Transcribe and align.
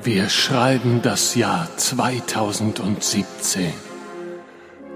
Wir 0.00 0.30
schreiben 0.30 1.02
das 1.02 1.34
Jahr 1.34 1.68
2017. 1.76 3.74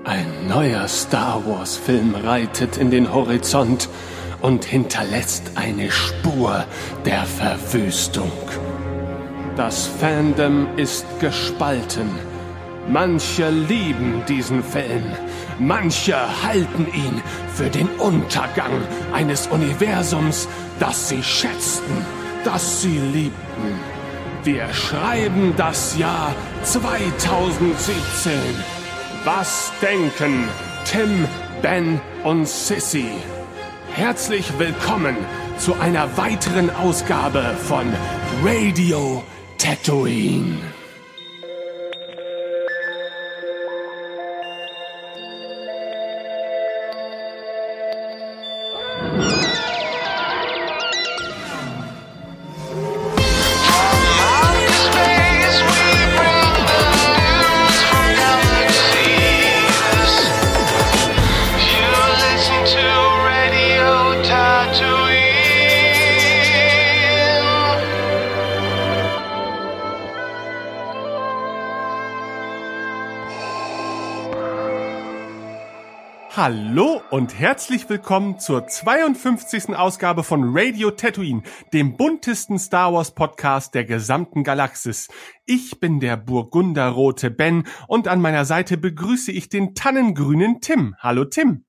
Ein 0.04 0.48
neuer 0.48 0.88
Star 0.88 1.44
Wars-Film 1.44 2.14
reitet 2.14 2.78
in 2.78 2.90
den 2.90 3.12
Horizont 3.12 3.90
und 4.40 4.64
hinterlässt 4.64 5.52
eine 5.54 5.90
Spur 5.90 6.64
der 7.04 7.24
Verwüstung. 7.26 8.32
Das 9.54 9.86
Fandom 9.86 10.66
ist 10.78 11.04
gespalten. 11.20 12.08
Manche 12.88 13.50
lieben 13.50 14.22
diesen 14.26 14.64
Film, 14.64 15.12
manche 15.58 16.16
halten 16.42 16.86
ihn 16.94 17.20
für 17.54 17.68
den 17.68 17.88
Untergang 17.98 18.72
eines 19.12 19.46
Universums, 19.48 20.48
das 20.80 21.10
sie 21.10 21.22
schätzten, 21.22 22.06
das 22.44 22.80
sie 22.80 22.98
liebten. 22.98 23.95
Wir 24.46 24.72
schreiben 24.72 25.54
das 25.56 25.98
Jahr 25.98 26.32
2017. 26.62 28.32
Was 29.24 29.72
denken 29.82 30.48
Tim, 30.84 31.26
Ben 31.62 32.00
und 32.22 32.46
Sissy? 32.46 33.10
Herzlich 33.92 34.56
willkommen 34.56 35.16
zu 35.58 35.74
einer 35.74 36.16
weiteren 36.16 36.70
Ausgabe 36.70 37.56
von 37.66 37.92
Radio 38.44 39.24
Tatooine. 39.58 40.75
Und 77.16 77.38
herzlich 77.38 77.88
willkommen 77.88 78.38
zur 78.38 78.66
52. 78.66 79.74
Ausgabe 79.74 80.22
von 80.22 80.50
Radio 80.54 80.90
Tatooine, 80.90 81.42
dem 81.72 81.96
buntesten 81.96 82.58
Star 82.58 82.92
Wars 82.92 83.14
Podcast 83.14 83.74
der 83.74 83.86
gesamten 83.86 84.44
Galaxis. 84.44 85.08
Ich 85.46 85.80
bin 85.80 85.98
der 85.98 86.18
burgunderrote 86.18 87.30
Ben 87.30 87.64
und 87.88 88.06
an 88.06 88.20
meiner 88.20 88.44
Seite 88.44 88.76
begrüße 88.76 89.32
ich 89.32 89.48
den 89.48 89.74
tannengrünen 89.74 90.60
Tim. 90.60 90.94
Hallo 90.98 91.24
Tim. 91.24 91.64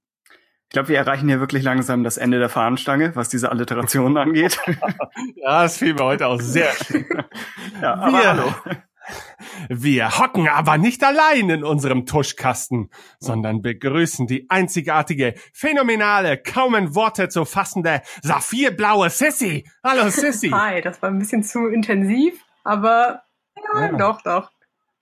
Ich 0.64 0.74
glaube, 0.74 0.90
wir 0.90 0.98
erreichen 0.98 1.30
hier 1.30 1.40
wirklich 1.40 1.64
langsam 1.64 2.04
das 2.04 2.18
Ende 2.18 2.40
der 2.40 2.50
Fahnenstange, 2.50 3.16
was 3.16 3.30
diese 3.30 3.50
Alliterationen 3.50 4.18
angeht. 4.18 4.60
ja, 5.36 5.64
das 5.64 5.78
fiel 5.78 5.94
mir 5.94 6.04
heute 6.04 6.28
auch 6.28 6.42
sehr 6.42 6.74
schön. 6.74 7.06
ja, 7.82 7.94
aber 7.94 8.18
wir, 8.18 8.28
hallo. 8.28 8.82
Wir 9.70 10.18
hocken 10.18 10.48
aber 10.48 10.78
nicht 10.78 11.04
allein 11.04 11.50
in 11.50 11.64
unserem 11.64 12.06
Tuschkasten, 12.06 12.90
sondern 13.20 13.62
begrüßen 13.62 14.28
die 14.28 14.50
einzigartige, 14.50 15.36
phänomenale, 15.54 16.38
kaum 16.38 16.76
in 16.76 16.96
Worte 16.96 17.30
zu 17.30 17.46
fassende, 17.46 18.02
saphirblaue 18.22 19.10
Sissy. 19.10 19.70
Hallo 19.84 20.10
Sissy. 20.10 20.50
Hi, 20.54 20.82
das 20.82 21.02
war 21.02 21.10
ein 21.10 21.20
bisschen 21.20 21.44
zu 21.44 21.68
intensiv, 21.68 22.34
aber 22.64 23.24
ja, 23.56 23.82
ja. 23.82 23.98
doch, 23.98 24.22
doch. 24.22 24.52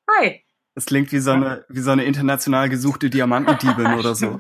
Hi. 0.10 0.44
Das 0.76 0.86
klingt 0.86 1.12
wie 1.12 1.20
so 1.20 1.32
eine, 1.32 1.66
wie 1.70 1.80
so 1.80 1.92
eine 1.92 2.04
international 2.04 2.70
gesuchte 2.70 3.10
Diamantendiebin 3.10 3.94
oder 3.94 4.14
so. 4.14 4.40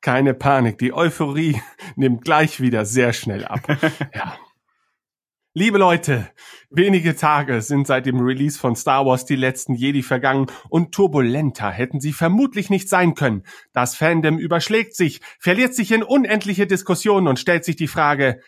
Keine 0.00 0.34
Panik, 0.34 0.78
die 0.78 0.92
Euphorie 0.92 1.60
nimmt 1.96 2.24
gleich 2.24 2.60
wieder 2.60 2.84
sehr 2.84 3.12
schnell 3.12 3.44
ab. 3.44 3.60
Ja. 4.14 4.36
Liebe 5.56 5.78
Leute, 5.78 6.28
wenige 6.68 7.14
Tage 7.14 7.62
sind 7.62 7.86
seit 7.86 8.06
dem 8.06 8.18
Release 8.18 8.58
von 8.58 8.74
Star 8.74 9.06
Wars 9.06 9.24
die 9.24 9.36
letzten 9.36 9.76
Jedi 9.76 10.02
vergangen 10.02 10.46
und 10.68 10.92
turbulenter 10.92 11.70
hätten 11.70 12.00
sie 12.00 12.12
vermutlich 12.12 12.70
nicht 12.70 12.88
sein 12.88 13.14
können. 13.14 13.44
Das 13.72 13.94
Fandom 13.94 14.36
überschlägt 14.36 14.96
sich, 14.96 15.20
verliert 15.38 15.72
sich 15.72 15.92
in 15.92 16.02
unendliche 16.02 16.66
Diskussionen 16.66 17.28
und 17.28 17.38
stellt 17.38 17.64
sich 17.64 17.76
die 17.76 17.86
Frage, 17.86 18.40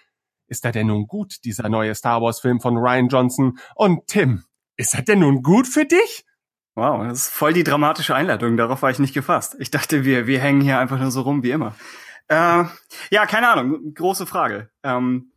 ist 0.48 0.64
er 0.64 0.72
denn 0.72 0.88
nun 0.88 1.06
gut, 1.06 1.44
dieser 1.44 1.68
neue 1.68 1.94
Star 1.94 2.20
Wars 2.22 2.40
Film 2.40 2.58
von 2.58 2.76
Ryan 2.76 3.06
Johnson? 3.06 3.58
Und 3.76 4.08
Tim, 4.08 4.42
ist 4.76 4.96
er 4.96 5.02
denn 5.02 5.20
nun 5.20 5.44
gut 5.44 5.68
für 5.68 5.84
dich? 5.84 6.24
Wow, 6.74 7.04
das 7.06 7.28
ist 7.28 7.32
voll 7.32 7.52
die 7.52 7.62
dramatische 7.62 8.16
Einleitung, 8.16 8.56
darauf 8.56 8.82
war 8.82 8.90
ich 8.90 8.98
nicht 8.98 9.14
gefasst. 9.14 9.54
Ich 9.60 9.70
dachte, 9.70 10.04
wir, 10.04 10.26
wir 10.26 10.40
hängen 10.40 10.60
hier 10.60 10.80
einfach 10.80 10.98
nur 10.98 11.12
so 11.12 11.20
rum 11.20 11.44
wie 11.44 11.52
immer. 11.52 11.76
Äh, 12.26 12.64
ja, 13.10 13.26
keine 13.26 13.48
Ahnung, 13.48 13.94
große 13.94 14.26
Frage. 14.26 14.70
Ähm, 14.82 15.30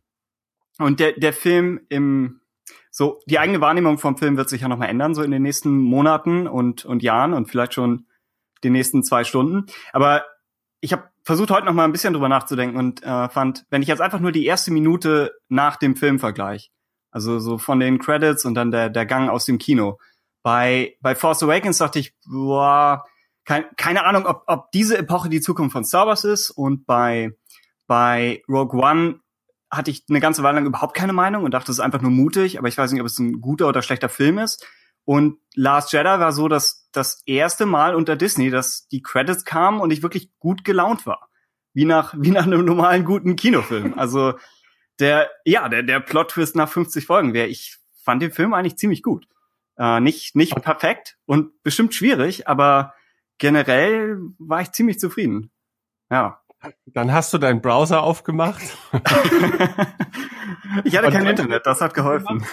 und 0.80 1.00
der, 1.00 1.12
der 1.12 1.32
Film 1.32 1.80
im, 1.88 2.40
so, 2.90 3.20
die 3.26 3.38
eigene 3.38 3.60
Wahrnehmung 3.60 3.98
vom 3.98 4.16
Film 4.16 4.36
wird 4.36 4.48
sich 4.48 4.62
ja 4.62 4.68
nochmal 4.68 4.88
ändern, 4.88 5.14
so 5.14 5.22
in 5.22 5.30
den 5.30 5.42
nächsten 5.42 5.78
Monaten 5.78 6.46
und, 6.46 6.84
und 6.84 7.02
Jahren 7.02 7.34
und 7.34 7.46
vielleicht 7.46 7.74
schon 7.74 8.06
die 8.64 8.70
nächsten 8.70 9.02
zwei 9.02 9.24
Stunden. 9.24 9.66
Aber 9.92 10.24
ich 10.80 10.92
habe 10.92 11.10
versucht, 11.22 11.50
heute 11.50 11.66
nochmal 11.66 11.84
ein 11.84 11.92
bisschen 11.92 12.12
drüber 12.12 12.28
nachzudenken 12.28 12.78
und 12.78 13.02
äh, 13.02 13.28
fand, 13.28 13.64
wenn 13.70 13.82
ich 13.82 13.88
jetzt 13.88 14.00
einfach 14.00 14.20
nur 14.20 14.32
die 14.32 14.46
erste 14.46 14.72
Minute 14.72 15.32
nach 15.48 15.76
dem 15.76 15.96
Film 15.96 16.18
vergleiche, 16.18 16.70
also 17.10 17.38
so 17.38 17.58
von 17.58 17.80
den 17.80 17.98
Credits 17.98 18.44
und 18.44 18.54
dann 18.54 18.70
der, 18.70 18.90
der 18.90 19.06
Gang 19.06 19.28
aus 19.28 19.44
dem 19.44 19.58
Kino. 19.58 19.98
Bei, 20.42 20.96
bei 21.00 21.14
Force 21.14 21.42
Awakens 21.42 21.78
dachte 21.78 21.98
ich, 21.98 22.14
boah, 22.26 23.04
kein, 23.44 23.64
keine 23.76 24.04
Ahnung, 24.04 24.26
ob, 24.26 24.44
ob 24.46 24.70
diese 24.72 24.96
Epoche 24.96 25.28
die 25.28 25.40
Zukunft 25.40 25.72
von 25.72 25.84
Star 25.84 26.06
Wars 26.06 26.24
ist. 26.24 26.50
Und 26.50 26.86
bei, 26.86 27.30
bei 27.86 28.42
Rogue 28.48 28.80
One 28.80 29.20
hatte 29.70 29.90
ich 29.90 30.04
eine 30.08 30.20
ganze 30.20 30.42
Weile 30.42 30.56
lang 30.56 30.66
überhaupt 30.66 30.96
keine 30.96 31.12
Meinung 31.12 31.44
und 31.44 31.52
dachte, 31.52 31.70
es 31.70 31.78
ist 31.78 31.84
einfach 31.84 32.00
nur 32.00 32.10
mutig, 32.10 32.58
aber 32.58 32.68
ich 32.68 32.76
weiß 32.76 32.90
nicht, 32.92 33.00
ob 33.00 33.06
es 33.06 33.18
ein 33.18 33.40
guter 33.40 33.68
oder 33.68 33.82
schlechter 33.82 34.08
Film 34.08 34.38
ist. 34.38 34.66
Und 35.04 35.38
Last 35.54 35.92
Jedi 35.92 36.04
war 36.04 36.32
so 36.32 36.48
dass 36.48 36.88
das 36.92 37.22
erste 37.26 37.66
Mal 37.66 37.94
unter 37.94 38.16
Disney, 38.16 38.50
dass 38.50 38.88
die 38.88 39.02
Credits 39.02 39.44
kamen 39.44 39.80
und 39.80 39.92
ich 39.92 40.02
wirklich 40.02 40.30
gut 40.38 40.64
gelaunt 40.64 41.06
war. 41.06 41.28
Wie 41.72 41.84
nach, 41.84 42.14
wie 42.18 42.30
nach 42.30 42.44
einem 42.44 42.64
normalen 42.64 43.04
guten 43.04 43.36
Kinofilm. 43.36 43.98
Also 43.98 44.34
der, 44.98 45.30
ja, 45.44 45.68
der, 45.68 45.82
der 45.82 46.00
Plot-Twist 46.00 46.56
nach 46.56 46.68
50 46.68 47.06
Folgen 47.06 47.32
wäre, 47.32 47.46
ich 47.46 47.78
fand 48.02 48.22
den 48.22 48.32
Film 48.32 48.54
eigentlich 48.54 48.76
ziemlich 48.76 49.02
gut. 49.02 49.26
Äh, 49.78 50.00
nicht, 50.00 50.36
nicht 50.36 50.54
perfekt 50.62 51.16
und 51.26 51.62
bestimmt 51.62 51.94
schwierig, 51.94 52.48
aber 52.48 52.94
generell 53.38 54.18
war 54.38 54.60
ich 54.60 54.72
ziemlich 54.72 54.98
zufrieden. 54.98 55.50
Ja. 56.10 56.42
Dann 56.86 57.12
hast 57.12 57.32
du 57.32 57.38
deinen 57.38 57.60
Browser 57.60 58.02
aufgemacht. 58.02 58.62
ich 60.84 60.96
hatte 60.96 61.10
kein 61.10 61.26
Internet, 61.26 61.64
das 61.64 61.80
hat 61.80 61.94
geholfen. 61.94 62.44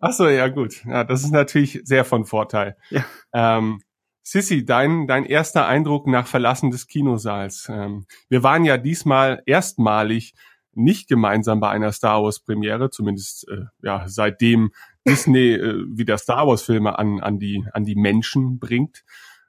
Ach 0.00 0.12
so, 0.12 0.28
ja 0.28 0.48
gut. 0.48 0.84
Ja, 0.84 1.04
das 1.04 1.24
ist 1.24 1.32
natürlich 1.32 1.80
sehr 1.84 2.04
von 2.04 2.24
Vorteil. 2.26 2.76
Ja. 2.90 3.04
Ähm, 3.32 3.80
Sissy, 4.22 4.64
dein, 4.64 5.06
dein 5.06 5.24
erster 5.24 5.66
Eindruck 5.66 6.06
nach 6.06 6.26
Verlassen 6.26 6.70
des 6.70 6.86
Kinosaals. 6.86 7.68
Ähm, 7.70 8.06
wir 8.28 8.42
waren 8.42 8.64
ja 8.64 8.76
diesmal 8.76 9.42
erstmalig 9.46 10.34
nicht 10.72 11.08
gemeinsam 11.08 11.60
bei 11.60 11.70
einer 11.70 11.92
Star 11.92 12.22
Wars 12.22 12.40
Premiere, 12.40 12.90
zumindest 12.90 13.48
äh, 13.48 13.64
ja 13.82 14.04
seitdem 14.06 14.72
Disney 15.06 15.54
äh, 15.54 15.84
wieder 15.88 16.18
Star 16.18 16.46
Wars 16.46 16.62
Filme 16.62 16.98
an 16.98 17.20
an 17.20 17.38
die 17.38 17.64
an 17.72 17.84
die 17.84 17.96
Menschen 17.96 18.58
bringt. 18.58 19.04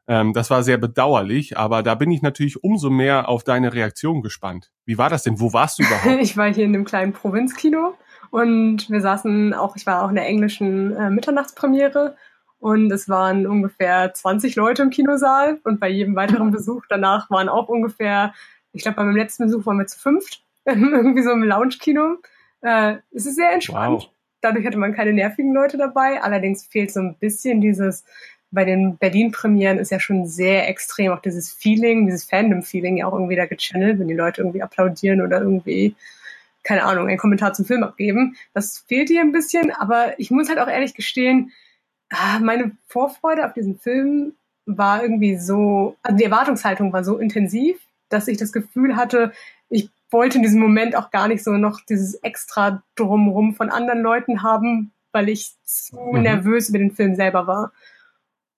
Ähm, 0.08 0.34
das 0.34 0.50
war 0.50 0.64
sehr 0.64 0.78
bedauerlich, 0.78 1.58
aber 1.58 1.84
da 1.84 1.96
bin 1.96 2.12
ich 2.12 2.22
natürlich 2.22 2.64
umso 2.64 2.90
mehr 2.90 3.28
auf 3.28 3.44
deine 3.44 3.74
Reaktion 3.74 4.22
gespannt. 4.22 4.72
Wie 4.86 4.98
war 4.98 5.10
das 5.10 5.24
denn? 5.24 5.40
Wo 5.40 5.52
warst 5.52 5.80
du 5.80 5.84
überhaupt? 5.84 6.06
ich 6.22 6.38
war 6.38 6.54
hier 6.54 6.64
in 6.64 6.74
einem 6.74 6.86
kleinen 6.86 7.14
Provinzkino 7.14 7.94
und 8.32 8.90
wir 8.90 9.02
saßen 9.02 9.54
auch, 9.54 9.76
ich 9.76 9.86
war 9.86 10.04
auch 10.04 10.10
in 10.10 10.16
der 10.16 10.26
englischen 10.26 10.96
äh, 10.96 11.10
Mitternachtspremiere 11.10 12.16
und 12.60 12.92
es 12.92 13.10
waren 13.10 13.46
ungefähr 13.46 14.14
20 14.14 14.56
Leute 14.56 14.84
im 14.84 14.90
Kinosaal 14.92 15.60
und 15.66 15.80
bei 15.80 15.90
jedem 15.90 16.16
weiteren 16.16 16.52
Besuch 16.52 16.86
danach 16.88 17.30
waren 17.30 17.50
auch 17.50 17.68
ungefähr, 17.68 18.34
ich 18.72 18.84
glaube, 18.84 18.96
bei 18.96 19.04
meinem 19.04 19.18
letzten 19.18 19.44
Besuch 19.44 19.66
waren 19.66 19.78
wir 19.78 19.88
zu 19.88 20.00
fünft, 20.00 20.42
irgendwie 20.66 21.22
so 21.22 21.32
im 21.32 21.44
Lounge-Kino. 21.44 22.16
Äh, 22.62 22.98
es 23.12 23.26
ist 23.26 23.36
sehr 23.36 23.52
entspannt. 23.52 24.04
Wow. 24.04 24.10
Dadurch 24.42 24.66
hatte 24.66 24.78
man 24.78 24.94
keine 24.94 25.14
nervigen 25.14 25.54
Leute 25.54 25.78
dabei. 25.78 26.22
Allerdings 26.22 26.66
fehlt 26.66 26.92
so 26.92 27.00
ein 27.00 27.18
bisschen 27.20 27.60
dieses 27.60 28.06
bei 28.52 28.66
den 28.66 28.98
Berlin-Premieren 28.98 29.78
ist 29.78 29.92
ja 29.92 30.00
schon 30.00 30.26
sehr 30.26 30.68
extrem 30.70 31.12
auch 31.12 31.22
dieses 31.22 31.52
Feeling, 31.52 32.06
dieses 32.06 32.26
Fandom-Feeling 32.26 32.98
ja 32.98 33.08
auch 33.08 33.14
irgendwie 33.14 33.36
da 33.36 33.46
gechannelt, 33.46 34.00
wenn 34.00 34.08
die 34.08 34.14
Leute 34.14 34.42
irgendwie 34.42 34.62
applaudieren 34.62 35.22
oder 35.22 35.42
irgendwie, 35.42 35.96
keine 36.64 36.84
Ahnung, 36.84 37.08
einen 37.08 37.18
Kommentar 37.18 37.54
zum 37.54 37.66
Film 37.66 37.84
abgeben. 37.84 38.38
Das 38.54 38.80
fehlt 38.88 39.10
hier 39.10 39.22
ein 39.22 39.34
bisschen, 39.34 39.72
aber 39.72 40.20
ich 40.20 40.32
muss 40.32 40.50
halt 40.50 40.60
auch 40.60 40.70
ehrlich 40.70 40.94
gestehen, 40.94 41.52
ah, 42.10 42.40
meine 42.40 42.72
Vorfreude 42.88 43.46
auf 43.46 43.54
diesen 43.54 43.78
Film 43.78 44.34
war 44.66 45.02
irgendwie 45.02 45.38
so, 45.38 45.96
also 46.04 46.18
die 46.18 46.26
Erwartungshaltung 46.26 46.94
war 46.94 47.04
so 47.04 47.18
intensiv, 47.18 47.78
dass 48.10 48.28
ich 48.28 48.38
das 48.38 48.54
Gefühl 48.54 48.96
hatte, 48.96 49.34
ich 49.70 49.90
wollte 50.10 50.38
in 50.38 50.44
diesem 50.44 50.62
Moment 50.62 50.96
auch 50.96 51.12
gar 51.12 51.28
nicht 51.28 51.44
so 51.44 51.52
noch 51.52 51.82
dieses 51.82 52.16
extra 52.16 52.82
drumrum 52.96 53.56
von 53.56 53.70
anderen 53.70 54.02
Leuten 54.02 54.44
haben, 54.44 54.92
weil 55.12 55.30
ich 55.30 55.52
zu 55.66 55.98
mhm. 55.98 56.22
nervös 56.22 56.70
über 56.70 56.78
den 56.78 56.92
Film 56.92 57.16
selber 57.16 57.48
war. 57.48 57.72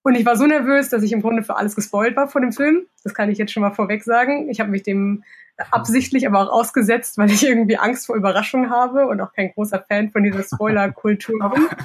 Und 0.01 0.15
ich 0.15 0.25
war 0.25 0.37
so 0.37 0.45
nervös, 0.45 0.89
dass 0.89 1.03
ich 1.03 1.11
im 1.11 1.21
Grunde 1.21 1.43
für 1.43 1.57
alles 1.57 1.75
gespoilt 1.75 2.15
war 2.15 2.27
vor 2.27 2.41
dem 2.41 2.53
Film. 2.53 2.87
Das 3.03 3.13
kann 3.13 3.29
ich 3.29 3.37
jetzt 3.37 3.51
schon 3.51 3.61
mal 3.61 3.71
vorweg 3.71 4.03
sagen. 4.03 4.49
Ich 4.49 4.59
habe 4.59 4.71
mich 4.71 4.83
dem 4.83 5.23
absichtlich 5.71 6.25
aber 6.25 6.39
auch 6.39 6.51
ausgesetzt, 6.51 7.17
weil 7.17 7.29
ich 7.29 7.45
irgendwie 7.45 7.77
Angst 7.77 8.05
vor 8.05 8.15
Überraschungen 8.15 8.69
habe 8.69 9.07
und 9.07 9.19
auch 9.19 9.33
kein 9.33 9.51
großer 9.53 9.83
Fan 9.87 10.09
von 10.09 10.23
dieser 10.23 10.43
Spoiler-Kultur 10.43 11.51
bin. 11.53 11.67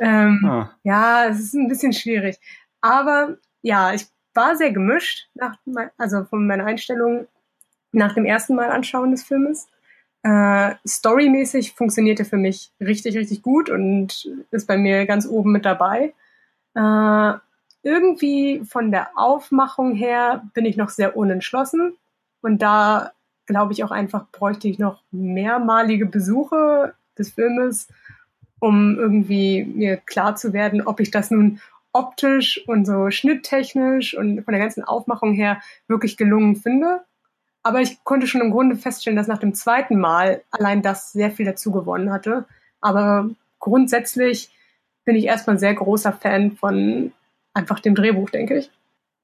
Ähm, 0.00 0.44
ah. 0.44 0.70
Ja, 0.84 1.26
es 1.26 1.40
ist 1.40 1.54
ein 1.54 1.66
bisschen 1.66 1.92
schwierig. 1.92 2.38
Aber 2.80 3.36
ja, 3.62 3.92
ich 3.92 4.06
war 4.32 4.56
sehr 4.56 4.70
gemischt, 4.70 5.28
nach, 5.34 5.56
also 5.96 6.24
von 6.24 6.46
meiner 6.46 6.66
Einstellung 6.66 7.26
nach 7.90 8.14
dem 8.14 8.24
ersten 8.24 8.54
Mal 8.54 8.70
anschauen 8.70 9.10
des 9.10 9.24
Filmes. 9.24 9.66
Äh, 10.22 10.74
storymäßig 10.86 11.72
funktionierte 11.72 12.24
für 12.24 12.36
mich 12.36 12.70
richtig, 12.80 13.16
richtig 13.16 13.42
gut 13.42 13.70
und 13.70 14.28
ist 14.50 14.66
bei 14.66 14.76
mir 14.76 15.06
ganz 15.06 15.26
oben 15.26 15.52
mit 15.52 15.64
dabei. 15.64 16.14
Äh, 16.78 17.38
irgendwie 17.82 18.62
von 18.64 18.92
der 18.92 19.10
Aufmachung 19.16 19.94
her 19.94 20.44
bin 20.54 20.64
ich 20.64 20.76
noch 20.76 20.90
sehr 20.90 21.16
unentschlossen. 21.16 21.96
Und 22.40 22.62
da 22.62 23.12
glaube 23.46 23.72
ich 23.72 23.82
auch 23.82 23.90
einfach, 23.90 24.26
bräuchte 24.30 24.68
ich 24.68 24.78
noch 24.78 25.02
mehrmalige 25.10 26.06
Besuche 26.06 26.94
des 27.18 27.30
Filmes, 27.30 27.88
um 28.60 28.96
irgendwie 28.96 29.64
mir 29.64 29.96
klar 29.96 30.36
zu 30.36 30.52
werden, 30.52 30.86
ob 30.86 31.00
ich 31.00 31.10
das 31.10 31.30
nun 31.30 31.60
optisch 31.92 32.62
und 32.68 32.84
so 32.84 33.10
schnitttechnisch 33.10 34.16
und 34.16 34.44
von 34.44 34.52
der 34.52 34.62
ganzen 34.62 34.84
Aufmachung 34.84 35.32
her 35.32 35.60
wirklich 35.88 36.16
gelungen 36.16 36.56
finde. 36.56 37.00
Aber 37.62 37.80
ich 37.80 38.04
konnte 38.04 38.26
schon 38.28 38.40
im 38.40 38.52
Grunde 38.52 38.76
feststellen, 38.76 39.16
dass 39.16 39.26
nach 39.26 39.38
dem 39.38 39.54
zweiten 39.54 39.98
Mal 39.98 40.42
allein 40.50 40.82
das 40.82 41.12
sehr 41.12 41.30
viel 41.30 41.46
dazu 41.46 41.72
gewonnen 41.72 42.12
hatte. 42.12 42.44
Aber 42.80 43.30
grundsätzlich 43.58 44.50
bin 45.08 45.16
ich 45.16 45.24
erstmal 45.24 45.56
ein 45.56 45.58
sehr 45.58 45.72
großer 45.72 46.12
Fan 46.12 46.52
von 46.52 47.12
einfach 47.54 47.80
dem 47.80 47.94
Drehbuch, 47.94 48.28
denke 48.28 48.58
ich. 48.58 48.70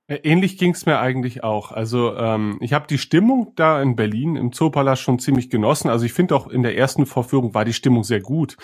Äh, 0.06 0.20
ähnlich 0.22 0.56
ging's 0.56 0.86
mir 0.86 0.98
eigentlich 0.98 1.44
auch. 1.44 1.72
Also 1.72 2.16
ähm, 2.16 2.56
ich 2.62 2.72
habe 2.72 2.86
die 2.86 2.96
Stimmung 2.96 3.52
da 3.54 3.82
in 3.82 3.94
Berlin 3.94 4.36
im 4.36 4.50
Zoopalast 4.50 5.02
schon 5.02 5.18
ziemlich 5.18 5.50
genossen. 5.50 5.90
Also 5.90 6.06
ich 6.06 6.14
finde 6.14 6.36
auch 6.36 6.46
in 6.46 6.62
der 6.62 6.78
ersten 6.78 7.04
Vorführung 7.04 7.52
war 7.52 7.66
die 7.66 7.74
Stimmung 7.74 8.02
sehr 8.02 8.22
gut. 8.22 8.56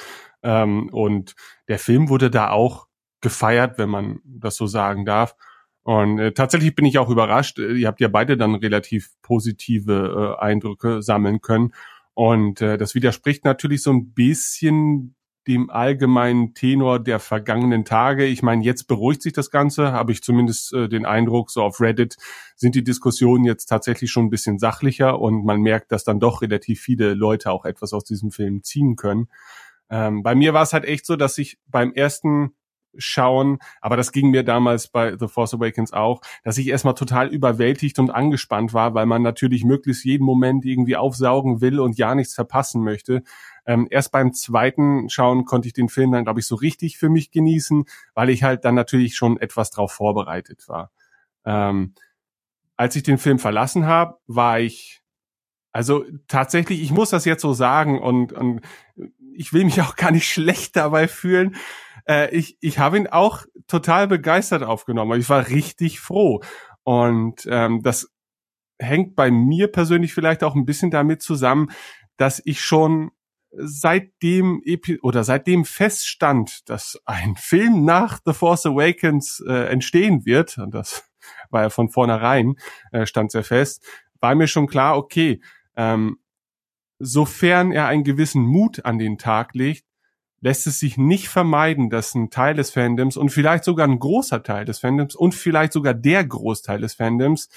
Ähm, 0.43 0.89
und 0.93 1.35
der 1.69 1.79
Film 1.79 2.09
wurde 2.09 2.31
da 2.31 2.49
auch 2.53 2.87
gefeiert, 3.21 3.77
wenn 3.77 3.91
man 3.91 4.21
das 4.25 4.57
so 4.57 4.67
sagen 4.67 5.05
darf. 5.05 5.37
Und 5.83 6.21
äh, 6.21 6.33
tatsächlich 6.33 6.75
bin 6.75 6.87
ich 6.87 6.97
auch 6.97 7.11
überrascht. 7.11 7.59
Äh, 7.59 7.75
ihr 7.75 7.87
habt 7.87 8.01
ja 8.01 8.09
beide 8.09 8.39
dann 8.39 8.55
relativ 8.55 9.11
positive 9.21 10.37
äh, 10.39 10.43
Eindrücke 10.43 11.03
sammeln 11.03 11.43
können. 11.43 11.75
Und 12.15 12.63
äh, 12.63 12.79
das 12.79 12.95
widerspricht 12.95 13.45
natürlich 13.45 13.83
so 13.83 13.93
ein 13.93 14.15
bisschen 14.15 15.17
dem 15.47 15.71
allgemeinen 15.71 16.55
Tenor 16.55 16.99
der 16.99 17.19
vergangenen 17.19 17.85
Tage. 17.85 18.27
Ich 18.27 18.43
meine, 18.43 18.63
jetzt 18.63 18.85
beruhigt 18.85 19.23
sich 19.23 19.33
das 19.33 19.51
Ganze, 19.51 19.93
habe 19.93 20.13
ich 20.13 20.23
zumindest 20.23 20.73
äh, 20.75 20.89
den 20.89 21.07
Eindruck, 21.07 21.51
so 21.51 21.63
auf 21.63 21.81
Reddit 21.81 22.17
sind 22.57 22.75
die 22.75 22.85
Diskussionen 22.85 23.45
jetzt 23.45 23.67
tatsächlich 23.67 24.11
schon 24.11 24.27
ein 24.27 24.31
bisschen 24.31 24.59
sachlicher 24.59 25.19
und 25.19 25.45
man 25.45 25.61
merkt, 25.61 25.93
dass 25.93 26.05
dann 26.05 26.21
doch 26.21 26.43
relativ 26.43 26.81
viele 26.81 27.15
Leute 27.15 27.51
auch 27.51 27.65
etwas 27.65 27.93
aus 27.93 28.05
diesem 28.05 28.31
Film 28.31 28.63
ziehen 28.63 28.97
können. 28.97 29.29
Ähm, 29.89 30.23
bei 30.23 30.35
mir 30.35 30.55
war 30.55 30.63
es 30.63 30.73
halt 30.73 30.85
echt 30.85 31.07
so, 31.07 31.17
dass 31.17 31.39
ich 31.39 31.59
beim 31.67 31.93
ersten 31.93 32.55
schauen, 32.97 33.59
aber 33.81 33.97
das 33.97 34.13
ging 34.13 34.31
mir 34.31 34.43
damals 34.43 34.89
bei 34.89 35.17
The 35.17 35.29
Force 35.29 35.55
Awakens 35.55 35.93
auch, 35.93 36.21
dass 36.43 36.59
ich 36.59 36.69
erstmal 36.69 36.95
total 36.95 37.29
überwältigt 37.29 37.99
und 37.99 38.11
angespannt 38.11 38.75
war, 38.75 38.95
weil 38.95 39.07
man 39.07 39.23
natürlich 39.23 39.65
möglichst 39.65 40.05
jeden 40.05 40.25
Moment 40.25 40.65
irgendwie 40.65 40.97
aufsaugen 40.97 41.61
will 41.61 41.81
und 41.81 41.99
ja 41.99 42.15
nichts 42.15 42.35
verpassen 42.35 42.83
möchte. 42.83 43.23
Ähm, 43.71 43.87
erst 43.89 44.11
beim 44.11 44.33
zweiten 44.33 45.09
Schauen 45.11 45.45
konnte 45.45 45.69
ich 45.69 45.75
den 45.75 45.89
Film 45.89 46.11
dann, 46.11 46.25
glaube 46.25 46.41
ich, 46.41 46.47
so 46.47 46.57
richtig 46.57 46.99
für 46.99 47.09
mich 47.09 47.31
genießen, 47.31 47.85
weil 48.15 48.29
ich 48.29 48.43
halt 48.43 48.65
dann 48.65 48.75
natürlich 48.75 49.15
schon 49.15 49.39
etwas 49.39 49.71
drauf 49.71 49.93
vorbereitet 49.93 50.65
war. 50.67 50.91
Ähm, 51.45 51.95
als 52.77 52.97
ich 52.97 53.05
den 53.05 53.17
Film 53.17 53.39
verlassen 53.39 53.87
habe, 53.87 54.19
war 54.27 54.59
ich 54.59 55.03
also 55.71 56.05
tatsächlich, 56.27 56.83
ich 56.83 56.91
muss 56.91 57.11
das 57.11 57.25
jetzt 57.25 57.43
so 57.43 57.53
sagen 57.53 58.01
und, 58.01 58.33
und 58.33 58.63
ich 59.35 59.53
will 59.53 59.65
mich 59.65 59.81
auch 59.83 59.95
gar 59.95 60.11
nicht 60.11 60.29
schlecht 60.29 60.75
dabei 60.75 61.07
fühlen. 61.07 61.55
Äh, 62.09 62.35
ich 62.35 62.59
ich 62.61 62.81
habe 62.81 62.97
ihn 62.97 63.07
auch 63.07 63.45
total 63.69 64.09
begeistert 64.09 64.65
aufgenommen. 64.65 65.21
Ich 65.21 65.31
war 65.31 65.47
richtig 65.47 66.01
froh. 66.01 66.43
Und 66.83 67.47
ähm, 67.49 67.83
das 67.85 68.11
hängt 68.81 69.15
bei 69.15 69.31
mir 69.31 69.71
persönlich 69.71 70.13
vielleicht 70.13 70.43
auch 70.43 70.57
ein 70.57 70.67
bisschen 70.67 70.91
damit 70.91 71.23
zusammen, 71.23 71.71
dass 72.17 72.43
ich 72.45 72.61
schon 72.63 73.13
seitdem 73.53 74.63
Epi 74.65 74.99
oder 75.01 75.25
seitdem 75.25 75.65
feststand, 75.65 76.69
dass 76.69 77.01
ein 77.05 77.37
Film 77.39 77.85
nach 77.85 78.21
The 78.25 78.33
Force 78.33 78.67
Awakens 78.67 79.43
äh, 79.47 79.69
entstehen 79.69 80.25
wird, 80.25 80.59
und 80.59 80.75
das 80.75 81.11
war 81.51 81.63
ja 81.63 81.71
von 81.71 81.89
vornherein, 81.89 82.57
äh, 82.93 83.07
stand 83.07 83.33
sehr 83.33 83.45
fest, 83.45 83.85
war 84.21 84.35
mir 84.35 84.47
schon 84.47 84.67
klar, 84.67 84.97
okay, 84.97 85.41
ähm, 85.77 86.19
sofern 86.99 87.73
er 87.73 87.87
einen 87.87 88.05
gewissen 88.05 88.43
Mut 88.43 88.85
an 88.85 88.99
den 88.99 89.17
Tag 89.17 89.55
legt, 89.55 89.85
lässt 90.41 90.67
es 90.67 90.79
sich 90.79 90.97
nicht 90.97 91.29
vermeiden, 91.29 91.91
dass 91.91 92.15
ein 92.15 92.31
Teil 92.31 92.55
des 92.55 92.71
Fandoms 92.71 93.17
und 93.17 93.31
vielleicht 93.31 93.65
sogar 93.65 93.87
ein 93.87 93.99
großer 93.99 94.43
Teil 94.43 94.65
des 94.65 94.79
Fandoms 94.79 95.15
und 95.15 95.35
vielleicht 95.35 95.73
sogar 95.73 95.95
der 95.95 96.25
Großteil 96.25 96.81
des 96.81 96.95
Fandoms 96.95 97.49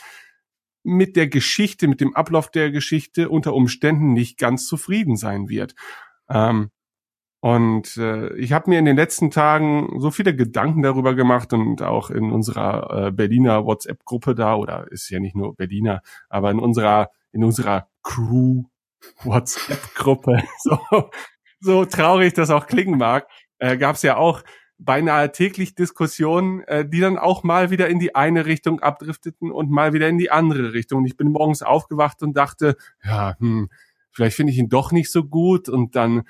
mit 0.84 1.16
der 1.16 1.28
Geschichte, 1.28 1.88
mit 1.88 2.02
dem 2.02 2.16
Ablauf 2.16 2.52
der 2.52 2.72
Geschichte 2.72 3.30
unter 3.30 3.54
Umständen 3.54 4.14
nicht 4.14 4.38
ganz 4.38 4.68
zufrieden 4.68 5.16
sein 5.16 5.50
wird. 5.50 5.76
Ähm, 6.30 6.72
und 7.44 7.98
äh, 7.98 8.34
ich 8.36 8.54
habe 8.54 8.70
mir 8.70 8.80
in 8.80 8.86
den 8.86 8.96
letzten 8.96 9.30
Tagen 9.30 10.00
so 10.00 10.12
viele 10.12 10.34
Gedanken 10.34 10.82
darüber 10.82 11.14
gemacht 11.14 11.52
und 11.52 11.82
auch 11.82 12.10
in 12.10 12.32
unserer 12.32 13.08
äh, 13.08 13.12
Berliner 13.12 13.66
WhatsApp-Gruppe 13.66 14.34
da, 14.34 14.56
oder 14.56 14.90
ist 14.92 15.10
ja 15.10 15.20
nicht 15.20 15.36
nur 15.36 15.54
Berliner, 15.54 16.02
aber 16.30 16.52
in 16.52 16.60
unserer, 16.60 17.10
in 17.34 17.44
unserer 17.44 17.90
Crew 18.02 18.64
WhatsApp-Gruppe, 19.24 20.42
so, 20.60 20.80
so 21.60 21.84
traurig 21.84 22.34
das 22.34 22.50
auch 22.50 22.66
klingen 22.66 22.98
mag, 22.98 23.28
äh, 23.58 23.78
gab 23.78 23.98
es 23.98 24.04
ja 24.04 24.16
auch 24.16 24.42
beinahe 24.78 25.32
täglich 25.32 25.76
Diskussionen, 25.76 26.62
äh, 26.64 26.88
die 26.88 27.00
dann 27.00 27.18
auch 27.18 27.44
mal 27.44 27.70
wieder 27.70 27.88
in 27.88 28.00
die 28.00 28.16
eine 28.16 28.46
Richtung 28.46 28.80
abdrifteten 28.82 29.52
und 29.52 29.70
mal 29.70 29.94
wieder 29.94 30.10
in 30.10 30.18
die 30.18 30.32
andere 30.32 30.74
Richtung. 30.74 31.00
Und 31.00 31.06
ich 31.06 31.18
bin 31.18 31.32
morgens 31.32 31.62
aufgewacht 31.62 32.22
und 32.22 32.36
dachte, 32.36 32.76
ja, 33.04 33.36
hm, 33.40 33.70
vielleicht 34.12 34.36
finde 34.36 34.52
ich 34.52 34.60
ihn 34.60 34.70
doch 34.70 34.92
nicht 34.92 35.12
so 35.12 35.24
gut. 35.24 35.70
Und 35.70 35.96
dann 35.96 36.24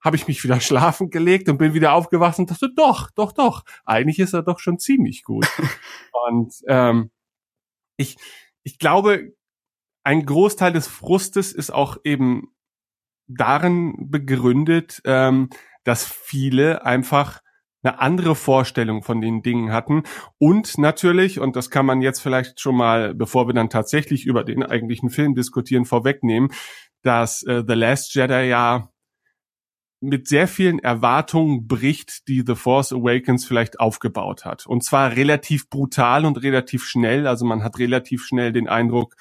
habe 0.00 0.16
ich 0.16 0.28
mich 0.28 0.42
wieder 0.44 0.60
schlafen 0.60 1.10
gelegt 1.10 1.48
und 1.48 1.58
bin 1.58 1.74
wieder 1.74 1.92
aufgewacht 1.92 2.38
und 2.38 2.50
dachte, 2.50 2.70
doch, 2.74 3.10
doch, 3.10 3.32
doch, 3.32 3.64
eigentlich 3.84 4.18
ist 4.18 4.34
er 4.34 4.42
doch 4.42 4.58
schon 4.58 4.78
ziemlich 4.78 5.24
gut. 5.24 5.46
und 6.28 6.54
ähm, 6.68 7.10
ich, 7.96 8.16
ich 8.62 8.78
glaube, 8.78 9.32
ein 10.04 10.24
Großteil 10.24 10.72
des 10.72 10.86
Frustes 10.86 11.52
ist 11.52 11.70
auch 11.70 11.96
eben 12.04 12.52
darin 13.26 14.10
begründet, 14.10 15.00
ähm, 15.04 15.50
dass 15.82 16.04
viele 16.04 16.84
einfach 16.84 17.40
eine 17.86 18.00
andere 18.00 18.34
Vorstellung 18.34 19.02
von 19.02 19.20
den 19.20 19.42
Dingen 19.42 19.72
hatten. 19.72 20.02
Und 20.38 20.78
natürlich, 20.78 21.40
und 21.40 21.56
das 21.56 21.70
kann 21.70 21.86
man 21.86 22.00
jetzt 22.00 22.20
vielleicht 22.20 22.60
schon 22.60 22.76
mal, 22.76 23.14
bevor 23.14 23.48
wir 23.48 23.54
dann 23.54 23.70
tatsächlich 23.70 24.26
über 24.26 24.44
den 24.44 24.62
eigentlichen 24.62 25.10
Film 25.10 25.34
diskutieren, 25.34 25.84
vorwegnehmen, 25.84 26.50
dass 27.02 27.42
äh, 27.44 27.62
The 27.66 27.74
Last 27.74 28.14
Jedi 28.14 28.48
ja 28.48 28.90
mit 30.00 30.28
sehr 30.28 30.46
vielen 30.46 30.78
Erwartungen 30.78 31.66
bricht, 31.66 32.28
die 32.28 32.44
The 32.46 32.54
Force 32.54 32.92
Awakens 32.92 33.46
vielleicht 33.46 33.80
aufgebaut 33.80 34.44
hat. 34.44 34.66
Und 34.66 34.84
zwar 34.84 35.16
relativ 35.16 35.70
brutal 35.70 36.26
und 36.26 36.42
relativ 36.42 36.84
schnell. 36.84 37.26
Also 37.26 37.46
man 37.46 37.62
hat 37.62 37.78
relativ 37.78 38.24
schnell 38.24 38.52
den 38.52 38.68
Eindruck, 38.68 39.16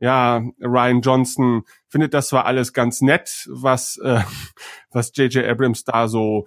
ja, 0.00 0.42
Ryan 0.60 1.00
Johnson 1.00 1.62
findet 1.88 2.14
das 2.14 2.28
zwar 2.28 2.46
alles 2.46 2.72
ganz 2.72 3.00
nett, 3.00 3.48
was 3.50 3.98
äh, 3.98 4.20
was 4.90 5.12
J.J. 5.14 5.44
Abrams 5.44 5.84
da 5.84 6.08
so 6.08 6.46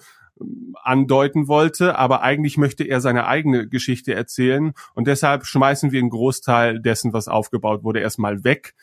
andeuten 0.83 1.48
wollte, 1.48 1.98
aber 1.98 2.21
eigentlich 2.21 2.57
möchte 2.57 2.83
er 2.83 3.01
seine 3.01 3.27
eigene 3.27 3.67
Geschichte 3.67 4.13
erzählen 4.13 4.74
und 4.93 5.07
deshalb 5.07 5.45
schmeißen 5.45 5.91
wir 5.91 6.00
einen 6.00 6.10
Großteil 6.10 6.81
dessen, 6.81 7.13
was 7.13 7.27
aufgebaut 7.27 7.83
wurde, 7.83 8.00
erstmal 8.00 8.43
weg 8.43 8.74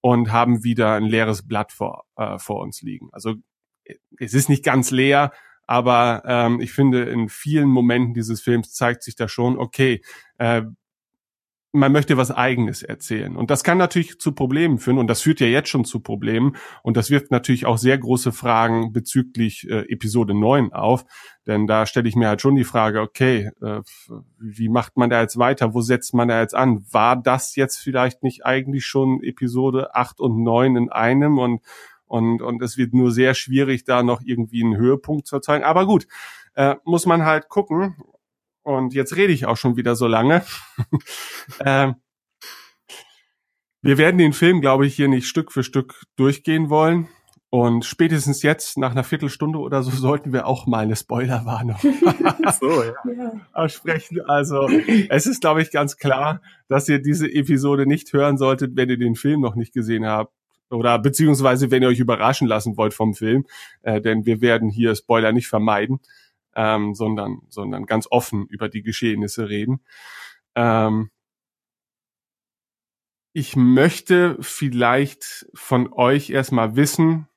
und 0.00 0.32
haben 0.32 0.64
wieder 0.64 0.94
ein 0.94 1.04
leeres 1.04 1.46
Blatt 1.46 1.72
vor, 1.72 2.04
äh, 2.16 2.38
vor 2.38 2.60
uns 2.60 2.82
liegen. 2.82 3.08
Also 3.12 3.34
es 4.18 4.34
ist 4.34 4.48
nicht 4.48 4.64
ganz 4.64 4.90
leer, 4.90 5.32
aber 5.66 6.22
ähm, 6.26 6.60
ich 6.60 6.72
finde, 6.72 7.04
in 7.04 7.28
vielen 7.28 7.68
Momenten 7.68 8.14
dieses 8.14 8.40
Films 8.40 8.72
zeigt 8.72 9.02
sich 9.02 9.16
da 9.16 9.28
schon, 9.28 9.58
okay, 9.58 10.02
äh, 10.38 10.62
man 11.72 11.92
möchte 11.92 12.16
was 12.16 12.30
Eigenes 12.30 12.82
erzählen. 12.82 13.36
Und 13.36 13.50
das 13.50 13.62
kann 13.62 13.78
natürlich 13.78 14.18
zu 14.18 14.32
Problemen 14.32 14.78
führen 14.78 14.98
und 14.98 15.08
das 15.08 15.20
führt 15.20 15.40
ja 15.40 15.46
jetzt 15.46 15.68
schon 15.68 15.84
zu 15.84 16.00
Problemen 16.00 16.56
und 16.82 16.96
das 16.96 17.10
wirft 17.10 17.30
natürlich 17.30 17.66
auch 17.66 17.78
sehr 17.78 17.98
große 17.98 18.32
Fragen 18.32 18.92
bezüglich 18.92 19.68
äh, 19.68 19.80
Episode 19.92 20.34
9 20.34 20.72
auf, 20.72 21.04
denn 21.46 21.66
da 21.66 21.86
stelle 21.86 22.08
ich 22.08 22.16
mir 22.16 22.28
halt 22.28 22.40
schon 22.40 22.56
die 22.56 22.64
Frage, 22.64 23.00
okay, 23.00 23.50
äh, 23.62 23.80
wie 24.38 24.68
macht 24.68 24.96
man 24.96 25.10
da 25.10 25.20
jetzt 25.20 25.38
weiter, 25.38 25.74
wo 25.74 25.80
setzt 25.80 26.14
man 26.14 26.28
da 26.28 26.40
jetzt 26.40 26.54
an? 26.54 26.84
War 26.90 27.20
das 27.20 27.56
jetzt 27.56 27.76
vielleicht 27.76 28.22
nicht 28.22 28.46
eigentlich 28.46 28.86
schon 28.86 29.22
Episode 29.22 29.94
8 29.94 30.20
und 30.20 30.42
9 30.42 30.76
in 30.76 30.88
einem 30.90 31.38
und 31.38 31.60
und, 32.08 32.40
und 32.40 32.62
es 32.62 32.76
wird 32.76 32.94
nur 32.94 33.10
sehr 33.10 33.34
schwierig, 33.34 33.84
da 33.84 34.04
noch 34.04 34.22
irgendwie 34.24 34.62
einen 34.62 34.76
Höhepunkt 34.76 35.26
zu 35.26 35.34
erzeugen. 35.34 35.64
Aber 35.64 35.86
gut, 35.86 36.06
äh, 36.54 36.76
muss 36.84 37.04
man 37.04 37.24
halt 37.24 37.48
gucken. 37.48 37.96
Und 38.66 38.94
jetzt 38.94 39.14
rede 39.14 39.32
ich 39.32 39.46
auch 39.46 39.56
schon 39.56 39.76
wieder 39.76 39.94
so 39.94 40.08
lange. 40.08 40.44
äh, 41.60 41.92
wir 43.80 43.96
werden 43.96 44.18
den 44.18 44.32
Film, 44.32 44.60
glaube 44.60 44.88
ich, 44.88 44.96
hier 44.96 45.06
nicht 45.06 45.28
Stück 45.28 45.52
für 45.52 45.62
Stück 45.62 46.02
durchgehen 46.16 46.68
wollen. 46.68 47.06
Und 47.48 47.84
spätestens 47.84 48.42
jetzt, 48.42 48.76
nach 48.76 48.90
einer 48.90 49.04
Viertelstunde 49.04 49.60
oder 49.60 49.84
so, 49.84 49.92
sollten 49.92 50.32
wir 50.32 50.48
auch 50.48 50.66
mal 50.66 50.80
eine 50.80 50.96
Spoilerwarnung 50.96 51.76
so, 52.60 52.82
ja. 52.82 52.94
aussprechen. 53.52 54.20
Also 54.22 54.68
es 55.10 55.26
ist, 55.26 55.42
glaube 55.42 55.62
ich, 55.62 55.70
ganz 55.70 55.96
klar, 55.96 56.42
dass 56.68 56.88
ihr 56.88 57.00
diese 57.00 57.32
Episode 57.32 57.86
nicht 57.86 58.12
hören 58.12 58.36
solltet, 58.36 58.74
wenn 58.74 58.90
ihr 58.90 58.98
den 58.98 59.14
Film 59.14 59.42
noch 59.42 59.54
nicht 59.54 59.74
gesehen 59.74 60.06
habt. 60.06 60.34
Oder 60.70 60.98
beziehungsweise, 60.98 61.70
wenn 61.70 61.84
ihr 61.84 61.88
euch 61.88 62.00
überraschen 62.00 62.48
lassen 62.48 62.76
wollt 62.76 62.94
vom 62.94 63.14
Film. 63.14 63.46
Äh, 63.82 64.00
denn 64.00 64.26
wir 64.26 64.40
werden 64.40 64.70
hier 64.70 64.96
Spoiler 64.96 65.30
nicht 65.30 65.46
vermeiden, 65.46 66.00
ähm, 66.56 66.94
sondern, 66.94 67.42
sondern 67.48 67.86
ganz 67.86 68.08
offen 68.10 68.46
über 68.46 68.68
die 68.68 68.82
Geschehnisse 68.82 69.48
reden. 69.48 69.84
Ähm, 70.56 71.10
ich 73.32 73.54
möchte 73.54 74.38
vielleicht 74.40 75.46
von 75.52 75.92
euch 75.92 76.30
erstmal 76.30 76.74
wissen, 76.74 77.28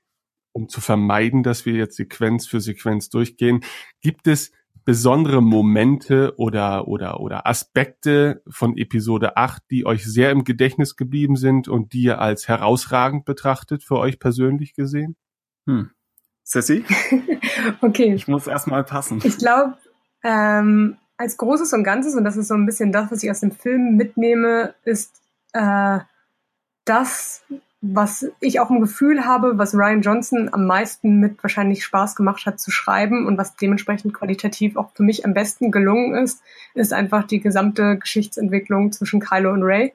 um 0.54 0.70
zu 0.70 0.82
vermeiden, 0.82 1.44
dass 1.44 1.66
wir 1.66 1.74
jetzt 1.74 1.98
Sequenz 1.98 2.48
für 2.48 2.62
Sequenz 2.62 3.10
durchgehen, 3.10 3.66
gibt 4.02 4.26
es 4.28 4.52
besondere 4.86 5.42
Momente 5.42 6.34
oder, 6.38 6.88
oder, 6.88 7.20
oder 7.20 7.46
Aspekte 7.46 8.42
von 8.50 8.78
Episode 8.78 9.38
8, 9.38 9.62
die 9.70 9.86
euch 9.86 10.06
sehr 10.06 10.32
im 10.32 10.46
Gedächtnis 10.46 10.96
geblieben 10.96 11.36
sind 11.36 11.68
und 11.68 11.94
die 11.94 12.04
ihr 12.04 12.20
als 12.20 12.48
herausragend 12.48 13.26
betrachtet, 13.26 13.84
für 13.84 13.98
euch 13.98 14.20
persönlich 14.20 14.74
gesehen? 14.74 15.16
Hm. 15.68 15.92
Sissy? 16.50 16.84
okay. 17.82 18.14
Ich 18.16 18.28
muss 18.28 18.48
erstmal 18.48 18.84
passen. 18.84 19.22
Ich 19.24 19.38
glaube, 19.38 19.76
ähm, 20.24 20.98
als 21.16 21.38
Großes 21.38 21.74
und 21.74 21.84
Ganzes, 21.84 22.16
und 22.16 22.24
das 22.24 22.38
ist 22.38 22.48
so 22.48 22.56
ein 22.56 22.66
bisschen 22.66 22.92
das, 22.92 23.12
was 23.12 23.22
ich 23.22 23.30
aus 23.30 23.42
dem 23.42 23.52
Film 23.52 23.98
mitnehme, 23.98 24.74
ist 24.84 25.22
äh, 25.54 26.00
das, 26.86 27.44
was 27.82 28.26
ich 28.40 28.60
auch 28.60 28.72
im 28.72 28.82
Gefühl 28.82 29.26
habe, 29.26 29.60
was 29.60 29.76
Ryan 29.76 30.02
Johnson 30.02 30.50
am 30.52 30.66
meisten 30.66 31.20
mit 31.20 31.42
wahrscheinlich 31.44 31.86
Spaß 31.86 32.16
gemacht 32.16 32.48
hat 32.48 32.60
zu 32.60 32.72
schreiben 32.72 33.28
und 33.28 33.38
was 33.38 33.56
dementsprechend 33.56 34.16
qualitativ 34.16 34.76
auch 34.76 34.90
für 34.96 35.04
mich 35.04 35.26
am 35.26 35.36
besten 35.36 35.70
gelungen 35.70 36.16
ist, 36.16 36.42
ist 36.74 36.94
einfach 36.94 37.28
die 37.28 37.42
gesamte 37.42 37.98
Geschichtsentwicklung 37.98 38.92
zwischen 38.92 39.20
Kylo 39.20 39.52
und 39.52 39.62
Ray. 39.62 39.94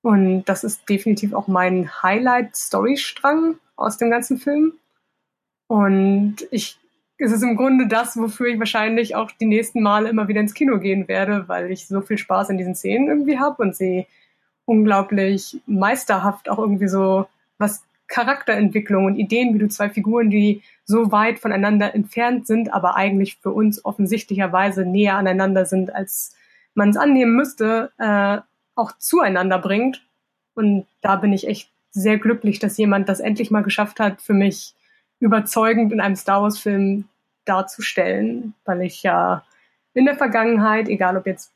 Und 0.00 0.44
das 0.44 0.64
ist 0.64 0.88
definitiv 0.88 1.34
auch 1.34 1.46
mein 1.46 1.90
Highlight-Storystrang 2.02 3.56
aus 3.76 3.98
dem 3.98 4.10
ganzen 4.10 4.38
Film. 4.38 4.72
Und 5.68 6.36
ich, 6.50 6.78
es 7.18 7.30
ist 7.30 7.42
im 7.42 7.56
Grunde 7.56 7.86
das, 7.86 8.16
wofür 8.16 8.46
ich 8.46 8.58
wahrscheinlich 8.58 9.14
auch 9.14 9.30
die 9.30 9.46
nächsten 9.46 9.82
Male 9.82 10.08
immer 10.08 10.26
wieder 10.26 10.40
ins 10.40 10.54
Kino 10.54 10.78
gehen 10.78 11.06
werde, 11.06 11.46
weil 11.46 11.70
ich 11.70 11.86
so 11.86 12.00
viel 12.00 12.18
Spaß 12.18 12.50
in 12.50 12.58
diesen 12.58 12.74
Szenen 12.74 13.08
irgendwie 13.08 13.38
habe 13.38 13.62
und 13.62 13.76
sie 13.76 14.06
unglaublich 14.64 15.60
meisterhaft 15.66 16.50
auch 16.50 16.58
irgendwie 16.58 16.88
so 16.88 17.26
was 17.58 17.84
Charakterentwicklung 18.08 19.04
und 19.04 19.16
Ideen, 19.16 19.54
wie 19.54 19.58
du 19.58 19.68
zwei 19.68 19.90
Figuren, 19.90 20.30
die 20.30 20.62
so 20.84 21.12
weit 21.12 21.38
voneinander 21.38 21.94
entfernt 21.94 22.46
sind, 22.46 22.72
aber 22.72 22.96
eigentlich 22.96 23.36
für 23.36 23.50
uns 23.50 23.84
offensichtlicherweise 23.84 24.86
näher 24.86 25.16
aneinander 25.16 25.66
sind, 25.66 25.94
als 25.94 26.34
man 26.74 26.90
es 26.90 26.96
annehmen 26.96 27.36
müsste, 27.36 27.92
äh, 27.98 28.38
auch 28.74 28.92
zueinander 28.98 29.58
bringt. 29.58 30.06
Und 30.54 30.86
da 31.02 31.16
bin 31.16 31.32
ich 31.32 31.46
echt 31.46 31.70
sehr 31.90 32.18
glücklich, 32.18 32.58
dass 32.58 32.78
jemand 32.78 33.08
das 33.08 33.20
endlich 33.20 33.50
mal 33.50 33.62
geschafft 33.62 34.00
hat, 34.00 34.22
für 34.22 34.34
mich 34.34 34.74
überzeugend 35.20 35.92
in 35.92 36.00
einem 36.00 36.16
Star 36.16 36.42
Wars-Film 36.42 37.04
darzustellen, 37.44 38.54
weil 38.64 38.82
ich 38.82 39.02
ja 39.02 39.44
in 39.94 40.04
der 40.04 40.16
Vergangenheit, 40.16 40.88
egal 40.88 41.16
ob 41.16 41.26
jetzt 41.26 41.50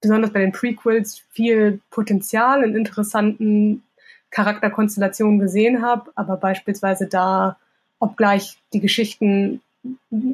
besonders 0.00 0.32
bei 0.32 0.40
den 0.40 0.52
Prequels 0.52 1.22
viel 1.30 1.80
Potenzial 1.90 2.62
in 2.62 2.76
interessanten 2.76 3.82
Charakterkonstellationen 4.30 5.38
gesehen 5.38 5.82
habe, 5.82 6.10
aber 6.14 6.36
beispielsweise 6.36 7.06
da, 7.06 7.56
obgleich 7.98 8.58
die 8.72 8.80
Geschichten 8.80 9.60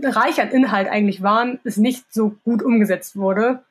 reich 0.02 0.40
an 0.40 0.50
Inhalt 0.50 0.88
eigentlich 0.88 1.22
waren, 1.22 1.60
es 1.64 1.76
nicht 1.76 2.12
so 2.12 2.34
gut 2.44 2.62
umgesetzt 2.62 3.16
wurde. 3.16 3.62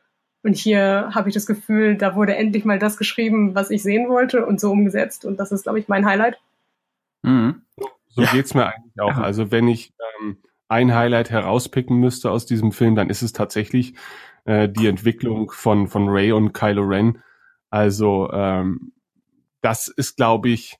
Und 0.43 0.55
hier 0.55 1.11
habe 1.13 1.29
ich 1.29 1.35
das 1.35 1.45
Gefühl, 1.45 1.95
da 1.95 2.15
wurde 2.15 2.35
endlich 2.35 2.63
mal 2.63 2.79
das 2.79 2.97
geschrieben, 2.97 3.55
was 3.55 3.71
ich 3.71 3.83
sehen 3.83 4.07
wollte 4.07 4.45
und 4.45 4.59
so 4.59 4.71
umgesetzt. 4.71 5.25
Und 5.25 5.37
das 5.37 5.51
ist, 5.51 5.63
glaube 5.63 5.79
ich, 5.79 5.87
mein 5.87 6.05
Highlight. 6.05 6.39
Mhm. 7.23 7.61
So 8.19 8.25
ja. 8.25 8.31
geht's 8.33 8.53
mir 8.53 8.65
eigentlich 8.65 8.99
auch. 8.99 9.17
Also 9.17 9.49
wenn 9.49 9.69
ich 9.69 9.93
ähm, 10.19 10.37
ein 10.67 10.93
Highlight 10.93 11.29
herauspicken 11.29 11.97
müsste 11.97 12.31
aus 12.31 12.45
diesem 12.45 12.73
Film, 12.73 12.95
dann 12.95 13.09
ist 13.09 13.21
es 13.21 13.31
tatsächlich 13.31 13.93
äh, 14.43 14.67
die 14.67 14.87
Entwicklung 14.87 15.51
von, 15.51 15.87
von 15.87 16.09
Ray 16.09 16.33
und 16.33 16.51
Kylo 16.51 16.83
Ren. 16.83 17.23
Also 17.69 18.29
ähm, 18.33 18.91
das 19.61 19.87
ist, 19.87 20.17
glaube 20.17 20.49
ich, 20.49 20.77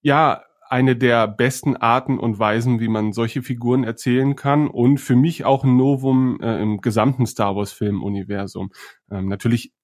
ja, 0.00 0.44
eine 0.70 0.96
der 0.96 1.28
besten 1.28 1.76
Arten 1.76 2.18
und 2.18 2.38
Weisen, 2.38 2.80
wie 2.80 2.88
man 2.88 3.12
solche 3.12 3.42
Figuren 3.42 3.84
erzählen 3.84 4.34
kann 4.34 4.66
und 4.66 4.98
für 4.98 5.16
mich 5.16 5.44
auch 5.44 5.64
ein 5.64 5.76
Novum 5.76 6.40
äh, 6.40 6.62
im 6.62 6.80
gesamten 6.80 7.26
Star 7.26 7.54
Wars 7.54 7.72
Filmuniversum. 7.72 8.70
Ähm, 9.10 9.28
natürlich 9.28 9.74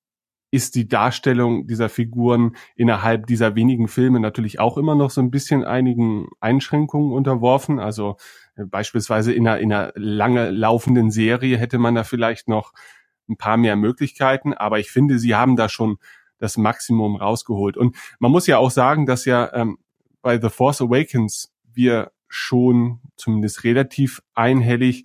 ist 0.56 0.74
die 0.74 0.88
Darstellung 0.88 1.66
dieser 1.66 1.88
Figuren 1.88 2.56
innerhalb 2.74 3.26
dieser 3.26 3.54
wenigen 3.54 3.86
Filme 3.86 4.18
natürlich 4.18 4.58
auch 4.58 4.76
immer 4.76 4.94
noch 4.94 5.10
so 5.10 5.20
ein 5.20 5.30
bisschen 5.30 5.64
einigen 5.64 6.26
Einschränkungen 6.40 7.12
unterworfen. 7.12 7.78
Also 7.78 8.16
Beispielsweise 8.56 9.34
in 9.34 9.46
einer, 9.46 9.58
in 9.58 9.72
einer 9.72 9.92
lange 9.94 10.50
laufenden 10.50 11.10
Serie 11.10 11.58
hätte 11.58 11.78
man 11.78 11.94
da 11.94 12.04
vielleicht 12.04 12.48
noch 12.48 12.72
ein 13.28 13.36
paar 13.36 13.58
mehr 13.58 13.76
Möglichkeiten, 13.76 14.54
aber 14.54 14.78
ich 14.78 14.90
finde, 14.90 15.18
sie 15.18 15.34
haben 15.34 15.56
da 15.56 15.68
schon 15.68 15.98
das 16.38 16.56
Maximum 16.56 17.16
rausgeholt. 17.16 17.76
Und 17.76 17.96
man 18.18 18.30
muss 18.30 18.46
ja 18.46 18.58
auch 18.58 18.70
sagen, 18.70 19.04
dass 19.04 19.26
ja 19.26 19.52
ähm, 19.52 19.78
bei 20.22 20.40
The 20.40 20.48
Force 20.48 20.80
Awakens 20.80 21.52
wir 21.64 22.12
schon 22.28 23.00
zumindest 23.16 23.64
relativ 23.64 24.22
einhellig 24.34 25.04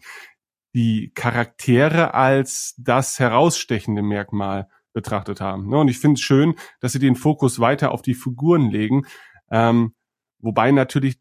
die 0.74 1.12
Charaktere 1.14 2.14
als 2.14 2.76
das 2.78 3.20
herausstechende 3.20 4.02
Merkmal 4.02 4.70
betrachtet 4.94 5.42
haben. 5.42 5.70
Ne? 5.70 5.78
Und 5.78 5.88
ich 5.88 6.00
finde 6.00 6.16
es 6.16 6.22
schön, 6.22 6.56
dass 6.80 6.94
sie 6.94 7.00
den 7.00 7.16
Fokus 7.16 7.60
weiter 7.60 7.92
auf 7.92 8.02
die 8.02 8.14
Figuren 8.14 8.70
legen, 8.70 9.06
ähm, 9.50 9.94
wobei 10.40 10.72
natürlich 10.72 11.20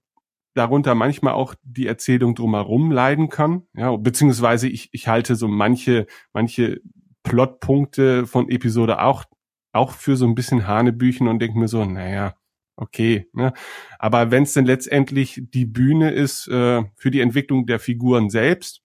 darunter 0.54 0.94
manchmal 0.94 1.34
auch 1.34 1.54
die 1.62 1.86
Erzählung 1.86 2.34
drumherum 2.34 2.90
leiden 2.90 3.28
kann. 3.28 3.62
Ja, 3.74 3.94
beziehungsweise 3.96 4.68
ich, 4.68 4.88
ich 4.92 5.08
halte 5.08 5.36
so 5.36 5.48
manche, 5.48 6.06
manche 6.32 6.80
Plotpunkte 7.22 8.26
von 8.26 8.48
Episode 8.48 9.02
auch, 9.02 9.24
auch 9.72 9.92
für 9.92 10.16
so 10.16 10.26
ein 10.26 10.34
bisschen 10.34 10.66
Hanebüchen 10.66 11.28
und 11.28 11.38
denke 11.38 11.58
mir 11.58 11.68
so, 11.68 11.84
naja, 11.84 12.34
okay. 12.76 13.28
Ne? 13.32 13.52
Aber 13.98 14.30
wenn 14.30 14.42
es 14.42 14.52
denn 14.54 14.64
letztendlich 14.64 15.40
die 15.54 15.66
Bühne 15.66 16.10
ist 16.10 16.48
äh, 16.48 16.82
für 16.96 17.10
die 17.10 17.20
Entwicklung 17.20 17.66
der 17.66 17.78
Figuren 17.78 18.30
selbst 18.30 18.82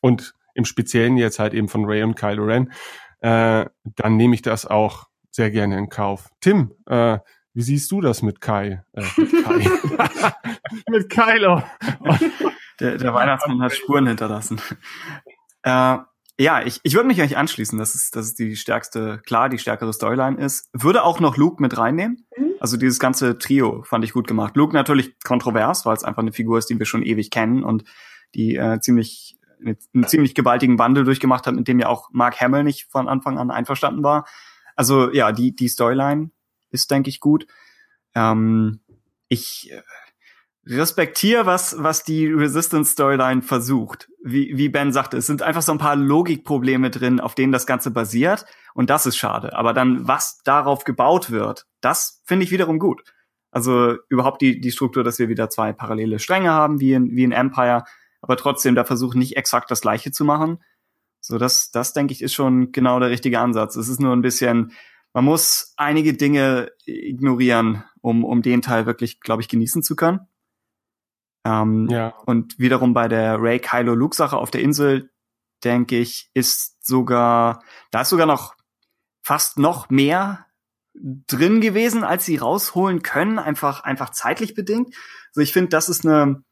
und 0.00 0.34
im 0.54 0.64
Speziellen 0.64 1.16
jetzt 1.16 1.38
halt 1.38 1.54
eben 1.54 1.68
von 1.68 1.84
Ray 1.84 2.02
und 2.02 2.16
Kylo 2.16 2.44
Ren, 2.44 2.72
äh, 3.24 3.64
dann 3.96 4.16
nehme 4.18 4.34
ich 4.34 4.42
das 4.42 4.66
auch 4.66 5.06
sehr 5.30 5.50
gerne 5.50 5.78
in 5.78 5.88
Kauf. 5.88 6.28
Tim, 6.42 6.74
äh, 6.86 7.18
wie 7.54 7.62
siehst 7.62 7.90
du 7.90 8.02
das 8.02 8.20
mit 8.20 8.42
Kai? 8.42 8.84
Äh, 8.92 9.02
mit 9.16 9.44
Kai. 9.44 10.32
mit 10.90 11.08
Kylo. 11.08 11.62
der, 12.80 12.98
der 12.98 13.14
Weihnachtsmann 13.14 13.62
hat 13.62 13.72
Spuren 13.72 14.06
hinterlassen. 14.06 14.60
Äh, 15.62 15.96
ja, 16.38 16.62
ich, 16.66 16.80
ich 16.82 16.94
würde 16.94 17.06
mich 17.06 17.18
eigentlich 17.18 17.38
anschließen, 17.38 17.78
dass 17.78 17.94
es, 17.94 18.10
dass 18.10 18.26
es 18.26 18.34
die 18.34 18.56
stärkste, 18.56 19.22
klar, 19.24 19.48
die 19.48 19.58
stärkere 19.58 19.94
Storyline 19.94 20.36
ist. 20.36 20.68
Würde 20.74 21.02
auch 21.02 21.18
noch 21.18 21.38
Luke 21.38 21.62
mit 21.62 21.78
reinnehmen. 21.78 22.26
Mhm. 22.36 22.50
Also 22.60 22.76
dieses 22.76 22.98
ganze 22.98 23.38
Trio 23.38 23.84
fand 23.84 24.04
ich 24.04 24.12
gut 24.12 24.26
gemacht. 24.26 24.54
Luke 24.54 24.74
natürlich 24.74 25.18
kontrovers, 25.24 25.86
weil 25.86 25.96
es 25.96 26.04
einfach 26.04 26.22
eine 26.22 26.32
Figur 26.32 26.58
ist, 26.58 26.68
die 26.68 26.78
wir 26.78 26.84
schon 26.84 27.02
ewig 27.02 27.30
kennen 27.30 27.64
und 27.64 27.84
die 28.34 28.56
äh, 28.56 28.80
ziemlich 28.80 29.38
einen 29.64 30.06
ziemlich 30.06 30.34
gewaltigen 30.34 30.78
Wandel 30.78 31.04
durchgemacht 31.04 31.46
hat, 31.46 31.54
mit 31.54 31.68
dem 31.68 31.78
ja 31.78 31.88
auch 31.88 32.10
Mark 32.12 32.40
Hamill 32.40 32.64
nicht 32.64 32.90
von 32.90 33.08
Anfang 33.08 33.38
an 33.38 33.50
einverstanden 33.50 34.02
war. 34.02 34.26
Also 34.76 35.12
ja, 35.12 35.32
die 35.32 35.54
die 35.54 35.68
Storyline 35.68 36.30
ist, 36.70 36.90
denke 36.90 37.08
ich, 37.08 37.20
gut. 37.20 37.46
Ähm, 38.14 38.80
ich 39.28 39.70
äh, 39.72 39.82
respektiere, 40.66 41.46
was, 41.46 41.76
was 41.82 42.04
die 42.04 42.26
Resistance-Storyline 42.26 43.42
versucht. 43.42 44.08
Wie, 44.22 44.56
wie 44.56 44.68
Ben 44.68 44.92
sagte, 44.92 45.18
es 45.18 45.26
sind 45.26 45.42
einfach 45.42 45.62
so 45.62 45.72
ein 45.72 45.78
paar 45.78 45.96
Logikprobleme 45.96 46.90
drin, 46.90 47.20
auf 47.20 47.34
denen 47.34 47.52
das 47.52 47.66
Ganze 47.66 47.90
basiert. 47.90 48.46
Und 48.72 48.90
das 48.90 49.06
ist 49.06 49.16
schade. 49.16 49.56
Aber 49.56 49.72
dann, 49.72 50.08
was 50.08 50.40
darauf 50.44 50.84
gebaut 50.84 51.30
wird, 51.30 51.66
das 51.80 52.22
finde 52.24 52.44
ich 52.44 52.50
wiederum 52.50 52.78
gut. 52.78 53.02
Also 53.50 53.96
überhaupt 54.08 54.42
die, 54.42 54.60
die 54.60 54.72
Struktur, 54.72 55.04
dass 55.04 55.18
wir 55.18 55.28
wieder 55.28 55.48
zwei 55.48 55.72
parallele 55.72 56.18
Stränge 56.18 56.50
haben, 56.50 56.80
wie 56.80 56.94
in, 56.94 57.14
wie 57.14 57.24
in 57.24 57.32
Empire, 57.32 57.84
aber 58.24 58.38
trotzdem 58.38 58.74
der 58.74 58.86
Versuch, 58.86 59.14
nicht 59.14 59.36
exakt 59.36 59.70
das 59.70 59.82
Gleiche 59.82 60.10
zu 60.10 60.24
machen. 60.24 60.62
So, 61.20 61.36
das, 61.36 61.70
das 61.70 61.92
denke 61.92 62.14
ich, 62.14 62.22
ist 62.22 62.32
schon 62.32 62.72
genau 62.72 62.98
der 62.98 63.10
richtige 63.10 63.38
Ansatz. 63.38 63.76
Es 63.76 63.88
ist 63.88 64.00
nur 64.00 64.14
ein 64.14 64.22
bisschen, 64.22 64.72
man 65.12 65.26
muss 65.26 65.74
einige 65.76 66.14
Dinge 66.14 66.70
ignorieren, 66.86 67.84
um, 68.00 68.24
um 68.24 68.40
den 68.40 68.62
Teil 68.62 68.86
wirklich, 68.86 69.20
glaube 69.20 69.42
ich, 69.42 69.48
genießen 69.48 69.82
zu 69.82 69.94
können. 69.94 70.20
Ähm, 71.44 71.88
ja. 71.90 72.14
Und 72.24 72.58
wiederum 72.58 72.94
bei 72.94 73.08
der 73.08 73.40
Ray 73.40 73.58
Kylo 73.58 73.94
Luke 73.94 74.16
Sache 74.16 74.38
auf 74.38 74.50
der 74.50 74.62
Insel, 74.62 75.10
denke 75.62 75.98
ich, 75.98 76.30
ist 76.32 76.82
sogar, 76.84 77.62
da 77.90 78.00
ist 78.00 78.08
sogar 78.08 78.26
noch 78.26 78.54
fast 79.22 79.58
noch 79.58 79.90
mehr 79.90 80.46
drin 80.94 81.60
gewesen, 81.60 82.04
als 82.04 82.24
sie 82.24 82.36
rausholen 82.36 83.02
können, 83.02 83.38
einfach, 83.38 83.84
einfach 83.84 84.10
zeitlich 84.10 84.54
bedingt. 84.54 84.94
Also 85.28 85.42
ich 85.42 85.52
finde, 85.52 85.68
das 85.70 85.90
ist 85.90 86.06
eine, 86.06 86.42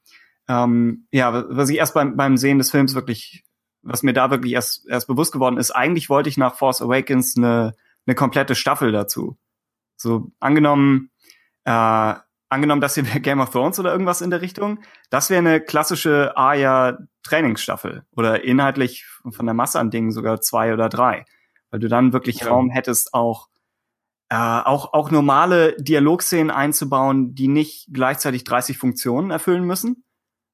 ähm, 0.49 1.07
ja, 1.11 1.45
was 1.49 1.69
ich 1.71 1.79
erst 1.79 1.95
beim, 1.95 2.17
beim 2.17 2.37
Sehen 2.37 2.59
des 2.59 2.71
Films 2.71 2.95
wirklich, 2.95 3.45
was 3.83 4.03
mir 4.03 4.13
da 4.13 4.31
wirklich 4.31 4.53
erst, 4.53 4.89
erst 4.89 5.07
bewusst 5.07 5.33
geworden 5.33 5.57
ist, 5.57 5.71
eigentlich 5.71 6.09
wollte 6.09 6.29
ich 6.29 6.37
nach 6.37 6.57
Force 6.57 6.83
Awakens 6.83 7.37
eine, 7.37 7.75
eine 8.07 8.15
komplette 8.15 8.55
Staffel 8.55 8.93
dazu. 8.93 9.37
So, 9.97 10.33
angenommen, 10.41 11.11
äh, 11.65 12.15
angenommen, 12.49 12.81
dass 12.81 12.95
hier 12.95 13.05
Game 13.21 13.41
of 13.41 13.51
Thrones 13.51 13.79
oder 13.79 13.93
irgendwas 13.93 14.21
in 14.21 14.31
der 14.31 14.43
Richtung, 14.43 14.81
das 15.11 15.31
wäre 15.31 15.39
eine 15.39 15.61
klassische 15.61 16.37
Aya 16.37 16.99
Trainingsstaffel 17.23 18.05
oder 18.17 18.45
inhaltlich 18.45 19.07
von 19.31 19.47
der 19.47 19.55
Masse 19.55 19.79
an 19.79 19.91
Dingen 19.91 20.11
sogar 20.11 20.41
zwei 20.41 20.73
oder 20.73 20.89
drei, 20.89 21.25
weil 21.71 21.81
du 21.81 21.89
dann 21.89 22.13
wirklich 22.13 22.41
ja. 22.41 22.49
Raum 22.49 22.71
hättest 22.71 23.15
auch 23.15 23.49
äh, 24.29 24.35
auch 24.35 24.93
auch 24.93 25.11
normale 25.11 25.77
Dialogszenen 25.77 26.51
einzubauen, 26.51 27.35
die 27.35 27.49
nicht 27.49 27.89
gleichzeitig 27.93 28.45
30 28.45 28.79
Funktionen 28.79 29.31
erfüllen 29.31 29.65
müssen, 29.65 30.05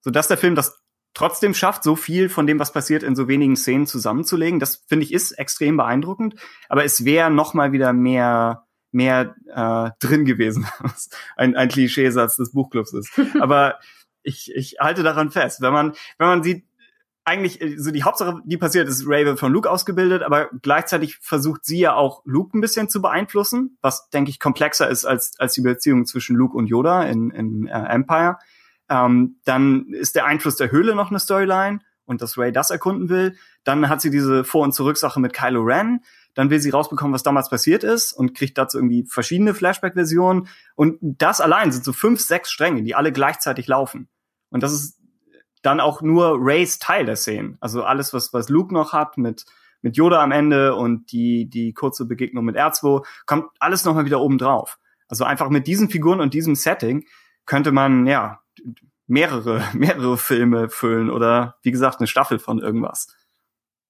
so 0.08 0.12
dass 0.12 0.26
der 0.26 0.38
Film 0.38 0.54
das 0.54 0.80
trotzdem 1.12 1.52
schafft, 1.52 1.82
so 1.82 1.96
viel 1.96 2.30
von 2.30 2.46
dem, 2.46 2.58
was 2.58 2.72
passiert, 2.72 3.02
in 3.02 3.14
so 3.14 3.28
wenigen 3.28 3.56
Szenen 3.56 3.86
zusammenzulegen. 3.86 4.58
Das 4.58 4.84
finde 4.88 5.04
ich 5.04 5.12
ist 5.12 5.32
extrem 5.32 5.76
beeindruckend, 5.76 6.34
aber 6.70 6.82
es 6.84 7.04
wäre 7.04 7.30
noch 7.30 7.52
mal 7.52 7.72
wieder 7.72 7.92
mehr 7.92 8.64
mehr 8.90 9.34
äh, 9.54 9.90
drin 10.00 10.24
gewesen, 10.24 10.66
was 10.80 11.10
ein, 11.36 11.56
ein 11.56 11.68
Klischeesatz 11.68 12.36
des 12.36 12.52
Buchclubs 12.52 12.94
ist. 12.94 13.20
Aber 13.38 13.80
ich, 14.22 14.50
ich 14.54 14.76
halte 14.80 15.02
daran 15.02 15.30
fest, 15.30 15.60
wenn 15.60 15.74
man 15.74 15.92
wenn 16.16 16.28
man 16.28 16.42
sieht, 16.42 16.64
eigentlich 17.26 17.60
äh, 17.60 17.76
so 17.76 17.90
die 17.90 18.02
Hauptsache, 18.02 18.40
die 18.46 18.56
passiert, 18.56 18.88
ist 18.88 19.06
Ray 19.06 19.26
wird 19.26 19.38
von 19.38 19.52
Luke 19.52 19.70
ausgebildet, 19.70 20.22
aber 20.22 20.48
gleichzeitig 20.62 21.18
versucht 21.20 21.66
sie 21.66 21.80
ja 21.80 21.94
auch 21.94 22.22
Luke 22.24 22.56
ein 22.56 22.62
bisschen 22.62 22.88
zu 22.88 23.02
beeinflussen, 23.02 23.76
was 23.82 24.08
denke 24.08 24.30
ich 24.30 24.40
komplexer 24.40 24.88
ist 24.88 25.04
als 25.04 25.38
als 25.38 25.52
die 25.52 25.60
Beziehung 25.60 26.06
zwischen 26.06 26.34
Luke 26.34 26.56
und 26.56 26.66
Yoda 26.68 27.02
in, 27.02 27.30
in 27.30 27.66
äh, 27.66 27.72
Empire. 27.72 28.38
Ähm, 28.88 29.36
dann 29.44 29.92
ist 29.92 30.14
der 30.14 30.24
Einfluss 30.26 30.56
der 30.56 30.70
Höhle 30.70 30.94
noch 30.94 31.10
eine 31.10 31.18
Storyline 31.18 31.80
und 32.06 32.22
dass 32.22 32.38
Ray 32.38 32.52
das 32.52 32.70
erkunden 32.70 33.08
will. 33.08 33.36
Dann 33.64 33.88
hat 33.88 34.00
sie 34.00 34.10
diese 34.10 34.42
Vor- 34.44 34.64
und 34.64 34.72
Zurücksache 34.72 35.20
mit 35.20 35.34
Kylo 35.34 35.62
Ren. 35.62 36.00
Dann 36.34 36.50
will 36.50 36.60
sie 36.60 36.70
rausbekommen, 36.70 37.12
was 37.12 37.22
damals 37.22 37.50
passiert 37.50 37.84
ist 37.84 38.12
und 38.12 38.34
kriegt 38.34 38.56
dazu 38.56 38.78
irgendwie 38.78 39.04
verschiedene 39.06 39.54
Flashback-Versionen. 39.54 40.48
Und 40.74 40.98
das 41.00 41.40
allein 41.40 41.70
sind 41.70 41.84
so 41.84 41.92
fünf, 41.92 42.20
sechs 42.20 42.50
Stränge, 42.50 42.82
die 42.82 42.94
alle 42.94 43.12
gleichzeitig 43.12 43.66
laufen. 43.66 44.08
Und 44.50 44.62
das 44.62 44.72
ist 44.72 44.98
dann 45.62 45.80
auch 45.80 46.00
nur 46.00 46.36
Rays 46.38 46.78
Teil 46.78 47.04
der 47.04 47.16
Szenen. 47.16 47.58
Also 47.60 47.82
alles, 47.82 48.14
was, 48.14 48.32
was 48.32 48.48
Luke 48.48 48.72
noch 48.72 48.92
hat 48.92 49.18
mit, 49.18 49.44
mit 49.82 49.96
Yoda 49.96 50.22
am 50.22 50.32
Ende 50.32 50.74
und 50.76 51.12
die, 51.12 51.50
die 51.50 51.74
kurze 51.74 52.06
Begegnung 52.06 52.44
mit 52.44 52.56
R2, 52.56 53.04
kommt 53.26 53.46
alles 53.58 53.84
nochmal 53.84 54.06
wieder 54.06 54.20
oben 54.20 54.38
drauf. 54.38 54.78
Also 55.08 55.24
einfach 55.24 55.50
mit 55.50 55.66
diesen 55.66 55.90
Figuren 55.90 56.20
und 56.20 56.34
diesem 56.34 56.54
Setting 56.54 57.04
könnte 57.44 57.72
man, 57.72 58.06
ja, 58.06 58.40
mehrere, 59.08 59.64
mehrere 59.72 60.16
Filme 60.16 60.68
füllen 60.68 61.10
oder, 61.10 61.56
wie 61.62 61.72
gesagt, 61.72 61.98
eine 61.98 62.06
Staffel 62.06 62.38
von 62.38 62.60
irgendwas. 62.60 63.08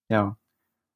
Ja. 0.08 0.36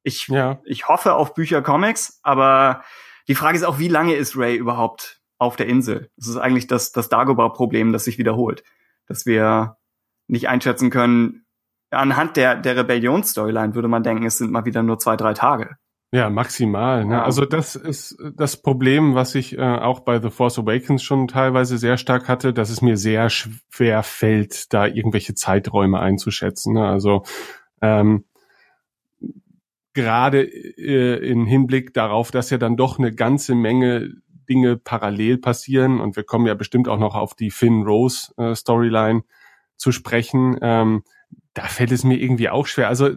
Ich, 0.03 0.29
ja. 0.29 0.61
ich 0.65 0.89
hoffe 0.89 1.15
auf 1.15 1.35
Bücher, 1.35 1.63
Comics, 1.63 2.19
aber 2.23 2.83
die 3.29 3.35
Frage 3.35 3.57
ist 3.57 3.65
auch, 3.65 3.79
wie 3.79 3.89
lange 3.89 4.15
ist 4.15 4.37
Ray 4.37 4.57
überhaupt 4.57 5.21
auf 5.39 5.57
der 5.57 5.67
Insel? 5.67 6.11
Das 6.17 6.29
ist 6.29 6.39
eigentlich 6.39 6.67
das, 6.67 6.93
das 6.93 7.09
Dagobah-Problem, 7.09 7.93
das 7.93 8.05
sich 8.05 8.19
wiederholt. 8.19 8.65
Dass 9.07 9.27
wir 9.27 9.77
nicht 10.27 10.49
einschätzen 10.49 10.91
können. 10.91 11.45
Anhand 11.91 12.37
der, 12.37 12.57
der 12.57 12.77
Rebellionsstoryline 12.77 13.75
würde 13.75 13.89
man 13.89 14.03
denken, 14.03 14.25
es 14.25 14.39
sind 14.39 14.51
mal 14.51 14.65
wieder 14.65 14.83
nur 14.83 14.99
zwei, 14.99 15.17
drei 15.17 15.35
Tage. 15.35 15.77
Ja, 16.15 16.29
maximal. 16.29 17.07
Ne? 17.07 17.23
Also 17.23 17.47
das 17.47 17.75
ist 17.75 18.19
das 18.37 18.59
Problem, 18.59 19.15
was 19.15 19.35
ich 19.35 19.57
äh, 19.57 19.63
auch 19.63 20.01
bei 20.01 20.21
The 20.21 20.29
Force 20.29 20.59
Awakens 20.59 21.03
schon 21.03 21.27
teilweise 21.27 21.79
sehr 21.79 21.97
stark 21.97 22.29
hatte, 22.29 22.53
dass 22.53 22.69
es 22.69 22.83
mir 22.83 22.99
sehr 22.99 23.31
schwer 23.31 24.03
fällt, 24.03 24.75
da 24.75 24.87
irgendwelche 24.87 25.35
Zeiträume 25.35 26.01
einzuschätzen. 26.01 26.75
Ne? 26.75 26.87
Also 26.87 27.23
ähm, 27.81 28.27
gerade 29.95 30.43
äh, 30.43 31.27
im 31.27 31.47
Hinblick 31.47 31.95
darauf, 31.95 32.31
dass 32.31 32.51
ja 32.51 32.59
dann 32.59 32.77
doch 32.77 32.99
eine 32.99 33.15
ganze 33.15 33.55
Menge 33.55 34.11
Dinge 34.51 34.77
parallel 34.77 35.39
passieren 35.39 35.99
und 35.99 36.17
wir 36.17 36.25
kommen 36.25 36.47
ja 36.47 36.53
bestimmt 36.53 36.89
auch 36.89 36.99
noch 36.99 37.15
auf 37.15 37.35
die 37.35 37.51
Finn 37.51 37.85
Rose 37.85 38.35
äh, 38.37 38.55
Storyline 38.55 39.23
zu 39.79 39.93
sprechen, 39.93 40.59
ähm, 40.61 41.05
da 41.55 41.65
fällt 41.65 41.93
es 41.93 42.05
mir 42.05 42.17
irgendwie 42.17 42.49
auch 42.49 42.67
schwer. 42.67 42.89
Also 42.89 43.11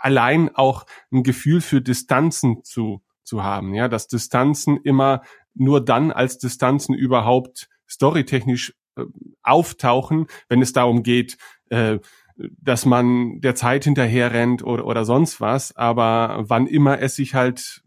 allein 0.00 0.54
auch 0.54 0.86
ein 1.12 1.22
Gefühl 1.22 1.60
für 1.60 1.80
Distanzen 1.80 2.64
zu, 2.64 3.02
zu 3.22 3.42
haben, 3.42 3.74
ja, 3.74 3.88
dass 3.88 4.08
Distanzen 4.08 4.78
immer 4.82 5.22
nur 5.54 5.84
dann 5.84 6.12
als 6.12 6.38
Distanzen 6.38 6.94
überhaupt 6.94 7.68
storytechnisch 7.88 8.74
äh, 8.96 9.04
auftauchen, 9.42 10.26
wenn 10.48 10.62
es 10.62 10.72
darum 10.72 11.02
geht, 11.02 11.38
äh, 11.70 11.98
dass 12.36 12.86
man 12.86 13.40
der 13.40 13.54
Zeit 13.54 13.84
hinterher 13.84 14.32
rennt 14.32 14.62
oder, 14.62 14.86
oder 14.86 15.04
sonst 15.04 15.40
was. 15.40 15.76
Aber 15.76 16.44
wann 16.48 16.66
immer 16.66 17.00
es 17.00 17.16
sich 17.16 17.34
halt 17.34 17.82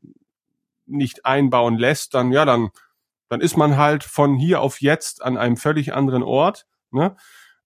nicht 0.85 1.25
einbauen 1.25 1.77
lässt, 1.77 2.13
dann, 2.13 2.31
ja, 2.31 2.45
dann, 2.45 2.69
dann 3.29 3.41
ist 3.41 3.57
man 3.57 3.77
halt 3.77 4.03
von 4.03 4.35
hier 4.35 4.61
auf 4.61 4.81
jetzt 4.81 5.23
an 5.23 5.37
einem 5.37 5.57
völlig 5.57 5.93
anderen 5.93 6.21
Ort. 6.21 6.67
Ne? 6.91 7.15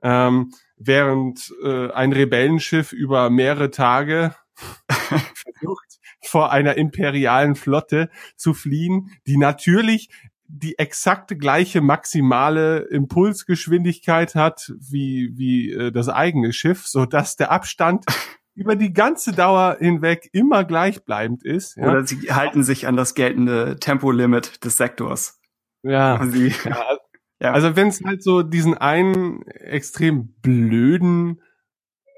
ähm, 0.01 0.53
während 0.77 1.53
äh, 1.63 1.91
ein 1.91 2.13
Rebellenschiff 2.13 2.93
über 2.93 3.29
mehrere 3.29 3.71
Tage 3.71 4.35
versucht, 4.89 5.99
vor 6.21 6.51
einer 6.51 6.75
imperialen 6.77 7.55
Flotte 7.55 8.09
zu 8.35 8.53
fliehen, 8.53 9.11
die 9.27 9.37
natürlich 9.37 10.09
die 10.49 10.79
exakte 10.79 11.35
gleiche 11.37 11.81
maximale 11.81 12.79
Impulsgeschwindigkeit 12.89 14.33
hat 14.35 14.73
wie 14.79 15.33
wie 15.35 15.71
äh, 15.71 15.91
das 15.91 16.09
eigene 16.09 16.53
Schiff, 16.53 16.87
so 16.87 17.05
dass 17.05 17.35
der 17.35 17.51
Abstand 17.51 18.05
über 18.55 18.75
die 18.75 18.93
ganze 18.93 19.33
Dauer 19.33 19.77
hinweg 19.79 20.29
immer 20.31 20.63
gleichbleibend 20.63 21.43
ist. 21.43 21.75
Ja? 21.75 21.89
Oder 21.89 22.07
sie 22.07 22.31
halten 22.31 22.63
sich 22.63 22.87
an 22.87 22.95
das 22.95 23.13
geltende 23.13 23.77
Tempolimit 23.79 24.63
des 24.63 24.77
Sektors. 24.77 25.39
Ja, 25.83 26.23
ja 26.23 26.97
ja. 27.39 27.51
Also 27.51 27.75
wenn 27.75 27.87
es 27.87 28.01
halt 28.03 28.23
so 28.23 28.43
diesen 28.43 28.77
einen 28.77 29.43
extrem 29.47 30.33
blöden 30.41 31.41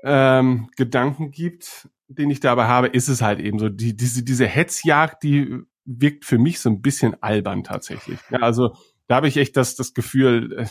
ähm, 0.03 0.69
Gedanken 0.77 1.31
gibt, 1.31 1.89
den 2.07 2.29
ich 2.29 2.39
dabei 2.39 2.65
habe, 2.65 2.87
ist 2.87 3.07
es 3.07 3.21
halt 3.21 3.39
eben 3.39 3.59
so, 3.59 3.69
die, 3.69 3.95
diese, 3.95 4.23
diese 4.23 4.47
Hetzjagd, 4.47 5.23
die 5.23 5.59
wirkt 5.85 6.25
für 6.25 6.37
mich 6.37 6.59
so 6.59 6.69
ein 6.69 6.81
bisschen 6.81 7.21
albern 7.21 7.63
tatsächlich. 7.63 8.19
Ja, 8.29 8.39
also 8.39 8.75
da 9.07 9.15
habe 9.15 9.27
ich 9.27 9.37
echt 9.37 9.57
das, 9.57 9.75
das 9.75 9.93
Gefühl, 9.93 10.53
äh, 10.53 10.65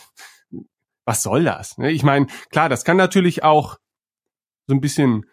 was 1.04 1.22
soll 1.22 1.44
das? 1.44 1.78
Ne? 1.78 1.90
Ich 1.90 2.02
meine, 2.02 2.26
klar, 2.50 2.68
das 2.68 2.84
kann 2.84 2.96
natürlich 2.96 3.42
auch 3.42 3.78
so 4.66 4.74
ein 4.74 4.80
bisschen 4.80 5.24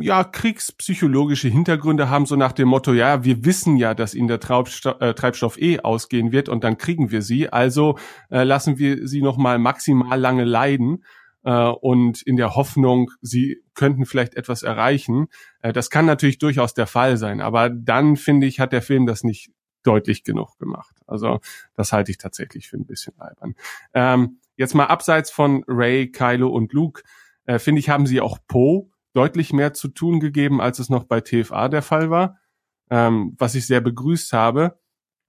ja, 0.00 0.24
kriegspsychologische 0.24 1.48
Hintergründe 1.48 2.08
haben, 2.08 2.26
so 2.26 2.36
nach 2.36 2.52
dem 2.52 2.68
Motto, 2.68 2.92
ja, 2.92 3.24
wir 3.24 3.44
wissen 3.44 3.76
ja, 3.76 3.94
dass 3.94 4.14
ihnen 4.14 4.28
der 4.28 4.40
Treibstoff, 4.40 5.00
äh, 5.00 5.14
Treibstoff 5.14 5.60
eh 5.60 5.80
ausgehen 5.80 6.32
wird 6.32 6.48
und 6.48 6.64
dann 6.64 6.78
kriegen 6.78 7.10
wir 7.10 7.22
sie, 7.22 7.48
also 7.48 7.98
äh, 8.30 8.44
lassen 8.44 8.78
wir 8.78 9.06
sie 9.08 9.22
noch 9.22 9.36
mal 9.36 9.58
maximal 9.58 10.18
lange 10.18 10.44
leiden 10.44 11.04
äh, 11.44 11.52
und 11.52 12.22
in 12.22 12.36
der 12.36 12.54
Hoffnung, 12.54 13.10
sie 13.22 13.62
könnten 13.74 14.06
vielleicht 14.06 14.34
etwas 14.34 14.62
erreichen. 14.62 15.26
Äh, 15.62 15.72
das 15.72 15.90
kann 15.90 16.06
natürlich 16.06 16.38
durchaus 16.38 16.74
der 16.74 16.86
Fall 16.86 17.16
sein, 17.16 17.40
aber 17.40 17.68
dann, 17.68 18.16
finde 18.16 18.46
ich, 18.46 18.60
hat 18.60 18.72
der 18.72 18.82
Film 18.82 19.06
das 19.06 19.24
nicht 19.24 19.50
deutlich 19.82 20.22
genug 20.22 20.58
gemacht. 20.58 20.94
Also 21.06 21.40
das 21.74 21.92
halte 21.92 22.10
ich 22.10 22.18
tatsächlich 22.18 22.68
für 22.68 22.76
ein 22.76 22.86
bisschen 22.86 23.18
albern. 23.18 23.54
Ähm, 23.94 24.38
jetzt 24.56 24.74
mal 24.74 24.86
abseits 24.86 25.30
von 25.30 25.64
Ray, 25.66 26.10
Kylo 26.10 26.48
und 26.48 26.72
Luke, 26.72 27.02
äh, 27.46 27.58
finde 27.58 27.80
ich, 27.80 27.88
haben 27.88 28.06
sie 28.06 28.20
auch 28.20 28.38
Poe 28.46 28.88
deutlich 29.18 29.52
mehr 29.52 29.74
zu 29.74 29.88
tun 29.88 30.20
gegeben, 30.20 30.60
als 30.60 30.78
es 30.78 30.90
noch 30.90 31.02
bei 31.02 31.20
TFA 31.20 31.68
der 31.68 31.82
Fall 31.82 32.08
war, 32.08 32.38
ähm, 32.88 33.34
was 33.36 33.56
ich 33.56 33.66
sehr 33.66 33.80
begrüßt 33.80 34.32
habe. 34.32 34.78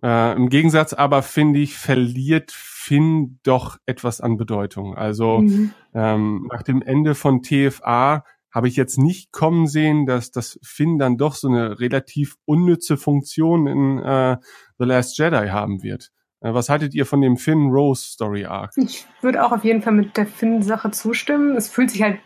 Äh, 0.04 0.36
Im 0.36 0.50
Gegensatz 0.50 0.94
aber 0.94 1.24
finde 1.24 1.58
ich, 1.58 1.76
verliert 1.76 2.52
Finn 2.52 3.40
doch 3.42 3.78
etwas 3.88 4.22
an 4.22 4.38
Bedeutung. 4.38 4.96
Also 4.96 5.40
mhm. 5.40 5.74
ähm, 5.96 6.48
nach 6.52 6.62
dem 6.62 6.84
Ende 6.84 7.16
von 7.16 7.42
TFA 7.42 8.24
habe 8.52 8.68
ich 8.68 8.76
jetzt 8.76 9.00
nicht 9.00 9.32
kommen 9.32 9.66
sehen, 9.66 10.06
dass 10.06 10.30
das 10.30 10.60
Finn 10.62 11.00
dann 11.00 11.18
doch 11.18 11.34
so 11.34 11.48
eine 11.48 11.80
relativ 11.80 12.36
unnütze 12.46 12.96
Funktion 12.96 13.66
in 13.66 13.98
äh, 13.98 14.38
The 14.78 14.86
Last 14.86 15.18
Jedi 15.18 15.48
haben 15.50 15.82
wird. 15.82 16.12
Äh, 16.42 16.54
was 16.54 16.70
haltet 16.70 16.94
ihr 16.94 17.08
von 17.08 17.22
dem 17.22 17.38
Finn 17.38 17.72
Rose 17.72 18.04
Story 18.04 18.46
Arc? 18.46 18.74
Ich 18.78 19.08
würde 19.22 19.44
auch 19.44 19.52
auf 19.52 19.64
jeden 19.64 19.82
Fall 19.82 19.94
mit 19.94 20.16
der 20.16 20.28
Finn-Sache 20.28 20.92
zustimmen. 20.92 21.58
Es 21.58 21.70
fühlt 21.70 21.90
sich 21.90 22.04
halt 22.04 22.20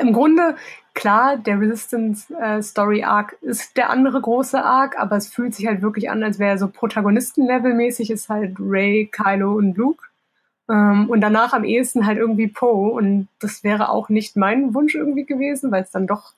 im 0.00 0.12
Grunde 0.12 0.56
klar, 0.94 1.36
der 1.36 1.60
Resistance 1.60 2.32
äh, 2.34 2.62
Story 2.62 3.02
Arc 3.02 3.36
ist 3.42 3.76
der 3.76 3.90
andere 3.90 4.20
große 4.20 4.62
Arc, 4.64 4.98
aber 4.98 5.16
es 5.16 5.28
fühlt 5.28 5.54
sich 5.54 5.66
halt 5.66 5.82
wirklich 5.82 6.10
an, 6.10 6.22
als 6.22 6.38
wäre 6.38 6.56
so 6.58 6.68
Protagonisten-Level-mäßig 6.68 8.10
ist 8.10 8.28
halt 8.28 8.56
Ray, 8.58 9.10
Kylo 9.10 9.54
und 9.54 9.76
Luke. 9.76 10.04
Ähm, 10.68 11.10
und 11.10 11.20
danach 11.20 11.52
am 11.52 11.64
ehesten 11.64 12.06
halt 12.06 12.18
irgendwie 12.18 12.48
Poe. 12.48 12.92
Und 12.92 13.28
das 13.40 13.64
wäre 13.64 13.88
auch 13.90 14.08
nicht 14.08 14.36
mein 14.36 14.74
Wunsch 14.74 14.94
irgendwie 14.94 15.24
gewesen, 15.24 15.70
weil 15.70 15.82
es 15.82 15.90
dann 15.90 16.06
doch 16.06 16.32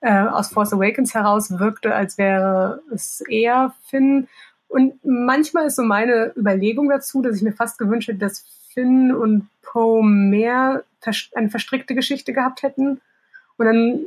äh, 0.00 0.22
aus 0.22 0.48
Force 0.48 0.72
Awakens 0.72 1.14
heraus 1.14 1.58
wirkte, 1.58 1.94
als 1.94 2.16
wäre 2.16 2.80
es 2.92 3.22
eher 3.28 3.74
Finn. 3.86 4.28
Und 4.68 5.04
manchmal 5.04 5.66
ist 5.66 5.76
so 5.76 5.82
meine 5.82 6.32
Überlegung 6.36 6.88
dazu, 6.88 7.22
dass 7.22 7.36
ich 7.36 7.42
mir 7.42 7.52
fast 7.52 7.78
gewünscht 7.78 8.08
hätte, 8.08 8.18
dass 8.18 8.44
Finn 8.72 9.14
und 9.14 9.48
Poe 9.62 10.02
mehr 10.04 10.84
eine 11.34 11.50
verstrickte 11.50 11.94
Geschichte 11.94 12.32
gehabt 12.32 12.62
hätten. 12.62 13.00
Und 13.56 13.66
dann, 13.66 14.06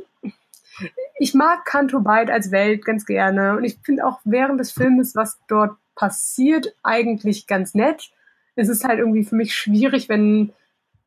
ich 1.18 1.34
mag 1.34 1.64
Canto 1.64 2.00
Bight 2.00 2.30
als 2.30 2.50
Welt 2.50 2.84
ganz 2.84 3.06
gerne. 3.06 3.56
Und 3.56 3.64
ich 3.64 3.78
finde 3.82 4.06
auch 4.06 4.20
während 4.24 4.60
des 4.60 4.72
Filmes, 4.72 5.14
was 5.14 5.38
dort 5.48 5.76
passiert, 5.94 6.74
eigentlich 6.82 7.46
ganz 7.46 7.74
nett. 7.74 8.10
Es 8.56 8.68
ist 8.68 8.84
halt 8.84 8.98
irgendwie 8.98 9.24
für 9.24 9.36
mich 9.36 9.54
schwierig, 9.54 10.08
wenn 10.08 10.52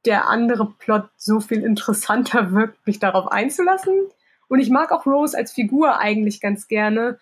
der 0.06 0.28
andere 0.28 0.72
Plot 0.80 1.10
so 1.18 1.40
viel 1.40 1.64
interessanter 1.64 2.52
wirkt, 2.54 2.86
mich 2.86 3.00
darauf 3.00 3.32
einzulassen. 3.32 3.94
Und 4.48 4.60
ich 4.60 4.70
mag 4.70 4.92
auch 4.92 5.06
Rose 5.06 5.38
als 5.38 5.52
Figur 5.52 6.00
eigentlich 6.00 6.42
ganz 6.42 6.68
gerne. 6.68 7.18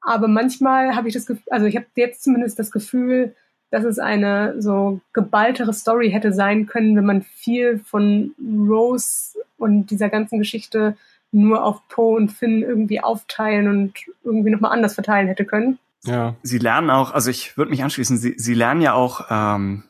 Aber 0.00 0.28
manchmal 0.28 0.94
habe 0.94 1.08
ich 1.08 1.14
das 1.14 1.26
Gefühl, 1.26 1.50
also 1.50 1.66
ich 1.66 1.76
habe 1.76 1.86
jetzt 1.96 2.22
zumindest 2.22 2.58
das 2.58 2.70
Gefühl, 2.70 3.34
dass 3.70 3.84
es 3.84 3.98
eine 3.98 4.60
so 4.60 5.00
geballtere 5.12 5.72
Story 5.72 6.10
hätte 6.10 6.32
sein 6.32 6.66
können, 6.66 6.96
wenn 6.96 7.06
man 7.06 7.22
viel 7.22 7.78
von 7.78 8.32
Rose 8.40 9.38
und 9.58 9.90
dieser 9.90 10.08
ganzen 10.08 10.38
Geschichte 10.38 10.96
nur 11.32 11.64
auf 11.64 11.86
Poe 11.88 12.16
und 12.16 12.30
Finn 12.30 12.62
irgendwie 12.62 13.00
aufteilen 13.00 13.68
und 13.68 13.94
irgendwie 14.24 14.50
nochmal 14.50 14.72
anders 14.72 14.94
verteilen 14.94 15.28
hätte 15.28 15.44
können. 15.44 15.78
Ja. 16.04 16.36
Sie 16.42 16.58
lernen 16.58 16.90
auch, 16.90 17.12
also 17.12 17.30
ich 17.30 17.56
würde 17.56 17.70
mich 17.70 17.82
anschließen, 17.82 18.16
sie, 18.16 18.34
sie 18.36 18.54
lernen 18.54 18.80
ja 18.80 18.94
auch 18.94 19.26
ähm, 19.28 19.82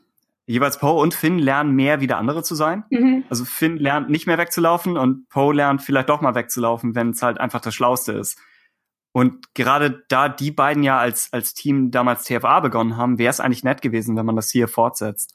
jeweils 0.46 0.78
Poe 0.78 1.00
und 1.00 1.14
Finn 1.14 1.38
lernen 1.38 1.74
mehr 1.74 2.00
wie 2.00 2.06
der 2.06 2.18
andere 2.18 2.42
zu 2.42 2.54
sein. 2.54 2.84
Mhm. 2.90 3.24
Also 3.28 3.44
Finn 3.44 3.76
lernt 3.76 4.08
nicht 4.08 4.26
mehr 4.26 4.38
wegzulaufen 4.38 4.96
und 4.96 5.28
Poe 5.28 5.52
lernt 5.52 5.82
vielleicht 5.82 6.08
doch 6.08 6.20
mal 6.20 6.34
wegzulaufen, 6.34 6.94
wenn 6.94 7.10
es 7.10 7.22
halt 7.22 7.38
einfach 7.38 7.60
das 7.60 7.74
Schlauste 7.74 8.12
ist. 8.12 8.38
Und 9.16 9.54
gerade 9.54 10.04
da 10.10 10.28
die 10.28 10.50
beiden 10.50 10.82
ja 10.82 10.98
als, 10.98 11.32
als 11.32 11.54
Team 11.54 11.90
damals 11.90 12.24
TFA 12.24 12.60
begonnen 12.60 12.98
haben, 12.98 13.16
wäre 13.16 13.30
es 13.30 13.40
eigentlich 13.40 13.64
nett 13.64 13.80
gewesen, 13.80 14.14
wenn 14.14 14.26
man 14.26 14.36
das 14.36 14.50
hier 14.50 14.68
fortsetzt. 14.68 15.34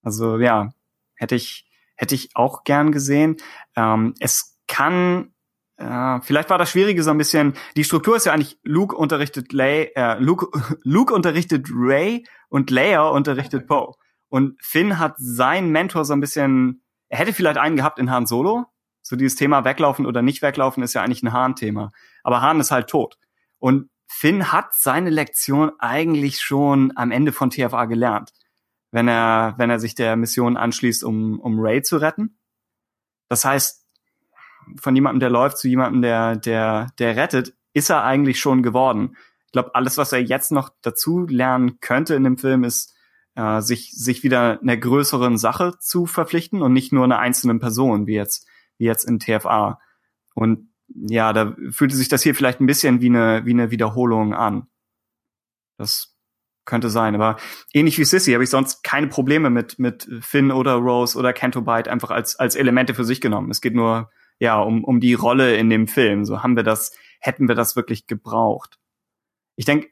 Also 0.00 0.38
ja, 0.38 0.72
hätte 1.14 1.34
ich, 1.34 1.70
hätte 1.96 2.14
ich 2.14 2.30
auch 2.34 2.64
gern 2.64 2.92
gesehen. 2.92 3.36
Ähm, 3.76 4.14
es 4.20 4.58
kann 4.68 5.34
äh, 5.76 6.18
vielleicht 6.22 6.48
war 6.48 6.56
das 6.56 6.70
Schwierige 6.70 7.02
so 7.02 7.10
ein 7.10 7.18
bisschen, 7.18 7.52
die 7.76 7.84
Struktur 7.84 8.16
ist 8.16 8.24
ja 8.24 8.32
eigentlich, 8.32 8.58
Luke 8.62 8.96
unterrichtet 8.96 9.52
Lay, 9.52 9.90
äh, 9.94 10.18
Luke, 10.18 10.46
Luke 10.82 11.12
unterrichtet 11.12 11.66
Ray 11.70 12.24
und 12.48 12.70
Leia 12.70 13.06
unterrichtet 13.06 13.66
Poe. 13.68 13.92
Und 14.30 14.56
Finn 14.62 14.98
hat 14.98 15.16
seinen 15.18 15.68
Mentor 15.72 16.06
so 16.06 16.14
ein 16.14 16.20
bisschen, 16.20 16.82
er 17.10 17.18
hätte 17.18 17.34
vielleicht 17.34 17.58
einen 17.58 17.76
gehabt 17.76 17.98
in 17.98 18.10
Han 18.10 18.24
Solo. 18.24 18.64
So 19.02 19.14
dieses 19.16 19.36
Thema 19.36 19.66
weglaufen 19.66 20.06
oder 20.06 20.22
nicht 20.22 20.40
weglaufen 20.40 20.82
ist 20.82 20.94
ja 20.94 21.02
eigentlich 21.02 21.22
ein 21.22 21.34
Hahn-Thema. 21.34 21.92
Aber 22.24 22.42
Hahn 22.42 22.58
ist 22.58 22.72
halt 22.72 22.88
tot. 22.88 23.16
Und 23.58 23.90
Finn 24.06 24.50
hat 24.52 24.74
seine 24.74 25.10
Lektion 25.10 25.72
eigentlich 25.78 26.40
schon 26.40 26.92
am 26.96 27.12
Ende 27.12 27.32
von 27.32 27.50
TFA 27.50 27.84
gelernt. 27.84 28.32
Wenn 28.90 29.08
er, 29.08 29.54
wenn 29.58 29.70
er 29.70 29.78
sich 29.78 29.94
der 29.94 30.16
Mission 30.16 30.56
anschließt, 30.56 31.04
um, 31.04 31.38
um 31.38 31.60
Ray 31.60 31.82
zu 31.82 31.98
retten. 31.98 32.38
Das 33.28 33.44
heißt, 33.44 33.84
von 34.80 34.94
jemandem, 34.94 35.20
der 35.20 35.30
läuft, 35.30 35.58
zu 35.58 35.68
jemandem, 35.68 36.02
der, 36.02 36.36
der, 36.36 36.88
der 36.98 37.16
rettet, 37.16 37.54
ist 37.72 37.90
er 37.90 38.04
eigentlich 38.04 38.40
schon 38.40 38.62
geworden. 38.62 39.16
Ich 39.46 39.52
glaube, 39.52 39.74
alles, 39.74 39.98
was 39.98 40.12
er 40.12 40.22
jetzt 40.22 40.52
noch 40.52 40.70
dazu 40.80 41.26
lernen 41.26 41.80
könnte 41.80 42.14
in 42.14 42.24
dem 42.24 42.38
Film, 42.38 42.64
ist, 42.64 42.94
äh, 43.34 43.60
sich, 43.60 43.90
sich 43.92 44.22
wieder 44.22 44.60
einer 44.60 44.76
größeren 44.76 45.38
Sache 45.38 45.74
zu 45.80 46.06
verpflichten 46.06 46.62
und 46.62 46.72
nicht 46.72 46.92
nur 46.92 47.04
einer 47.04 47.18
einzelnen 47.18 47.60
Person, 47.60 48.06
wie 48.06 48.14
jetzt, 48.14 48.46
wie 48.78 48.84
jetzt 48.84 49.04
in 49.04 49.18
TFA. 49.18 49.80
Und 50.34 50.68
ja, 50.94 51.32
da 51.32 51.56
fühlte 51.70 51.96
sich 51.96 52.08
das 52.08 52.22
hier 52.22 52.34
vielleicht 52.34 52.60
ein 52.60 52.66
bisschen 52.66 53.00
wie 53.00 53.08
eine, 53.08 53.44
wie 53.44 53.52
eine 53.52 53.70
Wiederholung 53.70 54.34
an. 54.34 54.68
Das 55.76 56.14
könnte 56.64 56.88
sein, 56.88 57.14
aber 57.14 57.36
ähnlich 57.72 57.98
wie 57.98 58.04
Sissy 58.04 58.32
habe 58.32 58.44
ich 58.44 58.50
sonst 58.50 58.82
keine 58.82 59.08
Probleme 59.08 59.50
mit, 59.50 59.78
mit 59.78 60.08
Finn 60.20 60.50
oder 60.50 60.74
Rose 60.74 61.18
oder 61.18 61.32
Canto 61.32 61.60
Bite 61.60 61.90
einfach 61.90 62.10
als, 62.10 62.36
als 62.36 62.54
Elemente 62.56 62.94
für 62.94 63.04
sich 63.04 63.20
genommen. 63.20 63.50
Es 63.50 63.60
geht 63.60 63.74
nur 63.74 64.10
ja, 64.38 64.60
um, 64.60 64.82
um 64.82 65.00
die 65.00 65.14
Rolle 65.14 65.56
in 65.56 65.70
dem 65.70 65.86
Film. 65.86 66.24
So 66.24 66.42
haben 66.42 66.56
wir 66.56 66.62
das, 66.62 66.92
hätten 67.20 67.48
wir 67.48 67.54
das 67.54 67.76
wirklich 67.76 68.06
gebraucht. 68.06 68.78
Ich 69.56 69.64
denke, 69.64 69.88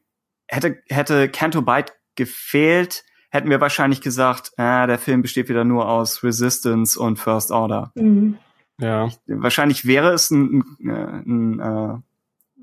hätte, 0.49 0.83
hätte 0.89 1.29
Canto 1.29 1.63
Bite 1.63 1.93
gefehlt, 2.15 3.05
hätten 3.31 3.51
wir 3.51 3.61
wahrscheinlich 3.61 4.01
gesagt, 4.01 4.53
äh, 4.57 4.87
der 4.87 4.99
Film 4.99 5.23
besteht 5.23 5.49
wieder 5.49 5.65
nur 5.65 5.89
aus 5.89 6.23
Resistance 6.23 6.99
und 6.99 7.19
First 7.19 7.51
Order. 7.51 7.93
Mhm. 7.95 8.39
Ja. 8.83 9.11
Wahrscheinlich 9.27 9.87
wäre 9.87 10.13
es 10.13 10.31
ein, 10.31 10.65
ein, 10.81 11.23
ein, 11.27 11.61
äh, 11.61 11.99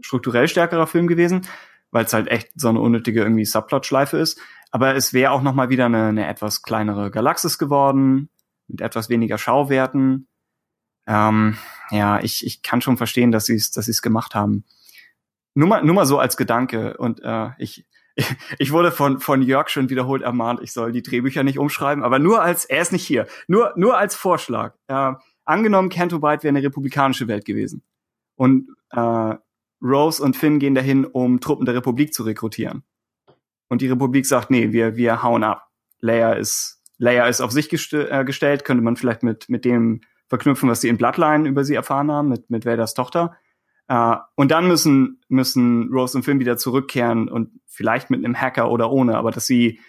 strukturell 0.01 0.47
stärkerer 0.47 0.85
Film 0.85 1.07
gewesen, 1.07 1.47
weil 1.91 2.05
es 2.05 2.13
halt 2.13 2.27
echt 2.27 2.51
so 2.55 2.67
eine 2.69 2.81
unnötige 2.81 3.21
irgendwie 3.21 3.45
Subplot-Schleife 3.45 4.17
ist. 4.17 4.39
Aber 4.71 4.95
es 4.95 5.13
wäre 5.13 5.31
auch 5.31 5.41
noch 5.41 5.53
mal 5.53 5.69
wieder 5.69 5.85
eine, 5.85 6.07
eine 6.07 6.27
etwas 6.27 6.61
kleinere 6.61 7.09
Galaxis 7.09 7.57
geworden, 7.57 8.29
mit 8.67 8.81
etwas 8.81 9.09
weniger 9.09 9.37
Schauwerten. 9.37 10.27
Ähm, 11.07 11.57
ja, 11.89 12.19
ich, 12.19 12.45
ich 12.45 12.61
kann 12.61 12.81
schon 12.81 12.97
verstehen, 12.97 13.31
dass 13.31 13.45
sie 13.45 13.55
es 13.55 13.71
dass 13.71 13.85
sie's 13.85 14.01
gemacht 14.01 14.35
haben. 14.35 14.65
Nur 15.55 15.69
mal, 15.69 15.83
nur 15.83 15.95
mal 15.95 16.05
so 16.05 16.19
als 16.19 16.37
Gedanke. 16.37 16.97
Und 16.97 17.21
äh, 17.23 17.49
ich, 17.57 17.87
ich 18.59 18.71
wurde 18.73 18.91
von, 18.91 19.19
von 19.19 19.41
Jörg 19.41 19.69
schon 19.69 19.89
wiederholt 19.89 20.21
ermahnt, 20.21 20.59
ich 20.61 20.73
soll 20.73 20.91
die 20.91 21.01
Drehbücher 21.01 21.43
nicht 21.43 21.59
umschreiben, 21.59 22.03
aber 22.03 22.19
nur 22.19 22.41
als, 22.41 22.65
er 22.65 22.81
ist 22.81 22.91
nicht 22.91 23.05
hier, 23.05 23.25
nur, 23.47 23.73
nur 23.75 23.97
als 23.97 24.15
Vorschlag. 24.15 24.75
Äh, 24.87 25.13
angenommen, 25.49 25.89
Canto 25.89 26.19
Bight 26.19 26.43
wäre 26.43 26.55
eine 26.55 26.63
republikanische 26.63 27.27
Welt 27.27 27.45
gewesen. 27.45 27.83
Und 28.35 28.69
äh, 28.91 29.35
Rose 29.81 30.23
und 30.23 30.35
Finn 30.35 30.59
gehen 30.59 30.75
dahin, 30.75 31.05
um 31.05 31.39
Truppen 31.39 31.65
der 31.65 31.75
Republik 31.75 32.13
zu 32.13 32.23
rekrutieren. 32.23 32.83
Und 33.67 33.81
die 33.81 33.87
Republik 33.87 34.25
sagt, 34.25 34.49
nee, 34.49 34.71
wir, 34.71 34.95
wir 34.95 35.23
hauen 35.23 35.43
ab. 35.43 35.67
Leia 35.99 36.33
ist, 36.33 36.81
Leia 36.97 37.27
ist 37.27 37.41
auf 37.41 37.51
sich 37.51 37.69
gest 37.69 37.93
äh, 37.93 38.23
gestellt, 38.25 38.65
könnte 38.65 38.83
man 38.83 38.95
vielleicht 38.95 39.23
mit, 39.23 39.49
mit 39.49 39.65
dem 39.65 40.01
verknüpfen, 40.27 40.69
was 40.69 40.81
sie 40.81 40.89
in 40.89 40.97
Bloodline 40.97 41.47
über 41.47 41.63
sie 41.63 41.75
erfahren 41.75 42.11
haben, 42.11 42.29
mit, 42.29 42.49
mit 42.49 42.65
Vaders 42.65 42.93
Tochter. 42.93 43.35
Uh, 43.91 44.17
und 44.35 44.51
dann 44.51 44.67
müssen, 44.67 45.19
müssen 45.29 45.89
Rose 45.91 46.15
und 46.15 46.23
Finn 46.23 46.39
wieder 46.39 46.57
zurückkehren 46.57 47.27
und 47.27 47.59
vielleicht 47.65 48.11
mit 48.11 48.23
einem 48.23 48.39
Hacker 48.39 48.69
oder 48.69 48.91
ohne, 48.91 49.17
aber 49.17 49.31
dass 49.31 49.47
sie, 49.47 49.79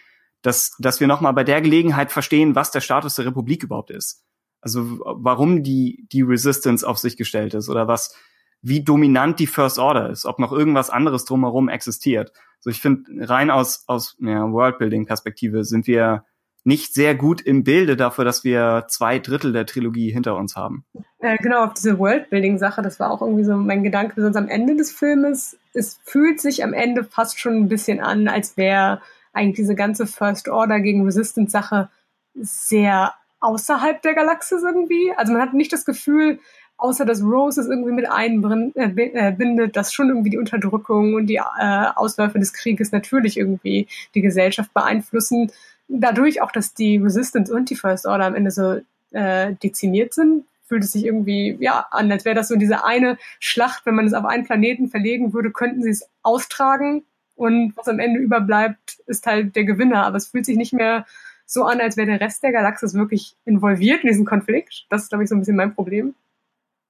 dass, 0.40 0.74
dass 0.78 1.00
wir 1.00 1.06
nochmal 1.06 1.34
bei 1.34 1.44
der 1.44 1.60
Gelegenheit 1.60 2.10
verstehen, 2.10 2.54
was 2.54 2.70
der 2.70 2.80
Status 2.80 3.16
der 3.16 3.26
Republik 3.26 3.62
überhaupt 3.62 3.90
ist. 3.90 4.24
Also 4.60 5.00
warum 5.04 5.62
die, 5.62 6.06
die 6.12 6.22
Resistance 6.22 6.86
auf 6.86 6.98
sich 6.98 7.16
gestellt 7.16 7.54
ist 7.54 7.68
oder 7.68 7.88
was, 7.88 8.14
wie 8.62 8.82
dominant 8.82 9.38
die 9.38 9.46
First 9.46 9.78
Order 9.78 10.10
ist, 10.10 10.26
ob 10.26 10.38
noch 10.38 10.52
irgendwas 10.52 10.90
anderes 10.90 11.24
drumherum 11.24 11.68
existiert. 11.68 12.32
So, 12.60 12.68
ich 12.68 12.80
finde, 12.80 13.28
rein 13.28 13.50
aus, 13.50 13.84
aus 13.86 14.16
ja, 14.20 14.50
Worldbuilding-Perspektive 14.52 15.64
sind 15.64 15.86
wir 15.86 16.24
nicht 16.62 16.92
sehr 16.92 17.14
gut 17.14 17.40
im 17.40 17.64
Bilde 17.64 17.96
dafür, 17.96 18.26
dass 18.26 18.44
wir 18.44 18.84
zwei 18.88 19.18
Drittel 19.18 19.52
der 19.54 19.64
Trilogie 19.64 20.12
hinter 20.12 20.36
uns 20.36 20.56
haben. 20.56 20.84
Äh, 21.20 21.38
genau, 21.38 21.64
auf 21.64 21.72
diese 21.72 21.98
Worldbuilding-Sache, 21.98 22.82
das 22.82 23.00
war 23.00 23.10
auch 23.10 23.22
irgendwie 23.22 23.44
so 23.44 23.56
mein 23.56 23.82
Gedanke, 23.82 24.14
besonders 24.14 24.42
am 24.42 24.48
Ende 24.48 24.76
des 24.76 24.92
Filmes. 24.92 25.56
Es 25.72 26.00
fühlt 26.04 26.38
sich 26.40 26.62
am 26.62 26.74
Ende 26.74 27.04
fast 27.04 27.40
schon 27.40 27.54
ein 27.54 27.68
bisschen 27.68 28.00
an, 28.00 28.28
als 28.28 28.58
wäre 28.58 29.00
eigentlich 29.32 29.56
diese 29.56 29.74
ganze 29.74 30.06
First 30.06 30.48
Order 30.48 30.80
gegen 30.80 31.04
Resistance-Sache 31.04 31.88
sehr 32.34 33.14
außerhalb 33.40 34.00
der 34.02 34.14
Galaxis 34.14 34.62
irgendwie. 34.62 35.12
Also 35.16 35.32
man 35.32 35.42
hat 35.42 35.54
nicht 35.54 35.72
das 35.72 35.84
Gefühl, 35.84 36.38
außer 36.76 37.04
dass 37.04 37.22
Rose 37.22 37.60
es 37.60 37.68
irgendwie 37.68 37.92
mit 37.92 38.10
einbindet, 38.10 38.76
äh, 38.76 39.68
dass 39.68 39.92
schon 39.92 40.08
irgendwie 40.08 40.30
die 40.30 40.38
Unterdrückung 40.38 41.14
und 41.14 41.26
die 41.26 41.36
äh, 41.36 41.86
Ausläufe 41.94 42.38
des 42.38 42.52
Krieges 42.52 42.92
natürlich 42.92 43.36
irgendwie 43.36 43.86
die 44.14 44.22
Gesellschaft 44.22 44.72
beeinflussen 44.72 45.50
dadurch 45.90 46.40
auch, 46.40 46.52
dass 46.52 46.74
die 46.74 46.98
Resistance 46.98 47.52
und 47.52 47.68
die 47.70 47.76
First 47.76 48.06
Order 48.06 48.26
am 48.26 48.34
Ende 48.34 48.50
so 48.50 48.80
äh, 49.10 49.54
dezimiert 49.62 50.14
sind, 50.14 50.44
fühlt 50.66 50.84
es 50.84 50.92
sich 50.92 51.04
irgendwie 51.04 51.56
ja 51.60 51.86
an, 51.90 52.10
als 52.12 52.24
wäre 52.24 52.36
das 52.36 52.48
so 52.48 52.56
diese 52.56 52.84
eine 52.84 53.18
Schlacht, 53.40 53.84
wenn 53.86 53.96
man 53.96 54.06
es 54.06 54.14
auf 54.14 54.24
einen 54.24 54.44
Planeten 54.44 54.88
verlegen 54.88 55.32
würde, 55.32 55.50
könnten 55.50 55.82
sie 55.82 55.90
es 55.90 56.08
austragen 56.22 57.02
und 57.34 57.72
was 57.76 57.88
am 57.88 57.98
Ende 57.98 58.20
überbleibt, 58.20 59.00
ist 59.06 59.26
halt 59.26 59.56
der 59.56 59.64
Gewinner. 59.64 60.04
Aber 60.04 60.16
es 60.16 60.26
fühlt 60.28 60.46
sich 60.46 60.56
nicht 60.56 60.72
mehr 60.72 61.06
so 61.50 61.64
an, 61.64 61.80
als 61.80 61.96
wäre 61.96 62.06
der 62.06 62.20
Rest 62.20 62.44
der 62.44 62.52
Galaxis 62.52 62.94
wirklich 62.94 63.36
involviert 63.44 64.04
in 64.04 64.08
diesen 64.08 64.24
Konflikt. 64.24 64.86
Das 64.88 65.02
ist, 65.02 65.08
glaube 65.08 65.24
ich, 65.24 65.28
so 65.28 65.34
ein 65.34 65.40
bisschen 65.40 65.56
mein 65.56 65.74
Problem. 65.74 66.14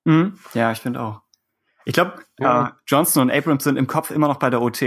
Mhm. 0.05 0.39
Ja, 0.53 0.71
ich 0.71 0.81
finde 0.81 1.01
auch. 1.01 1.23
Ich 1.87 1.95
glaube, 1.95 2.23
ja. 2.39 2.67
äh, 2.67 2.71
Johnson 2.87 3.23
und 3.23 3.31
Abrams 3.31 3.65
sind 3.65 3.79
im 3.79 3.87
Kopf 3.87 4.11
immer 4.11 4.29
noch 4.29 4.39
bei 4.39 4.51
der 4.51 4.61
OT. 4.61 4.83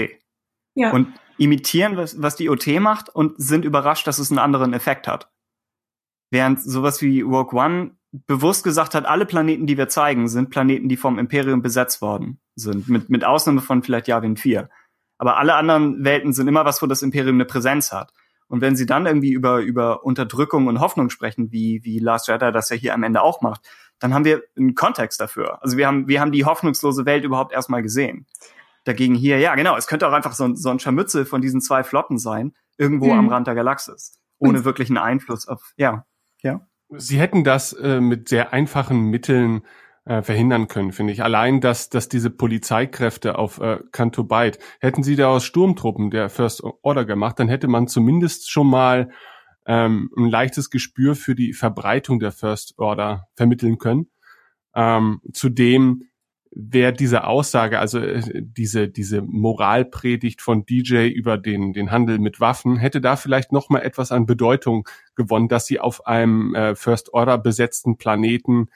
Ja. 0.75 0.91
Und 0.91 1.07
imitieren, 1.39 1.97
was, 1.97 2.21
was 2.21 2.35
die 2.35 2.49
OT 2.49 2.67
macht 2.79 3.09
und 3.09 3.33
sind 3.41 3.65
überrascht, 3.65 4.05
dass 4.05 4.19
es 4.19 4.29
einen 4.29 4.37
anderen 4.37 4.73
Effekt 4.73 5.07
hat. 5.07 5.31
Während 6.29 6.61
sowas 6.61 7.01
wie 7.01 7.21
Rogue 7.21 7.59
One 7.59 7.97
bewusst 8.11 8.63
gesagt 8.63 8.93
hat, 8.93 9.07
alle 9.07 9.25
Planeten, 9.25 9.65
die 9.65 9.77
wir 9.77 9.89
zeigen, 9.89 10.27
sind 10.27 10.51
Planeten, 10.51 10.87
die 10.87 10.97
vom 10.97 11.17
Imperium 11.17 11.63
besetzt 11.63 11.99
worden 12.03 12.39
sind. 12.55 12.87
Mit, 12.89 13.09
mit 13.09 13.25
Ausnahme 13.25 13.61
von 13.61 13.81
vielleicht 13.81 14.07
Yavin 14.07 14.37
4. 14.37 14.69
Aber 15.17 15.37
alle 15.37 15.55
anderen 15.55 16.03
Welten 16.03 16.31
sind 16.31 16.47
immer 16.47 16.63
was, 16.63 16.79
wo 16.83 16.85
das 16.85 17.01
Imperium 17.01 17.37
eine 17.37 17.45
Präsenz 17.45 17.91
hat. 17.91 18.13
Und 18.53 18.61
wenn 18.61 18.75
sie 18.75 18.85
dann 18.85 19.07
irgendwie 19.07 19.31
über, 19.31 19.61
über 19.61 20.05
Unterdrückung 20.05 20.67
und 20.67 20.79
Hoffnung 20.79 21.09
sprechen, 21.09 21.51
wie, 21.51 21.83
wie 21.83 21.97
Last 21.97 22.27
Jedi 22.27 22.51
das 22.51 22.69
ja 22.69 22.75
hier 22.75 22.93
am 22.93 23.01
Ende 23.01 23.23
auch 23.23 23.41
macht, 23.41 23.67
dann 23.97 24.13
haben 24.13 24.25
wir 24.25 24.43
einen 24.55 24.75
Kontext 24.75 25.19
dafür. 25.19 25.57
Also 25.63 25.75
wir 25.75 25.87
haben, 25.87 26.07
wir 26.07 26.21
haben 26.21 26.31
die 26.31 26.45
hoffnungslose 26.45 27.07
Welt 27.07 27.23
überhaupt 27.23 27.51
erstmal 27.51 27.81
gesehen. 27.81 28.27
Dagegen 28.83 29.15
hier, 29.15 29.39
ja, 29.39 29.55
genau, 29.55 29.75
es 29.75 29.87
könnte 29.87 30.07
auch 30.07 30.11
einfach 30.11 30.33
so 30.33 30.43
ein, 30.43 30.55
so 30.55 30.69
ein 30.69 30.77
Scharmützel 30.77 31.25
von 31.25 31.41
diesen 31.41 31.61
zwei 31.61 31.83
Flotten 31.83 32.19
sein, 32.19 32.53
irgendwo 32.77 33.07
mhm. 33.07 33.21
am 33.21 33.29
Rand 33.29 33.47
der 33.47 33.55
Galaxis. 33.55 34.19
Ohne 34.37 34.63
wirklichen 34.63 34.99
Einfluss 34.99 35.47
auf, 35.47 35.73
ja, 35.75 36.05
ja. 36.43 36.61
Sie 36.89 37.19
hätten 37.19 37.43
das 37.43 37.73
äh, 37.73 38.01
mit 38.01 38.29
sehr 38.29 38.53
einfachen 38.53 39.09
Mitteln 39.09 39.63
äh, 40.05 40.21
verhindern 40.21 40.67
können, 40.67 40.91
finde 40.91 41.13
ich. 41.13 41.23
Allein, 41.23 41.61
dass, 41.61 41.89
dass 41.89 42.09
diese 42.09 42.29
Polizeikräfte 42.29 43.37
auf 43.37 43.59
äh, 43.59 43.79
Canto 43.91 44.23
Byte, 44.23 44.59
hätten 44.79 45.03
sie 45.03 45.15
da 45.15 45.29
aus 45.29 45.45
Sturmtruppen 45.45 46.11
der 46.11 46.29
First 46.29 46.63
Order 46.81 47.05
gemacht, 47.05 47.39
dann 47.39 47.47
hätte 47.47 47.67
man 47.67 47.87
zumindest 47.87 48.51
schon 48.51 48.67
mal 48.67 49.09
ähm, 49.65 50.09
ein 50.17 50.25
leichtes 50.25 50.69
Gespür 50.69 51.15
für 51.15 51.35
die 51.35 51.53
Verbreitung 51.53 52.19
der 52.19 52.31
First 52.31 52.77
Order 52.77 53.27
vermitteln 53.35 53.77
können. 53.77 54.09
Ähm, 54.75 55.21
zudem 55.31 56.03
wäre 56.55 56.93
diese 56.93 57.25
Aussage, 57.25 57.79
also 57.79 57.99
äh, 57.99 58.21
diese 58.35 58.89
diese 58.89 59.21
Moralpredigt 59.21 60.41
von 60.41 60.65
DJ 60.65 61.07
über 61.07 61.37
den 61.37 61.73
den 61.73 61.91
Handel 61.91 62.19
mit 62.19 62.39
Waffen, 62.39 62.77
hätte 62.77 63.01
da 63.01 63.15
vielleicht 63.15 63.51
noch 63.51 63.69
mal 63.69 63.79
etwas 63.79 64.11
an 64.11 64.25
Bedeutung 64.25 64.87
gewonnen, 65.15 65.47
dass 65.47 65.65
sie 65.65 65.79
auf 65.79 66.05
einem 66.05 66.53
äh, 66.55 66.75
First 66.75 67.13
Order 67.13 67.37
besetzten 67.37 67.97
Planeten 67.97 68.67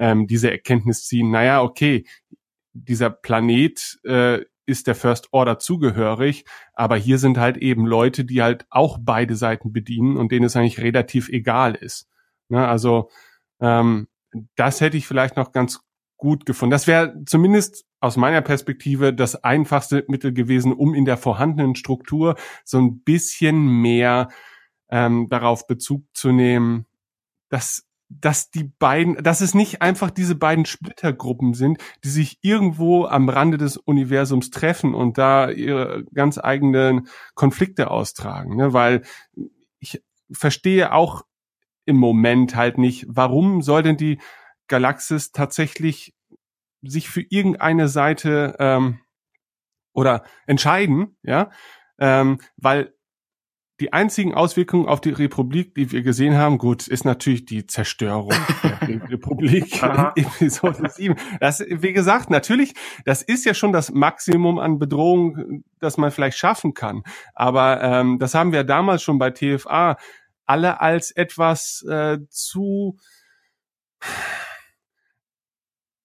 ähm, 0.00 0.26
diese 0.26 0.50
Erkenntnis 0.50 1.04
ziehen, 1.04 1.30
naja, 1.30 1.62
okay, 1.62 2.04
dieser 2.72 3.10
Planet 3.10 4.00
äh, 4.04 4.40
ist 4.66 4.86
der 4.86 4.94
First 4.94 5.28
Order 5.32 5.58
zugehörig, 5.58 6.44
aber 6.72 6.96
hier 6.96 7.18
sind 7.18 7.38
halt 7.38 7.56
eben 7.58 7.86
Leute, 7.86 8.24
die 8.24 8.42
halt 8.42 8.66
auch 8.70 8.98
beide 9.00 9.36
Seiten 9.36 9.72
bedienen 9.72 10.16
und 10.16 10.32
denen 10.32 10.46
es 10.46 10.56
eigentlich 10.56 10.80
relativ 10.80 11.28
egal 11.28 11.74
ist. 11.74 12.08
Ne, 12.48 12.66
also 12.66 13.10
ähm, 13.60 14.08
das 14.56 14.80
hätte 14.80 14.96
ich 14.96 15.06
vielleicht 15.06 15.36
noch 15.36 15.52
ganz 15.52 15.80
gut 16.16 16.46
gefunden. 16.46 16.70
Das 16.70 16.86
wäre 16.86 17.14
zumindest 17.26 17.84
aus 18.00 18.16
meiner 18.16 18.40
Perspektive 18.40 19.12
das 19.12 19.42
einfachste 19.42 20.04
Mittel 20.08 20.32
gewesen, 20.32 20.72
um 20.72 20.94
in 20.94 21.04
der 21.04 21.16
vorhandenen 21.16 21.74
Struktur 21.74 22.36
so 22.64 22.78
ein 22.78 23.02
bisschen 23.02 23.66
mehr 23.82 24.28
ähm, 24.88 25.28
darauf 25.28 25.66
Bezug 25.66 26.04
zu 26.14 26.32
nehmen, 26.32 26.86
dass 27.48 27.89
dass 28.10 28.50
die 28.50 28.64
beiden, 28.64 29.22
dass 29.22 29.40
es 29.40 29.54
nicht 29.54 29.82
einfach 29.82 30.10
diese 30.10 30.34
beiden 30.34 30.64
Splittergruppen 30.64 31.54
sind, 31.54 31.78
die 32.02 32.08
sich 32.08 32.38
irgendwo 32.42 33.06
am 33.06 33.28
Rande 33.28 33.56
des 33.56 33.76
Universums 33.76 34.50
treffen 34.50 34.94
und 34.94 35.16
da 35.16 35.48
ihre 35.48 36.04
ganz 36.12 36.36
eigenen 36.36 37.06
Konflikte 37.34 37.90
austragen, 37.90 38.56
ne? 38.56 38.72
weil 38.72 39.02
ich 39.78 40.02
verstehe 40.32 40.92
auch 40.92 41.22
im 41.86 41.96
Moment 41.96 42.56
halt 42.56 42.78
nicht, 42.78 43.06
warum 43.08 43.62
soll 43.62 43.84
denn 43.84 43.96
die 43.96 44.20
Galaxis 44.66 45.30
tatsächlich 45.30 46.14
sich 46.82 47.08
für 47.08 47.22
irgendeine 47.28 47.88
Seite 47.88 48.56
ähm, 48.58 49.00
oder 49.92 50.24
entscheiden, 50.46 51.16
ja, 51.22 51.50
ähm, 51.98 52.38
weil 52.56 52.94
die 53.80 53.92
einzigen 53.94 54.34
Auswirkungen 54.34 54.86
auf 54.86 55.00
die 55.00 55.10
Republik, 55.10 55.74
die 55.74 55.90
wir 55.90 56.02
gesehen 56.02 56.36
haben, 56.36 56.58
gut, 56.58 56.86
ist 56.86 57.04
natürlich 57.04 57.46
die 57.46 57.66
Zerstörung 57.66 58.34
der 58.62 58.80
Republik 59.10 59.82
in 59.82 60.24
Episode 60.24 60.88
7. 60.88 61.16
Das, 61.40 61.64
wie 61.66 61.94
gesagt, 61.94 62.28
natürlich, 62.28 62.74
das 63.06 63.22
ist 63.22 63.46
ja 63.46 63.54
schon 63.54 63.72
das 63.72 63.90
Maximum 63.90 64.58
an 64.58 64.78
Bedrohung, 64.78 65.64
das 65.80 65.96
man 65.96 66.10
vielleicht 66.10 66.36
schaffen 66.36 66.74
kann. 66.74 67.02
Aber 67.34 67.82
ähm, 67.82 68.18
das 68.18 68.34
haben 68.34 68.52
wir 68.52 68.64
damals 68.64 69.02
schon 69.02 69.18
bei 69.18 69.30
TFA 69.30 69.96
alle 70.44 70.80
als 70.80 71.10
etwas 71.10 71.82
äh, 71.88 72.18
zu 72.28 72.98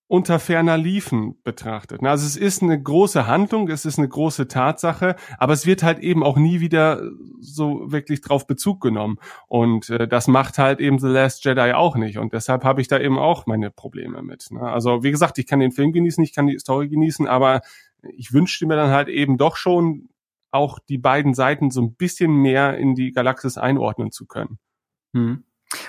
unter 0.07 0.39
ferner 0.39 0.77
Liefen 0.77 1.41
betrachtet. 1.43 2.03
Also 2.03 2.27
es 2.27 2.37
ist 2.37 2.61
eine 2.61 2.81
große 2.81 3.25
Handlung, 3.25 3.67
es 3.69 3.85
ist 3.85 3.97
eine 3.97 4.07
große 4.07 4.47
Tatsache, 4.47 5.15
aber 5.39 5.53
es 5.53 5.65
wird 5.65 5.81
halt 5.81 5.99
eben 5.99 6.23
auch 6.23 6.37
nie 6.37 6.59
wieder 6.59 7.01
so 7.39 7.91
wirklich 7.91 8.21
drauf 8.21 8.45
Bezug 8.45 8.81
genommen. 8.81 9.17
Und 9.47 9.89
äh, 9.89 10.07
das 10.07 10.27
macht 10.27 10.59
halt 10.59 10.79
eben 10.79 10.99
The 10.99 11.07
Last 11.07 11.43
Jedi 11.43 11.73
auch 11.73 11.95
nicht. 11.95 12.19
Und 12.19 12.33
deshalb 12.33 12.63
habe 12.63 12.81
ich 12.81 12.87
da 12.87 12.99
eben 12.99 13.17
auch 13.17 13.47
meine 13.47 13.71
Probleme 13.71 14.21
mit. 14.21 14.51
Ne? 14.51 14.61
Also 14.61 15.03
wie 15.03 15.11
gesagt, 15.11 15.39
ich 15.39 15.47
kann 15.47 15.59
den 15.59 15.71
Film 15.71 15.91
genießen, 15.91 16.23
ich 16.23 16.33
kann 16.33 16.47
die 16.47 16.59
Story 16.59 16.87
genießen, 16.87 17.27
aber 17.27 17.61
ich 18.15 18.31
wünschte 18.31 18.67
mir 18.67 18.75
dann 18.75 18.91
halt 18.91 19.07
eben 19.07 19.37
doch 19.37 19.55
schon 19.55 20.09
auch 20.51 20.77
die 20.77 20.99
beiden 20.99 21.33
Seiten 21.33 21.71
so 21.71 21.81
ein 21.81 21.95
bisschen 21.95 22.31
mehr 22.31 22.77
in 22.77 22.93
die 22.93 23.11
Galaxis 23.11 23.57
einordnen 23.57 24.11
zu 24.11 24.27
können. 24.27 24.59
Hm. 25.13 25.43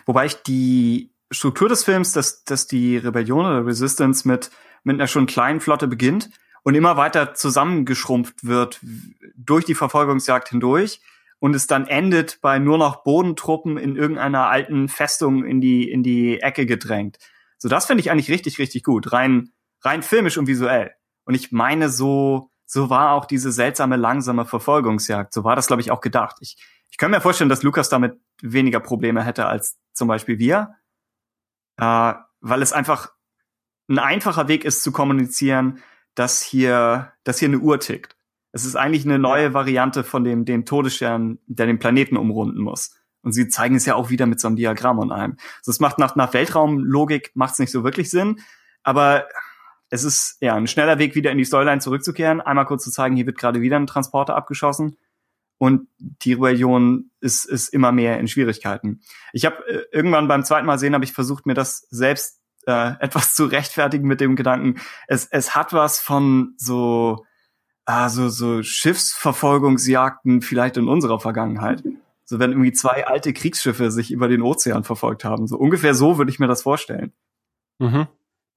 Wobei 0.07 0.27
ich 0.27 0.43
die 0.43 1.13
Struktur 1.37 1.69
des 1.69 1.85
Films, 1.85 2.13
dass, 2.13 2.45
dass 2.45 2.67
die 2.67 2.97
Rebellion 2.97 3.47
oder 3.47 3.67
Resistance 3.67 4.27
mit, 4.27 4.51
mit 4.85 4.95
einer 4.95 5.07
schon 5.07 5.27
kleinen 5.27 5.61
Flotte 5.61 5.87
beginnt 5.87 6.31
und 6.63 6.75
immer 6.75 6.97
weiter 6.97 7.35
zusammengeschrumpft 7.35 8.45
wird 8.47 8.81
durch 9.37 9.65
die 9.65 9.75
Verfolgungsjagd 9.75 10.49
hindurch 10.49 11.01
und 11.39 11.55
es 11.55 11.67
dann 11.67 11.87
endet 11.87 12.41
bei 12.41 12.59
nur 12.59 12.79
noch 12.79 13.05
Bodentruppen 13.05 13.77
in 13.77 13.97
irgendeiner 13.97 14.49
alten 14.49 14.89
Festung 14.89 15.45
in 15.45 15.61
die, 15.61 15.91
in 15.91 16.03
die 16.03 16.41
Ecke 16.41 16.67
gedrängt. 16.67 17.19
So, 17.59 17.69
das 17.69 17.87
finde 17.87 18.01
ich 18.01 18.11
eigentlich 18.11 18.31
richtig, 18.31 18.59
richtig 18.59 18.83
gut. 18.83 19.13
Rein, 19.13 19.51
rein 19.83 20.03
filmisch 20.03 20.39
und 20.39 20.47
visuell. 20.47 20.93
Und 21.25 21.35
ich 21.35 21.53
meine, 21.53 21.89
so, 21.89 22.51
so 22.65 22.91
war 22.91 23.13
auch 23.13 23.27
diese 23.27 23.53
seltsame, 23.53 23.97
langsame 23.97 24.45
Verfolgungsjagd. 24.45 25.33
So 25.33 25.45
war 25.45 25.57
das, 25.57 25.67
glaube 25.67 25.83
ich, 25.83 25.91
auch 25.91 26.01
gedacht. 26.01 26.37
Ich, 26.41 26.57
ich 26.91 26.97
kann 26.97 27.11
mir 27.11 27.21
vorstellen, 27.21 27.51
dass 27.51 27.63
Lukas 27.63 27.89
damit 27.89 28.19
weniger 28.41 28.81
Probleme 28.81 29.23
hätte 29.23 29.47
als 29.47 29.79
zum 29.93 30.09
Beispiel 30.09 30.39
wir 30.39 30.77
äh, 31.79 32.15
weil 32.41 32.63
es 32.63 32.73
einfach 32.73 33.13
ein 33.89 33.99
einfacher 33.99 34.49
Weg 34.49 34.65
ist 34.65 34.83
zu 34.83 34.93
kommunizieren, 34.93 35.83
dass 36.15 36.43
hier, 36.43 37.13
dass 37.25 37.39
hier 37.39 37.49
eine 37.49 37.59
Uhr 37.59 37.79
tickt. 37.79 38.17
Es 38.53 38.65
ist 38.65 38.75
eigentlich 38.75 39.05
eine 39.05 39.19
neue 39.19 39.55
Variante 39.55 40.03
von 40.03 40.25
dem, 40.25 40.45
dem 40.45 40.65
Todesstern, 40.65 41.39
der 41.47 41.67
den 41.67 41.79
Planeten 41.79 42.17
umrunden 42.17 42.61
muss. 42.61 42.95
Und 43.23 43.33
sie 43.33 43.49
zeigen 43.49 43.75
es 43.75 43.87
ja 43.87 43.95
auch 43.97 44.09
wieder 44.09 44.27
mit 44.27 44.41
so 44.41 44.49
einem 44.49 44.57
Diagramm 44.57 44.99
und 44.99 45.13
allem. 45.13 45.37
Also 45.59 45.73
es 45.73 45.81
macht 45.81 45.99
nach, 45.99 46.17
nach 46.17 46.33
Weltraumlogik 46.33 47.33
macht 47.35 47.55
es 47.55 47.59
nicht 47.59 47.71
so 47.71 47.85
wirklich 47.85 48.11
Sinn, 48.11 48.41
aber 48.83 49.27
es 49.91 50.05
ist 50.05 50.39
ja 50.41 50.55
ein 50.55 50.67
schneller 50.67 50.99
Weg, 50.99 51.15
wieder 51.15 51.31
in 51.31 51.39
die 51.39 51.45
Storyline 51.45 51.81
zurückzukehren, 51.81 52.41
einmal 52.41 52.67
kurz 52.67 52.85
zu 52.85 52.91
zeigen, 52.91 53.17
hier 53.17 53.27
wird 53.27 53.39
gerade 53.39 53.61
wieder 53.61 53.77
ein 53.77 53.87
Transporter 53.87 54.37
abgeschossen 54.37 54.97
und 55.59 55.89
die 55.99 56.35
Rebellion 56.35 57.11
ist, 57.21 57.45
ist 57.45 57.69
immer 57.69 57.93
mehr 57.93 58.19
in 58.19 58.29
Schwierigkeiten. 58.29 59.01
Ich 59.33 59.47
habe 59.47 59.67
äh, 59.69 59.85
irgendwann 59.91 60.29
beim 60.29 60.45
zweiten 60.45 60.67
Mal 60.67 60.79
sehen, 60.79 60.95
habe 60.95 61.05
ich 61.05 61.13
versucht, 61.13 61.47
mir 61.47 61.55
das 61.55 61.87
selbst 61.91 62.41
äh, 62.67 62.93
etwas 63.01 63.35
zu 63.35 63.47
rechtfertigen 63.47 64.07
mit 64.07 64.21
dem 64.21 64.37
Gedanken, 64.37 64.81
es, 65.09 65.27
es 65.27 65.55
hat 65.55 65.73
was 65.73 65.99
von 66.01 66.55
so, 66.57 67.25
ah, 67.85 68.09
so, 68.09 68.29
so 68.29 68.63
Schiffsverfolgungsjagden 68.63 70.43
vielleicht 70.43 70.77
in 70.77 70.89
unserer 70.89 71.21
Vergangenheit. 71.21 71.83
So 72.25 72.41
wenn 72.41 72.51
irgendwie 72.51 72.73
zwei 72.73 73.07
alte 73.07 73.33
Kriegsschiffe 73.33 73.93
sich 73.93 74.11
über 74.11 74.27
den 74.27 74.43
Ozean 74.43 74.83
verfolgt 74.83 75.25
haben. 75.25 75.47
So 75.47 75.57
ungefähr 75.57 75.95
so 75.95 76.19
würde 76.19 76.31
ich 76.31 76.41
mir 76.41 76.49
das 76.49 76.63
vorstellen. 76.63 77.13
Mhm. 77.79 78.09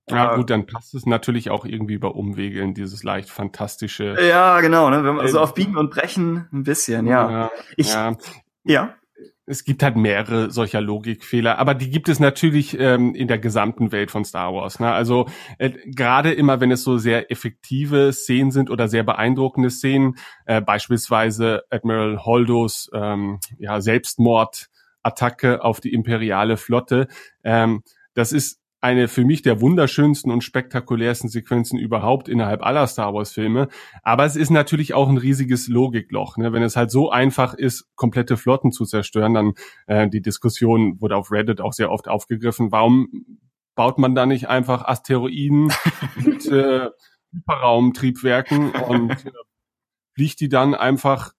Ja, 0.09 0.35
gut, 0.35 0.49
dann 0.49 0.65
passt 0.65 0.93
es 0.95 1.05
natürlich 1.05 1.49
auch 1.49 1.65
irgendwie 1.65 1.93
über 1.93 2.15
Umwege 2.15 2.61
in 2.61 2.73
dieses 2.73 3.03
leicht 3.03 3.29
fantastische. 3.29 4.15
Ja, 4.21 4.59
genau, 4.61 4.89
ne? 4.89 5.03
Wenn 5.03 5.15
man, 5.15 5.25
also 5.25 5.39
auf 5.39 5.53
Biegen 5.53 5.77
und 5.77 5.91
Brechen 5.91 6.47
ein 6.51 6.63
bisschen, 6.63 7.07
ja. 7.07 7.31
ja 7.31 7.51
ich, 7.77 7.93
ja. 7.93 8.15
ja. 8.63 8.95
Es 9.45 9.63
gibt 9.63 9.81
halt 9.81 9.95
mehrere 9.95 10.51
solcher 10.51 10.79
Logikfehler, 10.79 11.57
aber 11.57 11.73
die 11.73 11.89
gibt 11.89 12.07
es 12.07 12.19
natürlich 12.19 12.79
ähm, 12.79 13.15
in 13.15 13.27
der 13.27 13.39
gesamten 13.39 13.91
Welt 13.91 14.11
von 14.11 14.23
Star 14.23 14.53
Wars. 14.53 14.79
Ne? 14.79 14.91
Also 14.91 15.27
äh, 15.57 15.71
gerade 15.85 16.31
immer, 16.31 16.61
wenn 16.61 16.69
es 16.69 16.83
so 16.83 16.99
sehr 16.99 17.31
effektive 17.31 18.13
Szenen 18.13 18.51
sind 18.51 18.69
oder 18.69 18.87
sehr 18.87 19.01
beeindruckende 19.01 19.71
Szenen, 19.71 20.17
äh, 20.45 20.61
beispielsweise 20.61 21.63
Admiral 21.71 22.23
Holdos 22.25 22.91
ähm, 22.93 23.39
ja, 23.57 23.81
Selbstmordattacke 23.81 25.63
auf 25.63 25.79
die 25.79 25.93
imperiale 25.93 26.55
Flotte, 26.55 27.07
ähm, 27.43 27.81
das 28.13 28.33
ist 28.33 28.58
eine 28.81 29.07
für 29.07 29.25
mich 29.25 29.41
der 29.41 29.59
wunderschönsten 29.59 30.31
und 30.31 30.43
spektakulärsten 30.43 31.29
Sequenzen 31.29 31.77
überhaupt 31.77 32.29
innerhalb 32.29 32.63
aller 32.63 32.87
Star 32.87 33.13
Wars 33.13 33.31
Filme. 33.31 33.67
Aber 34.03 34.25
es 34.25 34.35
ist 34.35 34.51
natürlich 34.51 34.93
auch 34.93 35.09
ein 35.09 35.17
riesiges 35.17 35.67
Logikloch. 35.67 36.37
Ne? 36.37 36.53
Wenn 36.53 36.63
es 36.63 36.75
halt 36.75 36.89
so 36.89 37.11
einfach 37.11 37.53
ist, 37.53 37.87
komplette 37.95 38.37
Flotten 38.37 38.71
zu 38.71 38.85
zerstören, 38.85 39.33
dann 39.33 39.53
äh, 39.87 40.09
die 40.09 40.21
Diskussion 40.21 41.01
wurde 41.01 41.17
auf 41.17 41.31
Reddit 41.31 41.59
auch 41.59 41.73
sehr 41.73 41.91
oft 41.91 42.07
aufgegriffen. 42.07 42.71
Warum 42.71 43.39
baut 43.75 43.97
man 43.97 44.15
da 44.15 44.25
nicht 44.25 44.47
einfach 44.47 44.85
Asteroiden 44.85 45.71
mit 46.15 46.45
äh, 46.47 46.89
Hyperraumtriebwerken 47.33 48.71
und 48.71 49.11
äh, 49.11 49.31
fliegt 50.15 50.39
die 50.39 50.49
dann 50.49 50.73
einfach 50.73 51.33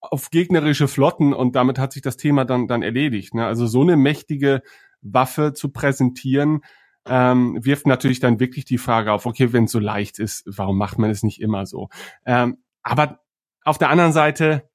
auf 0.00 0.30
gegnerische 0.30 0.88
Flotten 0.88 1.32
und 1.32 1.56
damit 1.56 1.78
hat 1.78 1.92
sich 1.92 2.02
das 2.02 2.16
Thema 2.16 2.44
dann 2.44 2.66
dann 2.66 2.82
erledigt. 2.82 3.34
Ne? 3.34 3.46
Also 3.46 3.66
so 3.66 3.80
eine 3.80 3.96
mächtige 3.96 4.62
Waffe 5.04 5.52
zu 5.52 5.70
präsentieren, 5.70 6.62
ähm, 7.06 7.58
wirft 7.62 7.86
natürlich 7.86 8.20
dann 8.20 8.40
wirklich 8.40 8.64
die 8.64 8.78
Frage 8.78 9.12
auf, 9.12 9.26
okay, 9.26 9.52
wenn 9.52 9.64
es 9.64 9.72
so 9.72 9.78
leicht 9.78 10.18
ist, 10.18 10.44
warum 10.46 10.78
macht 10.78 10.98
man 10.98 11.10
es 11.10 11.22
nicht 11.22 11.40
immer 11.40 11.66
so? 11.66 11.88
Ähm, 12.24 12.58
aber 12.82 13.20
auf 13.64 13.78
der 13.78 13.90
anderen 13.90 14.12
Seite, 14.12 14.68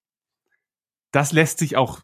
das 1.11 1.31
lässt 1.31 1.59
sich 1.59 1.75
auch 1.75 2.01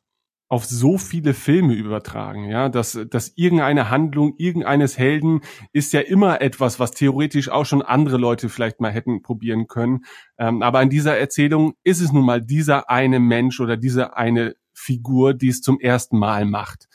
auf 0.48 0.66
so 0.66 1.00
viele 1.00 1.34
Filme 1.34 1.74
übertragen, 1.74 2.50
ja, 2.50 2.70
dass, 2.70 3.00
dass 3.10 3.34
irgendeine 3.36 3.90
Handlung 3.90 4.36
irgendeines 4.38 4.98
Helden 4.98 5.42
ist 5.74 5.92
ja 5.92 6.02
immer 6.02 6.40
etwas, 6.40 6.80
was 6.80 6.92
theoretisch 6.92 7.50
auch 7.50 7.66
schon 7.66 7.82
andere 7.82 8.18
Leute 8.18 8.50
vielleicht 8.50 8.80
mal 8.80 8.92
hätten 8.92 9.24
probieren 9.24 9.68
können. 9.68 10.06
Ähm, 10.38 10.62
aber 10.62 10.84
in 10.84 10.92
dieser 10.92 11.18
Erzählung 11.18 11.74
ist 11.84 12.00
es 12.00 12.12
nun 12.12 12.26
mal 12.26 12.42
dieser 12.44 12.90
eine 12.92 13.20
Mensch 13.20 13.60
oder 13.60 13.76
diese 13.76 14.16
eine 14.18 14.56
Figur, 14.72 15.34
die 15.34 15.50
es 15.50 15.62
zum 15.62 15.80
ersten 15.80 16.20
Mal 16.20 16.46
macht. 16.46 16.88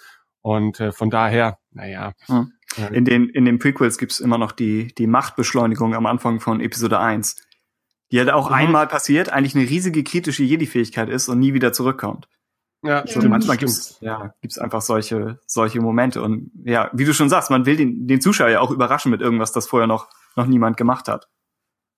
Und 0.42 0.80
äh, 0.80 0.92
von 0.92 1.10
daher, 1.10 1.58
naja. 1.72 2.12
In 2.92 3.04
den, 3.04 3.28
in 3.28 3.44
den 3.44 3.58
Prequels 3.58 3.98
gibt's 3.98 4.20
immer 4.20 4.38
noch 4.38 4.52
die, 4.52 4.94
die 4.94 5.06
Machtbeschleunigung 5.06 5.94
am 5.94 6.06
Anfang 6.06 6.40
von 6.40 6.60
Episode 6.60 6.98
1. 6.98 7.36
Die 8.12 8.18
halt 8.18 8.30
auch 8.30 8.48
mhm. 8.48 8.54
einmal 8.54 8.86
passiert, 8.86 9.28
eigentlich 9.28 9.54
eine 9.54 9.68
riesige 9.68 10.02
kritische 10.04 10.42
Jedi-Fähigkeit 10.44 11.08
ist 11.08 11.28
und 11.28 11.38
nie 11.38 11.54
wieder 11.54 11.72
zurückkommt. 11.72 12.28
Ja, 12.82 13.06
stimmt. 13.06 13.28
manchmal 13.28 13.58
gibt's, 13.58 13.98
ja, 14.00 14.32
gibt's 14.40 14.58
einfach 14.58 14.80
solche, 14.80 15.38
solche 15.46 15.80
Momente. 15.80 16.22
Und 16.22 16.50
ja, 16.64 16.90
wie 16.94 17.04
du 17.04 17.12
schon 17.12 17.28
sagst, 17.28 17.50
man 17.50 17.66
will 17.66 17.76
den, 17.76 18.06
den 18.06 18.20
Zuschauer 18.20 18.48
ja 18.48 18.60
auch 18.60 18.70
überraschen 18.70 19.10
mit 19.10 19.20
irgendwas, 19.20 19.52
das 19.52 19.66
vorher 19.66 19.86
noch, 19.86 20.08
noch 20.34 20.46
niemand 20.46 20.76
gemacht 20.76 21.08
hat. 21.08 21.28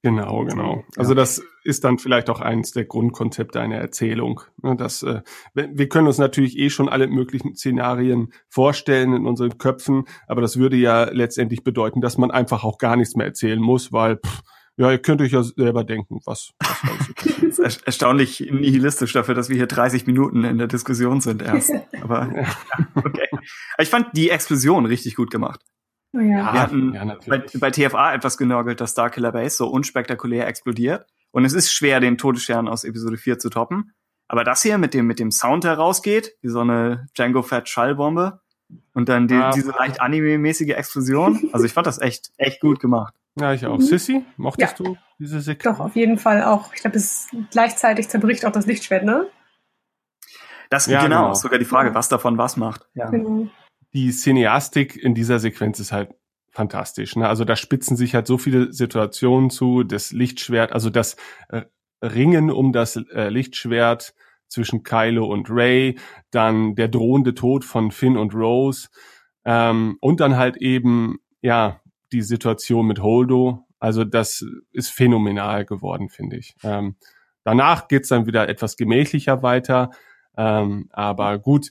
Genau, 0.02 0.44
genau. 0.44 0.84
Also 0.96 1.14
das 1.14 1.42
ist 1.62 1.84
dann 1.84 1.98
vielleicht 1.98 2.28
auch 2.28 2.40
eins 2.40 2.72
der 2.72 2.84
Grundkonzepte 2.84 3.60
einer 3.60 3.76
Erzählung. 3.76 4.40
Ne, 4.60 4.74
das, 4.74 5.04
äh, 5.04 5.22
wir 5.54 5.88
können 5.88 6.08
uns 6.08 6.18
natürlich 6.18 6.58
eh 6.58 6.70
schon 6.70 6.88
alle 6.88 7.06
möglichen 7.06 7.54
Szenarien 7.54 8.32
vorstellen 8.48 9.14
in 9.14 9.26
unseren 9.26 9.58
Köpfen, 9.58 10.04
aber 10.26 10.40
das 10.40 10.56
würde 10.56 10.76
ja 10.76 11.04
letztendlich 11.04 11.62
bedeuten, 11.62 12.00
dass 12.00 12.18
man 12.18 12.32
einfach 12.32 12.64
auch 12.64 12.78
gar 12.78 12.96
nichts 12.96 13.14
mehr 13.14 13.26
erzählen 13.26 13.60
muss, 13.60 13.92
weil 13.92 14.16
pff, 14.16 14.42
ja, 14.76 14.90
ihr 14.90 14.98
könnt 14.98 15.20
euch 15.20 15.32
ja 15.32 15.42
selber 15.42 15.84
denken, 15.84 16.20
was, 16.24 16.50
was 16.58 17.38
das 17.42 17.58
ist 17.76 17.86
erstaunlich 17.86 18.40
nihilistisch 18.40 19.12
dafür, 19.12 19.34
dass 19.34 19.50
wir 19.50 19.56
hier 19.56 19.66
30 19.66 20.06
Minuten 20.06 20.44
in 20.44 20.58
der 20.58 20.66
Diskussion 20.66 21.20
sind 21.20 21.42
erst. 21.42 21.70
Aber 22.02 22.28
okay. 22.94 23.28
Ich 23.78 23.90
fand 23.90 24.08
die 24.16 24.30
Explosion 24.30 24.86
richtig 24.86 25.14
gut 25.14 25.30
gemacht. 25.30 25.60
Ja. 26.12 26.20
Wir 26.20 26.52
hatten 26.52 26.94
ja, 26.94 27.16
bei, 27.26 27.42
bei, 27.54 27.70
TFA 27.70 28.14
etwas 28.14 28.36
genörgelt, 28.36 28.80
dass 28.80 28.92
Starkiller 28.92 29.32
Base 29.32 29.56
so 29.56 29.68
unspektakulär 29.68 30.46
explodiert. 30.46 31.06
Und 31.30 31.44
es 31.44 31.54
ist 31.54 31.72
schwer, 31.72 32.00
den 32.00 32.18
Todesstern 32.18 32.68
aus 32.68 32.84
Episode 32.84 33.16
4 33.16 33.38
zu 33.38 33.48
toppen. 33.48 33.94
Aber 34.28 34.44
das 34.44 34.62
hier 34.62 34.78
mit 34.78 34.94
dem, 34.94 35.06
mit 35.06 35.18
dem 35.18 35.30
Sound 35.30 35.64
herausgeht, 35.64 36.36
wie 36.42 36.48
so 36.48 36.60
eine 36.60 37.06
Django 37.16 37.42
Fett 37.42 37.68
Schallbombe 37.68 38.40
und 38.94 39.08
dann 39.08 39.28
die, 39.28 39.34
ja. 39.34 39.50
diese 39.50 39.70
leicht 39.70 40.00
anime-mäßige 40.00 40.70
Explosion. 40.70 41.50
Also 41.52 41.64
ich 41.66 41.72
fand 41.72 41.86
das 41.86 41.98
echt, 41.98 42.30
echt 42.36 42.60
gut 42.60 42.80
gemacht. 42.80 43.14
Ja, 43.38 43.52
ich 43.52 43.64
auch. 43.66 43.78
Mhm. 43.78 43.82
Sissy, 43.82 44.24
mochtest 44.36 44.78
ja. 44.78 44.84
du 44.84 44.96
diese 45.18 45.40
Sequenz? 45.40 45.78
Doch, 45.78 45.84
auf 45.84 45.96
jeden 45.96 46.18
Fall 46.18 46.42
auch. 46.44 46.72
Ich 46.74 46.82
glaube, 46.82 46.96
es 46.96 47.28
gleichzeitig 47.50 48.08
zerbricht 48.08 48.44
auch 48.44 48.52
das 48.52 48.66
Lichtschwert, 48.66 49.04
ne? 49.04 49.26
Das 50.68 50.86
ja, 50.86 51.02
genau, 51.02 51.22
genau. 51.24 51.34
sogar 51.34 51.58
die 51.58 51.64
Frage, 51.64 51.94
was 51.94 52.08
davon 52.08 52.38
was 52.38 52.56
macht. 52.56 52.86
Ja. 52.94 53.10
Genau. 53.10 53.48
Die 53.94 54.10
Cineastik 54.10 54.96
in 54.96 55.14
dieser 55.14 55.38
Sequenz 55.38 55.80
ist 55.80 55.92
halt 55.92 56.14
fantastisch. 56.50 57.16
Ne? 57.16 57.28
Also 57.28 57.44
da 57.44 57.56
spitzen 57.56 57.96
sich 57.96 58.14
halt 58.14 58.26
so 58.26 58.38
viele 58.38 58.72
Situationen 58.72 59.50
zu, 59.50 59.82
das 59.82 60.12
Lichtschwert, 60.12 60.72
also 60.72 60.90
das 60.90 61.16
äh, 61.48 61.62
Ringen 62.02 62.50
um 62.50 62.72
das 62.72 62.96
äh, 62.96 63.28
Lichtschwert 63.28 64.14
zwischen 64.48 64.82
Kylo 64.82 65.26
und 65.26 65.48
Ray, 65.50 65.98
dann 66.30 66.74
der 66.74 66.88
drohende 66.88 67.34
Tod 67.34 67.64
von 67.64 67.90
Finn 67.90 68.18
und 68.18 68.34
Rose 68.34 68.88
ähm, 69.44 69.96
und 70.00 70.20
dann 70.20 70.36
halt 70.36 70.56
eben 70.58 71.18
ja 71.40 71.80
die 72.12 72.22
Situation 72.22 72.86
mit 72.86 73.00
Holdo. 73.00 73.66
Also 73.78 74.04
das 74.04 74.44
ist 74.72 74.90
phänomenal 74.90 75.64
geworden, 75.64 76.08
finde 76.10 76.36
ich. 76.36 76.54
Ähm, 76.62 76.96
danach 77.44 77.88
geht's 77.88 78.08
dann 78.08 78.26
wieder 78.26 78.48
etwas 78.48 78.76
gemächlicher 78.76 79.42
weiter. 79.42 79.90
Ähm, 80.36 80.88
aber 80.92 81.38
gut, 81.38 81.70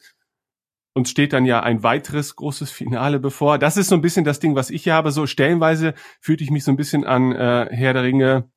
uns 0.94 1.10
steht 1.10 1.34
dann 1.34 1.46
ja 1.46 1.62
ein 1.62 1.84
weiteres 1.84 2.36
großes 2.36 2.72
Finale 2.72 3.20
bevor. 3.20 3.58
Das 3.58 3.78
ist 3.78 3.88
so 3.88 3.96
ein 3.96 4.02
bisschen 4.02 4.26
das 4.26 4.40
Ding, 4.40 4.56
was 4.56 4.70
ich 4.70 4.84
hier 4.84 4.94
habe. 4.94 5.12
So 5.12 5.26
stellenweise 5.26 5.94
fühlte 6.20 6.44
ich 6.44 6.52
mich 6.52 6.64
so 6.64 6.72
ein 6.72 6.78
bisschen 6.78 7.06
an 7.06 7.32
äh, 7.32 7.68
Herr 7.72 7.94
der 7.94 8.04
Ringe, 8.04 8.50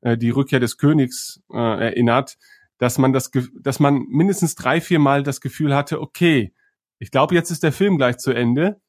äh, 0.00 0.16
die 0.16 0.30
Rückkehr 0.30 0.60
des 0.60 0.78
Königs 0.78 1.42
äh, 1.52 1.58
erinnert, 1.58 2.38
dass 2.78 2.98
man 2.98 3.12
das, 3.12 3.30
dass 3.60 3.78
man 3.78 4.06
mindestens 4.08 4.54
drei, 4.54 4.80
vier 4.80 4.98
Mal 4.98 5.22
das 5.22 5.40
Gefühl 5.40 5.74
hatte, 5.74 6.00
okay, 6.00 6.54
ich 6.98 7.10
glaube, 7.10 7.34
jetzt 7.34 7.50
ist 7.50 7.62
der 7.62 7.72
Film 7.72 7.98
gleich 7.98 8.18
zu 8.18 8.32
Ende, 8.32 8.80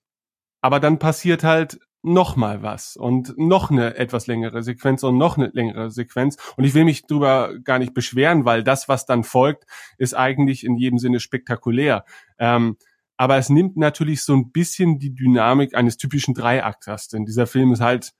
aber 0.62 0.80
dann 0.80 1.00
passiert 1.00 1.44
halt 1.44 1.80
noch 2.04 2.36
mal 2.36 2.62
was 2.62 2.98
und 2.98 3.34
noch 3.38 3.72
eine 3.72 3.96
etwas 3.96 4.28
längere 4.28 4.62
Sequenz 4.62 5.04
und 5.04 5.18
noch 5.18 5.38
eine 5.38 5.48
längere 5.54 5.90
Sequenz. 5.90 6.38
Und 6.58 6.66
ich 6.66 6.74
will 6.74 6.84
mich 6.84 7.06
drüber 7.06 7.54
gar 7.64 7.80
nicht 7.80 7.94
beschweren, 7.94 8.44
weil 8.44 8.62
das, 8.64 8.90
was 8.90 9.06
dann 9.06 9.24
folgt, 9.24 9.66
ist 9.98 10.14
eigentlich 10.14 10.66
in 10.66 10.76
jedem 10.76 11.00
Sinne 11.00 11.22
spektakulär. 11.22 12.04
Ähm, 12.38 12.78
aber 13.24 13.38
es 13.38 13.48
nimmt 13.48 13.78
natürlich 13.78 14.22
so 14.24 14.34
ein 14.34 14.52
bisschen 14.52 15.00
die 15.00 15.16
Dynamik 15.16 15.76
eines 15.76 15.96
typischen 15.96 16.34
Dreiakters, 16.34 17.08
denn 17.08 17.24
dieser 17.24 17.48
Film 17.48 17.72
ist 17.72 17.80
halt 17.80 18.12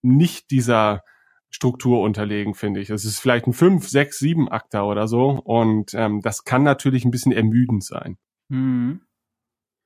nicht 0.00 0.50
dieser 0.50 1.02
Struktur 1.50 2.00
unterlegen, 2.00 2.54
finde 2.54 2.80
ich. 2.80 2.88
Es 2.88 3.04
ist 3.04 3.20
vielleicht 3.20 3.46
ein 3.46 3.52
fünf, 3.52 3.86
sechs, 3.86 4.18
sieben 4.18 4.48
Akter 4.48 4.86
oder 4.86 5.08
so 5.08 5.42
und 5.44 5.92
ähm, 5.92 6.22
das 6.22 6.44
kann 6.44 6.62
natürlich 6.62 7.04
ein 7.04 7.10
bisschen 7.10 7.32
ermüdend 7.32 7.84
sein. 7.84 8.16
Mhm. 8.48 9.02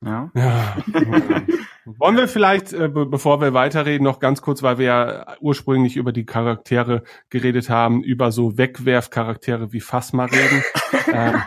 Ja. 0.04 0.30
ja. 0.36 0.76
Wollen 1.84 2.16
wir 2.16 2.28
vielleicht, 2.28 2.72
äh, 2.72 2.88
be 2.88 3.06
bevor 3.06 3.40
wir 3.40 3.54
weiterreden, 3.54 4.04
noch 4.04 4.20
ganz 4.20 4.40
kurz, 4.40 4.62
weil 4.62 4.78
wir 4.78 4.86
ja 4.86 5.36
ursprünglich 5.40 5.96
über 5.96 6.12
die 6.12 6.26
Charaktere 6.26 7.02
geredet 7.28 7.70
haben, 7.70 8.04
über 8.04 8.30
so 8.30 8.56
Wegwerfcharaktere 8.56 9.72
wie 9.72 9.80
Phasma 9.80 10.26
reden. 10.26 10.62
ähm, 11.12 11.42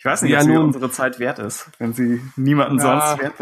ich 0.00 0.06
weiß 0.06 0.22
nicht, 0.22 0.32
ja, 0.32 0.42
nun, 0.42 0.64
unsere 0.64 0.90
Zeit 0.90 1.18
wert 1.18 1.38
ist, 1.38 1.70
wenn 1.78 1.92
sie 1.92 2.22
niemanden 2.34 2.78
ja, 2.78 3.16
sonst 3.16 3.22
wert 3.22 3.34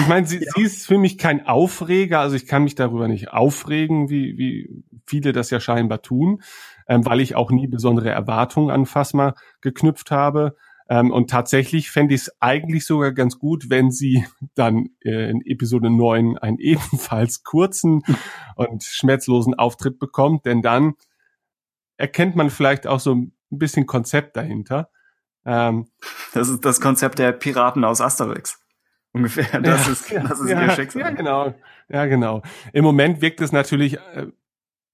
Ich 0.00 0.08
meine, 0.08 0.26
sie, 0.26 0.38
ja. 0.38 0.50
sie 0.56 0.62
ist 0.62 0.88
für 0.88 0.98
mich 0.98 1.18
kein 1.18 1.46
Aufreger, 1.46 2.18
also 2.18 2.34
ich 2.34 2.48
kann 2.48 2.64
mich 2.64 2.74
darüber 2.74 3.06
nicht 3.06 3.30
aufregen, 3.30 4.10
wie, 4.10 4.36
wie 4.36 4.84
viele 5.06 5.30
das 5.30 5.50
ja 5.50 5.60
scheinbar 5.60 6.02
tun, 6.02 6.42
ähm, 6.88 7.06
weil 7.06 7.20
ich 7.20 7.36
auch 7.36 7.52
nie 7.52 7.68
besondere 7.68 8.10
Erwartungen 8.10 8.72
an 8.72 8.86
Phasma 8.86 9.36
geknüpft 9.60 10.10
habe. 10.10 10.56
Ähm, 10.88 11.12
und 11.12 11.30
tatsächlich 11.30 11.92
fände 11.92 12.14
ich 12.14 12.22
es 12.22 12.32
eigentlich 12.40 12.86
sogar 12.86 13.12
ganz 13.12 13.38
gut, 13.38 13.70
wenn 13.70 13.92
sie 13.92 14.26
dann 14.56 14.88
äh, 15.04 15.30
in 15.30 15.42
Episode 15.46 15.90
9 15.90 16.38
einen 16.38 16.58
ebenfalls 16.58 17.44
kurzen 17.44 18.02
und 18.56 18.82
schmerzlosen 18.82 19.54
Auftritt 19.54 20.00
bekommt, 20.00 20.44
denn 20.44 20.60
dann 20.60 20.94
erkennt 21.98 22.34
man 22.34 22.50
vielleicht 22.50 22.88
auch 22.88 23.00
so 23.00 23.28
ein 23.50 23.58
bisschen 23.58 23.86
Konzept 23.86 24.36
dahinter. 24.36 24.90
Ähm, 25.44 25.88
das 26.34 26.48
ist 26.48 26.64
das 26.64 26.80
Konzept 26.80 27.18
der 27.18 27.32
Piraten 27.32 27.84
aus 27.84 28.00
Asterix. 28.00 28.60
Ungefähr. 29.12 29.60
Das 29.60 29.86
ja, 29.86 29.92
ist, 29.92 30.30
das 30.30 30.40
ist 30.40 30.50
ja, 30.50 30.62
ihr 30.62 30.70
Schicksal. 30.70 31.02
Ja, 31.02 31.10
genau. 31.10 31.54
Ja, 31.88 32.06
genau. 32.06 32.42
Im 32.72 32.84
Moment 32.84 33.20
wirkt 33.20 33.40
es 33.40 33.52
natürlich 33.52 33.98
äh, 33.98 34.26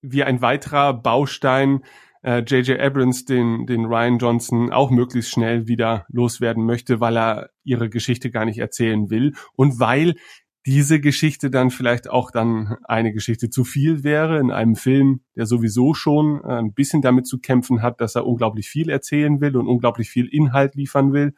wie 0.03 0.25
ein 0.25 0.43
weiterer 0.43 0.93
Baustein 0.95 1.83
J.J. 2.25 2.69
Äh, 2.69 2.81
Abrams 2.81 3.25
den, 3.25 3.67
den 3.67 3.85
Ryan 3.85 4.19
Johnson 4.19 4.73
auch 4.73 4.91
möglichst 4.91 5.33
schnell 5.33 5.67
wieder 5.67 6.07
loswerden 6.09 6.65
möchte, 6.65 7.01
weil 7.01 7.17
er 7.17 7.51
ihre 7.65 7.89
Geschichte 7.89 8.31
gar 8.31 8.45
nicht 8.45 8.59
erzählen 8.59 9.11
will 9.11 9.35
und 9.57 9.81
weil 9.81 10.15
diese 10.65 11.01
Geschichte 11.01 11.51
dann 11.51 11.71
vielleicht 11.71 12.09
auch 12.09 12.31
dann 12.31 12.77
eine 12.85 13.13
Geschichte 13.13 13.51
zu 13.51 13.65
viel 13.65 14.05
wäre 14.05 14.39
in 14.39 14.51
einem 14.51 14.77
Film, 14.77 15.23
der 15.35 15.47
sowieso 15.47 15.93
schon 15.95 16.43
äh, 16.45 16.59
ein 16.59 16.73
bisschen 16.73 17.03
damit 17.03 17.27
zu 17.27 17.41
kämpfen 17.41 17.83
hat, 17.83 18.01
dass 18.01 18.15
er 18.15 18.27
unglaublich 18.27 18.69
viel 18.69 18.89
erzählen 18.89 19.41
will 19.41 19.57
und 19.57 19.67
unglaublich 19.67 20.09
viel 20.09 20.27
Inhalt 20.29 20.75
liefern 20.77 21.13
will. 21.13 21.35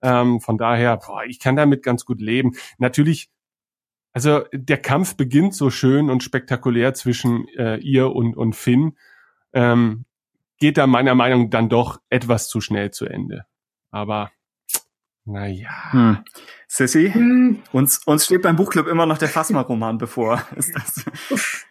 Ähm, 0.00 0.40
von 0.40 0.56
daher, 0.56 0.96
boah, 0.96 1.24
ich 1.26 1.40
kann 1.40 1.56
damit 1.56 1.82
ganz 1.82 2.06
gut 2.06 2.20
leben. 2.20 2.52
Natürlich, 2.78 3.30
also 4.12 4.44
der 4.52 4.78
Kampf 4.78 5.16
beginnt 5.16 5.54
so 5.54 5.68
schön 5.70 6.08
und 6.08 6.22
spektakulär 6.22 6.94
zwischen 6.94 7.46
äh, 7.56 7.76
ihr 7.76 8.12
und, 8.14 8.34
und 8.34 8.56
Finn. 8.56 8.96
Ähm, 9.52 10.06
geht 10.58 10.78
da 10.78 10.86
meiner 10.86 11.14
Meinung 11.14 11.50
dann 11.50 11.68
doch 11.68 12.00
etwas 12.08 12.48
zu 12.48 12.60
schnell 12.62 12.90
zu 12.92 13.06
Ende. 13.06 13.44
Aber 13.90 14.30
naja. 15.24 15.92
Hm. 15.92 16.18
Sissy, 16.68 17.10
hm. 17.12 17.62
uns, 17.72 17.98
uns 18.04 18.24
steht 18.24 18.42
beim 18.42 18.56
Buchclub 18.56 18.88
immer 18.88 19.06
noch 19.06 19.18
der 19.18 19.28
Phasma-Roman 19.28 19.96
bevor. 19.96 20.42
Ist, 20.56 20.74
das, 20.74 21.04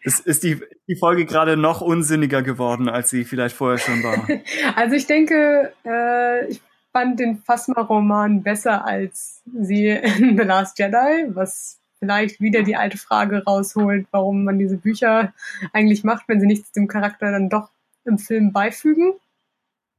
ist, 0.02 0.26
ist 0.26 0.44
die, 0.44 0.62
die 0.88 0.96
Folge 0.96 1.26
gerade 1.26 1.58
noch 1.58 1.82
unsinniger 1.82 2.42
geworden, 2.42 2.90
als 2.90 3.10
sie 3.10 3.26
vielleicht 3.26 3.56
vorher 3.56 3.78
schon 3.78 4.04
war? 4.04 4.28
Also 4.76 4.96
ich 4.96 5.06
denke, 5.06 5.74
äh, 5.86 6.48
ich 6.48 6.62
fand 6.94 7.20
den 7.20 7.38
Phasma-Roman 7.38 8.44
besser 8.44 8.86
als 8.86 9.42
sie 9.46 9.88
in 9.88 10.38
The 10.38 10.44
Last 10.44 10.80
Jedi, 10.80 11.28
was 11.30 11.80
vielleicht 12.00 12.42
wieder 12.42 12.64
die 12.64 12.76
alte 12.76 12.98
Frage 12.98 13.44
rausholt, 13.44 14.08
warum 14.12 14.44
man 14.44 14.60
diese 14.60 14.78
Bücher 14.78 15.34
eigentlich 15.74 16.04
macht, 16.04 16.28
wenn 16.28 16.40
sie 16.40 16.48
nichts 16.48 16.72
dem 16.72 16.88
Charakter 16.88 17.32
dann 17.32 17.50
doch 17.50 17.70
im 18.06 18.18
Film 18.18 18.52
beifügen. 18.52 19.14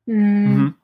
Hm. 0.06 0.54
Mhm. 0.54 0.74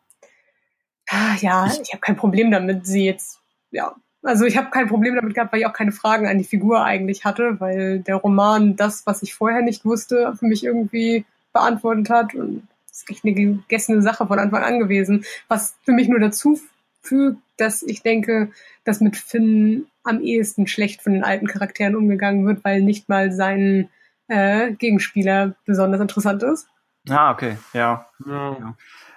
Ja, 1.10 1.66
ich, 1.66 1.80
ich 1.80 1.92
habe 1.92 2.00
kein 2.00 2.16
Problem 2.16 2.50
damit, 2.50 2.86
sie 2.86 3.04
jetzt, 3.04 3.40
ja. 3.70 3.94
Also 4.22 4.44
ich 4.44 4.56
habe 4.56 4.70
kein 4.70 4.86
Problem 4.86 5.14
damit 5.14 5.34
gehabt, 5.34 5.52
weil 5.52 5.60
ich 5.60 5.66
auch 5.66 5.72
keine 5.72 5.92
Fragen 5.92 6.28
an 6.28 6.36
die 6.36 6.44
Figur 6.44 6.84
eigentlich 6.84 7.24
hatte, 7.24 7.58
weil 7.58 8.00
der 8.00 8.16
Roman 8.16 8.76
das, 8.76 9.06
was 9.06 9.22
ich 9.22 9.34
vorher 9.34 9.62
nicht 9.62 9.84
wusste, 9.84 10.34
für 10.38 10.46
mich 10.46 10.62
irgendwie 10.62 11.24
beantwortet 11.54 12.10
hat. 12.10 12.34
Und 12.34 12.68
das 12.86 12.98
ist 12.98 13.10
echt 13.10 13.24
eine 13.24 13.32
gegessene 13.32 14.02
Sache 14.02 14.26
von 14.26 14.38
Anfang 14.38 14.62
an 14.62 14.78
gewesen. 14.78 15.24
Was 15.48 15.74
für 15.84 15.92
mich 15.92 16.08
nur 16.08 16.20
dazu 16.20 16.60
fügt, 17.02 17.38
dass 17.56 17.82
ich 17.82 18.02
denke, 18.02 18.50
dass 18.84 19.00
mit 19.00 19.16
Finn 19.16 19.86
am 20.04 20.20
ehesten 20.20 20.66
schlecht 20.66 21.02
von 21.02 21.12
den 21.12 21.24
alten 21.24 21.46
Charakteren 21.46 21.96
umgegangen 21.96 22.46
wird, 22.46 22.62
weil 22.64 22.82
nicht 22.82 23.08
mal 23.08 23.32
sein 23.32 23.88
äh, 24.28 24.72
Gegenspieler 24.72 25.54
besonders 25.64 26.00
interessant 26.00 26.42
ist. 26.42 26.68
Ah, 27.08 27.32
okay, 27.32 27.56
ja. 27.72 28.06
ja. 28.26 28.74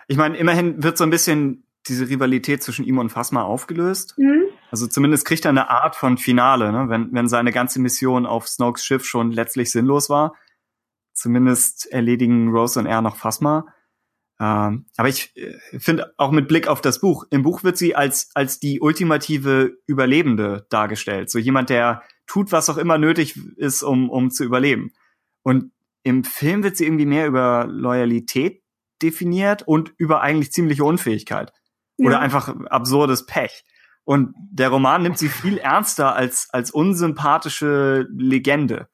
Ich 0.07 0.17
meine, 0.17 0.37
immerhin 0.37 0.81
wird 0.81 0.97
so 0.97 1.03
ein 1.03 1.09
bisschen 1.09 1.62
diese 1.87 2.09
Rivalität 2.09 2.63
zwischen 2.63 2.85
ihm 2.85 2.97
und 2.97 3.09
Phasma 3.09 3.43
aufgelöst. 3.43 4.15
Mhm. 4.17 4.43
Also 4.71 4.87
zumindest 4.87 5.25
kriegt 5.25 5.45
er 5.45 5.49
eine 5.49 5.69
Art 5.69 5.95
von 5.95 6.17
Finale, 6.17 6.71
ne? 6.71 6.89
wenn, 6.89 7.13
wenn 7.13 7.27
seine 7.27 7.51
ganze 7.51 7.79
Mission 7.79 8.25
auf 8.25 8.47
Snokes 8.47 8.85
Schiff 8.85 9.05
schon 9.05 9.31
letztlich 9.31 9.71
sinnlos 9.71 10.09
war. 10.09 10.35
Zumindest 11.13 11.91
erledigen 11.91 12.49
Rose 12.49 12.79
und 12.79 12.85
er 12.85 13.01
noch 13.01 13.17
Phasma. 13.17 13.67
Ähm, 14.39 14.85
aber 14.97 15.09
ich 15.09 15.35
äh, 15.37 15.79
finde 15.79 16.13
auch 16.17 16.31
mit 16.31 16.47
Blick 16.47 16.67
auf 16.67 16.81
das 16.81 16.99
Buch, 16.99 17.25
im 17.29 17.43
Buch 17.43 17.63
wird 17.63 17.77
sie 17.77 17.95
als, 17.95 18.31
als 18.33 18.59
die 18.59 18.81
ultimative 18.81 19.77
Überlebende 19.85 20.65
dargestellt. 20.69 21.29
So 21.29 21.37
jemand, 21.37 21.69
der 21.69 22.01
tut, 22.25 22.51
was 22.51 22.69
auch 22.69 22.77
immer 22.77 22.97
nötig 22.97 23.37
ist, 23.57 23.83
um, 23.83 24.09
um 24.09 24.31
zu 24.31 24.43
überleben. 24.43 24.91
Und 25.43 25.71
im 26.03 26.23
Film 26.23 26.63
wird 26.63 26.77
sie 26.77 26.85
irgendwie 26.85 27.05
mehr 27.05 27.27
über 27.27 27.67
Loyalität 27.69 28.63
definiert 29.01 29.63
und 29.67 29.93
über 29.97 30.21
eigentlich 30.21 30.51
ziemliche 30.51 30.83
Unfähigkeit. 30.83 31.53
Ja. 32.03 32.09
Oder 32.09 32.19
einfach 32.19 32.53
absurdes 32.69 33.25
Pech. 33.25 33.63
Und 34.05 34.33
der 34.51 34.69
Roman 34.69 35.01
nimmt 35.01 35.17
sie 35.17 35.29
viel 35.29 35.57
ernster 35.57 36.15
als, 36.15 36.49
als 36.51 36.71
unsympathische 36.71 38.07
Legende. 38.11 38.89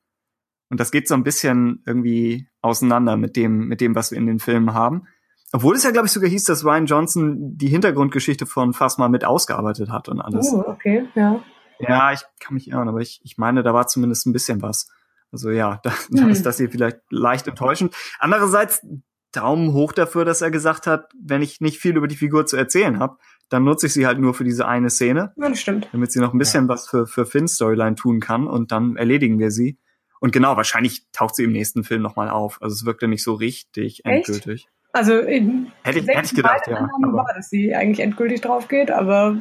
Und 0.69 0.79
das 0.79 0.91
geht 0.91 1.07
so 1.07 1.15
ein 1.15 1.23
bisschen 1.23 1.81
irgendwie 1.87 2.47
auseinander 2.61 3.17
mit 3.17 3.35
dem, 3.35 3.67
mit 3.67 3.81
dem, 3.81 3.95
was 3.95 4.11
wir 4.11 4.19
in 4.19 4.27
den 4.27 4.39
Filmen 4.39 4.73
haben. 4.73 5.07
Obwohl 5.51 5.75
es 5.75 5.83
ja, 5.83 5.89
glaube 5.89 6.05
ich, 6.05 6.11
sogar 6.11 6.29
hieß, 6.29 6.43
dass 6.43 6.63
Ryan 6.63 6.85
Johnson 6.85 7.57
die 7.57 7.69
Hintergrundgeschichte 7.69 8.45
von 8.45 8.73
Phasma 8.73 9.09
mit 9.09 9.25
ausgearbeitet 9.25 9.89
hat 9.89 10.07
und 10.07 10.21
alles. 10.21 10.51
Oh, 10.53 10.63
okay, 10.67 11.07
ja. 11.15 11.41
Ja, 11.79 12.11
ich 12.11 12.21
kann 12.39 12.53
mich 12.53 12.69
irren, 12.69 12.89
aber 12.89 12.99
ich, 12.99 13.21
ich 13.23 13.37
meine, 13.37 13.63
da 13.63 13.73
war 13.73 13.87
zumindest 13.87 14.27
ein 14.27 14.33
bisschen 14.33 14.61
was. 14.61 14.89
Also 15.31 15.49
ja, 15.49 15.79
da, 15.81 15.91
da 16.11 16.23
hm. 16.23 16.29
ist 16.29 16.45
das 16.45 16.57
hier 16.57 16.69
vielleicht 16.69 16.99
leicht 17.09 17.47
enttäuschend. 17.47 17.95
Andererseits 18.19 18.85
Daumen 19.31 19.73
hoch 19.73 19.91
dafür, 19.91 20.25
dass 20.25 20.41
er 20.41 20.51
gesagt 20.51 20.87
hat, 20.87 21.11
wenn 21.21 21.41
ich 21.41 21.61
nicht 21.61 21.79
viel 21.79 21.95
über 21.95 22.07
die 22.07 22.15
Figur 22.15 22.45
zu 22.45 22.57
erzählen 22.57 22.99
habe, 22.99 23.17
dann 23.49 23.63
nutze 23.63 23.87
ich 23.87 23.93
sie 23.93 24.05
halt 24.05 24.19
nur 24.19 24.33
für 24.33 24.43
diese 24.43 24.67
eine 24.67 24.89
Szene. 24.89 25.33
Ja, 25.37 25.49
das 25.49 25.59
stimmt. 25.59 25.87
Damit 25.91 26.11
sie 26.11 26.19
noch 26.19 26.33
ein 26.33 26.39
bisschen 26.39 26.65
ja. 26.65 26.69
was 26.69 26.87
für, 26.87 27.07
für 27.07 27.25
Finn's 27.25 27.55
Storyline 27.55 27.95
tun 27.95 28.19
kann 28.19 28.47
und 28.47 28.71
dann 28.71 28.95
erledigen 28.95 29.39
wir 29.39 29.51
sie. 29.51 29.77
Und 30.19 30.31
genau, 30.31 30.57
wahrscheinlich 30.57 31.05
taucht 31.11 31.35
sie 31.35 31.43
im 31.43 31.51
nächsten 31.51 31.83
Film 31.83 32.01
nochmal 32.01 32.29
auf. 32.29 32.61
Also 32.61 32.73
es 32.73 32.85
wirkte 32.85 33.07
nicht 33.07 33.23
so 33.23 33.33
richtig 33.33 34.05
endgültig. 34.05 34.65
Echt? 34.65 34.69
Also 34.91 35.19
in 35.19 35.71
hätte 35.83 35.99
ich, 35.99 36.07
hätte 36.07 36.25
ich 36.25 36.35
gedacht, 36.35 36.67
ja. 36.67 36.81
war, 36.81 37.33
dass 37.35 37.49
sie 37.49 37.75
eigentlich 37.75 37.99
endgültig 37.99 38.41
drauf 38.41 38.67
geht, 38.67 38.91
aber 38.91 39.37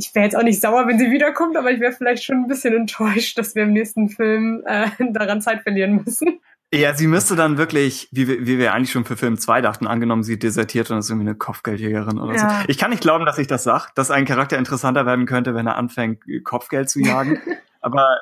ich 0.00 0.14
wäre 0.14 0.24
jetzt 0.24 0.36
auch 0.36 0.42
nicht 0.42 0.60
sauer, 0.60 0.86
wenn 0.86 0.98
sie 0.98 1.10
wiederkommt, 1.10 1.56
aber 1.56 1.70
ich 1.70 1.80
wäre 1.80 1.92
vielleicht 1.92 2.24
schon 2.24 2.36
ein 2.36 2.48
bisschen 2.48 2.74
enttäuscht, 2.74 3.36
dass 3.38 3.54
wir 3.54 3.64
im 3.64 3.72
nächsten 3.72 4.08
Film 4.08 4.62
äh, 4.66 4.88
daran 5.12 5.40
Zeit 5.40 5.62
verlieren 5.62 6.02
müssen. 6.04 6.40
Ja, 6.72 6.94
sie 6.94 7.08
müsste 7.08 7.34
dann 7.34 7.58
wirklich, 7.58 8.08
wie 8.12 8.28
wir, 8.28 8.46
wie 8.46 8.58
wir 8.58 8.72
eigentlich 8.72 8.92
schon 8.92 9.04
für 9.04 9.16
Film 9.16 9.36
2 9.36 9.60
dachten, 9.60 9.88
angenommen, 9.88 10.22
sie 10.22 10.38
desertiert 10.38 10.90
und 10.90 10.98
ist 10.98 11.10
irgendwie 11.10 11.28
eine 11.28 11.36
Kopfgeldjägerin 11.36 12.18
oder 12.20 12.34
ja. 12.34 12.60
so. 12.60 12.68
Ich 12.68 12.78
kann 12.78 12.90
nicht 12.90 13.02
glauben, 13.02 13.26
dass 13.26 13.38
ich 13.38 13.48
das 13.48 13.64
sag, 13.64 13.92
dass 13.96 14.12
ein 14.12 14.24
Charakter 14.24 14.56
interessanter 14.56 15.04
werden 15.04 15.26
könnte, 15.26 15.54
wenn 15.54 15.66
er 15.66 15.76
anfängt, 15.76 16.22
Kopfgeld 16.44 16.88
zu 16.88 17.00
jagen. 17.00 17.40
aber 17.80 18.18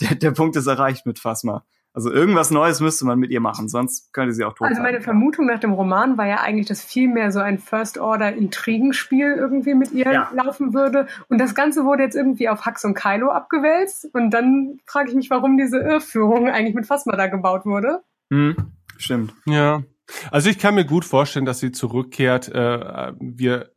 der, 0.00 0.14
der 0.14 0.30
Punkt 0.30 0.54
ist 0.54 0.68
erreicht 0.68 1.06
mit 1.06 1.18
Phasma. 1.18 1.64
Also 1.98 2.12
irgendwas 2.12 2.52
Neues 2.52 2.80
müsste 2.80 3.04
man 3.06 3.18
mit 3.18 3.32
ihr 3.32 3.40
machen, 3.40 3.68
sonst 3.68 4.12
könnte 4.12 4.32
sie 4.32 4.44
auch 4.44 4.52
tot 4.52 4.68
Also 4.68 4.80
meine 4.80 5.00
Vermutung 5.00 5.46
nach 5.46 5.58
dem 5.58 5.72
Roman 5.72 6.16
war 6.16 6.28
ja 6.28 6.36
eigentlich, 6.36 6.68
dass 6.68 6.80
viel 6.80 7.08
mehr 7.08 7.32
so 7.32 7.40
ein 7.40 7.58
First-Order-Intrigenspiel 7.58 9.34
irgendwie 9.36 9.74
mit 9.74 9.90
ihr 9.90 10.04
ja. 10.04 10.30
laufen 10.32 10.74
würde. 10.74 11.08
Und 11.28 11.38
das 11.38 11.56
Ganze 11.56 11.84
wurde 11.84 12.04
jetzt 12.04 12.14
irgendwie 12.14 12.48
auf 12.48 12.66
Hax 12.66 12.84
und 12.84 12.94
Kylo 12.94 13.30
abgewälzt. 13.30 14.10
Und 14.12 14.30
dann 14.30 14.78
frage 14.86 15.08
ich 15.08 15.16
mich, 15.16 15.28
warum 15.28 15.56
diese 15.56 15.78
Irrführung 15.78 16.48
eigentlich 16.48 16.76
mit 16.76 16.86
Phasma 16.86 17.16
da 17.16 17.26
gebaut 17.26 17.66
wurde. 17.66 18.04
Hm, 18.30 18.54
stimmt. 18.96 19.34
Ja. 19.44 19.82
Also 20.30 20.50
ich 20.50 20.60
kann 20.60 20.76
mir 20.76 20.84
gut 20.84 21.04
vorstellen, 21.04 21.46
dass 21.46 21.58
sie 21.58 21.72
zurückkehrt. 21.72 22.46
Äh, 22.46 23.12
wir 23.18 23.70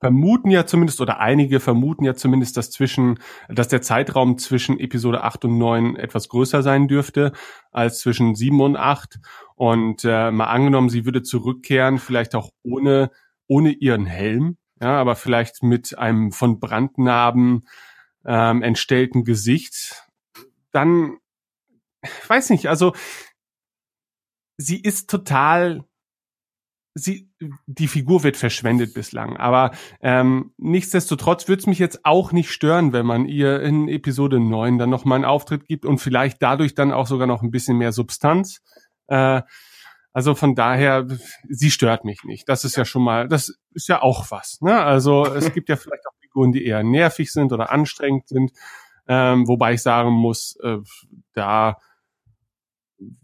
vermuten 0.00 0.50
ja 0.50 0.66
zumindest, 0.66 1.00
oder 1.00 1.18
einige 1.18 1.60
vermuten 1.60 2.04
ja 2.04 2.14
zumindest, 2.14 2.56
dass 2.56 2.70
zwischen, 2.70 3.18
dass 3.48 3.68
der 3.68 3.82
Zeitraum 3.82 4.38
zwischen 4.38 4.78
Episode 4.78 5.22
8 5.24 5.46
und 5.46 5.58
9 5.58 5.96
etwas 5.96 6.28
größer 6.28 6.62
sein 6.62 6.88
dürfte 6.88 7.32
als 7.72 8.00
zwischen 8.00 8.34
7 8.34 8.60
und 8.60 8.76
8. 8.76 9.18
Und 9.56 10.04
äh, 10.04 10.30
mal 10.30 10.46
angenommen, 10.46 10.88
sie 10.88 11.04
würde 11.04 11.22
zurückkehren, 11.22 11.98
vielleicht 11.98 12.34
auch 12.34 12.50
ohne, 12.62 13.10
ohne 13.48 13.70
ihren 13.72 14.06
Helm, 14.06 14.56
ja, 14.80 15.00
aber 15.00 15.16
vielleicht 15.16 15.62
mit 15.62 15.98
einem 15.98 16.30
von 16.30 16.60
Brandnarben 16.60 17.66
ähm, 18.24 18.62
entstellten 18.62 19.24
Gesicht, 19.24 20.04
dann, 20.70 21.16
ich 22.02 22.28
weiß 22.28 22.50
nicht, 22.50 22.68
also 22.68 22.92
sie 24.56 24.80
ist 24.80 25.10
total 25.10 25.84
sie, 26.98 27.30
die 27.66 27.88
Figur 27.88 28.22
wird 28.22 28.36
verschwendet 28.36 28.94
bislang. 28.94 29.36
Aber 29.36 29.72
ähm, 30.00 30.52
nichtsdestotrotz 30.56 31.48
würde 31.48 31.60
es 31.60 31.66
mich 31.66 31.78
jetzt 31.78 32.04
auch 32.04 32.32
nicht 32.32 32.50
stören, 32.50 32.92
wenn 32.92 33.06
man 33.06 33.26
ihr 33.26 33.60
in 33.62 33.88
Episode 33.88 34.40
9 34.40 34.78
dann 34.78 34.90
nochmal 34.90 35.16
einen 35.16 35.24
Auftritt 35.24 35.66
gibt 35.66 35.84
und 35.84 35.98
vielleicht 35.98 36.42
dadurch 36.42 36.74
dann 36.74 36.92
auch 36.92 37.06
sogar 37.06 37.26
noch 37.26 37.42
ein 37.42 37.50
bisschen 37.50 37.78
mehr 37.78 37.92
Substanz. 37.92 38.60
Äh, 39.06 39.42
also 40.12 40.34
von 40.34 40.54
daher, 40.54 41.06
sie 41.48 41.70
stört 41.70 42.04
mich 42.04 42.24
nicht. 42.24 42.48
Das 42.48 42.64
ist 42.64 42.76
ja 42.76 42.84
schon 42.84 43.02
mal, 43.02 43.28
das 43.28 43.56
ist 43.72 43.88
ja 43.88 44.02
auch 44.02 44.30
was. 44.30 44.60
Ne? 44.60 44.76
Also 44.78 45.26
es 45.26 45.52
gibt 45.54 45.68
ja 45.68 45.76
vielleicht 45.76 46.06
auch 46.06 46.18
Figuren, 46.20 46.52
die 46.52 46.64
eher 46.64 46.82
nervig 46.82 47.32
sind 47.32 47.52
oder 47.52 47.70
anstrengend 47.70 48.28
sind. 48.28 48.52
Ähm, 49.06 49.48
wobei 49.48 49.74
ich 49.74 49.82
sagen 49.82 50.10
muss, 50.10 50.56
äh, 50.62 50.78
da 51.34 51.76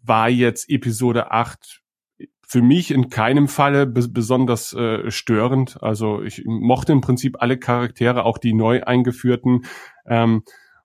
war 0.02 0.28
jetzt 0.28 0.70
Episode 0.70 1.30
8 1.30 1.83
für 2.54 2.62
mich 2.62 2.92
in 2.92 3.08
keinem 3.08 3.48
Falle 3.48 3.84
besonders 3.84 4.72
äh, 4.74 5.10
störend. 5.10 5.76
Also 5.82 6.22
ich 6.22 6.44
mochte 6.46 6.92
im 6.92 7.00
Prinzip 7.00 7.42
alle 7.42 7.58
Charaktere, 7.58 8.24
auch 8.24 8.38
die 8.38 8.52
neu 8.52 8.84
eingeführten. 8.84 9.64
Ähm, 10.06 10.44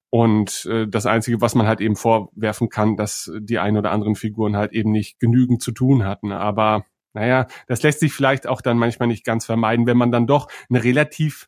und 0.10 0.66
äh, 0.66 0.88
das 0.88 1.06
Einzige, 1.06 1.42
was 1.42 1.54
man 1.54 1.68
halt 1.68 1.80
eben 1.80 1.96
vorwerfen 1.96 2.70
kann, 2.70 2.98
dass 2.98 3.32
die 3.40 3.60
ein 3.60 3.78
oder 3.78 3.92
anderen 3.92 4.16
Figuren 4.16 4.58
halt 4.58 4.74
eben 4.74 4.90
nicht 4.90 5.20
genügend 5.20 5.62
zu 5.62 5.72
tun 5.72 6.06
hatten. 6.06 6.32
Aber 6.32 6.86
naja, 7.14 7.46
das 7.68 7.84
lässt 7.84 8.00
sich 8.00 8.14
vielleicht 8.14 8.48
auch 8.48 8.62
dann 8.62 8.80
manchmal 8.80 9.08
nicht 9.08 9.24
ganz 9.24 9.46
vermeiden, 9.46 9.86
wenn 9.86 9.96
man 9.96 10.12
dann 10.12 10.26
doch 10.26 10.48
ein 10.72 10.76
relativ 10.76 11.48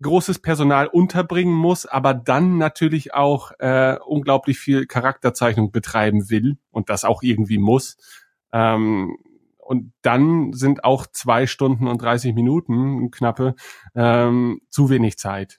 großes 0.00 0.38
Personal 0.38 0.86
unterbringen 0.86 1.54
muss, 1.54 1.84
aber 1.84 2.14
dann 2.14 2.56
natürlich 2.56 3.12
auch 3.12 3.52
äh, 3.58 3.98
unglaublich 4.06 4.58
viel 4.58 4.86
Charakterzeichnung 4.86 5.72
betreiben 5.72 6.30
will 6.30 6.56
und 6.70 6.88
das 6.88 7.04
auch 7.04 7.22
irgendwie 7.22 7.58
muss. 7.58 7.98
Ähm, 8.50 9.18
und 9.66 9.92
dann 10.02 10.52
sind 10.52 10.84
auch 10.84 11.06
zwei 11.06 11.46
Stunden 11.46 11.86
und 11.88 12.00
30 12.00 12.34
Minuten 12.34 13.10
knappe 13.10 13.54
ähm, 13.94 14.60
zu 14.70 14.90
wenig 14.90 15.18
Zeit. 15.18 15.58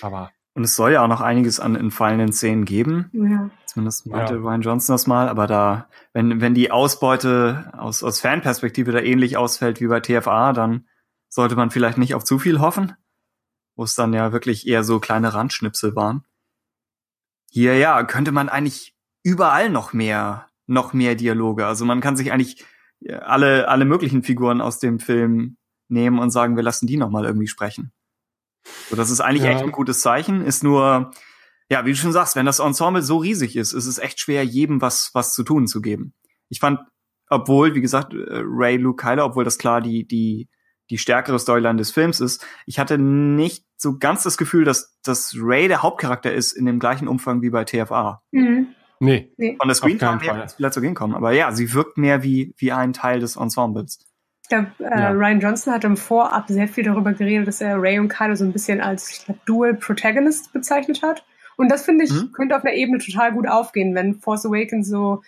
Aber 0.00 0.30
und 0.54 0.64
es 0.64 0.74
soll 0.74 0.92
ja 0.92 1.04
auch 1.04 1.08
noch 1.08 1.20
einiges 1.20 1.60
an 1.60 1.76
entfallenen 1.76 2.32
Szenen 2.32 2.64
geben. 2.64 3.10
Ja. 3.12 3.50
Zumindest 3.66 4.06
meinte 4.06 4.34
ja. 4.34 4.40
Ryan 4.40 4.62
Johnson 4.62 4.94
das 4.94 5.06
mal. 5.06 5.28
Aber 5.28 5.46
da, 5.46 5.88
wenn, 6.12 6.40
wenn 6.40 6.52
die 6.52 6.72
Ausbeute 6.72 7.72
aus, 7.78 8.02
aus 8.02 8.20
Fanperspektive 8.20 8.90
da 8.90 8.98
ähnlich 8.98 9.36
ausfällt 9.36 9.80
wie 9.80 9.86
bei 9.86 10.00
TFA, 10.00 10.52
dann 10.52 10.88
sollte 11.28 11.54
man 11.54 11.70
vielleicht 11.70 11.96
nicht 11.96 12.16
auf 12.16 12.24
zu 12.24 12.40
viel 12.40 12.58
hoffen. 12.58 12.94
Wo 13.76 13.84
es 13.84 13.94
dann 13.94 14.12
ja 14.12 14.32
wirklich 14.32 14.66
eher 14.66 14.82
so 14.82 14.98
kleine 14.98 15.32
Randschnipsel 15.32 15.94
waren. 15.94 16.24
Hier, 17.50 17.76
ja, 17.76 18.02
könnte 18.02 18.32
man 18.32 18.48
eigentlich 18.48 18.96
überall 19.22 19.70
noch 19.70 19.92
mehr 19.92 20.48
noch 20.68 20.92
mehr 20.92 21.14
Dialoge. 21.14 21.66
Also 21.66 21.84
man 21.84 22.00
kann 22.00 22.16
sich 22.16 22.30
eigentlich 22.30 22.64
alle, 23.20 23.68
alle 23.68 23.84
möglichen 23.84 24.22
Figuren 24.22 24.60
aus 24.60 24.78
dem 24.78 24.98
Film 24.98 25.56
nehmen 25.88 26.18
und 26.18 26.30
sagen, 26.30 26.56
wir 26.56 26.62
lassen 26.62 26.86
die 26.86 26.96
nochmal 26.96 27.24
irgendwie 27.24 27.46
sprechen. 27.46 27.92
So, 28.90 28.96
das 28.96 29.10
ist 29.10 29.20
eigentlich 29.20 29.44
ja. 29.44 29.50
echt 29.50 29.62
ein 29.62 29.72
gutes 29.72 30.00
Zeichen. 30.00 30.44
Ist 30.44 30.62
nur, 30.62 31.12
ja, 31.70 31.84
wie 31.84 31.90
du 31.90 31.96
schon 31.96 32.12
sagst, 32.12 32.36
wenn 32.36 32.46
das 32.46 32.58
Ensemble 32.58 33.02
so 33.02 33.18
riesig 33.18 33.56
ist, 33.56 33.72
ist 33.72 33.86
es 33.86 33.98
echt 33.98 34.20
schwer, 34.20 34.44
jedem 34.44 34.80
was, 34.80 35.10
was 35.14 35.32
zu 35.32 35.42
tun 35.42 35.66
zu 35.66 35.80
geben. 35.80 36.14
Ich 36.48 36.60
fand, 36.60 36.80
obwohl, 37.28 37.74
wie 37.74 37.80
gesagt, 37.80 38.12
äh, 38.12 38.42
Ray 38.44 38.76
Luke 38.76 39.02
Kyler, 39.02 39.24
obwohl 39.24 39.44
das 39.44 39.58
klar 39.58 39.80
die, 39.80 40.06
die, 40.06 40.48
die 40.90 40.98
stärkere 40.98 41.38
Storyline 41.38 41.78
des 41.78 41.90
Films 41.90 42.20
ist, 42.20 42.44
ich 42.66 42.78
hatte 42.78 42.98
nicht 42.98 43.64
so 43.76 43.98
ganz 43.98 44.22
das 44.22 44.38
Gefühl, 44.38 44.64
dass, 44.64 44.98
dass 45.02 45.34
Ray 45.38 45.68
der 45.68 45.82
Hauptcharakter 45.82 46.32
ist 46.32 46.52
in 46.52 46.66
dem 46.66 46.78
gleichen 46.78 47.08
Umfang 47.08 47.42
wie 47.42 47.50
bei 47.50 47.64
TFA. 47.64 48.22
Mhm. 48.32 48.74
Nee. 49.00 49.32
nee. 49.36 49.56
Von 49.58 49.68
der 49.68 49.74
Screentime 49.74 50.20
her 50.20 50.46
vielleicht 50.48 50.74
so 50.74 50.80
hinkommen. 50.80 51.16
Aber 51.16 51.32
ja, 51.32 51.52
sie 51.52 51.72
wirkt 51.72 51.98
mehr 51.98 52.22
wie, 52.22 52.54
wie 52.56 52.72
ein 52.72 52.92
Teil 52.92 53.20
des 53.20 53.36
Ensembles. 53.36 53.98
Ich 54.42 54.48
glaube, 54.48 54.68
äh, 54.78 55.00
ja. 55.00 55.10
Ryan 55.10 55.40
Johnson 55.40 55.74
hat 55.74 55.84
im 55.84 55.96
Vorab 55.96 56.48
sehr 56.48 56.68
viel 56.68 56.84
darüber 56.84 57.12
geredet, 57.12 57.46
dass 57.46 57.60
er 57.60 57.80
Ray 57.80 57.98
und 57.98 58.08
Kylo 58.08 58.34
so 58.34 58.44
ein 58.44 58.52
bisschen 58.52 58.80
als 58.80 59.24
glaub, 59.24 59.44
Dual 59.44 59.74
Protagonist 59.74 60.52
bezeichnet 60.52 61.02
hat. 61.02 61.24
Und 61.56 61.70
das 61.70 61.84
finde 61.84 62.04
ich, 62.04 62.12
mhm. 62.12 62.32
könnte 62.32 62.56
auf 62.56 62.64
einer 62.64 62.74
Ebene 62.74 62.98
total 62.98 63.32
gut 63.32 63.48
aufgehen, 63.48 63.94
wenn 63.94 64.14
Force 64.14 64.46
Awakens 64.46 64.88
so 64.88 65.22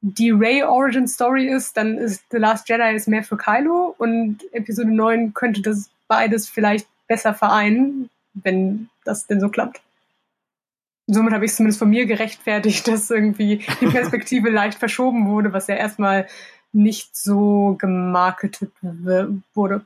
die 0.00 0.30
Ray 0.30 0.62
Origin 0.62 1.08
Story 1.08 1.48
ist, 1.48 1.76
dann 1.78 1.96
ist 1.96 2.24
The 2.30 2.36
Last 2.36 2.68
Jedi 2.68 2.94
ist 2.94 3.08
mehr 3.08 3.24
für 3.24 3.38
Kylo 3.38 3.94
und 3.96 4.38
Episode 4.52 4.90
9 4.90 5.32
könnte 5.32 5.62
das 5.62 5.88
beides 6.08 6.48
vielleicht 6.48 6.86
besser 7.08 7.32
vereinen, 7.32 8.10
wenn 8.34 8.90
das 9.04 9.26
denn 9.26 9.40
so 9.40 9.48
klappt. 9.48 9.80
Somit 11.06 11.32
habe 11.32 11.44
ich 11.44 11.50
es 11.50 11.56
zumindest 11.56 11.78
von 11.78 11.90
mir 11.90 12.06
gerechtfertigt, 12.06 12.86
dass 12.88 13.10
irgendwie 13.10 13.64
die 13.80 13.86
Perspektive 13.86 14.50
leicht 14.50 14.78
verschoben 14.78 15.28
wurde, 15.28 15.52
was 15.52 15.66
ja 15.66 15.74
erstmal 15.74 16.26
nicht 16.72 17.16
so 17.16 17.76
gemarketet 17.78 18.72
wurde. 19.54 19.84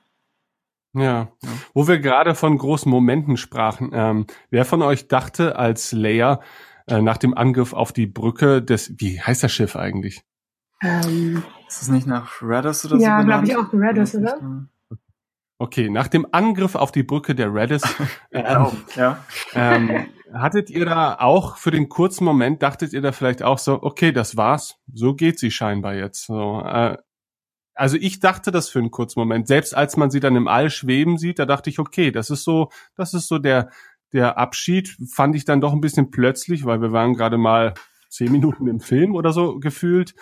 Ja, 0.95 1.29
wo 1.75 1.87
wir 1.87 1.99
gerade 1.99 2.35
von 2.35 2.57
großen 2.57 2.91
Momenten 2.91 3.37
sprachen. 3.37 3.91
Ähm, 3.93 4.27
wer 4.51 4.64
von 4.64 4.83
euch 4.83 5.07
dachte, 5.07 5.57
als 5.57 5.93
Leia 5.93 6.41
äh, 6.87 7.03
nach 7.03 7.19
dem 7.19 7.37
Angriff 7.37 7.75
auf 7.75 7.93
die 7.93 8.07
Brücke 8.07 8.62
des, 8.62 8.95
wie 8.99 9.21
heißt 9.21 9.43
das 9.43 9.53
Schiff 9.53 9.77
eigentlich? 9.77 10.23
Ähm, 10.83 11.43
ist 11.69 11.83
es 11.83 11.89
nicht 11.89 12.07
nach 12.07 12.41
Redis 12.41 12.85
oder 12.87 12.97
ja, 12.97 13.01
so? 13.01 13.07
Ja, 13.07 13.23
glaube 13.23 13.47
ich 13.47 13.57
auch 13.57 13.73
Redis, 13.73 14.14
oder? 14.14 14.39
Okay, 15.61 15.91
nach 15.91 16.07
dem 16.07 16.25
Angriff 16.31 16.77
auf 16.77 16.93
die 16.93 17.03
Brücke 17.03 17.35
der 17.35 17.53
Redis, 17.53 17.83
ähm, 18.31 18.67
ja. 18.95 19.25
ähm, 19.55 20.07
hattet 20.33 20.71
ihr 20.71 20.85
da 20.85 21.17
auch 21.19 21.57
für 21.57 21.73
den 21.73 21.89
kurzen 21.89 22.25
Moment, 22.25 22.63
dachtet 22.63 22.93
ihr 22.93 23.03
da 23.03 23.11
vielleicht 23.11 23.43
auch 23.43 23.59
so, 23.59 23.83
okay, 23.83 24.13
das 24.13 24.37
war's, 24.37 24.77
so 24.93 25.15
geht 25.15 25.41
sie 25.41 25.51
scheinbar 25.51 25.95
jetzt. 25.95 26.27
So, 26.27 26.63
äh, 26.65 26.97
also 27.75 27.97
ich 27.97 28.21
dachte 28.21 28.53
das 28.53 28.69
für 28.69 28.79
einen 28.79 28.93
kurzen 28.93 29.19
Moment. 29.19 29.49
Selbst 29.49 29.75
als 29.75 29.97
man 29.97 30.11
sie 30.11 30.21
dann 30.21 30.37
im 30.37 30.47
All 30.47 30.71
schweben 30.71 31.19
sieht, 31.19 31.41
da 31.41 31.47
dachte 31.47 31.71
ich, 31.71 31.81
okay, 31.81 32.13
das 32.13 32.31
ist 32.31 32.45
so, 32.45 32.71
das 32.95 33.13
ist 33.13 33.27
so 33.27 33.39
der, 33.39 33.71
der 34.13 34.39
Abschied, 34.39 34.97
fand 35.13 35.35
ich 35.35 35.45
dann 35.45 35.61
doch 35.61 35.73
ein 35.73 35.81
bisschen 35.81 36.11
plötzlich, 36.11 36.67
weil 36.67 36.81
wir 36.81 36.93
waren 36.93 37.15
gerade 37.15 37.37
mal 37.37 37.75
zehn 38.09 38.31
Minuten 38.31 38.69
im 38.69 38.79
Film 38.79 39.15
oder 39.17 39.33
so 39.33 39.59
gefühlt. 39.59 40.15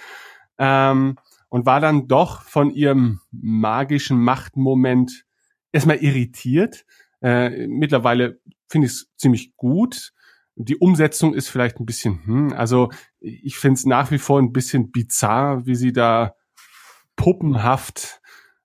Ähm, 0.58 1.16
und 1.48 1.66
war 1.66 1.80
dann 1.80 2.08
doch 2.08 2.42
von 2.42 2.70
ihrem 2.70 3.20
magischen 3.30 4.18
Machtmoment 4.18 5.25
erstmal 5.72 5.98
irritiert. 5.98 6.84
Äh, 7.22 7.66
mittlerweile 7.66 8.40
finde 8.68 8.86
ich 8.86 8.92
es 8.92 9.10
ziemlich 9.16 9.56
gut. 9.56 10.12
Die 10.54 10.76
Umsetzung 10.76 11.34
ist 11.34 11.48
vielleicht 11.48 11.78
ein 11.78 11.86
bisschen, 11.86 12.24
hm, 12.24 12.52
also 12.54 12.90
ich 13.20 13.58
finde 13.58 13.74
es 13.74 13.84
nach 13.84 14.10
wie 14.10 14.18
vor 14.18 14.40
ein 14.40 14.52
bisschen 14.52 14.90
bizarr, 14.90 15.66
wie 15.66 15.74
sie 15.74 15.92
da 15.92 16.34
puppenhaft 17.16 18.20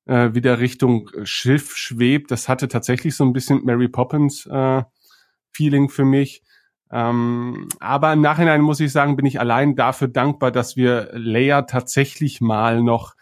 äh, 0.05 0.33
wieder 0.33 0.59
Richtung 0.59 1.09
Schiff 1.23 1.75
schwebt. 1.75 2.31
Das 2.31 2.47
hatte 2.47 2.67
tatsächlich 2.67 3.15
so 3.15 3.25
ein 3.25 3.33
bisschen 3.33 3.63
Mary 3.65 3.89
Poppins 3.89 4.45
äh, 4.45 4.83
Feeling 5.51 5.89
für 5.89 6.05
mich. 6.05 6.43
Ähm, 6.91 7.69
aber 7.79 8.11
im 8.13 8.21
Nachhinein 8.21 8.61
muss 8.61 8.79
ich 8.79 8.91
sagen, 8.91 9.15
bin 9.15 9.25
ich 9.25 9.39
allein 9.39 9.75
dafür 9.75 10.09
dankbar, 10.09 10.51
dass 10.51 10.75
wir 10.75 11.09
Leia 11.13 11.63
tatsächlich 11.63 12.41
mal 12.41 12.83
noch 12.83 13.15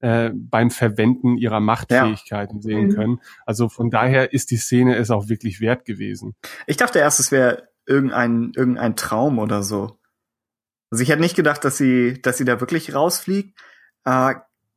äh, 0.00 0.30
beim 0.34 0.70
Verwenden 0.70 1.36
ihrer 1.36 1.60
Machtfähigkeiten 1.60 2.56
ja. 2.56 2.62
sehen 2.62 2.88
mhm. 2.88 2.94
können. 2.94 3.20
Also 3.46 3.68
von 3.68 3.90
daher 3.90 4.32
ist 4.32 4.50
die 4.50 4.56
Szene 4.56 4.96
es 4.96 5.10
auch 5.10 5.28
wirklich 5.28 5.60
wert 5.60 5.84
gewesen. 5.84 6.34
Ich 6.66 6.76
dachte 6.76 6.98
erst, 6.98 7.20
es 7.20 7.32
wäre 7.32 7.68
irgendein, 7.86 8.52
irgendein 8.54 8.96
Traum 8.96 9.38
oder 9.38 9.62
so. 9.62 9.98
Also 10.90 11.02
ich 11.02 11.10
hätte 11.10 11.20
nicht 11.20 11.36
gedacht, 11.36 11.64
dass 11.64 11.76
sie, 11.76 12.20
dass 12.20 12.38
sie 12.38 12.44
da 12.44 12.60
wirklich 12.60 12.94
rausfliegt. 12.94 13.58
Äh, 14.04 14.34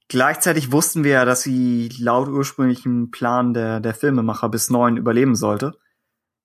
Gleichzeitig 0.10 0.72
wussten 0.72 1.04
wir 1.04 1.12
ja, 1.12 1.26
dass 1.26 1.42
sie 1.42 1.90
laut 1.98 2.28
ursprünglichen 2.28 3.10
Plan 3.10 3.54
der, 3.54 3.80
der 3.80 3.96
Filmemacher 3.96 4.50
bis 4.50 4.70
neun 4.70 4.98
überleben 4.98 5.36
sollte. 5.36 5.74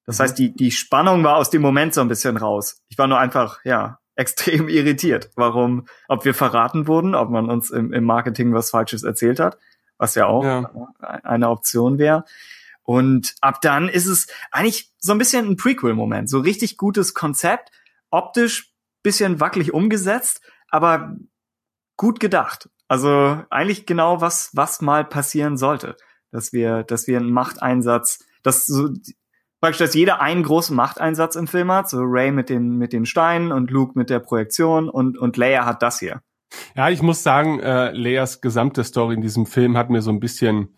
Das 0.07 0.19
mhm. 0.19 0.23
heißt, 0.23 0.39
die, 0.39 0.55
die 0.55 0.71
Spannung 0.71 1.25
war 1.25 1.37
aus 1.37 1.51
dem 1.51 1.61
Moment 1.63 1.93
so 1.93 2.01
ein 2.01 2.09
bisschen 2.09 2.37
raus. 2.37 2.81
Ich 2.89 2.97
war 2.99 3.09
nur 3.09 3.19
einfach, 3.19 3.61
ja, 3.65 3.99
extrem 4.19 4.69
irritiert, 4.69 5.31
warum, 5.37 5.87
ob 6.09 6.25
wir 6.25 6.35
verraten 6.35 6.87
wurden, 6.87 7.15
ob 7.15 7.31
man 7.31 7.49
uns 7.49 7.71
im, 7.71 7.93
im 7.93 8.05
Marketing 8.05 8.53
was 8.53 8.71
Falsches 8.71 9.05
erzählt 9.05 9.41
hat, 9.41 9.57
was 9.97 10.15
ja 10.15 10.27
auch 10.27 10.45
ja. 10.45 10.71
eine 11.01 11.49
Option 11.49 11.99
wäre. 11.99 12.25
Und 12.83 13.35
ab 13.41 13.61
dann 13.61 13.89
ist 13.89 14.07
es 14.07 14.27
eigentlich 14.51 14.93
so 14.99 15.13
ein 15.13 15.19
bisschen 15.19 15.47
ein 15.47 15.57
Prequel-Moment, 15.57 16.29
so 16.29 16.41
richtig 16.41 16.77
gutes 16.77 17.15
Konzept, 17.15 17.71
optisch 18.11 18.73
bisschen 19.03 19.41
wackelig 19.41 19.73
umgesetzt, 19.73 20.41
aber 20.71 21.17
gut 21.97 22.19
gedacht. 22.19 22.69
Also 22.89 23.45
eigentlich 23.51 23.87
genau 23.87 24.21
was, 24.21 24.51
was 24.55 24.81
mal 24.81 25.05
passieren 25.05 25.57
sollte. 25.57 25.97
Dass 26.31 26.53
wir, 26.53 26.83
dass 26.83 27.07
wir 27.07 27.19
einen 27.19 27.31
Machteinsatz, 27.31 28.25
dass 28.43 28.67
so, 28.67 28.89
praktisch, 29.61 29.79
dass 29.79 29.95
jeder 29.95 30.21
einen 30.21 30.43
großen 30.43 30.75
Machteinsatz 30.75 31.37
im 31.37 31.47
Film 31.47 31.71
hat, 31.73 31.89
so 31.89 31.99
Ray 32.01 32.31
mit 32.31 32.49
den, 32.49 32.77
mit 32.77 32.93
den 32.93 33.07
Steinen 33.07 33.53
und 33.53 33.71
Luke 33.71 33.99
mit 33.99 34.11
der 34.11 34.21
Projektion 34.21 34.89
und, 34.89 35.19
und 35.19 35.37
Leia 35.37 35.67
hat 35.67 35.83
das 35.83 35.99
hier. 35.99 36.23
Ja, 36.75 36.89
ich 36.89 37.03
muss 37.03 37.23
sagen, 37.23 37.61
äh, 37.61 37.91
Leias 37.91 38.41
gesamte 38.41 38.85
Story 38.85 39.15
in 39.15 39.21
diesem 39.21 39.47
Film 39.47 39.77
hat 39.77 39.91
mir 39.91 40.01
so 40.01 40.11
ein 40.11 40.21
bisschen 40.21 40.77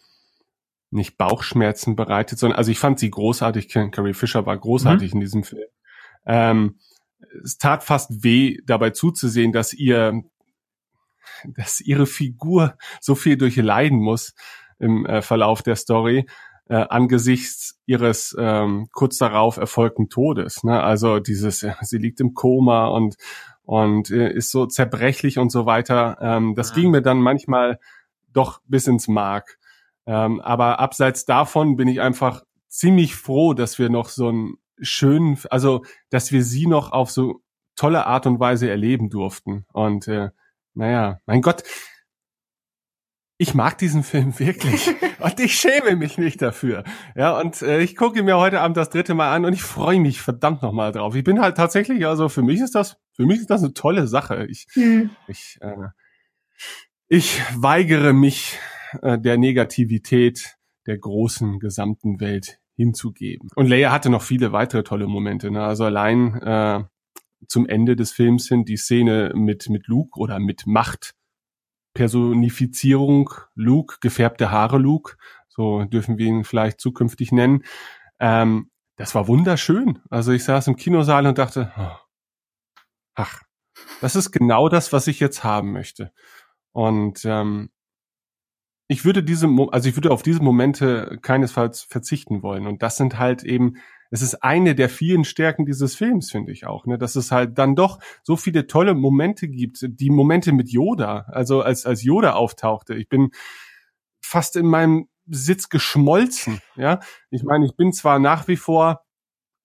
nicht 0.91 1.17
Bauchschmerzen 1.17 1.95
bereitet, 1.95 2.39
sondern 2.39 2.59
also 2.59 2.73
ich 2.73 2.79
fand 2.79 2.99
sie 2.99 3.11
großartig. 3.11 3.69
Carrie 3.69 4.15
Fisher 4.15 4.47
war 4.47 4.59
großartig 4.59 5.13
mhm. 5.13 5.17
in 5.17 5.21
diesem 5.21 5.45
Film. 5.45 5.69
Ähm, 6.27 6.81
es 7.45 7.59
tat 7.59 7.85
fast 7.85 8.25
weh, 8.25 8.59
dabei 8.67 8.91
zuzusehen, 8.91 9.53
dass 9.53 9.73
ihr 9.73 10.23
dass 11.45 11.81
ihre 11.81 12.07
Figur 12.07 12.77
so 13.01 13.15
viel 13.15 13.37
durchleiden 13.37 13.99
muss 13.99 14.35
im 14.79 15.07
äh, 15.07 15.23
Verlauf 15.23 15.63
der 15.63 15.77
Story 15.77 16.27
äh, 16.71 16.87
angesichts 16.89 17.81
ihres 17.85 18.35
ähm, 18.39 18.89
kurz 18.93 19.19
darauf 19.19 19.57
erfolgten 19.57 20.09
Todes. 20.09 20.63
Ne? 20.63 20.81
Also 20.81 21.19
dieses, 21.19 21.65
äh, 21.65 21.75
sie 21.83 21.99
liegt 21.99 22.21
im 22.21 22.33
Koma 22.35 22.87
und 22.87 23.17
und 23.63 24.11
äh, 24.11 24.33
ist 24.33 24.51
so 24.51 24.67
zerbrechlich 24.67 25.39
und 25.39 25.51
so 25.51 25.67
weiter. 25.67 26.19
Ähm, 26.21 26.55
das 26.55 26.71
ja. 26.71 26.77
ging 26.77 26.91
mir 26.93 27.03
dann 27.03 27.19
manchmal 27.19 27.79
doch 28.33 28.61
bis 28.67 28.87
ins 28.87 29.09
Mark. 29.09 29.59
Ähm, 30.07 30.41
aber 30.41 30.79
abseits 30.79 31.25
davon 31.25 31.77
bin 31.77 31.89
ich 31.89 32.01
einfach 32.01 32.43
ziemlich 32.69 33.17
froh, 33.17 33.53
dass 33.53 33.79
wir 33.79 33.91
noch 33.91 34.09
so 34.09 34.29
einen 34.29 34.55
schönen, 34.81 35.39
also 35.51 35.85
dass 36.09 36.33
wir 36.33 36.43
sie 36.43 36.67
noch 36.67 36.93
auf 36.93 37.11
so 37.11 37.43
tolle 37.77 38.07
Art 38.07 38.27
und 38.27 38.41
Weise 38.41 38.71
erleben 38.71 39.11
durften. 39.11 39.67
Und 39.73 40.07
äh, 40.07 40.31
naja, 40.75 41.19
mein 41.27 41.43
Gott, 41.43 41.65
ich 43.41 43.55
mag 43.55 43.79
diesen 43.79 44.03
Film 44.03 44.39
wirklich 44.39 44.91
und 45.19 45.41
ich 45.41 45.55
schäme 45.55 45.97
mich 45.97 46.19
nicht 46.19 46.43
dafür. 46.43 46.85
Ja, 47.17 47.41
und 47.41 47.63
äh, 47.63 47.81
ich 47.81 47.97
gucke 47.97 48.23
mir 48.23 48.37
heute 48.37 48.61
Abend 48.61 48.77
das 48.77 48.91
dritte 48.91 49.15
Mal 49.15 49.35
an 49.35 49.47
und 49.47 49.55
ich 49.55 49.63
freue 49.63 49.99
mich 49.99 50.21
verdammt 50.21 50.61
nochmal 50.61 50.93
drauf. 50.93 51.15
Ich 51.15 51.25
bin 51.25 51.41
halt 51.41 51.57
tatsächlich, 51.57 52.07
also 52.07 52.29
für 52.29 52.43
mich 52.43 52.61
ist 52.61 52.75
das, 52.75 52.99
für 53.15 53.25
mich 53.25 53.41
ist 53.41 53.49
das 53.49 53.63
eine 53.63 53.73
tolle 53.73 54.07
Sache. 54.07 54.47
Ich, 54.51 54.67
mhm. 54.75 55.09
ich, 55.27 55.57
äh, 55.63 55.89
ich 57.09 57.41
weigere 57.57 58.13
mich 58.13 58.59
äh, 59.01 59.19
der 59.19 59.39
Negativität 59.39 60.59
der 60.87 60.99
großen 60.99 61.61
gesamten 61.61 62.21
Welt 62.21 62.59
hinzugeben. 62.77 63.49
Und 63.55 63.69
Leia 63.69 63.91
hatte 63.91 64.11
noch 64.11 64.23
viele 64.23 64.53
weitere 64.53 64.83
tolle 64.83 65.07
Momente. 65.07 65.51
Ne? 65.51 65.65
Also 65.65 65.85
allein 65.85 66.35
äh, 66.43 66.85
zum 67.49 67.67
Ende 67.67 67.97
des 67.97 68.13
Films 68.13 68.49
hin 68.49 68.67
die 68.67 68.77
Szene 68.77 69.33
mit, 69.35 69.71
mit 69.71 69.87
Luke 69.87 70.21
oder 70.21 70.39
mit 70.39 70.67
Macht. 70.67 71.15
Personifizierung 71.95 73.31
Luke, 73.55 73.97
gefärbte 74.01 74.51
Haare 74.51 74.79
Luke, 74.79 75.17
so 75.49 75.85
dürfen 75.85 76.19
wir 76.19 76.27
ihn 76.27 76.45
vielleicht 76.45 76.81
zukünftig 76.81 77.33
nennen. 77.33 77.65
Ähm, 78.19 78.71
das 78.97 79.15
war 79.15 79.29
wunderschön. 79.29 80.01
Also 80.11 80.33
ich 80.33 80.45
saß 80.45 80.69
im 80.69 80.77
Kinosaal 80.77 81.27
und 81.27 81.39
dachte, 81.39 81.73
oh, 81.77 81.97
ach, 83.15 83.43
das 84.01 84.17
ist 84.17 84.31
genau 84.31 84.69
das, 84.69 84.93
was 84.93 85.07
ich 85.07 85.21
jetzt 85.21 85.43
haben 85.43 85.73
möchte. 85.73 86.13
Und 86.73 87.25
ähm, 87.25 87.71
ich 88.89 89.05
würde 89.05 89.23
diese, 89.23 89.49
also 89.71 89.89
ich 89.89 89.97
würde 89.97 90.11
auf 90.11 90.23
diese 90.23 90.43
Momente 90.43 91.19
keinesfalls 91.23 91.83
verzichten 91.83 92.43
wollen. 92.43 92.67
Und 92.67 92.83
das 92.83 92.97
sind 92.97 93.19
halt 93.19 93.43
eben 93.43 93.75
es 94.11 94.23
ist 94.23 94.43
eine 94.43 94.75
der 94.75 94.89
vielen 94.89 95.25
Stärken 95.25 95.65
dieses 95.65 95.95
Films, 95.95 96.31
finde 96.31 96.53
ich 96.53 96.67
auch, 96.67 96.87
ne, 96.87 96.99
dass 96.99 97.17
es 97.17 97.31
halt 97.31 97.59
dann 97.59 97.77
doch 97.77 98.01
so 98.23 98.37
viele 98.37 98.67
tolle 98.67 98.95
Momente 98.95 99.49
gibt, 99.49 99.79
die 99.83 100.11
Momente 100.11 100.53
mit 100.53 100.71
Yoda, 100.71 101.27
also 101.29 101.63
als, 101.63 101.87
als 101.87 102.03
Yoda 102.03 102.33
auftauchte. 102.33 102.95
Ich 102.95 103.09
bin 103.09 103.31
fast 104.21 104.57
in 104.57 104.67
meinem 104.67 105.09
Sitz 105.27 105.69
geschmolzen, 105.69 106.61
ja. 106.77 107.01
Ich 107.31 107.45
meine, 107.45 107.65
ich 107.65 107.77
bin 107.77 107.93
zwar 107.93 108.19
nach 108.19 108.49
wie 108.49 108.57
vor 108.57 109.05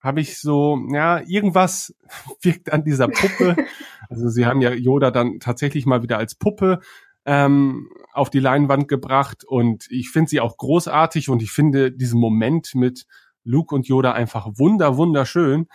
habe 0.06 0.22
ich 0.22 0.39
so, 0.39 0.80
ja, 0.91 1.20
irgendwas 1.26 1.96
wirkt 2.41 2.72
an 2.72 2.84
dieser 2.84 3.08
Puppe. 3.08 3.56
Also 4.08 4.30
sie 4.30 4.46
haben 4.46 4.62
ja 4.62 4.72
Yoda 4.72 5.10
dann 5.10 5.39
tatsächlich 5.39 5.88
mal 5.88 6.04
wieder 6.04 6.20
als 6.20 6.36
Puppe 6.36 6.80
ähm, 7.26 7.89
auf 8.14 8.30
die 8.30 8.39
Leinwand 8.39 8.88
gebracht 8.88 9.43
und 9.43 9.88
ich 9.89 10.12
finde 10.12 10.30
sie 10.30 10.39
auch 10.39 10.58
großartig 10.58 11.28
und 11.30 11.41
ich 11.41 11.50
finde 11.50 11.91
diesen 11.91 12.20
Moment 12.20 12.76
mit 12.76 13.08
Luke 13.46 13.74
und 13.74 13.88
Yoda 13.88 14.12
einfach 14.12 14.48
wunder, 14.58 14.98
wunderschön. 14.98 15.68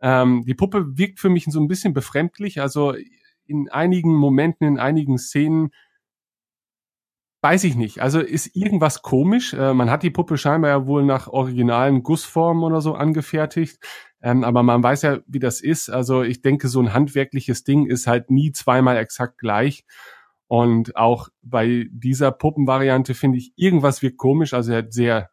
Ähm, 0.00 0.44
die 0.46 0.54
Puppe 0.54 0.96
wirkt 0.96 1.20
für 1.20 1.28
mich 1.28 1.44
so 1.44 1.60
ein 1.60 1.68
bisschen 1.68 1.92
befremdlich. 1.92 2.60
Also 2.60 2.94
in 3.46 3.68
einigen 3.68 4.14
Momenten, 4.14 4.66
in 4.66 4.78
einigen 4.78 5.18
Szenen 5.18 5.70
weiß 7.42 7.64
ich 7.64 7.76
nicht. 7.76 8.00
Also 8.00 8.20
ist 8.20 8.56
irgendwas 8.56 9.02
komisch. 9.02 9.54
Äh, 9.54 9.74
man 9.74 9.90
hat 9.90 10.02
die 10.02 10.10
Puppe 10.10 10.36
scheinbar 10.38 10.70
ja 10.70 10.86
wohl 10.86 11.04
nach 11.04 11.28
originalen 11.28 12.02
Gussformen 12.02 12.64
oder 12.64 12.80
so 12.80 12.94
angefertigt. 12.94 13.78
Ähm, 14.20 14.42
aber 14.42 14.62
man 14.62 14.82
weiß 14.82 15.02
ja, 15.02 15.18
wie 15.26 15.38
das 15.38 15.60
ist. 15.60 15.88
Also 15.88 16.22
ich 16.22 16.42
denke, 16.42 16.68
so 16.68 16.80
ein 16.80 16.92
handwerkliches 16.92 17.62
Ding 17.64 17.86
ist 17.86 18.06
halt 18.06 18.30
nie 18.30 18.52
zweimal 18.52 18.96
exakt 18.96 19.38
gleich. 19.38 19.84
Und 20.48 20.96
auch 20.96 21.28
bei 21.42 21.86
dieser 21.90 22.32
Puppenvariante 22.32 23.14
finde 23.14 23.38
ich, 23.38 23.52
irgendwas 23.56 24.02
wirkt 24.02 24.16
komisch. 24.16 24.54
Also 24.54 24.72
er 24.72 24.78
hat 24.78 24.92
sehr 24.92 25.30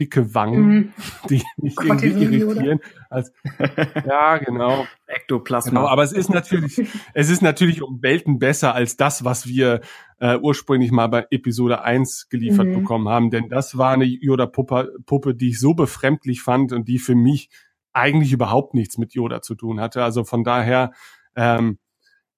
dicke 0.00 0.34
Wangen, 0.34 0.66
mhm. 0.66 0.92
die 1.30 1.42
mich 1.56 1.76
Gott, 1.76 2.02
irgendwie 2.02 2.38
irritieren. 2.38 2.80
Also, 3.10 3.30
ja, 4.06 4.38
genau. 4.38 4.86
Ektoplasma. 5.06 5.70
Genau, 5.70 5.88
aber 5.88 6.02
es 6.02 6.12
ist 6.12 6.30
natürlich, 6.30 6.80
es 7.14 7.30
ist 7.30 7.42
natürlich 7.42 7.82
um 7.82 8.02
Welten 8.02 8.38
besser 8.38 8.74
als 8.74 8.96
das, 8.96 9.24
was 9.24 9.46
wir 9.46 9.80
äh, 10.18 10.38
ursprünglich 10.38 10.90
mal 10.90 11.06
bei 11.08 11.26
Episode 11.30 11.82
1 11.82 12.28
geliefert 12.28 12.66
mhm. 12.66 12.74
bekommen 12.80 13.08
haben. 13.08 13.30
Denn 13.30 13.48
das 13.48 13.78
war 13.78 13.92
eine 13.92 14.04
Yoda-Puppe, 14.04 14.92
Puppe, 15.06 15.34
die 15.34 15.50
ich 15.50 15.60
so 15.60 15.74
befremdlich 15.74 16.42
fand 16.42 16.72
und 16.72 16.88
die 16.88 16.98
für 16.98 17.14
mich 17.14 17.50
eigentlich 17.92 18.32
überhaupt 18.32 18.74
nichts 18.74 18.98
mit 18.98 19.14
Yoda 19.14 19.40
zu 19.40 19.54
tun 19.54 19.80
hatte. 19.80 20.02
Also 20.02 20.24
von 20.24 20.42
daher, 20.42 20.92
ähm, 21.36 21.78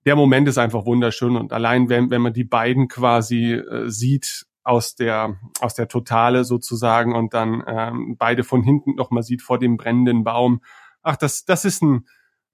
der 0.05 0.15
Moment 0.15 0.47
ist 0.47 0.59
einfach 0.59 0.87
wunderschön 0.87 1.37
und 1.37 1.53
allein 1.53 1.89
wenn, 1.89 2.11
wenn 2.11 2.23
man 2.23 2.33
die 2.33 2.45
beiden 2.45 2.87
quasi 2.87 3.55
äh, 3.55 3.89
sieht 3.89 4.47
aus 4.67 4.97
der 4.97 5.39
aus 5.61 5.75
der 5.75 5.87
Totale 5.87 6.45
sozusagen 6.45 7.15
und 7.15 7.35
dann 7.35 7.63
ähm, 7.67 8.17
beide 8.19 8.43
von 8.43 8.63
hinten 8.63 8.97
noch 8.97 9.11
mal 9.13 9.23
sieht 9.23 9.43
vor 9.43 9.59
dem 9.59 9.77
brennenden 9.77 10.25
Baum. 10.25 10.61
Ach, 11.03 11.17
das 11.17 11.45
das 11.45 11.65
ist 11.65 11.83
ein 11.83 12.07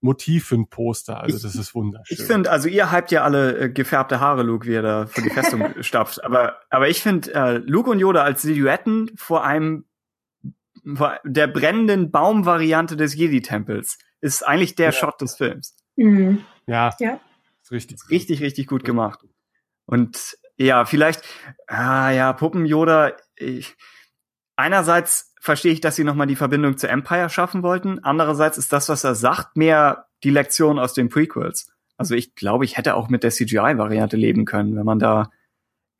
Motiv 0.02 0.46
für 0.46 0.56
ein 0.56 0.68
Poster. 0.68 1.20
Also 1.20 1.38
das 1.38 1.54
ist 1.54 1.74
wunderschön. 1.74 2.18
Ich 2.18 2.24
finde, 2.24 2.50
also 2.50 2.68
ihr 2.68 2.92
hypt 2.92 3.12
ja 3.12 3.22
alle 3.22 3.56
äh, 3.58 3.70
gefärbte 3.70 4.20
Haare, 4.20 4.42
Luke, 4.42 4.66
wie 4.66 4.74
er 4.74 4.82
da 4.82 5.06
vor 5.06 5.22
die 5.22 5.30
Festung 5.30 5.64
stapft. 5.80 6.22
Aber 6.22 6.58
aber 6.68 6.88
ich 6.88 7.00
finde 7.00 7.32
äh, 7.34 7.56
Luke 7.58 7.88
und 7.88 7.98
Yoda 7.98 8.22
als 8.22 8.42
Silhouetten 8.42 9.10
vor 9.16 9.44
einem 9.44 9.86
vor 10.94 11.18
der 11.24 11.46
brennenden 11.46 12.10
Baumvariante 12.10 12.96
des 12.96 13.14
Jedi-Tempels 13.14 13.98
ist 14.20 14.46
eigentlich 14.46 14.74
der 14.74 14.86
ja. 14.86 14.92
Shot 14.92 15.20
des 15.20 15.36
Films. 15.36 15.76
Mhm. 15.96 16.44
Ja. 16.66 16.94
Ja. 16.98 17.20
Richtig. 17.70 17.98
Richtig, 18.10 18.42
richtig 18.42 18.66
gut 18.66 18.84
gemacht. 18.84 19.20
Und 19.86 20.36
ja, 20.56 20.84
vielleicht, 20.84 21.22
ah 21.66 22.10
ja, 22.10 22.32
Puppen 22.32 22.66
Yoda, 22.66 23.12
ich, 23.36 23.76
einerseits 24.56 25.34
verstehe 25.40 25.72
ich, 25.72 25.80
dass 25.80 25.96
sie 25.96 26.04
nochmal 26.04 26.26
die 26.26 26.36
Verbindung 26.36 26.76
zu 26.76 26.88
Empire 26.88 27.28
schaffen 27.28 27.62
wollten. 27.62 27.98
Andererseits 28.04 28.58
ist 28.58 28.72
das, 28.72 28.88
was 28.88 29.02
er 29.04 29.14
sagt, 29.14 29.56
mehr 29.56 30.06
die 30.22 30.30
Lektion 30.30 30.78
aus 30.78 30.94
den 30.94 31.08
Prequels. 31.08 31.72
Also 31.96 32.14
ich 32.14 32.34
glaube, 32.34 32.64
ich 32.64 32.76
hätte 32.76 32.94
auch 32.94 33.08
mit 33.08 33.22
der 33.22 33.30
CGI-Variante 33.30 34.16
leben 34.16 34.44
können, 34.44 34.76
wenn 34.76 34.84
man 34.84 34.98
da, 34.98 35.30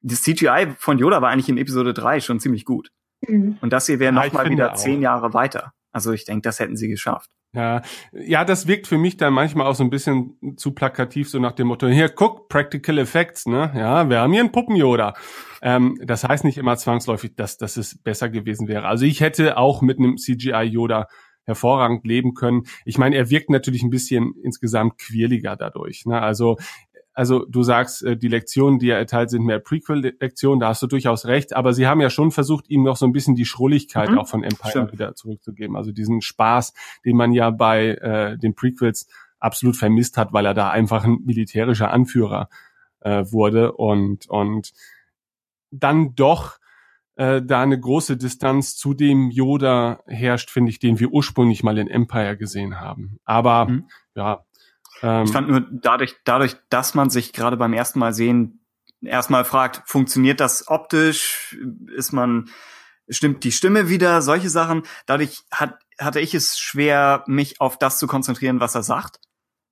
das 0.00 0.22
CGI 0.22 0.74
von 0.78 0.98
Yoda 0.98 1.22
war 1.22 1.30
eigentlich 1.30 1.48
in 1.48 1.58
Episode 1.58 1.92
3 1.92 2.20
schon 2.20 2.40
ziemlich 2.40 2.64
gut. 2.64 2.90
Mhm. 3.26 3.58
Und 3.60 3.72
das 3.72 3.86
hier 3.86 3.98
wäre 3.98 4.14
ja, 4.14 4.24
nochmal 4.24 4.48
wieder 4.48 4.74
zehn 4.74 5.02
Jahre 5.02 5.34
weiter. 5.34 5.72
Also 5.92 6.12
ich 6.12 6.24
denke, 6.24 6.42
das 6.42 6.60
hätten 6.60 6.76
sie 6.76 6.88
geschafft. 6.88 7.30
Ja, 7.54 7.82
ja, 8.12 8.46
das 8.46 8.66
wirkt 8.66 8.86
für 8.86 8.96
mich 8.96 9.18
dann 9.18 9.34
manchmal 9.34 9.66
auch 9.66 9.74
so 9.74 9.84
ein 9.84 9.90
bisschen 9.90 10.38
zu 10.56 10.72
plakativ, 10.72 11.28
so 11.28 11.38
nach 11.38 11.52
dem 11.52 11.66
Motto, 11.66 11.86
hier, 11.86 12.08
guck, 12.08 12.48
Practical 12.48 12.96
Effects, 12.96 13.44
ne? 13.44 13.70
Ja, 13.74 14.08
wir 14.08 14.20
haben 14.20 14.32
hier 14.32 14.40
einen 14.40 14.52
Puppen-Yoda. 14.52 15.12
Ähm, 15.60 16.00
das 16.02 16.24
heißt 16.24 16.44
nicht 16.44 16.56
immer 16.56 16.78
zwangsläufig, 16.78 17.36
dass, 17.36 17.58
dass 17.58 17.76
es 17.76 17.98
besser 18.02 18.30
gewesen 18.30 18.68
wäre. 18.68 18.86
Also 18.86 19.04
ich 19.04 19.20
hätte 19.20 19.58
auch 19.58 19.82
mit 19.82 19.98
einem 19.98 20.16
CGI-Yoda 20.16 21.08
hervorragend 21.44 22.06
leben 22.06 22.32
können. 22.32 22.62
Ich 22.86 22.96
meine, 22.96 23.16
er 23.16 23.28
wirkt 23.28 23.50
natürlich 23.50 23.82
ein 23.82 23.90
bisschen 23.90 24.34
insgesamt 24.42 24.96
quirliger 24.98 25.56
dadurch. 25.56 26.06
Ne? 26.06 26.22
Also 26.22 26.56
also 27.14 27.44
du 27.44 27.62
sagst, 27.62 28.02
äh, 28.02 28.16
die 28.16 28.28
Lektionen, 28.28 28.78
die 28.78 28.90
er 28.90 28.98
erteilt, 28.98 29.30
sind 29.30 29.44
mehr 29.44 29.58
Prequel-Lektionen, 29.58 30.60
da 30.60 30.68
hast 30.68 30.82
du 30.82 30.86
durchaus 30.86 31.26
recht, 31.26 31.54
aber 31.54 31.74
sie 31.74 31.86
haben 31.86 32.00
ja 32.00 32.10
schon 32.10 32.30
versucht, 32.30 32.68
ihm 32.70 32.82
noch 32.82 32.96
so 32.96 33.06
ein 33.06 33.12
bisschen 33.12 33.34
die 33.34 33.44
Schrulligkeit 33.44 34.10
mhm. 34.10 34.18
auch 34.18 34.28
von 34.28 34.42
Empire 34.42 34.70
Stimmt. 34.70 34.92
wieder 34.92 35.14
zurückzugeben. 35.14 35.76
Also 35.76 35.92
diesen 35.92 36.22
Spaß, 36.22 36.72
den 37.04 37.16
man 37.16 37.32
ja 37.32 37.50
bei 37.50 37.88
äh, 37.88 38.38
den 38.38 38.54
Prequels 38.54 39.06
absolut 39.38 39.76
vermisst 39.76 40.16
hat, 40.16 40.32
weil 40.32 40.46
er 40.46 40.54
da 40.54 40.70
einfach 40.70 41.04
ein 41.04 41.18
militärischer 41.24 41.90
Anführer 41.90 42.48
äh, 43.00 43.24
wurde 43.30 43.72
und, 43.72 44.28
und 44.28 44.72
dann 45.70 46.14
doch 46.14 46.58
äh, 47.16 47.42
da 47.42 47.62
eine 47.62 47.78
große 47.78 48.16
Distanz 48.16 48.76
zu 48.76 48.94
dem 48.94 49.30
Yoda 49.30 50.00
herrscht, 50.06 50.50
finde 50.50 50.70
ich, 50.70 50.78
den 50.78 50.98
wir 50.98 51.10
ursprünglich 51.10 51.62
mal 51.62 51.78
in 51.78 51.88
Empire 51.88 52.36
gesehen 52.36 52.80
haben. 52.80 53.18
Aber 53.24 53.66
mhm. 53.66 53.88
ja, 54.14 54.44
ähm, 55.02 55.24
ich 55.24 55.32
fand 55.32 55.48
nur 55.48 55.60
dadurch, 55.70 56.16
dadurch, 56.24 56.56
dass 56.70 56.94
man 56.94 57.10
sich 57.10 57.32
gerade 57.32 57.56
beim 57.56 57.72
ersten 57.72 57.98
Mal 57.98 58.12
sehen 58.14 58.64
erstmal 59.02 59.44
fragt, 59.44 59.82
funktioniert 59.86 60.40
das 60.40 60.68
optisch? 60.68 61.58
Ist 61.94 62.12
man, 62.12 62.50
stimmt 63.08 63.44
die 63.44 63.52
Stimme 63.52 63.88
wieder? 63.88 64.22
Solche 64.22 64.48
Sachen. 64.48 64.82
Dadurch 65.06 65.42
hat, 65.50 65.78
hatte 65.98 66.20
ich 66.20 66.34
es 66.34 66.58
schwer, 66.58 67.24
mich 67.26 67.60
auf 67.60 67.78
das 67.78 67.98
zu 67.98 68.06
konzentrieren, 68.06 68.60
was 68.60 68.74
er 68.74 68.82
sagt. 68.82 69.18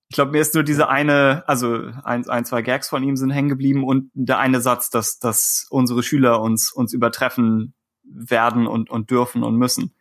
Ich 0.09 0.17
glaube, 0.17 0.33
mir 0.33 0.41
ist 0.41 0.55
nur 0.55 0.65
diese 0.65 0.89
eine, 0.89 1.45
also 1.47 1.93
ein, 2.03 2.29
ein, 2.29 2.45
zwei 2.45 2.63
Gags 2.63 2.89
von 2.89 3.03
ihm 3.05 3.17
sind 3.17 3.31
hängen 3.31 3.49
geblieben 3.49 3.85
und 3.85 4.11
der 4.13 4.39
eine 4.39 4.61
Satz, 4.61 4.91
dass, 4.91 5.21
dass 5.21 5.69
unsere 5.71 6.03
Schüler 6.03 6.41
uns, 6.41 6.73
uns 6.73 6.93
übertreffen 6.93 7.75
werden 8.03 8.67
und, 8.67 8.91
und 8.91 9.11
dürfen 9.11 9.45
und 9.45 9.57
müssen. 9.57 9.95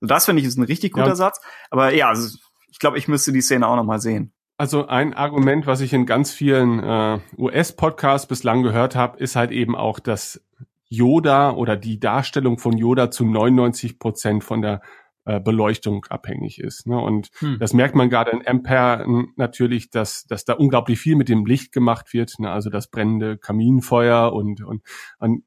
So, 0.00 0.06
das 0.06 0.26
finde 0.26 0.40
ich 0.40 0.46
ist 0.46 0.56
ein 0.56 0.62
richtig 0.62 0.92
guter 0.92 1.08
ja. 1.08 1.16
Satz. 1.16 1.40
Aber 1.70 1.92
ja, 1.92 2.08
also 2.08 2.38
ich 2.68 2.78
glaube, 2.78 2.98
ich 2.98 3.08
müsste 3.08 3.32
die 3.32 3.40
Szene 3.40 3.66
auch 3.66 3.74
noch 3.74 3.84
mal 3.84 4.00
sehen. 4.00 4.32
Also 4.60 4.88
ein 4.88 5.14
Argument, 5.14 5.66
was 5.66 5.80
ich 5.80 5.94
in 5.94 6.04
ganz 6.04 6.32
vielen 6.32 6.84
äh, 6.84 7.18
US-Podcasts 7.38 8.28
bislang 8.28 8.62
gehört 8.62 8.94
habe, 8.94 9.16
ist 9.16 9.34
halt 9.34 9.52
eben 9.52 9.74
auch, 9.74 10.00
dass 10.00 10.44
Yoda 10.90 11.52
oder 11.52 11.78
die 11.78 11.98
Darstellung 11.98 12.58
von 12.58 12.76
Yoda 12.76 13.10
zu 13.10 13.24
99 13.24 13.98
Prozent 13.98 14.44
von 14.44 14.60
der 14.60 14.82
äh, 15.24 15.40
Beleuchtung 15.40 16.04
abhängig 16.10 16.60
ist. 16.60 16.86
Ne? 16.86 17.00
Und 17.00 17.30
hm. 17.38 17.58
das 17.58 17.72
merkt 17.72 17.94
man 17.94 18.10
gerade 18.10 18.32
in 18.32 18.46
Ampere 18.46 19.06
natürlich, 19.36 19.88
dass, 19.88 20.24
dass 20.24 20.44
da 20.44 20.52
unglaublich 20.52 21.00
viel 21.00 21.16
mit 21.16 21.30
dem 21.30 21.46
Licht 21.46 21.72
gemacht 21.72 22.12
wird. 22.12 22.38
Ne? 22.38 22.50
Also 22.50 22.68
das 22.68 22.88
brennende 22.88 23.38
Kaminfeuer 23.38 24.30
und, 24.34 24.62
und, 24.62 24.82
und 25.20 25.42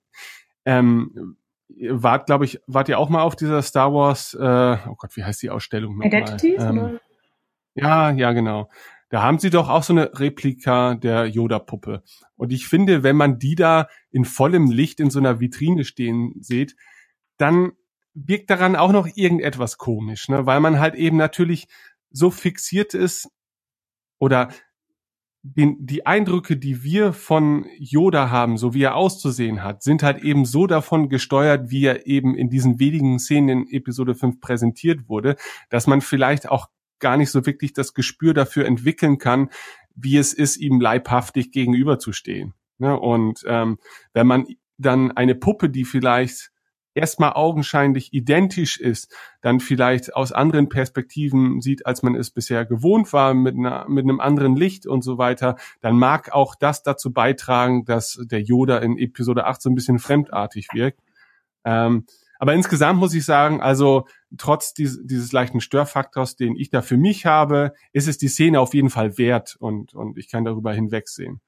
ähm, 0.65 1.37
wart, 1.69 2.25
glaube 2.25 2.45
ich, 2.45 2.61
wart 2.65 2.89
ihr 2.89 2.97
auch 2.97 3.09
mal 3.09 3.21
auf 3.21 3.35
dieser 3.35 3.61
Star 3.61 3.93
Wars, 3.93 4.33
äh, 4.33 4.77
oh 4.89 4.95
Gott, 4.95 5.15
wie 5.15 5.23
heißt 5.23 5.43
die 5.43 5.51
Ausstellung 5.51 5.99
nochmal? 5.99 6.07
Identities, 6.07 6.63
ähm, 6.63 6.99
ja, 7.75 8.11
ja, 8.11 8.31
genau. 8.33 8.69
Da 9.13 9.21
haben 9.21 9.37
sie 9.37 9.51
doch 9.51 9.69
auch 9.69 9.83
so 9.83 9.93
eine 9.93 10.09
Replika 10.19 10.95
der 10.95 11.27
Yoda-Puppe. 11.27 12.01
Und 12.35 12.51
ich 12.51 12.67
finde, 12.67 13.03
wenn 13.03 13.15
man 13.15 13.37
die 13.37 13.53
da 13.53 13.87
in 14.09 14.25
vollem 14.25 14.71
Licht 14.71 14.99
in 14.99 15.11
so 15.11 15.19
einer 15.19 15.39
Vitrine 15.39 15.85
stehen 15.85 16.33
sieht, 16.39 16.75
dann 17.37 17.73
wirkt 18.15 18.49
daran 18.49 18.75
auch 18.75 18.91
noch 18.91 19.07
irgendetwas 19.13 19.77
komisch, 19.77 20.29
ne? 20.29 20.47
weil 20.47 20.59
man 20.61 20.79
halt 20.79 20.95
eben 20.95 21.17
natürlich 21.17 21.67
so 22.09 22.31
fixiert 22.31 22.95
ist 22.95 23.29
oder 24.17 24.49
den, 25.43 25.85
die 25.85 26.07
Eindrücke, 26.07 26.57
die 26.57 26.81
wir 26.81 27.13
von 27.13 27.67
Yoda 27.77 28.31
haben, 28.31 28.57
so 28.57 28.73
wie 28.73 28.81
er 28.81 28.95
auszusehen 28.95 29.61
hat, 29.61 29.83
sind 29.83 30.01
halt 30.01 30.23
eben 30.23 30.43
so 30.43 30.65
davon 30.65 31.07
gesteuert, 31.07 31.69
wie 31.69 31.85
er 31.85 32.07
eben 32.07 32.33
in 32.33 32.49
diesen 32.49 32.79
wenigen 32.79 33.19
Szenen 33.19 33.67
in 33.67 33.67
Episode 33.69 34.15
5 34.15 34.39
präsentiert 34.39 35.07
wurde, 35.07 35.35
dass 35.69 35.85
man 35.85 36.01
vielleicht 36.01 36.49
auch 36.49 36.69
gar 36.99 37.17
nicht 37.17 37.31
so 37.31 37.45
wirklich 37.45 37.73
das 37.73 37.93
Gespür 37.93 38.33
dafür 38.33 38.65
entwickeln 38.65 39.17
kann, 39.17 39.49
wie 39.95 40.17
es 40.17 40.33
ist, 40.33 40.57
ihm 40.57 40.79
leibhaftig 40.79 41.51
gegenüberzustehen. 41.51 42.53
Ne? 42.77 42.99
Und 42.99 43.43
ähm, 43.47 43.77
wenn 44.13 44.27
man 44.27 44.45
dann 44.77 45.11
eine 45.11 45.35
Puppe, 45.35 45.69
die 45.69 45.85
vielleicht 45.85 46.51
erstmal 46.95 47.33
augenscheinlich 47.33 48.13
identisch 48.13 48.79
ist, 48.79 49.13
dann 49.41 49.59
vielleicht 49.59 50.15
aus 50.15 50.31
anderen 50.31 50.69
Perspektiven 50.69 51.61
sieht, 51.61 51.85
als 51.85 52.03
man 52.03 52.15
es 52.15 52.29
bisher 52.29 52.65
gewohnt 52.65 53.13
war, 53.13 53.33
mit, 53.33 53.55
einer, 53.55 53.87
mit 53.89 54.03
einem 54.03 54.19
anderen 54.19 54.55
Licht 54.55 54.85
und 54.85 55.03
so 55.03 55.17
weiter, 55.17 55.55
dann 55.81 55.97
mag 55.97 56.31
auch 56.31 56.55
das 56.55 56.83
dazu 56.83 57.11
beitragen, 57.11 57.85
dass 57.85 58.19
der 58.23 58.41
Yoda 58.41 58.77
in 58.77 58.97
Episode 58.97 59.45
8 59.45 59.61
so 59.61 59.69
ein 59.69 59.75
bisschen 59.75 59.99
fremdartig 59.99 60.67
wirkt. 60.73 60.99
Ähm, 61.65 62.05
aber 62.43 62.55
insgesamt 62.55 62.99
muss 62.99 63.13
ich 63.13 63.23
sagen, 63.23 63.61
also 63.61 64.05
trotz 64.37 64.73
dieses, 64.73 64.99
dieses 65.01 65.31
leichten 65.31 65.61
Störfaktors, 65.61 66.35
den 66.35 66.57
ich 66.57 66.69
da 66.69 66.81
für 66.81 66.97
mich 66.97 67.25
habe, 67.25 67.71
ist 67.93 68.09
es 68.09 68.17
die 68.17 68.27
Szene 68.27 68.59
auf 68.59 68.73
jeden 68.73 68.89
Fall 68.89 69.17
wert 69.17 69.55
und, 69.59 69.93
und 69.93 70.17
ich 70.17 70.29
kann 70.29 70.43
darüber 70.43 70.73
hinwegsehen. 70.73 71.39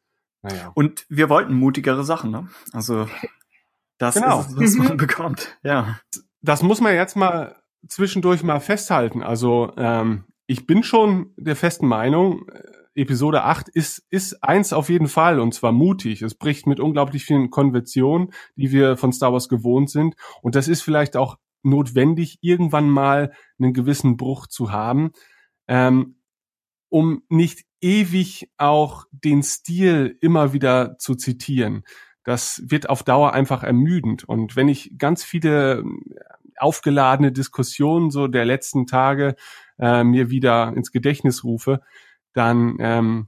Naja. 0.42 0.72
Und 0.74 1.06
wir 1.10 1.28
wollten 1.28 1.54
mutigere 1.54 2.06
Sachen, 2.06 2.32
ne? 2.32 2.48
Also 2.72 3.10
das 3.98 4.16
genau. 4.16 4.40
ist, 4.40 4.58
was 4.58 4.76
man 4.88 4.96
bekommt. 4.96 5.58
Ja. 5.64 6.00
Das 6.42 6.64
muss 6.64 6.80
man 6.80 6.94
jetzt 6.94 7.18
mal 7.18 7.58
zwischendurch 7.86 8.42
mal 8.42 8.62
festhalten. 8.62 9.22
Also 9.22 9.74
ähm, 9.76 10.24
ich 10.48 10.66
bin 10.66 10.82
schon 10.82 11.34
der 11.36 11.58
festen 11.58 11.88
Meinung, 11.88 12.50
Episode 12.96 13.44
8 13.44 13.70
ist, 13.70 14.06
ist 14.10 14.44
eins 14.44 14.74
auf 14.74 14.90
jeden 14.90 15.08
Fall 15.08 15.40
und 15.40 15.54
zwar 15.54 15.72
mutig. 15.72 16.22
Es 16.22 16.36
bricht 16.36 16.66
mit 16.66 16.80
unglaublich 16.80 17.26
vielen 17.26 17.50
Konventionen, 17.50 18.32
die 18.56 18.72
wir 18.72 18.98
von 18.98 19.12
Star 19.12 19.34
Wars 19.34 19.50
gewohnt 19.50 19.90
sind. 19.90 20.16
Und 20.42 20.56
das 20.56 20.68
ist 20.68 20.82
vielleicht 20.82 21.18
auch 21.18 21.38
notwendig, 21.64 22.38
irgendwann 22.42 22.90
mal 22.90 23.34
einen 23.60 23.74
gewissen 23.74 24.18
Bruch 24.18 24.48
zu 24.48 24.72
haben, 24.72 25.12
ähm, 25.68 26.20
um 26.90 27.24
nicht 27.28 27.66
ewig 27.82 28.50
auch 28.58 29.06
den 29.12 29.44
Stil 29.44 30.18
immer 30.22 30.54
wieder 30.54 30.98
zu 30.98 31.16
zitieren. 31.16 31.84
das 32.24 32.64
wird 32.66 32.90
auf 32.90 33.04
Dauer 33.04 33.34
einfach 33.34 33.62
ermüdend. 33.62 34.24
Und 34.24 34.56
wenn 34.56 34.68
ich 34.68 34.98
ganz 34.98 35.24
viele 35.24 35.84
aufgeladene 36.58 37.32
Diskussionen 37.32 38.10
so 38.10 38.28
der 38.28 38.46
letzten 38.46 38.88
Tage 38.88 39.36
äh, 39.78 40.04
mir 40.04 40.32
wieder 40.32 40.74
ins 40.76 40.92
Gedächtnis 40.92 41.44
rufe, 41.44 41.82
dann 42.36 42.78
ähm, 42.80 43.28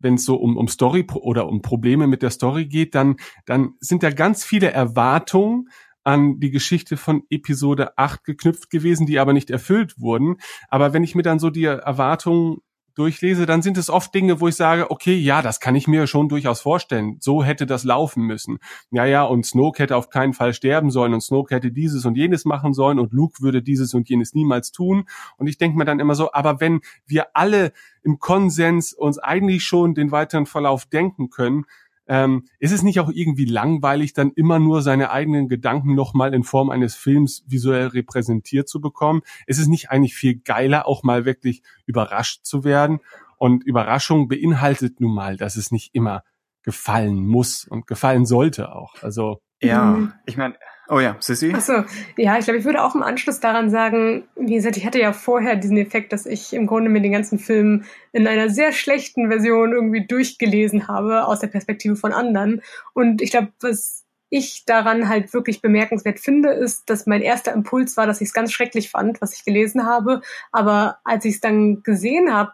wenn 0.00 0.14
es 0.14 0.24
so 0.24 0.36
um, 0.36 0.56
um 0.56 0.68
Story 0.68 1.06
oder 1.14 1.48
um 1.48 1.62
Probleme 1.62 2.06
mit 2.06 2.22
der 2.22 2.30
Story 2.30 2.66
geht, 2.66 2.94
dann, 2.94 3.16
dann 3.46 3.74
sind 3.80 4.02
da 4.02 4.10
ganz 4.10 4.44
viele 4.44 4.70
Erwartungen 4.70 5.68
an 6.04 6.40
die 6.40 6.50
Geschichte 6.50 6.96
von 6.96 7.24
Episode 7.28 7.98
8 7.98 8.24
geknüpft 8.24 8.70
gewesen, 8.70 9.06
die 9.06 9.18
aber 9.18 9.32
nicht 9.32 9.50
erfüllt 9.50 9.98
wurden. 10.00 10.36
Aber 10.68 10.92
wenn 10.92 11.04
ich 11.04 11.14
mir 11.14 11.22
dann 11.22 11.38
so 11.38 11.50
die 11.50 11.64
Erwartungen 11.64 12.58
durchlese, 12.98 13.46
dann 13.46 13.62
sind 13.62 13.78
es 13.78 13.90
oft 13.90 14.14
Dinge, 14.14 14.40
wo 14.40 14.48
ich 14.48 14.56
sage, 14.56 14.90
okay, 14.90 15.14
ja, 15.14 15.40
das 15.40 15.60
kann 15.60 15.74
ich 15.74 15.86
mir 15.86 16.06
schon 16.06 16.28
durchaus 16.28 16.60
vorstellen. 16.60 17.16
So 17.20 17.44
hätte 17.44 17.64
das 17.64 17.84
laufen 17.84 18.24
müssen. 18.24 18.58
Ja, 18.90 19.04
ja, 19.04 19.22
und 19.22 19.46
Snoke 19.46 19.82
hätte 19.82 19.96
auf 19.96 20.10
keinen 20.10 20.32
Fall 20.32 20.52
sterben 20.52 20.90
sollen 20.90 21.14
und 21.14 21.20
Snoke 21.20 21.54
hätte 21.54 21.70
dieses 21.70 22.04
und 22.04 22.16
jenes 22.16 22.44
machen 22.44 22.74
sollen 22.74 22.98
und 22.98 23.12
Luke 23.12 23.40
würde 23.40 23.62
dieses 23.62 23.94
und 23.94 24.08
jenes 24.08 24.34
niemals 24.34 24.72
tun. 24.72 25.04
Und 25.36 25.46
ich 25.46 25.58
denke 25.58 25.78
mir 25.78 25.84
dann 25.84 26.00
immer 26.00 26.14
so, 26.14 26.32
aber 26.32 26.60
wenn 26.60 26.80
wir 27.06 27.36
alle 27.36 27.72
im 28.02 28.18
Konsens 28.18 28.92
uns 28.92 29.18
eigentlich 29.18 29.64
schon 29.64 29.94
den 29.94 30.10
weiteren 30.10 30.46
Verlauf 30.46 30.86
denken 30.86 31.30
können, 31.30 31.64
ähm, 32.08 32.46
ist 32.58 32.72
es 32.72 32.82
nicht 32.82 33.00
auch 33.00 33.10
irgendwie 33.10 33.44
langweilig, 33.44 34.14
dann 34.14 34.32
immer 34.32 34.58
nur 34.58 34.82
seine 34.82 35.10
eigenen 35.10 35.48
Gedanken 35.48 35.94
nochmal 35.94 36.34
in 36.34 36.42
Form 36.42 36.70
eines 36.70 36.96
Films 36.96 37.44
visuell 37.46 37.88
repräsentiert 37.88 38.68
zu 38.68 38.80
bekommen? 38.80 39.20
Ist 39.46 39.58
es 39.58 39.68
nicht 39.68 39.90
eigentlich 39.90 40.14
viel 40.14 40.36
geiler, 40.36 40.86
auch 40.86 41.02
mal 41.02 41.24
wirklich 41.24 41.62
überrascht 41.86 42.44
zu 42.44 42.64
werden? 42.64 43.00
Und 43.36 43.62
Überraschung 43.62 44.26
beinhaltet 44.26 45.00
nun 45.00 45.14
mal, 45.14 45.36
dass 45.36 45.56
es 45.56 45.70
nicht 45.70 45.94
immer 45.94 46.24
gefallen 46.62 47.26
muss 47.26 47.64
und 47.64 47.86
gefallen 47.86 48.26
sollte 48.26 48.74
auch. 48.74 48.94
Also 49.02 49.40
ja, 49.60 49.84
mhm. 49.84 50.12
ich 50.26 50.36
meine, 50.36 50.56
oh 50.88 51.00
ja, 51.00 51.16
Sissy? 51.20 51.52
Achso, 51.54 51.84
ja, 52.16 52.38
ich 52.38 52.44
glaube, 52.44 52.58
ich 52.58 52.64
würde 52.64 52.82
auch 52.82 52.94
im 52.94 53.02
Anschluss 53.02 53.40
daran 53.40 53.70
sagen, 53.70 54.24
wie 54.36 54.54
gesagt, 54.54 54.76
ich 54.76 54.86
hatte 54.86 55.00
ja 55.00 55.12
vorher 55.12 55.56
diesen 55.56 55.76
Effekt, 55.76 56.12
dass 56.12 56.26
ich 56.26 56.52
im 56.52 56.66
Grunde 56.66 56.90
mir 56.90 57.00
den 57.00 57.12
ganzen 57.12 57.38
Film 57.38 57.84
in 58.12 58.26
einer 58.26 58.50
sehr 58.50 58.72
schlechten 58.72 59.28
Version 59.28 59.72
irgendwie 59.72 60.06
durchgelesen 60.06 60.88
habe, 60.88 61.26
aus 61.26 61.40
der 61.40 61.48
Perspektive 61.48 61.96
von 61.96 62.12
anderen. 62.12 62.62
Und 62.94 63.22
ich 63.22 63.30
glaube, 63.30 63.48
was 63.60 64.04
ich 64.30 64.64
daran 64.66 65.08
halt 65.08 65.32
wirklich 65.32 65.62
bemerkenswert 65.62 66.20
finde, 66.20 66.50
ist, 66.50 66.90
dass 66.90 67.06
mein 67.06 67.22
erster 67.22 67.52
Impuls 67.52 67.96
war, 67.96 68.06
dass 68.06 68.20
ich 68.20 68.28
es 68.28 68.34
ganz 68.34 68.52
schrecklich 68.52 68.90
fand, 68.90 69.22
was 69.22 69.34
ich 69.34 69.44
gelesen 69.44 69.86
habe. 69.86 70.20
Aber 70.52 70.98
als 71.04 71.24
ich 71.24 71.36
es 71.36 71.40
dann 71.40 71.82
gesehen 71.82 72.32
habe, 72.32 72.52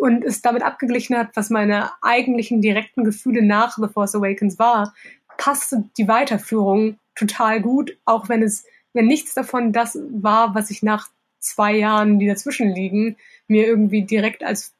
und 0.00 0.24
es 0.24 0.40
damit 0.40 0.62
abgeglichen 0.62 1.14
hat, 1.14 1.28
was 1.34 1.50
meine 1.50 1.90
eigentlichen 2.00 2.62
direkten 2.62 3.04
Gefühle 3.04 3.42
nach 3.42 3.76
The 3.76 3.88
Force 3.92 4.14
Awakens 4.14 4.58
war, 4.58 4.94
passte 5.40 5.88
die 5.96 6.06
Weiterführung 6.06 6.98
total 7.14 7.62
gut, 7.62 7.96
auch 8.04 8.28
wenn 8.28 8.42
es, 8.42 8.66
wenn 8.92 9.06
nichts 9.06 9.32
davon 9.32 9.72
das 9.72 9.98
war, 10.10 10.54
was 10.54 10.70
ich 10.70 10.82
nach 10.82 11.08
zwei 11.38 11.74
Jahren, 11.74 12.18
die 12.18 12.26
dazwischen 12.26 12.68
liegen, 12.68 13.16
mir 13.48 13.66
irgendwie 13.66 14.02
direkt 14.02 14.44
als 14.44 14.74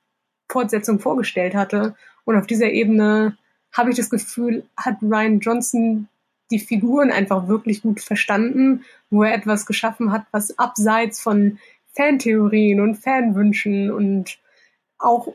Fortsetzung 0.53 1.01
vorgestellt 1.01 1.55
hatte. 1.55 1.97
Und 2.27 2.37
auf 2.37 2.47
dieser 2.47 2.71
Ebene 2.71 3.39
habe 3.73 3.89
ich 3.89 3.97
das 3.97 4.11
Gefühl, 4.11 4.65
hat 4.77 4.99
Ryan 5.01 5.41
Johnson 5.41 6.09
die 6.51 6.59
Figuren 6.59 7.11
einfach 7.11 7.49
wirklich 7.49 7.81
gut 7.81 8.01
verstanden, 8.01 8.85
wo 9.09 9.23
er 9.23 9.33
etwas 9.33 9.65
geschaffen 9.65 10.13
hat, 10.13 10.27
was 10.31 10.59
abseits 10.59 11.21
von 11.21 11.59
Fantheorien 11.97 12.81
und 12.81 12.97
Fanwünschen 12.97 13.91
und 13.91 14.39
auch 15.01 15.29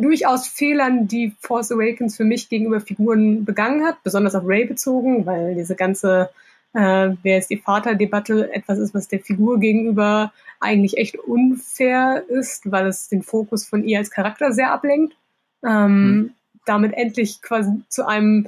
durchaus 0.00 0.46
Fehlern, 0.46 1.08
die 1.08 1.32
Force 1.40 1.72
Awakens 1.72 2.16
für 2.16 2.24
mich 2.24 2.48
gegenüber 2.48 2.80
Figuren 2.80 3.44
begangen 3.44 3.84
hat, 3.84 4.02
besonders 4.02 4.34
auf 4.34 4.44
Ray 4.46 4.64
bezogen, 4.64 5.26
weil 5.26 5.54
diese 5.54 5.74
ganze 5.74 6.30
äh, 6.74 7.16
wer 7.22 7.38
ist 7.38 7.50
die 7.50 7.56
Vaterdebatte 7.56 8.52
etwas 8.52 8.78
ist, 8.78 8.94
was 8.94 9.08
der 9.08 9.20
Figur 9.20 9.58
gegenüber 9.58 10.32
eigentlich 10.60 10.98
echt 10.98 11.16
unfair 11.16 12.24
ist, 12.28 12.70
weil 12.70 12.86
es 12.86 13.08
den 13.08 13.22
Fokus 13.22 13.66
von 13.66 13.84
ihr 13.84 13.98
als 13.98 14.10
Charakter 14.10 14.52
sehr 14.52 14.72
ablenkt. 14.72 15.16
Ähm, 15.64 16.10
mhm. 16.10 16.30
Damit 16.66 16.92
endlich 16.94 17.40
quasi 17.40 17.70
zu 17.88 18.06
einem 18.06 18.46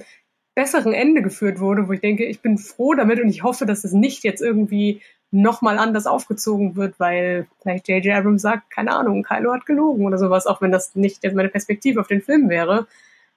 besseren 0.54 0.92
Ende 0.92 1.22
geführt 1.22 1.60
wurde, 1.60 1.88
wo 1.88 1.92
ich 1.92 2.00
denke, 2.00 2.26
ich 2.26 2.40
bin 2.40 2.58
froh 2.58 2.94
damit 2.94 3.20
und 3.20 3.30
ich 3.30 3.42
hoffe, 3.42 3.64
dass 3.64 3.84
es 3.84 3.92
nicht 3.92 4.24
jetzt 4.24 4.42
irgendwie 4.42 5.00
nochmal 5.30 5.78
anders 5.78 6.06
aufgezogen 6.06 6.76
wird, 6.76 6.98
weil 6.98 7.46
vielleicht 7.60 7.88
J.J. 7.88 8.16
Abrams 8.16 8.42
sagt, 8.42 8.70
keine 8.70 8.92
Ahnung, 8.92 9.22
Kylo 9.22 9.52
hat 9.52 9.66
gelogen 9.66 10.04
oder 10.04 10.18
sowas, 10.18 10.46
auch 10.46 10.60
wenn 10.60 10.72
das 10.72 10.94
nicht 10.96 11.22
meine 11.34 11.48
Perspektive 11.48 12.00
auf 12.00 12.08
den 12.08 12.22
Film 12.22 12.48
wäre, 12.48 12.86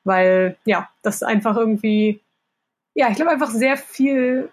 weil 0.04 0.58
ja, 0.66 0.90
das 1.04 1.22
einfach 1.22 1.56
irgendwie, 1.56 2.20
ja, 2.96 3.10
ich 3.10 3.16
glaube 3.16 3.32
einfach 3.32 3.52
sehr 3.52 3.78
viel, 3.78 4.50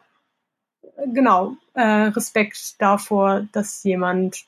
genau, 1.06 1.56
äh, 1.74 1.82
Respekt 1.82 2.80
davor, 2.80 3.46
dass 3.52 3.82
jemand 3.84 4.44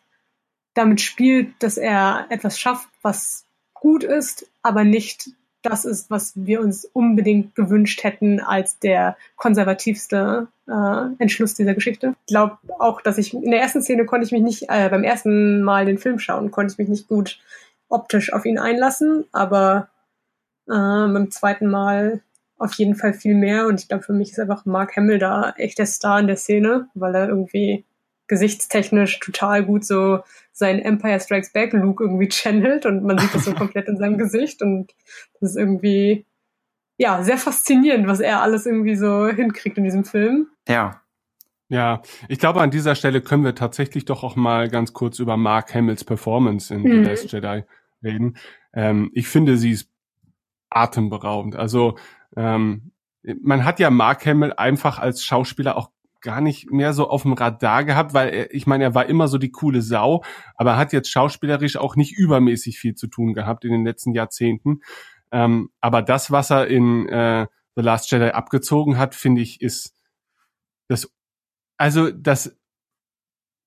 damit 0.74 1.00
spielt, 1.00 1.62
dass 1.62 1.76
er 1.76 2.26
etwas 2.30 2.58
schafft, 2.58 2.88
was 3.02 3.46
gut 3.74 4.04
ist, 4.04 4.46
aber 4.62 4.84
nicht 4.84 5.30
das 5.62 5.84
ist, 5.84 6.10
was 6.10 6.32
wir 6.34 6.60
uns 6.60 6.84
unbedingt 6.84 7.54
gewünscht 7.54 8.04
hätten 8.04 8.40
als 8.40 8.78
der 8.78 9.16
konservativste 9.36 10.48
äh, 10.68 11.22
Entschluss 11.22 11.54
dieser 11.54 11.74
Geschichte. 11.74 12.14
Ich 12.26 12.32
glaube 12.32 12.58
auch, 12.78 13.00
dass 13.00 13.18
ich 13.18 13.32
in 13.32 13.50
der 13.50 13.60
ersten 13.60 13.82
Szene 13.82 14.04
konnte 14.04 14.26
ich 14.26 14.32
mich 14.32 14.42
nicht, 14.42 14.64
äh, 14.68 14.88
beim 14.88 15.04
ersten 15.04 15.62
Mal 15.62 15.86
den 15.86 15.98
Film 15.98 16.18
schauen, 16.18 16.50
konnte 16.50 16.72
ich 16.72 16.78
mich 16.78 16.88
nicht 16.88 17.08
gut 17.08 17.38
optisch 17.88 18.32
auf 18.32 18.44
ihn 18.44 18.58
einlassen, 18.58 19.24
aber 19.32 19.88
äh, 20.66 20.72
beim 20.72 21.30
zweiten 21.30 21.68
Mal 21.68 22.20
auf 22.58 22.74
jeden 22.74 22.94
Fall 22.94 23.12
viel 23.12 23.34
mehr 23.34 23.66
und 23.66 23.80
ich 23.80 23.88
glaube, 23.88 24.04
für 24.04 24.12
mich 24.12 24.30
ist 24.30 24.38
einfach 24.38 24.64
Mark 24.64 24.96
Hamill 24.96 25.18
da 25.18 25.52
echt 25.56 25.78
der 25.78 25.86
Star 25.86 26.20
in 26.20 26.28
der 26.28 26.36
Szene, 26.36 26.88
weil 26.94 27.14
er 27.14 27.28
irgendwie 27.28 27.84
gesichtstechnisch 28.28 29.18
total 29.20 29.64
gut 29.64 29.84
so 29.84 30.20
sein 30.52 30.78
Empire 30.78 31.20
Strikes 31.20 31.52
Back 31.52 31.72
Look 31.72 32.00
irgendwie 32.00 32.28
channelt 32.28 32.86
und 32.86 33.04
man 33.04 33.18
sieht 33.18 33.34
das 33.34 33.44
so 33.44 33.54
komplett 33.54 33.88
in 33.88 33.98
seinem 33.98 34.18
Gesicht 34.18 34.62
und 34.62 34.92
das 35.40 35.50
ist 35.50 35.56
irgendwie 35.56 36.26
ja 36.98 37.22
sehr 37.22 37.38
faszinierend, 37.38 38.06
was 38.06 38.20
er 38.20 38.42
alles 38.42 38.66
irgendwie 38.66 38.96
so 38.96 39.28
hinkriegt 39.28 39.78
in 39.78 39.84
diesem 39.84 40.04
Film. 40.04 40.48
Ja. 40.68 41.00
Ja, 41.68 42.02
ich 42.28 42.38
glaube, 42.38 42.60
an 42.60 42.70
dieser 42.70 42.94
Stelle 42.94 43.22
können 43.22 43.44
wir 43.44 43.54
tatsächlich 43.54 44.04
doch 44.04 44.22
auch 44.24 44.36
mal 44.36 44.68
ganz 44.68 44.92
kurz 44.92 45.18
über 45.18 45.38
Mark 45.38 45.74
Hamills 45.74 46.04
Performance 46.04 46.74
in 46.74 46.82
mhm. 46.82 46.90
The 47.04 47.10
Last 47.10 47.32
Jedi 47.32 47.64
reden. 48.02 48.36
Ähm, 48.74 49.10
ich 49.14 49.26
finde, 49.26 49.56
sie 49.56 49.70
ist 49.70 49.88
atemberaubend. 50.68 51.56
Also 51.56 51.96
ähm, 52.36 52.92
man 53.22 53.64
hat 53.64 53.80
ja 53.80 53.88
Mark 53.90 54.26
Hamill 54.26 54.52
einfach 54.52 54.98
als 54.98 55.24
Schauspieler 55.24 55.76
auch 55.76 55.90
gar 56.22 56.40
nicht 56.40 56.70
mehr 56.70 56.92
so 56.92 57.08
auf 57.08 57.22
dem 57.22 57.34
Radar 57.34 57.84
gehabt, 57.84 58.14
weil 58.14 58.28
er, 58.30 58.54
ich 58.54 58.66
meine, 58.66 58.84
er 58.84 58.94
war 58.94 59.06
immer 59.06 59.28
so 59.28 59.38
die 59.38 59.50
coole 59.50 59.82
Sau, 59.82 60.22
aber 60.54 60.76
hat 60.76 60.92
jetzt 60.92 61.10
schauspielerisch 61.10 61.76
auch 61.76 61.96
nicht 61.96 62.16
übermäßig 62.16 62.78
viel 62.78 62.94
zu 62.94 63.08
tun 63.08 63.34
gehabt 63.34 63.64
in 63.64 63.72
den 63.72 63.84
letzten 63.84 64.12
Jahrzehnten. 64.14 64.80
Ähm, 65.30 65.70
aber 65.80 66.02
das, 66.02 66.30
was 66.30 66.50
er 66.50 66.68
in 66.68 67.08
äh, 67.08 67.46
The 67.76 67.82
Last 67.82 68.10
Jedi 68.10 68.30
abgezogen 68.30 68.98
hat, 68.98 69.14
finde 69.14 69.42
ich, 69.42 69.60
ist 69.60 69.94
das, 70.88 71.12
also 71.76 72.10
das 72.10 72.56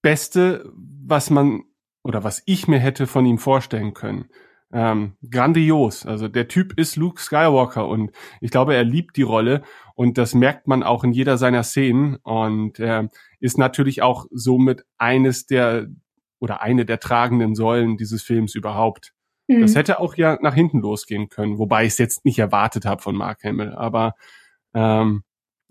Beste, 0.01 0.71
was 0.75 1.29
man 1.29 1.63
oder 2.03 2.23
was 2.23 2.43
ich 2.45 2.67
mir 2.67 2.79
hätte 2.79 3.07
von 3.07 3.25
ihm 3.25 3.39
vorstellen 3.39 3.93
können 3.93 4.29
ähm, 4.75 5.13
grandios. 5.31 6.05
Also 6.05 6.27
der 6.27 6.49
Typ 6.49 6.77
ist 6.77 6.97
Luke 6.97 7.21
Skywalker 7.21 7.87
und 7.87 8.11
ich 8.41 8.51
glaube, 8.51 8.75
er 8.75 8.83
liebt 8.83 9.15
die 9.15 9.21
Rolle 9.21 9.61
und 9.95 10.17
das 10.17 10.33
merkt 10.33 10.67
man 10.67 10.83
auch 10.83 11.05
in 11.05 11.13
jeder 11.13 11.37
seiner 11.37 11.63
Szenen 11.63 12.17
und 12.17 12.77
äh, 12.79 13.07
ist 13.39 13.57
natürlich 13.57 14.01
auch 14.01 14.25
somit 14.31 14.85
eines 14.97 15.45
der 15.45 15.87
oder 16.39 16.61
eine 16.61 16.85
der 16.85 16.99
tragenden 16.99 17.55
Säulen 17.55 17.95
dieses 17.95 18.21
Films 18.21 18.53
überhaupt. 18.53 19.13
Mhm. 19.47 19.61
Das 19.61 19.75
hätte 19.75 20.01
auch 20.01 20.15
ja 20.17 20.37
nach 20.41 20.55
hinten 20.55 20.81
losgehen 20.81 21.29
können, 21.29 21.57
wobei 21.57 21.85
ich 21.85 21.93
es 21.93 21.97
jetzt 21.97 22.25
nicht 22.25 22.39
erwartet 22.39 22.83
habe 22.83 23.01
von 23.01 23.15
Mark 23.15 23.45
Hamill, 23.45 23.71
aber 23.73 24.13
ähm, 24.73 25.23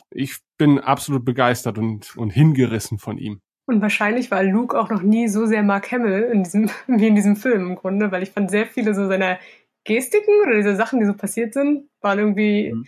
ich 0.09 0.39
bin 0.57 0.79
absolut 0.79 1.27
begeistert 1.27 1.77
und, 1.77 2.17
und 2.17 2.31
hingerissen 2.31 2.99
von 2.99 3.19
ihm. 3.19 3.43
Und 3.67 3.81
wahrscheinlich 3.81 4.31
war 4.31 4.43
Luke 4.43 4.79
auch 4.79 4.91
noch 4.91 5.03
nie 5.03 5.29
so 5.29 5.47
sehr 5.47 5.63
Mark 5.63 5.91
Hamill 5.91 6.31
in 6.33 6.45
diesem, 6.45 6.71
wie 6.87 7.07
in 7.07 7.15
diesem 7.15 7.37
Film 7.37 7.71
im 7.71 7.77
Grunde, 7.77 8.13
weil 8.13 8.23
ich 8.23 8.31
fand 8.31 8.51
sehr 8.51 8.67
viele 8.67 8.95
so 8.95 9.09
seiner 9.09 9.39
Gestiken 9.85 10.35
oder 10.43 10.57
diese 10.57 10.77
Sachen, 10.77 11.01
die 11.01 11.07
so 11.07 11.15
passiert 11.15 11.55
sind, 11.55 11.89
waren 12.01 12.19
irgendwie 12.19 12.73
mhm. 12.73 12.87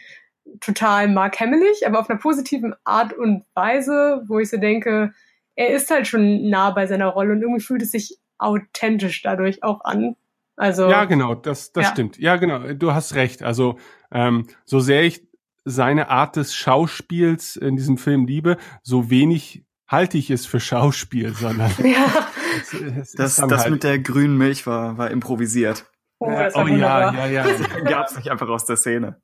total 0.61 1.09
Mark 1.09 1.39
Hamillig, 1.41 1.87
aber 1.87 2.01
auf 2.01 2.09
einer 2.09 2.19
positiven 2.19 2.75
Art 2.85 3.13
und 3.13 3.45
Weise, 3.55 4.23
wo 4.27 4.39
ich 4.39 4.51
so 4.51 4.57
denke, 4.57 5.13
er 5.57 5.71
ist 5.71 5.91
halt 5.91 6.07
schon 6.07 6.49
nah 6.49 6.71
bei 6.71 6.87
seiner 6.87 7.09
Rolle 7.09 7.33
und 7.33 7.43
irgendwie 7.43 7.61
fühlt 7.61 7.83
es 7.83 7.91
sich 7.91 8.19
authentisch 8.39 9.23
dadurch 9.23 9.63
auch 9.63 9.83
an. 9.85 10.17
Also 10.57 10.89
ja, 10.89 11.05
genau, 11.05 11.35
das 11.35 11.73
das 11.73 11.85
ja. 11.85 11.91
stimmt. 11.91 12.19
Ja, 12.19 12.37
genau, 12.37 12.73
du 12.73 12.95
hast 12.95 13.15
recht. 13.15 13.43
Also 13.43 13.79
ähm, 14.11 14.47
so 14.65 14.81
sehr 14.81 15.03
ich 15.03 15.27
seine 15.65 16.09
Art 16.09 16.37
des 16.37 16.55
Schauspiels 16.55 17.57
in 17.57 17.77
diesem 17.77 17.99
Film 17.99 18.27
liebe, 18.27 18.57
so 18.83 19.11
wenig 19.11 19.65
halte 19.89 20.19
ich 20.19 20.31
es 20.31 20.47
für 20.47 20.61
Schauspiel, 20.61 21.35
sondern 21.35 21.73
ja. 21.83 22.29
es, 22.61 22.73
es 22.75 23.13
das, 23.13 23.37
das 23.37 23.63
halt 23.63 23.71
mit 23.71 23.85
der 23.85 23.99
grünen 23.99 24.37
Milch 24.37 24.67
war, 24.67 24.99
war 24.99 25.11
improvisiert. 25.11 25.91
Oh, 26.19 26.31
ja, 26.31 26.49
oh 26.55 26.67
ja, 26.67 27.13
ja, 27.13 27.27
ja. 27.27 27.45
Gab's 27.85 28.17
nicht 28.17 28.31
einfach 28.31 28.49
aus 28.49 28.65
der 28.65 28.77
Szene. 28.77 29.21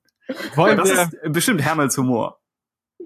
Wollen 0.55 0.77
das 0.77 0.89
wir 0.89 1.01
ist 1.01 1.33
bestimmt 1.33 1.61
Hermels 1.61 1.97
Humor. 1.97 2.39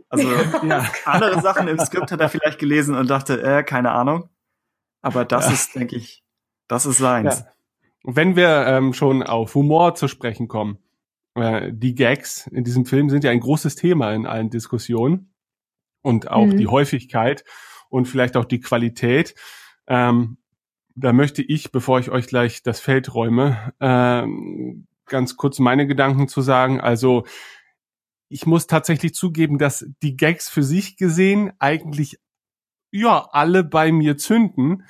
Also 0.10 0.30
ja. 0.64 0.86
andere 1.06 1.42
Sachen 1.42 1.68
im 1.68 1.80
Skript 1.80 2.12
hat 2.12 2.20
er 2.20 2.30
vielleicht 2.30 2.60
gelesen 2.60 2.96
und 2.96 3.10
dachte, 3.10 3.42
äh, 3.42 3.64
keine 3.64 3.92
Ahnung. 3.92 4.30
Aber 5.02 5.26
das 5.26 5.48
ja. 5.48 5.54
ist, 5.54 5.76
denke 5.76 5.96
ich, 5.96 6.24
das 6.68 6.86
ist 6.86 6.98
seins. 6.98 7.40
Ja. 7.40 7.48
Wenn 8.04 8.36
wir 8.36 8.66
ähm, 8.68 8.94
schon 8.94 9.24
auf 9.24 9.56
Humor 9.56 9.96
zu 9.96 10.08
sprechen 10.08 10.48
kommen, 10.48 10.80
äh, 11.36 11.72
die 11.74 11.96
Gags 11.96 12.48
in 12.48 12.64
diesem 12.64 12.86
Film 12.86 13.10
sind 13.10 13.24
ja 13.24 13.32
ein 13.32 13.40
großes 13.40 13.76
Thema 13.76 14.14
in 14.14 14.26
allen 14.26 14.50
Diskussionen 14.50 15.34
und 16.08 16.32
auch 16.32 16.46
mhm. 16.46 16.58
die 16.58 16.68
Häufigkeit 16.68 17.44
und 17.90 18.08
vielleicht 18.08 18.38
auch 18.38 18.46
die 18.46 18.62
Qualität. 18.62 19.36
Ähm, 19.88 20.38
da 20.96 21.12
möchte 21.12 21.44
ich, 21.44 21.74
bevor 21.74 22.00
ich 22.00 22.10
euch 22.10 22.28
gleich 22.28 22.64
das 22.64 22.80
Feld 22.80 23.14
räume, 23.14 23.74
ähm, 23.82 24.88
ganz 25.06 25.36
kurz 25.36 25.60
meine 25.60 25.86
Gedanken 25.86 26.30
zu 26.30 26.42
sagen. 26.42 26.80
Also 26.80 27.26
ich 28.30 28.46
muss 28.46 28.68
tatsächlich 28.68 29.14
zugeben, 29.14 29.58
dass 29.58 29.86
die 30.02 30.16
Gags 30.16 30.48
für 30.50 30.64
sich 30.64 30.96
gesehen 30.96 31.52
eigentlich 31.60 32.20
ja 32.90 33.28
alle 33.32 33.66
bei 33.66 33.92
mir 33.92 34.18
zünden. 34.18 34.86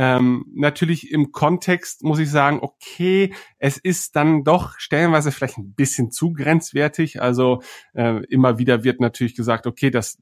Ähm, 0.00 0.44
natürlich 0.54 1.10
im 1.10 1.32
Kontext 1.32 2.04
muss 2.04 2.20
ich 2.20 2.30
sagen, 2.30 2.60
okay, 2.62 3.34
es 3.58 3.78
ist 3.78 4.14
dann 4.14 4.44
doch 4.44 4.78
stellenweise 4.78 5.32
vielleicht 5.32 5.58
ein 5.58 5.74
bisschen 5.74 6.12
zu 6.12 6.32
grenzwertig. 6.32 7.20
Also 7.20 7.62
äh, 7.94 8.24
immer 8.26 8.58
wieder 8.58 8.84
wird 8.84 9.00
natürlich 9.00 9.34
gesagt, 9.34 9.66
okay, 9.66 9.90
dass 9.90 10.18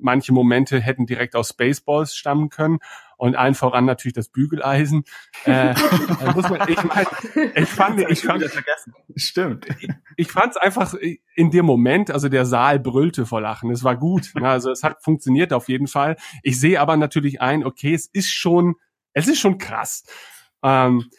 manche 0.00 0.32
Momente 0.32 0.80
hätten 0.80 1.04
direkt 1.04 1.36
aus 1.36 1.50
Spaceballs 1.50 2.16
stammen 2.16 2.48
können 2.48 2.78
und 3.18 3.36
allen 3.36 3.54
voran 3.54 3.84
natürlich 3.84 4.14
das 4.14 4.30
Bügeleisen. 4.30 5.04
äh, 5.44 5.74
muss 6.34 6.48
man, 6.48 6.66
ich, 6.66 6.82
mein, 6.84 7.06
ich 7.54 7.68
fand, 7.68 8.00
ich 8.10 8.22
fand, 8.22 8.44
vergessen. 8.44 8.94
Stimmt. 9.14 9.66
Ich, 9.78 9.88
ich 10.16 10.32
fand 10.32 10.52
es 10.52 10.56
einfach 10.56 10.94
in 11.34 11.50
dem 11.50 11.66
Moment, 11.66 12.10
also 12.10 12.30
der 12.30 12.46
Saal 12.46 12.78
brüllte 12.78 13.26
vor 13.26 13.42
Lachen. 13.42 13.70
Es 13.70 13.84
war 13.84 13.96
gut. 13.96 14.30
Ne? 14.34 14.48
Also 14.58 14.70
es 14.70 14.82
hat 14.82 15.02
funktioniert 15.02 15.52
auf 15.52 15.68
jeden 15.68 15.86
Fall. 15.86 16.16
Ich 16.42 16.58
sehe 16.58 16.80
aber 16.80 16.96
natürlich 16.96 17.42
ein, 17.42 17.64
okay, 17.64 17.92
es 17.92 18.06
ist 18.06 18.30
schon, 18.30 18.76
es 19.12 19.28
ist 19.28 19.40
schon 19.40 19.58
krass. 19.58 20.04
Ähm, 20.62 21.10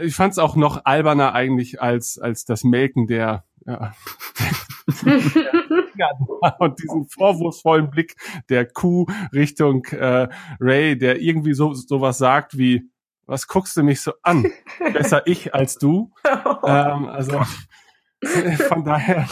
ich 0.00 0.14
fand 0.14 0.32
es 0.32 0.38
auch 0.38 0.56
noch 0.56 0.84
alberner 0.84 1.34
eigentlich 1.34 1.82
als 1.82 2.18
als 2.18 2.44
das 2.44 2.64
Melken 2.64 3.06
der 3.06 3.44
ja, 3.66 3.94
und 6.58 6.82
diesen 6.82 7.06
vorwurfsvollen 7.06 7.90
Blick 7.90 8.16
der 8.48 8.66
Kuh 8.66 9.06
Richtung 9.32 9.84
äh, 9.86 10.28
Ray, 10.60 10.98
der 10.98 11.20
irgendwie 11.20 11.54
so 11.54 11.72
sowas 11.74 12.18
sagt 12.18 12.58
wie, 12.58 12.88
was 13.26 13.46
guckst 13.46 13.76
du 13.76 13.82
mich 13.82 14.00
so 14.00 14.12
an? 14.22 14.46
Besser 14.92 15.22
ich 15.26 15.54
als 15.54 15.76
du. 15.76 16.12
ähm, 16.64 17.06
also 17.06 17.40
von 18.68 18.84
daher 18.84 19.28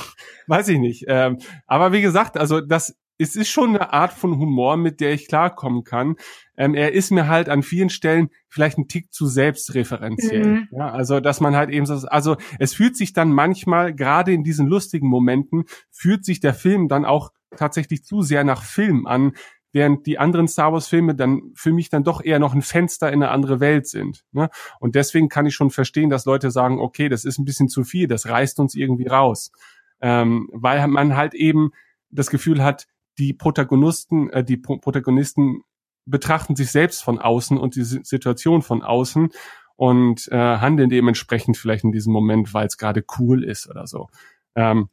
weiß 0.47 0.69
ich 0.69 0.79
nicht. 0.79 1.05
Ähm, 1.09 1.39
aber 1.67 1.93
wie 1.93 2.03
gesagt, 2.03 2.37
also 2.37 2.61
das 2.61 2.97
es 3.21 3.37
ist 3.37 3.51
schon 3.51 3.77
eine 3.77 3.93
Art 3.93 4.15
von 4.15 4.39
Humor, 4.39 4.79
mit 4.79 5.01
der 5.01 5.13
ich 5.13 5.29
klarkommen 5.29 5.85
kann. 5.85 6.17
Ähm, 6.57 6.75
er 6.75 6.93
ist 6.93 7.11
mir 7.11 7.29
halt 7.29 7.51
an 7.51 7.63
vielen 7.63 7.91
Stellen 7.91 8.31
vielleicht 8.49 8.79
ein 8.79 8.89
Tick 8.89 9.13
zu 9.13 9.27
selbstreferenziell. 9.27 10.47
Mhm. 10.47 10.69
Ja, 10.71 10.91
also, 10.91 11.21
dass 11.21 11.41
man 11.41 11.55
halt 11.55 11.69
eben 11.69 11.85
so, 11.85 11.95
also 12.09 12.39
es 12.59 12.73
fühlt 12.73 12.97
sich 12.97 13.13
dann 13.13 13.31
manchmal, 13.31 13.95
gerade 13.95 14.33
in 14.33 14.43
diesen 14.43 14.69
lustigen 14.69 15.07
Momenten, 15.07 15.65
fühlt 15.91 16.25
sich 16.25 16.41
der 16.41 16.55
Film 16.55 16.89
dann 16.89 17.05
auch 17.05 17.31
tatsächlich 17.57 18.05
zu 18.05 18.23
sehr 18.23 18.43
nach 18.43 18.63
Film 18.63 19.07
an, 19.07 19.33
während 19.73 20.07
die 20.07 20.19
anderen 20.19 20.49
Star 20.49 20.73
Wars 20.73 20.89
Filme 20.89 21.15
dann 21.15 21.43
für 21.55 21.73
mich 21.73 21.91
dann 21.91 22.05
doch 22.05 22.25
eher 22.25 22.39
noch 22.39 22.55
ein 22.55 22.63
Fenster 22.63 23.09
in 23.13 23.23
eine 23.23 23.31
andere 23.31 23.61
Welt 23.61 23.87
sind. 23.87 24.25
Ne? 24.33 24.49
Und 24.81 24.95
deswegen 24.95 25.29
kann 25.29 25.45
ich 25.45 25.55
schon 25.55 25.71
verstehen, 25.71 26.09
dass 26.09 26.25
Leute 26.25 26.51
sagen, 26.51 26.81
okay, 26.81 27.11
das 27.11 27.27
ist 27.27 27.39
ein 27.39 27.45
bisschen 27.45 27.69
zu 27.69 27.85
viel, 27.85 28.09
das 28.09 28.27
reißt 28.27 28.59
uns 28.61 28.75
irgendwie 28.75 29.09
raus. 29.09 29.53
Ähm, 30.01 30.49
weil 30.53 30.89
man 30.89 31.17
halt 31.17 31.35
eben 31.35 31.73
das 32.09 32.31
Gefühl 32.31 32.65
hat, 32.65 32.87
die 33.21 33.35
Protagonisten, 33.35 34.31
äh, 34.31 34.43
die 34.43 34.57
Pro 34.57 34.79
Protagonisten 34.79 35.63
betrachten 36.07 36.57
sich 36.57 36.73
selbst 36.73 37.05
von 37.05 37.19
außen 37.19 37.59
und 37.59 37.77
die 37.77 37.85
Situation 37.85 38.63
von 38.63 38.83
außen 38.83 39.29
und 39.77 40.29
äh, 40.33 40.37
handeln 40.37 40.89
dementsprechend 40.89 41.57
vielleicht 41.57 41.85
in 41.85 41.93
diesem 41.93 42.13
Moment, 42.13 42.53
weil 42.55 42.67
es 42.67 42.79
gerade 42.79 43.05
cool 43.19 43.45
ist 43.45 43.69
oder 43.69 43.87
so. 43.87 44.09
Ähm, 44.57 44.89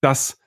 das 0.00 0.40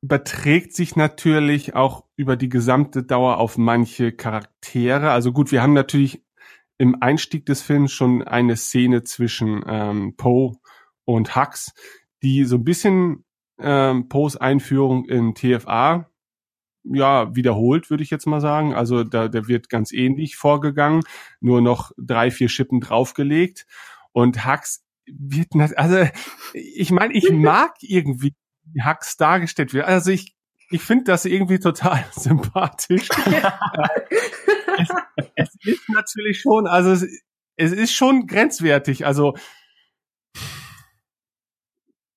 überträgt 0.00 0.74
sich 0.74 0.96
natürlich 0.96 1.74
auch 1.74 2.04
über 2.16 2.36
die 2.36 2.48
gesamte 2.48 3.02
Dauer 3.02 3.38
auf 3.38 3.58
manche 3.58 4.12
Charaktere. 4.12 5.10
Also 5.10 5.32
gut, 5.32 5.52
wir 5.52 5.62
haben 5.62 5.74
natürlich 5.74 6.24
im 6.78 7.02
Einstieg 7.02 7.46
des 7.46 7.62
Films 7.62 7.92
schon 7.92 8.22
eine 8.22 8.56
Szene 8.56 9.02
zwischen 9.02 9.62
ähm, 9.66 10.16
Poe 10.16 10.56
und 11.04 11.36
Hux, 11.36 11.72
die 12.22 12.44
so 12.44 12.56
ein 12.56 12.64
bisschen 12.64 13.24
ähm, 13.62 14.08
Poes 14.08 14.36
Einführung 14.36 15.04
in 15.06 15.34
TFA 15.34 16.08
ja 16.84 17.34
wiederholt, 17.34 17.90
würde 17.90 18.02
ich 18.02 18.10
jetzt 18.10 18.26
mal 18.26 18.40
sagen. 18.40 18.74
Also 18.74 19.04
da 19.04 19.28
der 19.28 19.48
wird 19.48 19.68
ganz 19.68 19.92
ähnlich 19.92 20.36
vorgegangen, 20.36 21.02
nur 21.40 21.60
noch 21.60 21.92
drei, 21.96 22.30
vier 22.30 22.48
Schippen 22.48 22.80
draufgelegt. 22.80 23.66
Und 24.12 24.46
Hux 24.46 24.84
wird, 25.06 25.48
also 25.76 26.06
ich 26.52 26.90
meine, 26.90 27.14
ich 27.14 27.30
mag 27.30 27.74
irgendwie, 27.80 28.34
wie 28.64 28.82
Hux 28.84 29.16
dargestellt 29.16 29.74
wird. 29.74 29.86
Also 29.86 30.10
ich 30.10 30.34
ich 30.72 30.82
finde 30.82 31.04
das 31.04 31.26
irgendwie 31.26 31.58
total 31.58 32.04
sympathisch. 32.12 33.08
es, 34.78 34.88
es, 35.36 35.48
ist 35.64 35.88
natürlich 35.88 36.40
schon, 36.40 36.66
also 36.66 36.90
es, 36.90 37.06
es 37.56 37.72
ist 37.72 37.92
schon 37.92 38.26
grenzwertig. 38.26 39.04
Also 39.06 39.36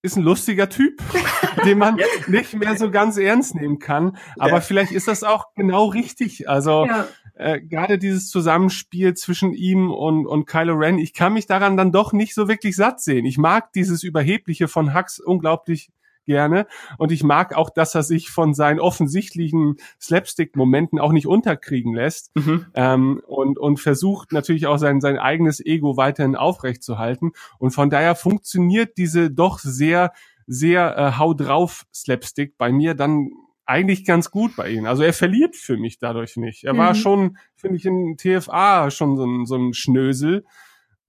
ist 0.05 0.15
ein 0.15 0.23
lustiger 0.23 0.69
Typ, 0.69 1.01
den 1.65 1.77
man 1.77 1.99
nicht 2.27 2.53
mehr 2.53 2.77
so 2.77 2.91
ganz 2.91 3.17
ernst 3.17 3.55
nehmen 3.55 3.79
kann. 3.79 4.17
Aber 4.37 4.53
ja. 4.53 4.61
vielleicht 4.61 4.91
ist 4.91 5.07
das 5.07 5.23
auch 5.23 5.53
genau 5.55 5.87
richtig. 5.87 6.47
Also 6.47 6.85
ja. 6.85 7.07
äh, 7.33 7.59
gerade 7.59 7.97
dieses 7.97 8.29
Zusammenspiel 8.29 9.15
zwischen 9.15 9.53
ihm 9.53 9.91
und, 9.91 10.25
und 10.25 10.45
Kylo 10.45 10.73
Ren, 10.75 10.97
ich 10.97 11.13
kann 11.13 11.33
mich 11.33 11.47
daran 11.47 11.75
dann 11.75 11.91
doch 11.91 12.13
nicht 12.13 12.33
so 12.33 12.47
wirklich 12.47 12.75
satt 12.75 13.01
sehen. 13.01 13.25
Ich 13.25 13.37
mag 13.37 13.73
dieses 13.73 14.03
Überhebliche 14.03 14.67
von 14.67 14.93
Hux 14.93 15.19
unglaublich 15.19 15.89
gerne. 16.25 16.67
Und 16.97 17.11
ich 17.11 17.23
mag 17.23 17.55
auch, 17.55 17.69
dass 17.69 17.95
er 17.95 18.03
sich 18.03 18.29
von 18.29 18.53
seinen 18.53 18.79
offensichtlichen 18.79 19.77
Slapstick-Momenten 20.01 20.99
auch 20.99 21.11
nicht 21.11 21.27
unterkriegen 21.27 21.93
lässt 21.93 22.35
mhm. 22.35 22.65
ähm, 22.73 23.21
und, 23.25 23.57
und 23.57 23.79
versucht 23.79 24.31
natürlich 24.31 24.67
auch 24.67 24.77
sein, 24.77 25.01
sein 25.01 25.17
eigenes 25.17 25.63
Ego 25.65 25.97
weiterhin 25.97 26.35
aufrechtzuerhalten. 26.35 27.31
Und 27.59 27.71
von 27.71 27.89
daher 27.89 28.15
funktioniert 28.15 28.97
diese 28.97 29.31
doch 29.31 29.59
sehr, 29.59 30.11
sehr 30.47 30.97
äh, 30.97 31.17
hau 31.17 31.33
drauf 31.33 31.85
Slapstick 31.93 32.57
bei 32.57 32.71
mir 32.71 32.93
dann 32.93 33.29
eigentlich 33.65 34.05
ganz 34.05 34.29
gut 34.29 34.55
bei 34.55 34.69
ihm. 34.69 34.85
Also 34.85 35.03
er 35.03 35.13
verliert 35.13 35.55
für 35.55 35.77
mich 35.77 35.97
dadurch 35.97 36.37
nicht. 36.37 36.63
Er 36.63 36.73
mhm. 36.73 36.77
war 36.77 36.95
schon, 36.95 37.37
finde 37.55 37.77
ich, 37.77 37.85
in 37.85 38.17
TFA 38.17 38.91
schon 38.91 39.17
so 39.17 39.25
ein, 39.25 39.45
so 39.45 39.55
ein 39.55 39.73
Schnösel. 39.73 40.45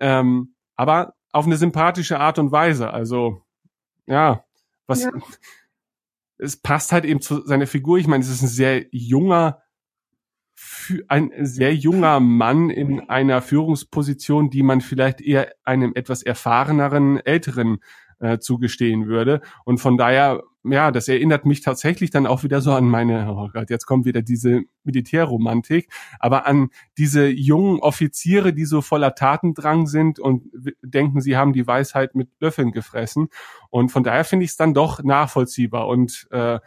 Ähm, 0.00 0.54
aber 0.74 1.14
auf 1.32 1.46
eine 1.46 1.56
sympathische 1.56 2.18
Art 2.18 2.38
und 2.38 2.50
Weise. 2.52 2.90
Also, 2.92 3.42
ja, 4.06 4.44
was 4.86 5.04
ja. 5.04 5.10
es 6.38 6.56
passt 6.56 6.92
halt 6.92 7.04
eben 7.04 7.20
zu 7.20 7.46
seiner 7.46 7.66
Figur. 7.66 7.98
Ich 7.98 8.06
meine, 8.06 8.22
es 8.22 8.30
ist 8.30 8.42
ein 8.42 8.48
sehr 8.48 8.86
junger, 8.90 9.62
ein 11.08 11.32
sehr 11.40 11.74
junger 11.74 12.20
Mann 12.20 12.70
in 12.70 13.08
einer 13.08 13.42
Führungsposition, 13.42 14.50
die 14.50 14.62
man 14.62 14.80
vielleicht 14.80 15.20
eher 15.20 15.52
einem 15.64 15.92
etwas 15.94 16.22
erfahreneren, 16.22 17.18
älteren 17.18 17.78
äh, 18.18 18.38
zugestehen 18.38 19.06
würde. 19.06 19.40
Und 19.64 19.78
von 19.78 19.96
daher 19.96 20.42
ja, 20.70 20.90
das 20.90 21.08
erinnert 21.08 21.46
mich 21.46 21.60
tatsächlich 21.60 22.10
dann 22.10 22.26
auch 22.26 22.42
wieder 22.42 22.60
so 22.60 22.72
an 22.72 22.88
meine, 22.88 23.30
oh 23.30 23.48
Gott, 23.52 23.70
jetzt 23.70 23.86
kommt 23.86 24.04
wieder 24.04 24.22
diese 24.22 24.62
Militärromantik, 24.84 25.88
aber 26.18 26.46
an 26.46 26.70
diese 26.98 27.28
jungen 27.28 27.80
Offiziere, 27.80 28.52
die 28.52 28.64
so 28.64 28.80
voller 28.80 29.14
Tatendrang 29.14 29.86
sind 29.86 30.18
und 30.18 30.44
denken, 30.82 31.20
sie 31.20 31.36
haben 31.36 31.52
die 31.52 31.66
Weisheit 31.66 32.14
mit 32.14 32.28
Löffeln 32.40 32.72
gefressen. 32.72 33.28
Und 33.70 33.90
von 33.90 34.02
daher 34.02 34.24
finde 34.24 34.44
ich 34.44 34.52
es 34.52 34.56
dann 34.56 34.74
doch 34.74 35.02
nachvollziehbar. 35.02 35.88
Und 35.88 36.26
äh, 36.30 36.58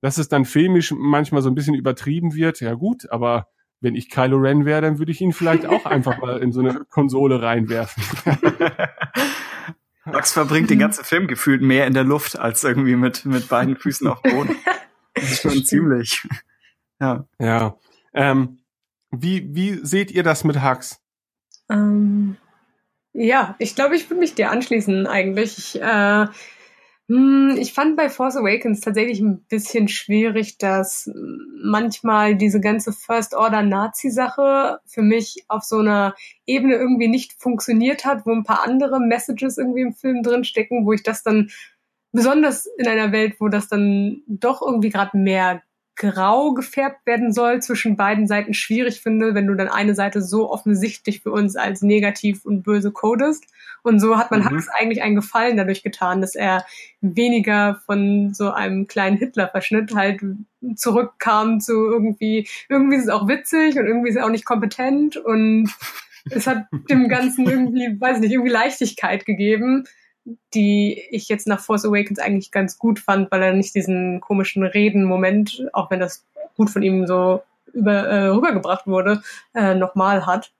dass 0.00 0.18
es 0.18 0.28
dann 0.28 0.44
filmisch 0.44 0.92
manchmal 0.96 1.42
so 1.42 1.48
ein 1.48 1.54
bisschen 1.54 1.74
übertrieben 1.74 2.34
wird, 2.34 2.60
ja 2.60 2.74
gut, 2.74 3.10
aber 3.10 3.48
wenn 3.80 3.94
ich 3.94 4.10
Kylo 4.10 4.38
Ren 4.38 4.64
wäre, 4.64 4.80
dann 4.80 4.98
würde 4.98 5.12
ich 5.12 5.20
ihn 5.20 5.32
vielleicht 5.32 5.66
auch 5.66 5.84
einfach 5.86 6.18
mal 6.18 6.38
in 6.38 6.52
so 6.52 6.60
eine 6.60 6.84
Konsole 6.90 7.40
reinwerfen. 7.40 8.02
Max 10.04 10.32
verbringt 10.32 10.70
den 10.70 10.78
ganzen 10.78 11.04
Film 11.04 11.26
gefühlt 11.26 11.62
mehr 11.62 11.86
in 11.86 11.94
der 11.94 12.04
Luft 12.04 12.38
als 12.38 12.64
irgendwie 12.64 12.96
mit, 12.96 13.24
mit 13.24 13.48
beiden 13.48 13.76
Füßen 13.76 14.06
auf 14.06 14.20
dem 14.22 14.32
Boden. 14.32 14.56
Das 15.14 15.24
ist 15.24 15.42
schon 15.42 15.64
ziemlich. 15.64 16.26
Ja. 17.00 17.26
Ja. 17.38 17.76
Ähm, 18.12 18.58
wie, 19.10 19.54
wie 19.54 19.84
seht 19.84 20.10
ihr 20.10 20.22
das 20.22 20.44
mit 20.44 20.62
Hux? 20.62 21.00
Ähm, 21.70 22.36
ja, 23.12 23.54
ich 23.58 23.74
glaube, 23.74 23.96
ich 23.96 24.10
würde 24.10 24.20
mich 24.20 24.34
dir 24.34 24.50
anschließen 24.50 25.06
eigentlich. 25.06 25.58
Ich, 25.58 25.80
äh, 25.80 26.26
ich 27.06 27.74
fand 27.74 27.96
bei 27.96 28.08
Force 28.08 28.36
Awakens 28.36 28.80
tatsächlich 28.80 29.20
ein 29.20 29.44
bisschen 29.44 29.88
schwierig, 29.88 30.56
dass 30.56 31.10
manchmal 31.62 32.34
diese 32.34 32.60
ganze 32.60 32.92
First 32.92 33.34
Order 33.34 33.62
Nazi-Sache 33.62 34.80
für 34.86 35.02
mich 35.02 35.44
auf 35.48 35.64
so 35.64 35.80
einer 35.80 36.14
Ebene 36.46 36.76
irgendwie 36.76 37.08
nicht 37.08 37.34
funktioniert 37.34 38.06
hat, 38.06 38.24
wo 38.24 38.32
ein 38.32 38.44
paar 38.44 38.64
andere 38.64 39.00
Messages 39.00 39.58
irgendwie 39.58 39.82
im 39.82 39.92
Film 39.92 40.22
drinstecken, 40.22 40.86
wo 40.86 40.94
ich 40.94 41.02
das 41.02 41.22
dann 41.22 41.50
besonders 42.12 42.66
in 42.78 42.88
einer 42.88 43.12
Welt, 43.12 43.36
wo 43.38 43.48
das 43.48 43.68
dann 43.68 44.22
doch 44.26 44.62
irgendwie 44.62 44.90
gerade 44.90 45.18
mehr 45.18 45.62
grau 45.96 46.54
gefärbt 46.54 47.06
werden 47.06 47.32
soll 47.32 47.62
zwischen 47.62 47.96
beiden 47.96 48.26
Seiten 48.26 48.52
schwierig 48.52 49.00
finde, 49.00 49.34
wenn 49.34 49.46
du 49.46 49.54
dann 49.54 49.68
eine 49.68 49.94
Seite 49.94 50.22
so 50.22 50.50
offensichtlich 50.50 51.22
für 51.22 51.30
uns 51.30 51.56
als 51.56 51.82
negativ 51.82 52.44
und 52.44 52.62
böse 52.62 52.90
codest. 52.90 53.44
Und 53.82 54.00
so 54.00 54.18
hat 54.18 54.30
man 54.30 54.40
mhm. 54.40 54.50
Hux 54.50 54.68
eigentlich 54.68 55.02
einen 55.02 55.14
Gefallen 55.14 55.56
dadurch 55.56 55.82
getan, 55.82 56.20
dass 56.20 56.34
er 56.34 56.64
weniger 57.00 57.80
von 57.86 58.34
so 58.34 58.50
einem 58.50 58.86
kleinen 58.86 59.18
Hitler-Verschnitt 59.18 59.94
halt 59.94 60.20
zurückkam 60.74 61.60
zu 61.60 61.72
irgendwie, 61.72 62.48
irgendwie 62.68 62.96
ist 62.96 63.04
es 63.04 63.10
auch 63.10 63.28
witzig 63.28 63.78
und 63.78 63.86
irgendwie 63.86 64.08
ist 64.08 64.16
er 64.16 64.24
auch 64.24 64.30
nicht 64.30 64.46
kompetent 64.46 65.16
und 65.16 65.70
es 66.30 66.46
hat 66.46 66.66
dem 66.90 67.08
Ganzen 67.08 67.46
irgendwie, 67.48 68.00
weiß 68.00 68.18
nicht, 68.18 68.32
irgendwie 68.32 68.50
Leichtigkeit 68.50 69.26
gegeben 69.26 69.84
die 70.54 71.02
ich 71.10 71.28
jetzt 71.28 71.46
nach 71.46 71.60
Force 71.60 71.84
Awakens 71.84 72.18
eigentlich 72.18 72.50
ganz 72.50 72.78
gut 72.78 72.98
fand, 72.98 73.30
weil 73.30 73.42
er 73.42 73.52
nicht 73.52 73.74
diesen 73.74 74.20
komischen 74.20 74.62
Reden-Moment, 74.62 75.66
auch 75.72 75.90
wenn 75.90 76.00
das 76.00 76.24
gut 76.56 76.70
von 76.70 76.82
ihm 76.82 77.06
so 77.06 77.42
über, 77.72 78.06
äh, 78.06 78.26
rübergebracht 78.28 78.86
wurde, 78.86 79.22
äh, 79.54 79.74
nochmal 79.74 80.26
hat. 80.26 80.52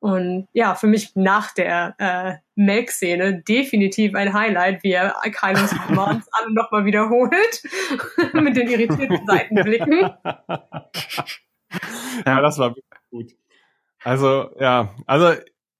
Und 0.00 0.46
ja, 0.52 0.74
für 0.74 0.86
mich 0.86 1.16
nach 1.16 1.54
der 1.54 1.94
äh, 1.98 2.34
Melk-Szene 2.54 3.42
definitiv 3.42 4.14
ein 4.14 4.34
Highlight, 4.34 4.82
wie 4.82 4.92
er 4.92 5.16
Kylos 5.32 5.70
Commands 5.86 6.28
alle 6.32 6.52
nochmal 6.52 6.84
wiederholt, 6.84 7.62
mit 8.34 8.56
den 8.56 8.68
irritierten 8.68 9.26
Seitenblicken. 9.26 10.10
Ja, 12.26 12.40
das 12.40 12.58
war 12.58 12.74
gut. 13.10 13.32
Also, 14.04 14.50
ja, 14.60 14.94
also 15.06 15.32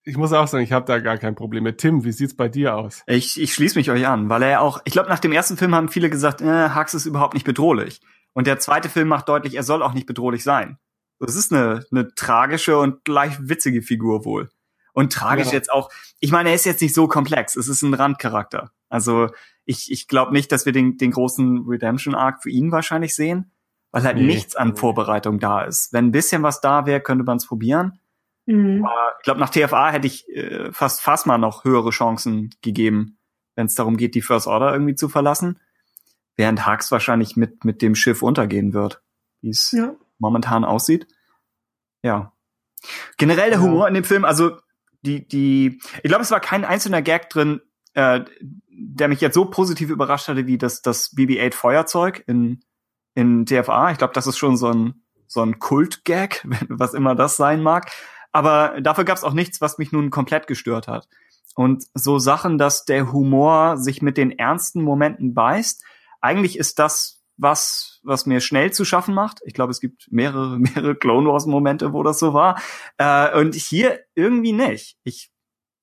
ich 0.06 0.16
muss 0.16 0.32
auch 0.32 0.46
sagen, 0.46 0.62
ich 0.62 0.70
habe 0.70 0.86
da 0.86 1.00
gar 1.00 1.18
kein 1.18 1.34
Problem 1.34 1.64
mit. 1.64 1.78
Tim, 1.78 2.04
wie 2.04 2.12
sieht's 2.12 2.36
bei 2.36 2.48
dir 2.48 2.76
aus? 2.76 3.02
Ich, 3.08 3.40
ich 3.40 3.52
schließe 3.52 3.76
mich 3.76 3.90
euch 3.90 4.06
an, 4.06 4.28
weil 4.28 4.42
er 4.42 4.62
auch, 4.62 4.80
ich 4.84 4.92
glaube, 4.92 5.08
nach 5.08 5.18
dem 5.18 5.32
ersten 5.32 5.56
Film 5.56 5.74
haben 5.74 5.88
viele 5.88 6.08
gesagt, 6.08 6.40
äh, 6.40 6.70
Hux 6.74 6.94
ist 6.94 7.06
überhaupt 7.06 7.34
nicht 7.34 7.44
bedrohlich. 7.44 8.00
Und 8.32 8.46
der 8.46 8.60
zweite 8.60 8.88
Film 8.88 9.08
macht 9.08 9.28
deutlich, 9.28 9.56
er 9.56 9.64
soll 9.64 9.82
auch 9.82 9.94
nicht 9.94 10.06
bedrohlich 10.06 10.44
sein. 10.44 10.78
Das 11.18 11.34
ist 11.34 11.52
eine, 11.52 11.84
eine 11.90 12.14
tragische 12.14 12.78
und 12.78 13.04
gleich 13.04 13.36
witzige 13.40 13.82
Figur 13.82 14.24
wohl. 14.24 14.48
Und 14.92 15.12
tragisch 15.12 15.48
ja. 15.48 15.54
jetzt 15.54 15.72
auch, 15.72 15.90
ich 16.20 16.30
meine, 16.30 16.50
er 16.50 16.54
ist 16.54 16.66
jetzt 16.66 16.82
nicht 16.82 16.94
so 16.94 17.08
komplex, 17.08 17.56
es 17.56 17.66
ist 17.66 17.82
ein 17.82 17.92
Randcharakter. 17.92 18.70
Also 18.88 19.28
ich, 19.64 19.90
ich 19.90 20.06
glaube 20.06 20.32
nicht, 20.32 20.52
dass 20.52 20.66
wir 20.66 20.72
den, 20.72 20.98
den 20.98 21.10
großen 21.10 21.66
Redemption-Arc 21.66 22.44
für 22.44 22.50
ihn 22.50 22.70
wahrscheinlich 22.70 23.14
sehen, 23.16 23.50
weil 23.90 24.04
halt 24.04 24.18
nee. 24.18 24.26
nichts 24.26 24.54
an 24.54 24.76
Vorbereitung 24.76 25.40
da 25.40 25.62
ist. 25.62 25.92
Wenn 25.92 26.06
ein 26.06 26.12
bisschen 26.12 26.44
was 26.44 26.60
da 26.60 26.86
wäre, 26.86 27.00
könnte 27.00 27.24
man 27.24 27.38
es 27.38 27.46
probieren. 27.46 27.98
Mhm. 28.46 28.86
ich 29.18 29.24
glaube, 29.24 29.40
nach 29.40 29.50
TFA 29.50 29.90
hätte 29.90 30.06
ich 30.06 30.28
äh, 30.28 30.72
fast 30.72 31.00
fast 31.00 31.26
mal 31.26 31.38
noch 31.38 31.64
höhere 31.64 31.90
Chancen 31.90 32.50
gegeben, 32.62 33.18
wenn 33.56 33.66
es 33.66 33.74
darum 33.74 33.96
geht, 33.96 34.14
die 34.14 34.22
First 34.22 34.46
Order 34.46 34.72
irgendwie 34.72 34.94
zu 34.94 35.08
verlassen. 35.08 35.58
Während 36.36 36.66
Hux 36.66 36.92
wahrscheinlich 36.92 37.36
mit, 37.36 37.64
mit 37.64 37.82
dem 37.82 37.94
Schiff 37.94 38.22
untergehen 38.22 38.72
wird, 38.72 39.02
wie 39.40 39.50
es 39.50 39.72
ja. 39.72 39.94
momentan 40.18 40.64
aussieht. 40.64 41.08
Ja. 42.02 42.32
Generell 43.16 43.50
der 43.50 43.60
Humor 43.60 43.88
in 43.88 43.94
dem 43.94 44.04
Film, 44.04 44.24
also 44.24 44.58
die, 45.02 45.26
die, 45.26 45.80
ich 46.02 46.08
glaube, 46.08 46.22
es 46.22 46.30
war 46.30 46.40
kein 46.40 46.64
einzelner 46.64 47.02
Gag 47.02 47.30
drin, 47.30 47.62
äh, 47.94 48.20
der 48.68 49.08
mich 49.08 49.20
jetzt 49.20 49.34
so 49.34 49.46
positiv 49.46 49.90
überrascht 49.90 50.28
hatte, 50.28 50.46
wie 50.46 50.58
das, 50.58 50.82
das 50.82 51.16
BB-8 51.16 51.54
Feuerzeug 51.54 52.22
in, 52.26 52.60
in 53.14 53.46
TFA. 53.46 53.90
Ich 53.90 53.98
glaube, 53.98 54.12
das 54.12 54.26
ist 54.26 54.36
schon 54.36 54.56
so 54.56 54.70
ein, 54.70 55.02
so 55.26 55.42
ein 55.42 55.58
Kult-Gag, 55.58 56.46
was 56.68 56.94
immer 56.94 57.14
das 57.14 57.36
sein 57.36 57.62
mag. 57.62 57.90
Aber 58.36 58.82
dafür 58.82 59.04
gab 59.04 59.16
es 59.16 59.24
auch 59.24 59.32
nichts, 59.32 59.62
was 59.62 59.78
mich 59.78 59.92
nun 59.92 60.10
komplett 60.10 60.46
gestört 60.46 60.88
hat. 60.88 61.08
Und 61.54 61.84
so 61.94 62.18
Sachen, 62.18 62.58
dass 62.58 62.84
der 62.84 63.10
Humor 63.10 63.78
sich 63.78 64.02
mit 64.02 64.18
den 64.18 64.30
ernsten 64.30 64.82
Momenten 64.82 65.32
beißt, 65.32 65.82
eigentlich 66.20 66.58
ist 66.58 66.78
das 66.78 67.24
was, 67.38 67.98
was 68.02 68.26
mir 68.26 68.40
schnell 68.40 68.74
zu 68.74 68.84
schaffen 68.84 69.14
macht. 69.14 69.40
Ich 69.46 69.54
glaube, 69.54 69.70
es 69.70 69.80
gibt 69.80 70.08
mehrere, 70.10 70.58
mehrere 70.74 70.94
Clone 70.96 71.30
Wars 71.30 71.46
Momente, 71.46 71.94
wo 71.94 72.02
das 72.02 72.18
so 72.18 72.34
war. 72.34 72.60
Äh, 72.98 73.40
und 73.40 73.54
hier 73.54 74.00
irgendwie 74.14 74.52
nicht. 74.52 74.98
Ich 75.02 75.30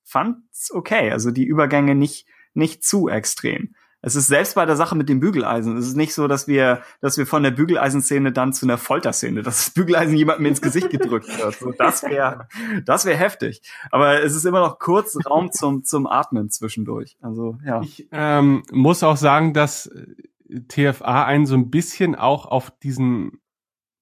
fand's 0.04 0.72
okay. 0.72 1.10
Also 1.10 1.32
die 1.32 1.46
Übergänge 1.46 1.96
nicht, 1.96 2.28
nicht 2.54 2.84
zu 2.84 3.10
extrem 3.10 3.74
es 4.06 4.16
ist 4.16 4.28
selbst 4.28 4.56
bei 4.56 4.66
der 4.66 4.76
Sache 4.76 4.96
mit 4.96 5.08
dem 5.08 5.22
Bügeleisen, 5.22 5.78
es 5.78 5.88
ist 5.88 5.96
nicht 5.96 6.14
so, 6.14 6.28
dass 6.28 6.46
wir, 6.46 6.82
dass 7.00 7.18
wir 7.18 7.26
von 7.26 7.42
der 7.42 7.52
Bügeleisenszene 7.52 8.34
dann 8.34 8.52
zu 8.52 8.66
einer 8.66 8.78
Folterszene, 8.78 9.42
dass 9.44 9.66
das 9.66 9.74
Bügeleisen 9.74 10.18
jemandem 10.18 10.48
ins 10.48 10.62
Gesicht 10.62 10.90
gedrückt 10.90 11.30
wird. 11.40 11.56
So, 11.56 11.72
das 11.72 12.04
wäre, 12.04 12.50
das 12.86 13.06
wäre 13.06 13.18
heftig. 13.18 13.62
Aber 13.92 14.22
es 14.22 14.36
ist 14.36 14.46
immer 14.46 14.60
noch 14.60 14.78
kurz 14.78 15.18
Raum 15.26 15.52
zum, 15.54 15.86
zum 15.86 16.06
Atmen 16.06 16.50
zwischendurch. 16.50 17.16
Also, 17.22 17.58
ja. 17.66 17.82
Ich 17.82 18.10
ähm, 18.12 18.64
muss 18.74 19.04
auch 19.04 19.16
sagen, 19.16 19.54
dass 19.54 19.90
TFA 20.68 21.24
einen 21.24 21.46
so 21.46 21.56
ein 21.56 21.70
bisschen 21.70 22.16
auch 22.16 22.46
auf 22.46 22.72
diesen 22.72 23.40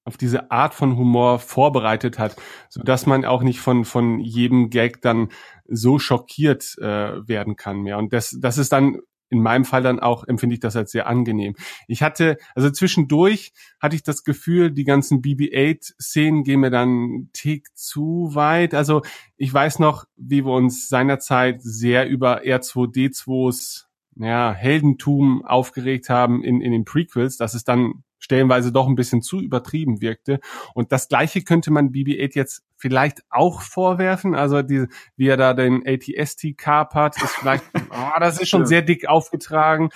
auf 0.04 0.16
diese 0.16 0.50
Art 0.50 0.74
von 0.74 0.96
Humor 0.96 1.38
vorbereitet 1.38 2.18
hat, 2.18 2.34
so 2.68 2.82
dass 2.82 3.06
man 3.06 3.24
auch 3.24 3.44
nicht 3.44 3.60
von 3.60 3.84
von 3.84 4.18
jedem 4.18 4.68
Gag 4.68 5.00
dann 5.00 5.28
so 5.68 6.00
schockiert 6.00 6.76
äh, 6.78 7.28
werden 7.28 7.54
kann 7.54 7.82
mehr. 7.82 7.98
Und 7.98 8.12
das 8.12 8.36
das 8.40 8.58
ist 8.58 8.72
dann 8.72 8.98
in 9.32 9.40
meinem 9.40 9.64
Fall 9.64 9.82
dann 9.82 9.98
auch 9.98 10.24
empfinde 10.28 10.54
ich 10.54 10.60
das 10.60 10.76
als 10.76 10.92
sehr 10.92 11.06
angenehm. 11.06 11.54
Ich 11.88 12.02
hatte, 12.02 12.36
also 12.54 12.70
zwischendurch 12.70 13.52
hatte 13.80 13.96
ich 13.96 14.02
das 14.02 14.24
Gefühl, 14.24 14.70
die 14.70 14.84
ganzen 14.84 15.22
BB-8-Szenen 15.22 16.44
gehen 16.44 16.60
mir 16.60 16.70
dann 16.70 16.88
einen 16.88 17.30
Tick 17.32 17.74
zu 17.74 18.30
weit. 18.34 18.74
Also 18.74 19.00
ich 19.38 19.52
weiß 19.52 19.78
noch, 19.78 20.04
wie 20.16 20.44
wir 20.44 20.52
uns 20.52 20.88
seinerzeit 20.88 21.62
sehr 21.62 22.08
über 22.08 22.42
R2D2s 22.42 23.86
ja, 24.16 24.52
Heldentum 24.52 25.42
aufgeregt 25.46 26.10
haben 26.10 26.44
in, 26.44 26.60
in 26.60 26.70
den 26.70 26.84
Prequels, 26.84 27.38
dass 27.38 27.54
es 27.54 27.64
dann 27.64 28.04
stellenweise 28.22 28.72
doch 28.72 28.86
ein 28.86 28.94
bisschen 28.94 29.20
zu 29.20 29.40
übertrieben 29.40 30.00
wirkte. 30.00 30.38
Und 30.74 30.92
das 30.92 31.08
Gleiche 31.08 31.42
könnte 31.42 31.72
man 31.72 31.90
BB-8 31.90 32.36
jetzt 32.36 32.62
vielleicht 32.76 33.22
auch 33.30 33.60
vorwerfen. 33.60 34.34
Also 34.34 34.62
die, 34.62 34.86
wie 35.16 35.26
er 35.26 35.36
da 35.36 35.54
den 35.54 35.82
ATST 35.84 36.56
kapert, 36.56 37.20
ist 37.20 37.34
vielleicht, 37.34 37.64
oh, 37.90 38.10
das 38.20 38.40
ist 38.40 38.48
schon 38.48 38.64
sehr 38.64 38.82
dick 38.82 39.08
aufgetragen. 39.08 39.90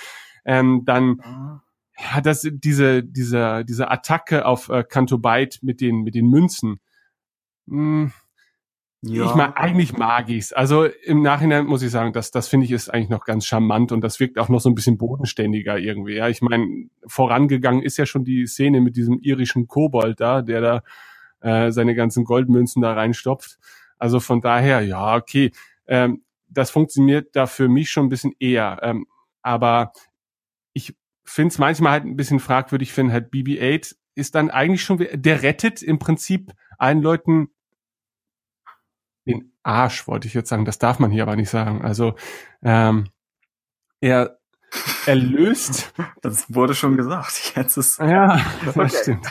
Ähm, 0.45 0.83
dann 0.85 1.23
ja, 1.99 2.21
das, 2.21 2.47
diese, 2.51 3.03
diese, 3.03 3.65
diese 3.65 3.91
Attacke 3.91 4.45
auf 4.45 4.69
äh, 4.69 4.83
Canto 4.83 5.19
Byte 5.19 5.63
mit 5.63 5.81
den, 5.81 6.03
mit 6.03 6.15
den 6.15 6.29
Münzen. 6.29 6.81
Hm, 7.69 8.13
ja. 9.09 9.25
Ich 9.25 9.35
mag, 9.35 9.57
eigentlich 9.57 9.97
mag 9.97 10.29
ich's. 10.29 10.53
Also 10.53 10.85
im 10.85 11.23
Nachhinein 11.23 11.67
muss 11.67 11.83
ich 11.83 11.91
sagen, 11.91 12.13
das, 12.13 12.31
das 12.31 12.49
finde 12.49 12.67
ich 12.67 12.73
ist 12.73 12.89
eigentlich 12.89 13.09
noch 13.09 13.25
ganz 13.25 13.47
charmant 13.47 13.93
und 13.93 14.01
das 14.01 14.21
wirkt 14.21 14.39
auch 14.39 14.49
noch 14.49 14.61
so 14.61 14.69
ein 14.69 14.75
bisschen 14.75 14.99
bodenständiger 14.99 15.79
irgendwie. 15.79 16.15
Ja, 16.15 16.29
ich 16.29 16.43
meine, 16.43 16.89
vorangegangen 17.07 17.83
ist 17.83 17.97
ja 17.97 18.07
schon 18.07 18.25
die 18.25 18.47
Szene 18.47 18.81
mit 18.81 18.97
diesem 18.97 19.19
irischen 19.21 19.67
Kobold 19.67 20.21
da, 20.21 20.43
der 20.43 20.61
da 20.61 20.83
äh, 21.41 21.71
seine 21.71 21.95
ganzen 21.95 22.25
Goldmünzen 22.25 22.83
da 22.83 22.93
reinstopft. 22.93 23.59
Also 23.99 24.21
von 24.21 24.41
daher, 24.41 24.81
ja, 24.83 25.17
okay, 25.17 25.53
ähm, 25.87 26.23
das 26.49 26.71
funktioniert 26.71 27.35
da 27.35 27.47
für 27.47 27.69
mich 27.69 27.91
schon 27.91 28.07
ein 28.07 28.11
bisschen 28.11 28.35
eher. 28.39 28.79
Ähm, 28.83 29.07
aber 29.43 29.93
ich 30.73 30.95
finde 31.25 31.53
es 31.53 31.59
manchmal 31.59 31.93
halt 31.93 32.05
ein 32.05 32.17
bisschen 32.17 32.41
fragwürdig, 32.41 32.93
finde 32.93 33.13
halt 33.13 33.33
BB-8 33.33 33.95
ist 34.17 34.35
dann 34.35 34.51
eigentlich 34.51 34.83
schon, 34.83 35.07
der 35.13 35.43
rettet 35.43 35.83
im 35.83 35.99
Prinzip 35.99 36.53
allen 36.79 37.03
Leuten 37.03 37.51
den 39.27 39.53
Arsch, 39.63 40.07
wollte 40.07 40.29
ich 40.29 40.35
jetzt 40.35 40.49
sagen. 40.49 40.65
Das 40.65 40.79
darf 40.79 40.99
man 40.99 41.11
hier 41.11 41.23
aber 41.23 41.37
nicht 41.37 41.51
sagen. 41.51 41.83
Also 41.83 42.15
ähm, 42.63 43.09
er 44.01 44.39
erlöst. 45.07 45.93
Das 46.23 46.53
wurde 46.53 46.75
schon 46.75 46.97
gesagt. 46.97 47.53
Jetzt 47.55 47.77
ist 47.77 48.01
ja, 48.01 48.41
das 48.65 48.77
okay. 48.77 48.89
stimmt. 48.89 49.27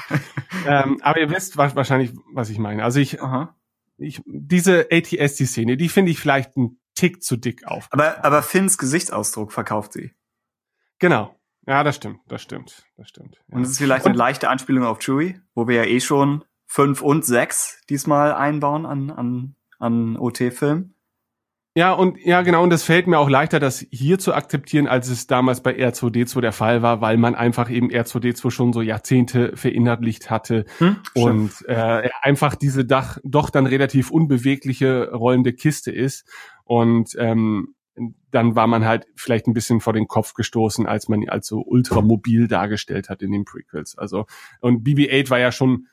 ähm, 0.66 1.00
aber 1.02 1.20
ihr 1.20 1.30
wisst 1.30 1.58
wahrscheinlich, 1.58 2.14
was 2.34 2.50
ich 2.50 2.58
meine. 2.58 2.84
Also 2.84 3.00
ich, 3.00 3.22
Aha. 3.22 3.54
ich 3.98 4.22
diese 4.26 4.88
ATS 4.92 5.36
die 5.36 5.46
Szene, 5.46 5.76
die 5.76 5.90
finde 5.90 6.12
ich 6.12 6.20
vielleicht 6.20 6.56
ein 6.56 6.80
Tick 6.94 7.22
zu 7.22 7.36
dick 7.36 7.68
auf. 7.68 7.90
Aber 7.92 8.24
aber 8.24 8.42
Finns 8.44 8.78
Gesichtsausdruck 8.78 9.52
verkauft 9.52 9.94
sie. 9.94 10.14
Genau. 11.00 11.36
Ja, 11.68 11.84
das 11.84 11.98
stimmt, 11.98 12.20
das 12.28 12.42
stimmt, 12.42 12.86
das 12.96 13.10
stimmt. 13.10 13.42
Ja. 13.50 13.58
Und 13.58 13.64
es 13.64 13.72
ist 13.72 13.80
vielleicht 13.80 14.06
und, 14.06 14.12
eine 14.12 14.18
leichte 14.18 14.48
Anspielung 14.48 14.86
auf 14.86 15.00
Chewie, 15.00 15.42
wo 15.54 15.68
wir 15.68 15.76
ja 15.76 15.84
eh 15.84 16.00
schon 16.00 16.46
fünf 16.66 17.02
und 17.02 17.26
sechs 17.26 17.82
diesmal 17.90 18.34
einbauen 18.34 18.86
an 18.86 19.10
an 19.10 19.56
an 19.80 20.18
OT-Film. 20.18 20.96
Ja, 21.78 21.92
und 21.92 22.18
ja, 22.24 22.42
genau, 22.42 22.64
und 22.64 22.72
es 22.72 22.84
fällt 22.84 23.06
mir 23.06 23.20
auch 23.20 23.30
leichter, 23.30 23.60
das 23.60 23.86
hier 23.92 24.18
zu 24.18 24.34
akzeptieren, 24.34 24.88
als 24.88 25.10
es 25.10 25.28
damals 25.28 25.62
bei 25.62 25.76
R2D2 25.76 26.40
der 26.40 26.54
Fall 26.54 26.82
war, 26.82 27.02
weil 27.02 27.18
man 27.18 27.36
einfach 27.36 27.70
eben 27.70 27.92
R2D2 27.92 28.50
schon 28.50 28.72
so 28.72 28.82
Jahrzehnte 28.82 29.58
verinnerlicht 29.58 30.30
hatte 30.30 30.64
hm, 30.78 30.96
und 31.16 31.52
äh, 31.68 32.08
einfach 32.22 32.56
diese 32.56 32.86
Dach 32.86 33.18
doch 33.26 33.50
dann 33.50 33.66
relativ 33.66 34.10
unbewegliche 34.10 35.12
rollende 35.12 35.52
Kiste 35.52 35.92
ist. 35.92 36.26
Und 36.64 37.14
ähm, 37.20 37.76
dann 38.32 38.56
war 38.56 38.68
man 38.68 38.86
halt 38.86 39.06
vielleicht 39.18 39.48
ein 39.48 39.54
bisschen 39.54 39.82
vor 39.82 39.92
den 39.92 40.08
Kopf 40.08 40.34
gestoßen, 40.34 40.86
als 40.86 41.10
man 41.10 41.22
ihn 41.22 41.30
als 41.30 41.48
so 41.48 41.62
ultramobil 41.62 42.48
dargestellt 42.48 43.10
hat 43.10 43.22
in 43.22 43.34
den 43.34 43.44
Prequels. 43.44 43.98
Also 43.98 44.28
und 44.62 44.88
BB-8 44.88 45.30
war 45.30 45.40
ja 45.40 45.52
schon 45.52 45.88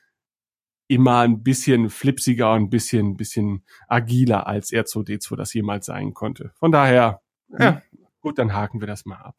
immer 0.92 1.20
ein 1.20 1.42
bisschen 1.42 1.90
flipsiger 1.90 2.52
und 2.52 2.64
ein 2.64 2.70
bisschen, 2.70 3.16
bisschen 3.16 3.64
agiler 3.88 4.46
als 4.46 4.70
R2D2 4.70 5.36
das 5.36 5.54
jemals 5.54 5.86
sein 5.86 6.14
konnte. 6.14 6.52
Von 6.56 6.72
daher, 6.72 7.20
ja, 7.58 7.82
gut, 8.20 8.38
dann 8.38 8.52
haken 8.52 8.80
wir 8.80 8.86
das 8.86 9.04
mal 9.04 9.16
ab. 9.16 9.36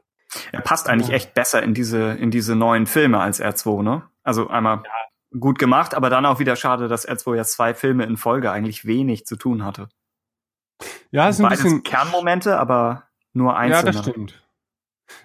Er 0.51 0.61
passt 0.61 0.89
eigentlich 0.89 1.11
echt 1.11 1.33
besser 1.33 1.61
in 1.61 1.73
diese, 1.73 2.13
in 2.13 2.31
diese 2.31 2.55
neuen 2.55 2.87
Filme 2.87 3.19
als 3.19 3.41
R2, 3.41 3.83
ne? 3.83 4.03
Also 4.23 4.47
einmal 4.47 4.77
ja. 4.77 5.39
gut 5.39 5.59
gemacht, 5.59 5.93
aber 5.93 6.09
dann 6.09 6.25
auch 6.25 6.39
wieder 6.39 6.55
schade, 6.55 6.87
dass 6.87 7.07
R2 7.07 7.35
jetzt 7.35 7.53
zwei 7.53 7.73
Filme 7.73 8.05
in 8.05 8.17
Folge 8.17 8.51
eigentlich 8.51 8.85
wenig 8.85 9.25
zu 9.25 9.35
tun 9.35 9.63
hatte. 9.63 9.89
Ja, 11.11 11.29
es 11.29 11.37
ist 11.37 11.45
ein 11.45 11.49
bisschen 11.49 11.83
Kernmomente, 11.83 12.57
aber 12.57 13.03
nur 13.33 13.55
einzelne. 13.55 13.91
Ja, 13.91 14.01
das 14.01 14.01
stimmt. 14.01 14.42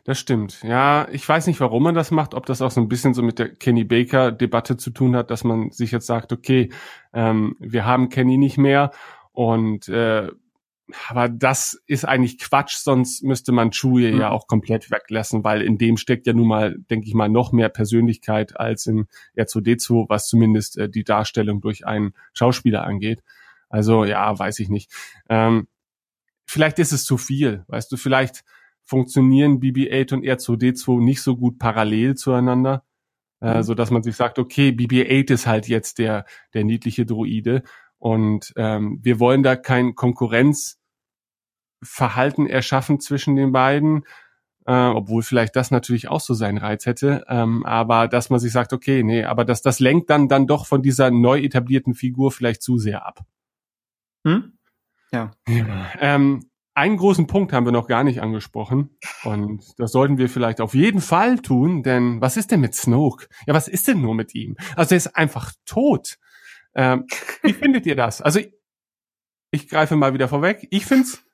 Das 0.05 0.19
stimmt. 0.19 0.63
Ja, 0.63 1.09
ich 1.11 1.29
weiß 1.29 1.47
nicht, 1.47 1.61
warum 1.61 1.83
man 1.83 1.95
das 1.95 2.11
macht, 2.11 2.35
ob 2.35 2.47
das 2.47 2.63
auch 2.63 2.71
so 2.71 2.81
ein 2.81 2.89
bisschen 2.89 3.15
so 3.15 3.23
mit 3.23 3.39
der 3.39 3.55
Kenny 3.55 3.85
Baker 3.85 4.33
Debatte 4.33 4.77
zu 4.77 4.91
tun 4.91 5.17
hat, 5.17 5.31
dass 5.31 5.45
man 5.45 5.71
sich 5.71 5.91
jetzt 5.91 6.07
sagt, 6.07 6.33
okay, 6.33 6.71
ähm, 7.13 7.57
wir 7.59 7.85
haben 7.85 8.09
Kenny 8.09 8.37
nicht 8.37 8.59
mehr 8.59 8.91
und 9.33 9.89
äh, 9.89 10.29
aber 11.09 11.29
das 11.29 11.83
ist 11.87 12.05
eigentlich 12.05 12.39
Quatsch, 12.39 12.77
sonst 12.77 13.23
müsste 13.23 13.53
man 13.53 13.73
Chewie 13.73 14.13
mhm. 14.13 14.21
ja 14.21 14.31
auch 14.31 14.47
komplett 14.47 14.91
weglassen, 14.91 15.45
weil 15.45 15.63
in 15.63 15.79
dem 15.79 15.97
steckt 15.97 16.27
ja 16.27 16.33
nun 16.33 16.49
mal, 16.49 16.77
denke 16.91 17.07
ich 17.07 17.15
mal, 17.15 17.29
noch 17.29 17.53
mehr 17.53 17.69
Persönlichkeit 17.69 18.59
als 18.59 18.87
in 18.87 19.07
R2D2, 19.37 20.09
was 20.09 20.27
zumindest 20.29 20.79
äh, 20.79 20.89
die 20.89 21.05
Darstellung 21.05 21.61
durch 21.61 21.87
einen 21.87 22.15
Schauspieler 22.33 22.85
angeht. 22.85 23.23
Also 23.69 24.05
ja, 24.05 24.39
weiß 24.39 24.61
ich 24.61 24.71
nicht. 24.71 24.91
Ähm, 25.29 25.69
vielleicht 26.47 26.79
ist 26.79 26.93
es 26.93 27.05
zu 27.05 27.19
viel, 27.19 27.65
weißt 27.69 27.93
du, 27.93 27.97
vielleicht 27.97 28.45
funktionieren 28.89 29.61
BB-8 29.61 30.15
und 30.15 30.25
R2D2 30.25 31.03
nicht 31.03 31.21
so 31.21 31.37
gut 31.37 31.59
parallel 31.59 32.15
zueinander, 32.15 32.85
äh, 33.43 33.59
mhm. 33.59 33.63
so 33.63 33.75
dass 33.75 33.91
man 33.91 34.03
sich 34.03 34.17
sagt, 34.17 34.39
okay, 34.39 34.71
BB-8 34.71 35.33
ist 35.33 35.47
halt 35.47 35.69
jetzt 35.69 35.99
der 35.99 36.25
der 36.55 36.65
niedliche 36.65 37.05
Droide 37.05 37.65
und 37.99 38.55
ähm, 38.57 38.99
wir 39.03 39.21
wollen 39.21 39.43
da 39.43 39.57
kein 39.57 39.95
Konkurrenzverhalten 39.95 42.47
erschaffen 42.47 42.99
zwischen 42.99 43.37
den 43.37 43.53
beiden, 43.53 44.05
äh, 44.65 44.73
obwohl 44.73 45.23
vielleicht 45.23 45.55
das 45.55 45.71
natürlich 45.71 46.09
auch 46.09 46.21
so 46.21 46.33
seinen 46.33 46.57
Reiz 46.57 46.87
hätte, 46.87 47.27
ähm, 47.29 47.67
aber 47.67 48.09
dass 48.09 48.31
man 48.31 48.41
sich 48.41 48.53
sagt, 48.53 48.73
okay, 48.73 49.03
nee, 49.03 49.25
aber 49.25 49.45
das 49.45 49.61
das 49.61 49.81
lenkt 49.81 50.09
dann 50.09 50.29
dann 50.29 50.47
doch 50.47 50.67
von 50.67 50.81
dieser 50.81 51.11
neu 51.11 51.41
etablierten 51.41 51.93
Figur 51.93 52.33
vielleicht 52.33 52.63
zu 52.63 52.79
sehr 52.79 53.05
ab. 53.05 53.21
Hm? 54.27 54.55
Ja. 55.13 55.33
ja. 55.47 55.91
Ähm, 56.01 56.49
einen 56.79 56.97
großen 56.97 57.27
Punkt 57.27 57.53
haben 57.53 57.67
wir 57.67 57.73
noch 57.73 57.89
gar 57.89 58.05
nicht 58.05 58.23
angesprochen 58.23 58.97
und 59.25 59.65
das 59.79 59.91
sollten 59.91 60.17
wir 60.17 60.29
vielleicht 60.29 60.61
auf 60.61 60.75
jeden 60.75 61.01
Fall 61.01 61.41
tun, 61.41 61.83
denn 61.83 62.21
was 62.21 62.37
ist 62.37 62.53
denn 62.53 62.61
mit 62.61 62.75
Snoke? 62.75 63.27
Ja, 63.47 63.55
was 63.55 63.67
ist 63.67 63.89
denn 63.89 64.01
nur 64.01 64.15
mit 64.15 64.33
ihm? 64.35 64.57
Also 64.77 64.95
er 64.95 64.99
ist 64.99 65.17
einfach 65.17 65.53
tot. 65.67 66.19
Ähm, 66.75 67.07
wie 67.43 67.53
findet 67.53 67.85
ihr 67.87 67.97
das? 67.97 68.23
Also 68.23 68.39
ich, 68.39 68.53
ich 69.51 69.69
greife 69.69 69.97
mal 69.97 70.15
wieder 70.15 70.29
vorweg. 70.29 70.69
Ich 70.71 70.87
find's 70.87 71.25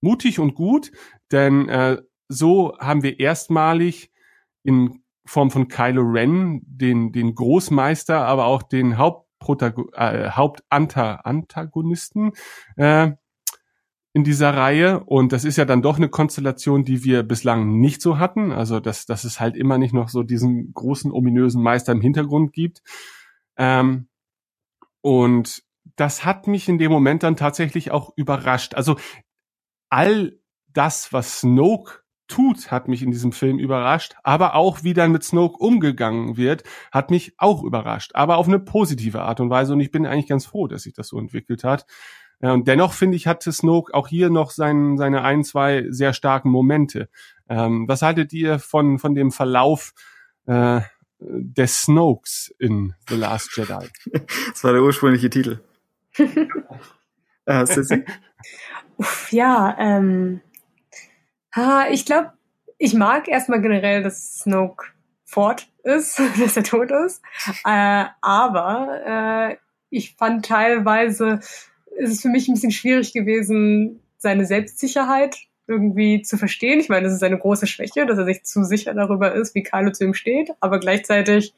mutig 0.00 0.38
und 0.38 0.54
gut, 0.54 0.90
denn 1.30 1.68
äh, 1.68 2.00
so 2.28 2.78
haben 2.78 3.02
wir 3.02 3.20
erstmalig 3.20 4.10
in 4.62 5.02
Form 5.26 5.50
von 5.50 5.68
Kylo 5.68 6.02
Ren 6.02 6.62
den 6.64 7.12
den 7.12 7.34
Großmeister, 7.34 8.26
aber 8.26 8.46
auch 8.46 8.62
den 8.62 8.96
Hauptprotago 8.96 9.90
äh, 9.92 10.30
Hauptantagonisten 10.30 12.32
äh, 12.76 13.12
in 14.12 14.24
dieser 14.24 14.54
Reihe. 14.54 15.02
Und 15.04 15.32
das 15.32 15.44
ist 15.44 15.56
ja 15.56 15.64
dann 15.64 15.82
doch 15.82 15.96
eine 15.96 16.08
Konstellation, 16.08 16.84
die 16.84 17.04
wir 17.04 17.22
bislang 17.22 17.80
nicht 17.80 18.02
so 18.02 18.18
hatten. 18.18 18.52
Also, 18.52 18.80
dass, 18.80 19.06
dass 19.06 19.24
es 19.24 19.40
halt 19.40 19.56
immer 19.56 19.78
nicht 19.78 19.94
noch 19.94 20.08
so 20.08 20.22
diesen 20.22 20.72
großen, 20.74 21.10
ominösen 21.10 21.62
Meister 21.62 21.92
im 21.92 22.00
Hintergrund 22.00 22.52
gibt. 22.52 22.82
Ähm, 23.56 24.08
und 25.00 25.62
das 25.96 26.24
hat 26.24 26.46
mich 26.46 26.68
in 26.68 26.78
dem 26.78 26.92
Moment 26.92 27.22
dann 27.22 27.36
tatsächlich 27.36 27.90
auch 27.90 28.12
überrascht. 28.16 28.74
Also, 28.74 28.96
all 29.90 30.38
das, 30.68 31.12
was 31.12 31.40
Snoke 31.40 32.02
tut, 32.28 32.70
hat 32.70 32.88
mich 32.88 33.02
in 33.02 33.10
diesem 33.10 33.32
Film 33.32 33.58
überrascht, 33.58 34.14
aber 34.22 34.54
auch 34.54 34.82
wie 34.82 34.94
dann 34.94 35.12
mit 35.12 35.22
Snoke 35.22 35.58
umgegangen 35.58 36.36
wird, 36.36 36.64
hat 36.90 37.10
mich 37.10 37.34
auch 37.36 37.62
überrascht, 37.62 38.12
aber 38.14 38.38
auf 38.38 38.48
eine 38.48 38.58
positive 38.58 39.20
Art 39.20 39.40
und 39.40 39.50
Weise 39.50 39.74
und 39.74 39.80
ich 39.80 39.90
bin 39.90 40.06
eigentlich 40.06 40.28
ganz 40.28 40.46
froh, 40.46 40.66
dass 40.66 40.84
sich 40.84 40.94
das 40.94 41.08
so 41.08 41.18
entwickelt 41.18 41.62
hat. 41.62 41.84
Ja, 42.42 42.52
und 42.52 42.66
dennoch 42.66 42.92
finde 42.92 43.16
ich, 43.16 43.28
hatte 43.28 43.52
Snoke 43.52 43.94
auch 43.94 44.08
hier 44.08 44.28
noch 44.28 44.50
sein, 44.50 44.98
seine 44.98 45.22
ein, 45.22 45.44
zwei 45.44 45.86
sehr 45.88 46.12
starken 46.12 46.50
Momente. 46.50 47.08
Ähm, 47.48 47.86
was 47.86 48.02
haltet 48.02 48.32
ihr 48.32 48.58
von, 48.58 48.98
von 48.98 49.14
dem 49.14 49.30
Verlauf 49.30 49.94
äh, 50.46 50.80
des 51.20 51.82
Snokes 51.82 52.52
in 52.58 52.94
The 53.08 53.14
Last 53.14 53.56
Jedi? 53.56 53.88
Das 54.50 54.64
war 54.64 54.72
der 54.72 54.82
ursprüngliche 54.82 55.30
Titel. 55.30 55.60
äh, 57.46 57.66
Sissy? 57.66 58.04
Uff, 58.96 59.32
ja, 59.32 59.76
ähm, 59.78 60.40
ha, 61.54 61.86
ich 61.90 62.04
glaube, 62.04 62.32
ich 62.78 62.94
mag 62.94 63.28
erstmal 63.28 63.60
generell, 63.60 64.02
dass 64.02 64.40
Snoke 64.40 64.86
fort 65.24 65.68
ist, 65.84 66.20
dass 66.40 66.56
er 66.56 66.64
tot 66.64 66.90
ist. 66.90 67.22
Äh, 67.64 68.06
aber 68.20 69.00
äh, 69.06 69.56
ich 69.90 70.16
fand 70.16 70.46
teilweise 70.46 71.40
ist 71.96 72.12
es 72.12 72.22
für 72.22 72.28
mich 72.28 72.48
ein 72.48 72.54
bisschen 72.54 72.70
schwierig 72.70 73.12
gewesen, 73.12 74.00
seine 74.18 74.46
Selbstsicherheit 74.46 75.36
irgendwie 75.66 76.22
zu 76.22 76.36
verstehen. 76.36 76.80
Ich 76.80 76.88
meine, 76.88 77.04
das 77.04 77.14
ist 77.14 77.22
eine 77.22 77.38
große 77.38 77.66
Schwäche, 77.66 78.06
dass 78.06 78.18
er 78.18 78.24
sich 78.24 78.44
zu 78.44 78.64
sicher 78.64 78.94
darüber 78.94 79.32
ist, 79.32 79.54
wie 79.54 79.62
Kylo 79.62 79.90
zu 79.92 80.04
ihm 80.04 80.14
steht, 80.14 80.50
aber 80.60 80.80
gleichzeitig 80.80 81.54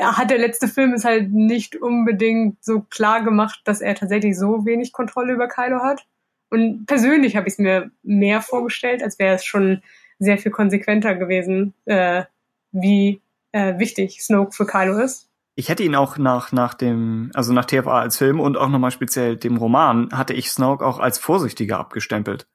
hat 0.00 0.30
der 0.30 0.38
letzte 0.38 0.68
Film 0.68 0.92
es 0.92 1.04
halt 1.04 1.30
nicht 1.30 1.76
unbedingt 1.76 2.62
so 2.62 2.80
klar 2.80 3.22
gemacht, 3.24 3.60
dass 3.64 3.80
er 3.80 3.94
tatsächlich 3.94 4.36
so 4.38 4.66
wenig 4.66 4.92
Kontrolle 4.92 5.32
über 5.32 5.48
Kylo 5.48 5.80
hat. 5.80 6.06
Und 6.50 6.86
persönlich 6.86 7.36
habe 7.36 7.48
ich 7.48 7.54
es 7.54 7.58
mir 7.58 7.90
mehr 8.02 8.42
vorgestellt, 8.42 9.02
als 9.02 9.18
wäre 9.18 9.36
es 9.36 9.44
schon 9.44 9.82
sehr 10.18 10.36
viel 10.36 10.52
konsequenter 10.52 11.14
gewesen, 11.14 11.72
äh, 11.86 12.24
wie 12.72 13.22
äh, 13.52 13.78
wichtig 13.78 14.22
Snoke 14.22 14.52
für 14.52 14.66
Kylo 14.66 14.98
ist 14.98 15.29
ich 15.60 15.68
hätte 15.68 15.82
ihn 15.82 15.94
auch 15.94 16.16
nach, 16.16 16.52
nach 16.52 16.72
dem, 16.72 17.30
also 17.34 17.52
nach 17.52 17.66
TFA 17.66 18.00
als 18.00 18.16
Film 18.16 18.40
und 18.40 18.56
auch 18.56 18.70
nochmal 18.70 18.90
speziell 18.90 19.36
dem 19.36 19.58
Roman, 19.58 20.08
hatte 20.10 20.32
ich 20.32 20.50
Snoke 20.50 20.84
auch 20.84 20.98
als 20.98 21.18
vorsichtiger 21.18 21.78
abgestempelt. 21.78 22.48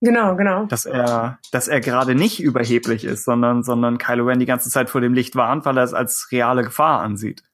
Genau, 0.00 0.34
genau. 0.34 0.64
Dass 0.66 0.84
er, 0.84 1.38
dass 1.52 1.68
er 1.68 1.80
gerade 1.80 2.16
nicht 2.16 2.42
überheblich 2.42 3.04
ist, 3.04 3.24
sondern, 3.24 3.62
sondern 3.62 3.98
Kylo 3.98 4.24
Ren 4.24 4.40
die 4.40 4.46
ganze 4.46 4.68
Zeit 4.68 4.90
vor 4.90 5.00
dem 5.00 5.14
Licht 5.14 5.36
warnt, 5.36 5.64
weil 5.64 5.78
er 5.78 5.84
es 5.84 5.94
als 5.94 6.28
reale 6.32 6.64
Gefahr 6.64 7.00
ansieht. 7.00 7.44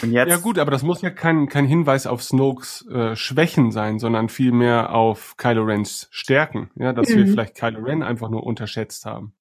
Und 0.00 0.12
jetzt, 0.12 0.30
ja 0.30 0.36
gut, 0.36 0.60
aber 0.60 0.70
das 0.70 0.84
muss 0.84 1.02
ja 1.02 1.10
kein, 1.10 1.48
kein 1.48 1.66
Hinweis 1.66 2.06
auf 2.06 2.22
Snokes 2.22 2.86
äh, 2.88 3.16
Schwächen 3.16 3.72
sein, 3.72 3.98
sondern 3.98 4.28
vielmehr 4.28 4.94
auf 4.94 5.36
Kylo 5.38 5.64
Rens 5.64 6.06
Stärken. 6.12 6.70
Ja, 6.76 6.92
dass 6.92 7.08
mhm. 7.08 7.16
wir 7.16 7.26
vielleicht 7.26 7.56
Kylo 7.56 7.80
Ren 7.80 8.04
einfach 8.04 8.28
nur 8.28 8.44
unterschätzt 8.44 9.06
haben. 9.06 9.32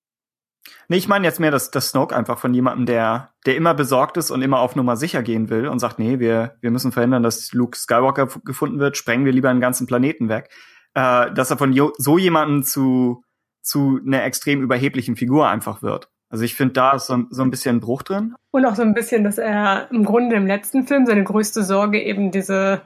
Nee, 0.87 0.97
ich 0.97 1.07
meine 1.07 1.25
jetzt 1.25 1.39
mehr 1.39 1.51
das, 1.51 1.71
das 1.71 1.89
Snoke 1.89 2.15
einfach 2.15 2.37
von 2.39 2.53
jemandem, 2.53 2.85
der, 2.85 3.31
der 3.45 3.55
immer 3.55 3.73
besorgt 3.73 4.17
ist 4.17 4.31
und 4.31 4.41
immer 4.41 4.59
auf 4.59 4.75
Nummer 4.75 4.97
sicher 4.97 5.23
gehen 5.23 5.49
will 5.49 5.67
und 5.67 5.79
sagt, 5.79 5.99
nee, 5.99 6.19
wir, 6.19 6.55
wir 6.61 6.71
müssen 6.71 6.91
verhindern, 6.91 7.23
dass 7.23 7.53
Luke 7.53 7.77
Skywalker 7.77 8.27
gefunden 8.43 8.79
wird, 8.79 8.97
sprengen 8.97 9.25
wir 9.25 9.31
lieber 9.31 9.49
einen 9.49 9.61
ganzen 9.61 9.87
Planeten 9.87 10.29
weg. 10.29 10.49
Äh, 10.93 11.31
dass 11.33 11.51
er 11.51 11.57
von 11.57 11.73
so 11.97 12.17
jemandem 12.17 12.63
zu, 12.63 13.23
zu 13.61 13.99
einer 14.05 14.23
extrem 14.23 14.61
überheblichen 14.61 15.15
Figur 15.15 15.47
einfach 15.47 15.81
wird. 15.81 16.09
Also 16.29 16.43
ich 16.43 16.55
finde, 16.55 16.73
da 16.73 16.93
ist 16.93 17.07
so, 17.07 17.23
so 17.29 17.41
ein 17.41 17.51
bisschen 17.51 17.77
ein 17.77 17.79
Bruch 17.79 18.03
drin. 18.03 18.35
Und 18.51 18.65
auch 18.65 18.75
so 18.75 18.81
ein 18.81 18.93
bisschen, 18.93 19.23
dass 19.23 19.37
er 19.37 19.89
im 19.91 20.05
Grunde 20.05 20.35
im 20.35 20.47
letzten 20.47 20.85
Film 20.85 21.05
seine 21.05 21.23
größte 21.23 21.63
Sorge 21.63 22.01
eben 22.01 22.31
diese 22.31 22.81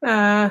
äh, 0.00 0.50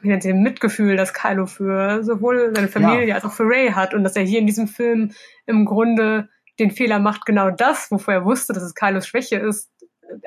wie 0.00 0.08
nennt 0.08 0.22
sie, 0.22 0.32
Mitgefühl, 0.32 0.96
das 0.96 1.14
Kylo 1.14 1.46
für 1.46 2.02
sowohl 2.02 2.52
seine 2.54 2.68
Familie 2.68 3.06
ja. 3.06 3.14
als 3.14 3.24
auch 3.24 3.32
für 3.32 3.44
Ray 3.44 3.70
hat 3.70 3.94
und 3.94 4.04
dass 4.04 4.16
er 4.16 4.22
hier 4.22 4.38
in 4.38 4.46
diesem 4.46 4.68
Film 4.68 5.12
im 5.46 5.64
Grunde 5.64 6.28
den 6.58 6.70
Fehler 6.70 6.98
macht, 6.98 7.26
genau 7.26 7.50
das, 7.50 7.90
wovor 7.90 8.14
er 8.14 8.24
wusste, 8.24 8.52
dass 8.52 8.62
es 8.62 8.74
Kylos 8.74 9.06
Schwäche 9.06 9.36
ist, 9.36 9.70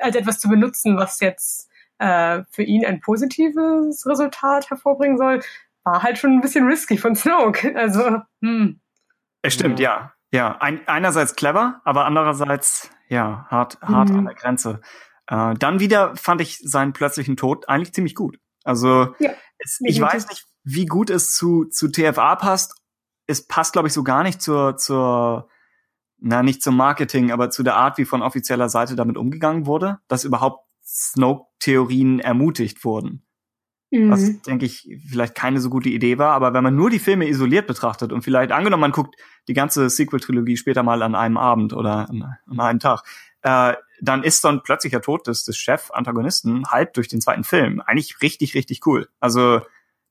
als 0.00 0.16
etwas 0.16 0.38
zu 0.38 0.48
benutzen, 0.48 0.96
was 0.96 1.20
jetzt 1.20 1.68
äh, 1.98 2.42
für 2.50 2.62
ihn 2.62 2.84
ein 2.84 3.00
positives 3.00 4.06
Resultat 4.06 4.70
hervorbringen 4.70 5.18
soll, 5.18 5.40
war 5.84 6.02
halt 6.02 6.18
schon 6.18 6.32
ein 6.32 6.40
bisschen 6.40 6.66
risky 6.66 6.98
von 6.98 7.14
Snoke. 7.14 7.74
Also, 7.76 8.20
hm. 8.40 8.80
Es 9.42 9.54
stimmt, 9.54 9.80
ja. 9.80 10.12
Ja, 10.32 10.56
Ein, 10.60 10.80
einerseits 10.86 11.36
clever, 11.36 11.82
aber 11.84 12.06
andererseits, 12.06 12.90
ja, 13.08 13.46
hart, 13.50 13.78
hart 13.82 14.08
mhm. 14.08 14.20
an 14.20 14.24
der 14.24 14.34
Grenze. 14.34 14.80
Äh, 15.26 15.54
dann 15.58 15.78
wieder 15.78 16.16
fand 16.16 16.40
ich 16.40 16.58
seinen 16.58 16.94
plötzlichen 16.94 17.36
Tod 17.36 17.68
eigentlich 17.68 17.92
ziemlich 17.92 18.14
gut. 18.14 18.38
Also 18.64 19.14
ja, 19.18 19.30
es, 19.58 19.78
ich 19.84 20.00
weiß 20.00 20.28
nicht, 20.28 20.46
wie 20.64 20.86
gut 20.86 21.10
es 21.10 21.34
zu, 21.34 21.64
zu 21.66 21.88
TFA 21.88 22.36
passt. 22.36 22.74
Es 23.26 23.46
passt, 23.46 23.72
glaube 23.72 23.88
ich, 23.88 23.94
so 23.94 24.02
gar 24.02 24.22
nicht 24.22 24.42
zur, 24.42 24.76
zur, 24.76 25.48
na, 26.18 26.42
nicht 26.42 26.62
zum 26.62 26.76
Marketing, 26.76 27.30
aber 27.30 27.50
zu 27.50 27.62
der 27.62 27.76
Art, 27.76 27.98
wie 27.98 28.04
von 28.04 28.22
offizieller 28.22 28.68
Seite 28.68 28.96
damit 28.96 29.16
umgegangen 29.16 29.66
wurde, 29.66 29.98
dass 30.08 30.24
überhaupt 30.24 30.66
Snoke-Theorien 30.84 32.20
ermutigt 32.20 32.84
wurden. 32.84 33.24
Mhm. 33.92 34.10
Was, 34.10 34.42
denke 34.42 34.64
ich, 34.64 34.88
vielleicht 35.06 35.34
keine 35.34 35.60
so 35.60 35.68
gute 35.68 35.90
Idee 35.90 36.16
war. 36.16 36.32
Aber 36.32 36.54
wenn 36.54 36.64
man 36.64 36.74
nur 36.74 36.88
die 36.88 36.98
Filme 36.98 37.28
isoliert 37.28 37.66
betrachtet 37.66 38.10
und 38.10 38.22
vielleicht 38.22 38.50
angenommen, 38.50 38.80
man 38.80 38.92
guckt 38.92 39.16
die 39.48 39.54
ganze 39.54 39.90
Sequel-Trilogie 39.90 40.56
später 40.56 40.82
mal 40.82 41.02
an 41.02 41.14
einem 41.14 41.36
Abend 41.36 41.74
oder 41.74 42.08
an, 42.08 42.36
an 42.48 42.60
einem 42.60 42.78
Tag, 42.80 43.02
äh, 43.42 43.74
dann 44.00 44.24
ist 44.24 44.42
dann 44.44 44.62
plötzlich 44.62 44.92
der 44.92 45.02
Tod 45.02 45.26
des, 45.26 45.44
des 45.44 45.58
Chef-Antagonisten 45.58 46.64
halb 46.68 46.94
durch 46.94 47.08
den 47.08 47.20
zweiten 47.20 47.44
Film. 47.44 47.80
Eigentlich 47.80 48.22
richtig, 48.22 48.54
richtig 48.54 48.86
cool. 48.86 49.08
Also 49.20 49.60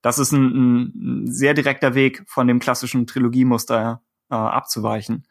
das 0.03 0.19
ist 0.19 0.31
ein, 0.31 1.23
ein 1.23 1.31
sehr 1.31 1.55
direkter 1.55 1.95
Weg 1.95 2.23
von 2.27 2.47
dem 2.47 2.59
klassischen 2.59 3.07
Trilogiemuster 3.07 4.01
äh, 4.29 4.35
abzuweichen. 4.35 5.25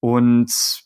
Und 0.00 0.85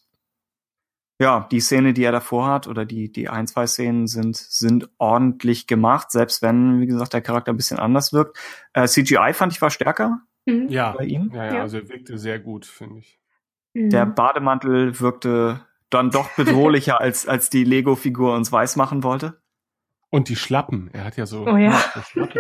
ja, 1.21 1.47
die 1.51 1.61
Szene, 1.61 1.93
die 1.93 2.03
er 2.03 2.13
davor 2.13 2.47
hat, 2.47 2.67
oder 2.67 2.87
die, 2.87 3.13
die 3.13 3.29
ein, 3.29 3.47
zwei 3.47 3.67
Szenen 3.67 4.07
sind, 4.07 4.37
sind 4.37 4.89
ordentlich 4.97 5.67
gemacht, 5.67 6.11
selbst 6.11 6.41
wenn, 6.41 6.81
wie 6.81 6.87
gesagt, 6.87 7.13
der 7.13 7.21
Charakter 7.21 7.53
ein 7.53 7.59
bisschen 7.59 7.79
anders 7.79 8.15
wirkt. 8.15 8.39
Äh, 8.73 8.87
CGI 8.87 9.35
fand 9.35 9.53
ich 9.53 9.61
war 9.61 9.71
stärker. 9.71 10.23
Mhm. 10.47 10.69
Ja, 10.71 10.93
bei 10.93 11.05
ihm. 11.05 11.31
Ja, 11.35 11.45
ja, 11.55 11.61
also 11.61 11.77
er 11.77 11.91
wirkte 11.91 12.17
sehr 12.17 12.39
gut, 12.39 12.65
finde 12.65 13.01
ich. 13.01 13.21
Mhm. 13.75 13.91
Der 13.91 14.07
Bademantel 14.07 14.99
wirkte 14.99 15.61
dann 15.91 16.11
doch 16.11 16.35
bedrohlicher, 16.37 17.01
als, 17.03 17.29
als 17.29 17.51
die 17.51 17.65
Lego-Figur 17.65 18.35
uns 18.35 18.51
weiß 18.51 18.77
machen 18.77 19.05
wollte. 19.05 19.43
Und 20.13 20.29
die 20.29 20.35
Schlappen. 20.35 20.91
Er 20.93 21.05
hat 21.05 21.17
ja 21.17 21.25
so. 21.25 21.47
Oh 21.47 21.57
ja. 21.57 21.81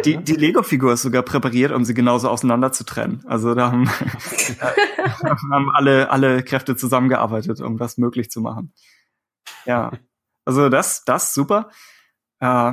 Die, 0.04 0.16
die 0.16 0.34
Lego-Figur 0.34 0.92
ist 0.92 1.02
sogar 1.02 1.22
präpariert, 1.22 1.70
um 1.70 1.84
sie 1.84 1.94
genauso 1.94 2.28
auseinander 2.28 2.72
zu 2.72 2.84
trennen. 2.84 3.22
Also 3.26 3.54
da 3.54 3.70
haben, 3.70 3.88
haben 5.52 5.70
alle, 5.72 6.10
alle 6.10 6.42
Kräfte 6.42 6.74
zusammengearbeitet, 6.74 7.60
um 7.60 7.78
das 7.78 7.96
möglich 7.96 8.28
zu 8.28 8.40
machen. 8.40 8.72
Ja. 9.66 9.92
Also 10.44 10.68
das, 10.68 11.04
das 11.04 11.32
super. 11.32 11.70
Äh, 12.40 12.72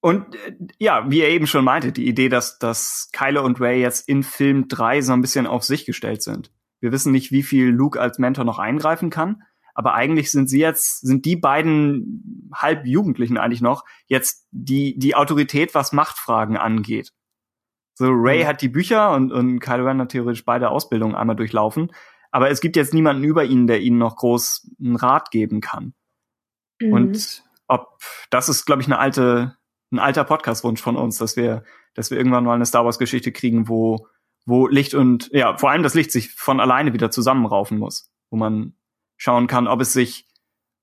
und 0.00 0.34
äh, 0.34 0.56
ja, 0.78 1.08
wie 1.08 1.20
er 1.20 1.28
eben 1.28 1.46
schon 1.46 1.64
meinte, 1.64 1.92
die 1.92 2.08
Idee, 2.08 2.28
dass, 2.28 2.58
dass 2.58 3.10
Kylo 3.12 3.44
und 3.44 3.60
Ray 3.60 3.80
jetzt 3.80 4.08
in 4.08 4.24
Film 4.24 4.66
3 4.66 5.02
so 5.02 5.12
ein 5.12 5.20
bisschen 5.20 5.46
auf 5.46 5.62
sich 5.62 5.86
gestellt 5.86 6.22
sind. 6.22 6.50
Wir 6.80 6.90
wissen 6.92 7.12
nicht, 7.12 7.30
wie 7.30 7.42
viel 7.42 7.68
Luke 7.68 8.00
als 8.00 8.18
Mentor 8.18 8.44
noch 8.44 8.58
eingreifen 8.58 9.10
kann, 9.10 9.42
aber 9.74 9.94
eigentlich 9.94 10.30
sind 10.30 10.48
sie 10.48 10.60
jetzt, 10.60 11.00
sind 11.00 11.24
die 11.24 11.36
beiden 11.36 12.50
halb 12.54 12.86
Jugendlichen 12.86 13.38
eigentlich 13.38 13.62
noch 13.62 13.84
jetzt 14.06 14.46
die, 14.50 14.98
die 14.98 15.14
Autorität, 15.14 15.74
was 15.74 15.92
Machtfragen 15.92 16.56
angeht. 16.56 17.12
So, 17.94 18.08
Ray 18.10 18.44
mhm. 18.44 18.48
hat 18.48 18.62
die 18.62 18.68
Bücher 18.68 19.12
und, 19.12 19.30
und 19.30 19.60
Kylo 19.60 19.84
Ren 19.84 20.00
hat 20.00 20.10
theoretisch 20.10 20.44
beide 20.44 20.70
Ausbildungen 20.70 21.14
einmal 21.14 21.36
durchlaufen. 21.36 21.92
Aber 22.30 22.48
es 22.48 22.60
gibt 22.60 22.76
jetzt 22.76 22.94
niemanden 22.94 23.24
über 23.24 23.44
ihnen, 23.44 23.66
der 23.66 23.80
ihnen 23.80 23.98
noch 23.98 24.16
groß 24.16 24.70
einen 24.80 24.96
Rat 24.96 25.30
geben 25.30 25.60
kann. 25.60 25.94
Mhm. 26.80 26.92
Und 26.92 27.44
ob, 27.68 27.98
das 28.30 28.48
ist, 28.48 28.64
glaube 28.64 28.82
ich, 28.82 28.88
eine 28.88 28.98
alte, 28.98 29.56
ein 29.92 29.98
alter 29.98 30.24
Podcast-Wunsch 30.24 30.80
von 30.80 30.96
uns, 30.96 31.18
dass 31.18 31.36
wir, 31.36 31.64
dass 31.94 32.10
wir 32.10 32.18
irgendwann 32.18 32.44
mal 32.44 32.54
eine 32.54 32.66
Star 32.66 32.84
Wars-Geschichte 32.84 33.32
kriegen, 33.32 33.68
wo, 33.68 34.06
wo 34.46 34.66
Licht 34.66 34.94
und, 34.94 35.28
ja, 35.32 35.56
vor 35.58 35.70
allem 35.70 35.82
das 35.82 35.94
Licht 35.94 36.10
sich 36.10 36.30
von 36.30 36.58
alleine 36.60 36.92
wieder 36.92 37.10
zusammenraufen 37.10 37.78
muss. 37.78 38.10
Wo 38.30 38.36
man 38.36 38.74
schauen 39.20 39.46
kann, 39.46 39.68
ob 39.68 39.82
es 39.82 39.92
sich, 39.92 40.26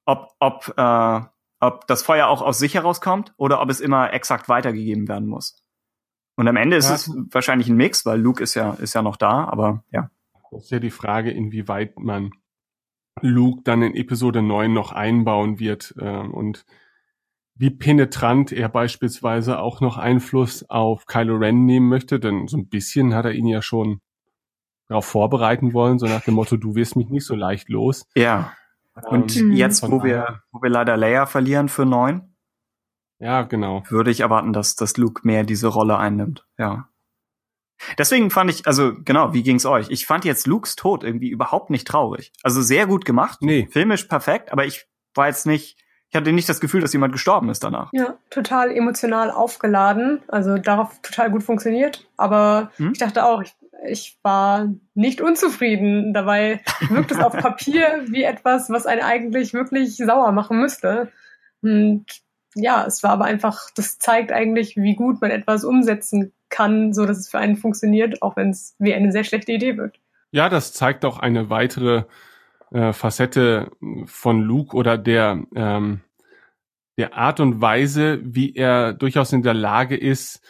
ob, 0.05 0.29
ob, 0.39 0.71
äh, 0.77 1.21
ob 1.59 1.87
das 1.87 2.03
Feuer 2.03 2.27
auch 2.27 2.43
aus 2.43 2.59
sich 2.59 2.75
herauskommt 2.75 3.33
oder 3.37 3.61
ob 3.61 3.69
es 3.71 3.79
immer 3.79 4.13
exakt 4.13 4.47
weitergegeben 4.47 5.07
werden 5.07 5.27
muss. 5.27 5.63
Und 6.35 6.47
am 6.47 6.55
Ende 6.55 6.77
ist 6.77 6.89
ja. 6.89 6.95
es 6.95 7.11
wahrscheinlich 7.31 7.67
ein 7.67 7.77
Mix, 7.77 8.05
weil 8.05 8.21
Luke 8.21 8.43
ist 8.43 8.53
ja, 8.53 8.73
ist 8.73 8.93
ja 8.93 9.01
noch 9.01 9.17
da, 9.17 9.45
aber 9.45 9.83
ja. 9.91 10.11
Das 10.51 10.65
ist 10.65 10.69
ja 10.69 10.79
die 10.79 10.91
Frage, 10.91 11.31
inwieweit 11.31 11.97
man 11.97 12.29
Luke 13.21 13.63
dann 13.63 13.81
in 13.81 13.95
Episode 13.95 14.43
9 14.43 14.71
noch 14.71 14.91
einbauen 14.91 15.57
wird 15.57 15.95
äh, 15.97 16.19
und 16.19 16.63
wie 17.55 17.71
penetrant 17.71 18.51
er 18.51 18.69
beispielsweise 18.69 19.57
auch 19.57 19.81
noch 19.81 19.97
Einfluss 19.97 20.69
auf 20.69 21.07
Kylo 21.07 21.37
Ren 21.37 21.65
nehmen 21.65 21.89
möchte, 21.89 22.19
denn 22.19 22.47
so 22.47 22.55
ein 22.55 22.69
bisschen 22.69 23.15
hat 23.15 23.25
er 23.25 23.31
ihn 23.31 23.47
ja 23.47 23.63
schon 23.63 23.99
darauf 24.87 25.05
vorbereiten 25.05 25.73
wollen, 25.73 25.99
so 25.99 26.05
nach 26.05 26.21
dem 26.21 26.35
Motto, 26.35 26.57
du 26.57 26.75
wirst 26.75 26.95
mich 26.95 27.09
nicht 27.09 27.25
so 27.25 27.35
leicht 27.35 27.69
los. 27.69 28.07
Ja. 28.15 28.53
Und 29.09 29.35
ähm, 29.37 29.51
jetzt, 29.51 29.83
wo 29.83 30.03
wir, 30.03 30.41
wo 30.51 30.61
wir 30.61 30.69
leider 30.69 30.97
Leia 30.97 31.25
verlieren 31.25 31.69
für 31.69 31.85
neun, 31.85 32.33
ja, 33.19 33.43
genau. 33.43 33.83
Würde 33.89 34.11
ich 34.11 34.19
erwarten, 34.19 34.53
dass, 34.53 34.75
dass 34.75 34.97
Luke 34.97 35.21
mehr 35.23 35.43
diese 35.43 35.67
Rolle 35.67 35.97
einnimmt. 35.97 36.45
Ja. 36.57 36.89
Deswegen 37.97 38.31
fand 38.31 38.49
ich, 38.49 38.65
also 38.65 38.93
genau, 39.03 39.33
wie 39.33 39.43
ging's 39.43 39.65
euch? 39.65 39.89
Ich 39.89 40.05
fand 40.05 40.25
jetzt 40.25 40.47
Lukes 40.47 40.75
Tod 40.75 41.03
irgendwie 41.03 41.29
überhaupt 41.29 41.69
nicht 41.69 41.87
traurig. 41.87 42.31
Also 42.41 42.61
sehr 42.61 42.87
gut 42.87 43.05
gemacht, 43.05 43.41
nee. 43.41 43.67
filmisch 43.71 44.05
perfekt, 44.05 44.51
aber 44.51 44.65
ich 44.65 44.87
war 45.13 45.27
jetzt 45.27 45.45
nicht, 45.45 45.77
ich 46.09 46.15
hatte 46.15 46.31
nicht 46.31 46.47
das 46.47 46.61
Gefühl, 46.61 46.81
dass 46.81 46.93
jemand 46.93 47.11
gestorben 47.11 47.49
ist 47.49 47.63
danach. 47.63 47.89
Ja, 47.91 48.17
total 48.29 48.71
emotional 48.71 49.29
aufgeladen, 49.29 50.21
also 50.27 50.57
darauf 50.57 51.01
total 51.01 51.31
gut 51.31 51.43
funktioniert. 51.43 52.07
Aber 52.15 52.71
hm? 52.77 52.91
ich 52.93 52.99
dachte 52.99 53.25
auch, 53.25 53.41
ich 53.41 53.53
ich 53.85 54.17
war 54.23 54.73
nicht 54.93 55.21
unzufrieden. 55.21 56.13
Dabei 56.13 56.61
wirkt 56.89 57.11
es 57.11 57.19
auf 57.19 57.33
Papier 57.37 58.05
wie 58.07 58.23
etwas, 58.23 58.69
was 58.69 58.85
einen 58.85 59.01
eigentlich 59.01 59.53
wirklich 59.53 59.97
sauer 59.97 60.31
machen 60.31 60.59
müsste. 60.59 61.11
Und 61.61 62.05
ja, 62.55 62.85
es 62.85 63.03
war 63.03 63.11
aber 63.11 63.25
einfach, 63.25 63.69
das 63.75 63.99
zeigt 63.99 64.31
eigentlich, 64.31 64.75
wie 64.77 64.95
gut 64.95 65.21
man 65.21 65.31
etwas 65.31 65.63
umsetzen 65.63 66.33
kann, 66.49 66.93
so 66.93 67.05
dass 67.05 67.17
es 67.17 67.29
für 67.29 67.39
einen 67.39 67.57
funktioniert, 67.57 68.21
auch 68.21 68.35
wenn 68.35 68.49
es 68.49 68.75
wie 68.79 68.93
eine 68.93 69.11
sehr 69.11 69.23
schlechte 69.23 69.51
Idee 69.51 69.77
wirkt. 69.77 69.99
Ja, 70.31 70.49
das 70.49 70.73
zeigt 70.73 71.05
auch 71.05 71.19
eine 71.19 71.49
weitere 71.49 72.03
äh, 72.71 72.93
Facette 72.93 73.71
von 74.05 74.41
Luke 74.41 74.75
oder 74.75 74.97
der 74.97 75.43
ähm, 75.55 76.01
der 76.97 77.15
Art 77.15 77.39
und 77.39 77.61
Weise, 77.61 78.19
wie 78.23 78.55
er 78.55 78.93
durchaus 78.93 79.31
in 79.31 79.43
der 79.43 79.53
Lage 79.53 79.95
ist, 79.95 80.41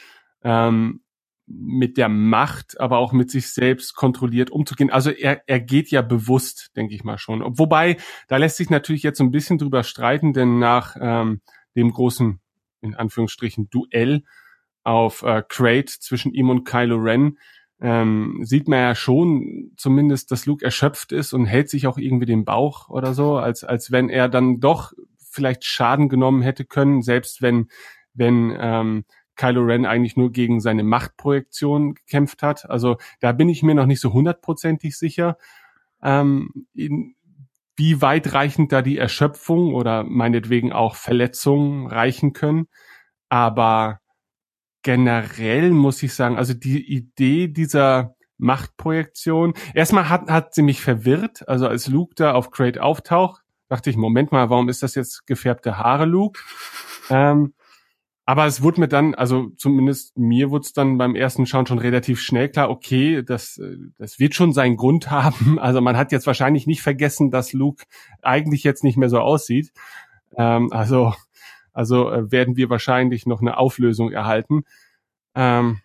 ähm, 0.44 1.02
mit 1.46 1.98
der 1.98 2.10
Macht, 2.10 2.80
aber 2.80 2.98
auch 2.98 3.14
mit 3.14 3.32
sich 3.32 3.54
selbst 3.54 3.96
kontrolliert 3.96 4.50
umzugehen. 4.50 4.90
Also 4.90 5.12
er, 5.12 5.42
er 5.48 5.60
geht 5.62 5.92
ja 5.92 6.02
bewusst, 6.02 6.72
denke 6.76 6.94
ich 6.94 7.04
mal 7.04 7.18
schon. 7.18 7.42
Wobei, 7.58 7.98
da 8.28 8.38
lässt 8.38 8.58
sich 8.58 8.70
natürlich 8.70 9.04
jetzt 9.04 9.18
so 9.18 9.24
ein 9.24 9.32
bisschen 9.32 9.58
drüber 9.58 9.84
streiten, 9.84 10.34
denn 10.34 10.60
nach 10.60 10.98
ähm, 11.00 11.42
dem 11.76 11.92
großen, 11.92 12.40
in 12.82 12.96
Anführungsstrichen, 12.96 13.70
Duell 13.70 14.24
auf 14.84 15.24
äh, 15.24 15.42
Crate 15.48 16.00
zwischen 16.00 16.34
ihm 16.34 16.50
und 16.50 16.66
Kylo 16.66 16.98
Ren, 16.98 17.38
ähm, 17.80 18.40
sieht 18.44 18.68
man 18.68 18.80
ja 18.80 18.96
schon 18.96 19.72
zumindest, 19.78 20.32
dass 20.32 20.46
Luke 20.46 20.66
erschöpft 20.66 21.12
ist 21.12 21.34
und 21.34 21.46
hält 21.46 21.70
sich 21.70 21.88
auch 21.88 21.98
irgendwie 21.98 22.26
den 22.26 22.46
Bauch 22.46 22.90
oder 22.90 23.14
so, 23.14 23.38
als, 23.38 23.64
als 23.64 23.92
wenn 23.92 24.10
er 24.10 24.30
dann 24.30 24.60
doch 24.60 24.94
vielleicht 25.20 25.64
Schaden 25.66 26.10
genommen 26.10 26.42
hätte 26.42 26.66
können, 26.66 27.02
selbst 27.04 27.42
wenn, 27.42 27.68
wenn 28.14 28.56
ähm, 28.60 29.06
Kylo 29.36 29.62
Ren 29.62 29.86
eigentlich 29.86 30.18
nur 30.18 30.32
gegen 30.32 30.60
seine 30.60 30.84
Machtprojektion 30.84 31.94
gekämpft 31.94 32.42
hat. 32.42 32.70
Also 32.70 32.98
da 33.20 33.32
bin 33.32 33.50
ich 33.50 33.62
mir 33.62 33.76
noch 33.76 33.86
nicht 33.86 34.02
so 34.02 34.12
hundertprozentig 34.12 34.98
sicher, 34.98 35.38
ähm, 36.02 36.68
in, 36.74 37.16
wie 37.76 38.02
weitreichend 38.02 38.72
da 38.72 38.82
die 38.82 38.98
Erschöpfung 38.98 39.76
oder 39.76 40.04
meinetwegen 40.04 40.74
auch 40.74 40.96
Verletzungen 40.96 41.86
reichen 41.86 42.34
können. 42.34 42.68
Aber 43.30 44.00
generell 44.88 45.72
muss 45.72 46.02
ich 46.02 46.14
sagen, 46.14 46.38
also 46.38 46.54
die 46.54 46.82
Idee 46.82 47.50
dieser 47.50 48.16
Machtprojektion, 48.38 49.54
erstmal 49.74 50.08
hat, 50.08 50.30
hat 50.30 50.54
sie 50.54 50.62
mich 50.62 50.80
verwirrt. 50.80 51.46
Also 51.50 51.68
als 51.68 51.90
Luke 51.90 52.16
da 52.16 52.32
auf 52.32 52.52
Crate 52.52 52.82
auftaucht, 52.82 53.42
dachte 53.68 53.90
ich, 53.90 53.98
Moment 53.98 54.32
mal, 54.32 54.50
warum 54.50 54.70
ist 54.70 54.84
das 54.84 54.96
jetzt 54.96 55.28
gefärbte 55.28 55.78
Haare, 55.78 56.06
Luke? 56.06 56.40
Ähm, 57.10 57.54
aber 58.24 58.46
es 58.46 58.62
wurde 58.62 58.80
mir 58.80 58.88
dann, 58.88 59.14
also 59.14 59.50
zumindest 59.58 60.18
mir 60.18 60.52
wurde 60.52 60.64
es 60.64 60.72
dann 60.72 60.98
beim 60.98 61.16
ersten 61.16 61.46
Schauen 61.46 61.68
schon 61.68 61.80
relativ 61.80 62.22
schnell 62.22 62.48
klar, 62.48 62.70
okay, 62.70 63.24
das, 63.24 63.60
das 63.98 64.20
wird 64.20 64.36
schon 64.36 64.54
seinen 64.54 64.78
Grund 64.78 65.12
haben. 65.12 65.60
Also 65.60 65.82
man 65.82 65.98
hat 65.98 66.14
jetzt 66.14 66.28
wahrscheinlich 66.28 66.66
nicht 66.66 66.82
vergessen, 66.82 67.30
dass 67.30 67.52
Luke 67.52 67.84
eigentlich 68.22 68.64
jetzt 68.64 68.86
nicht 68.86 68.96
mehr 68.96 69.10
so 69.10 69.20
aussieht. 69.20 69.74
Ähm, 70.38 70.72
also, 70.72 71.14
also 71.78 72.10
äh, 72.10 72.32
werden 72.32 72.56
wir 72.58 72.72
wahrscheinlich 72.72 73.28
noch 73.28 73.40
eine 73.40 73.58
Auflösung 73.58 74.12
erhalten. 74.12 74.64
Ähm, 75.36 75.80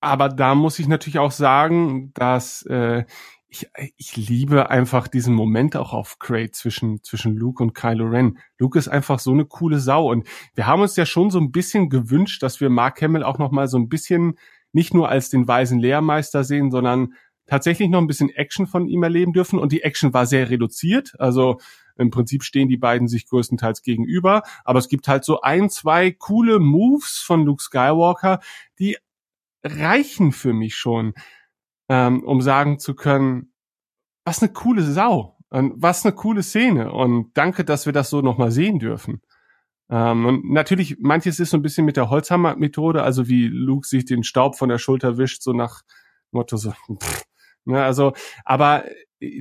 aber 0.00 0.30
da 0.30 0.54
muss 0.54 0.78
ich 0.78 0.88
natürlich 0.88 1.18
auch 1.18 1.32
sagen, 1.32 2.12
dass 2.14 2.62
äh, 2.62 3.04
ich, 3.48 3.68
ich 3.96 4.16
liebe 4.16 4.70
einfach 4.70 5.06
diesen 5.06 5.34
Moment 5.34 5.76
auch 5.76 5.92
auf 5.92 6.18
Crate 6.18 6.52
zwischen, 6.52 7.02
zwischen 7.02 7.36
Luke 7.36 7.62
und 7.62 7.74
Kylo 7.74 8.06
Ren. 8.06 8.38
Luke 8.58 8.78
ist 8.78 8.88
einfach 8.88 9.18
so 9.18 9.32
eine 9.32 9.44
coole 9.44 9.80
Sau 9.80 10.10
und 10.10 10.26
wir 10.54 10.66
haben 10.66 10.80
uns 10.80 10.96
ja 10.96 11.04
schon 11.04 11.30
so 11.30 11.38
ein 11.38 11.52
bisschen 11.52 11.90
gewünscht, 11.90 12.42
dass 12.42 12.60
wir 12.60 12.70
Mark 12.70 13.02
Hamill 13.02 13.24
auch 13.24 13.38
noch 13.38 13.50
mal 13.50 13.68
so 13.68 13.78
ein 13.78 13.90
bisschen 13.90 14.38
nicht 14.72 14.94
nur 14.94 15.10
als 15.10 15.28
den 15.28 15.46
weisen 15.46 15.78
Lehrmeister 15.78 16.42
sehen, 16.42 16.70
sondern 16.70 17.12
tatsächlich 17.46 17.90
noch 17.90 18.00
ein 18.00 18.06
bisschen 18.06 18.30
Action 18.30 18.66
von 18.66 18.88
ihm 18.88 19.02
erleben 19.02 19.34
dürfen 19.34 19.58
und 19.58 19.72
die 19.72 19.82
Action 19.82 20.14
war 20.14 20.24
sehr 20.24 20.48
reduziert. 20.48 21.14
Also 21.18 21.58
im 21.98 22.10
Prinzip 22.10 22.42
stehen 22.42 22.68
die 22.68 22.76
beiden 22.76 23.08
sich 23.08 23.26
größtenteils 23.26 23.82
gegenüber, 23.82 24.42
aber 24.64 24.78
es 24.78 24.88
gibt 24.88 25.08
halt 25.08 25.24
so 25.24 25.40
ein, 25.40 25.68
zwei 25.70 26.10
coole 26.10 26.58
Moves 26.58 27.18
von 27.18 27.44
Luke 27.44 27.62
Skywalker, 27.62 28.40
die 28.78 28.96
reichen 29.62 30.32
für 30.32 30.52
mich 30.52 30.76
schon 30.76 31.14
ähm, 31.88 32.22
um 32.22 32.40
sagen 32.40 32.78
zu 32.78 32.94
können, 32.94 33.52
was 34.24 34.42
eine 34.42 34.52
coole 34.52 34.82
Sau 34.82 35.38
was 35.50 36.04
eine 36.04 36.14
coole 36.14 36.42
Szene 36.42 36.92
und 36.92 37.30
danke, 37.34 37.64
dass 37.64 37.86
wir 37.86 37.92
das 37.92 38.10
so 38.10 38.20
nochmal 38.20 38.50
sehen 38.50 38.78
dürfen. 38.78 39.22
Ähm, 39.90 40.26
und 40.26 40.52
natürlich, 40.52 40.98
manches 41.00 41.40
ist 41.40 41.50
so 41.50 41.56
ein 41.56 41.62
bisschen 41.62 41.86
mit 41.86 41.96
der 41.96 42.10
Holzhammer-Methode, 42.10 43.02
also 43.02 43.28
wie 43.28 43.48
Luke 43.48 43.86
sich 43.86 44.04
den 44.04 44.22
Staub 44.24 44.56
von 44.56 44.68
der 44.68 44.78
Schulter 44.78 45.16
wischt, 45.16 45.42
so 45.42 45.52
nach 45.52 45.82
Motto 46.30 46.58
so, 46.58 46.72
pff, 46.72 47.24
ne, 47.64 47.82
also, 47.82 48.12
aber 48.44 48.84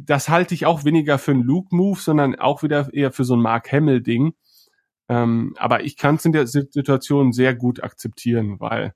das 0.04 0.30
halte 0.30 0.54
ich 0.54 0.66
auch 0.66 0.86
weniger 0.86 1.18
für 1.18 1.32
einen 1.32 1.44
Luke-Move, 1.44 2.00
sondern 2.00 2.36
auch 2.36 2.64
wieder 2.64 2.94
eher 2.94 3.12
für 3.12 3.24
so 3.24 3.36
ein 3.36 3.42
Mark 3.42 3.72
Hamill-Ding. 3.72 4.34
Ähm, 5.10 5.54
aber 5.58 5.84
ich 5.84 5.98
kann 5.98 6.16
es 6.16 6.26
in 6.26 6.32
der 6.32 6.48
Situation 6.48 7.32
sehr 7.32 7.56
gut 7.56 7.84
akzeptieren, 7.84 8.60
weil 8.60 8.94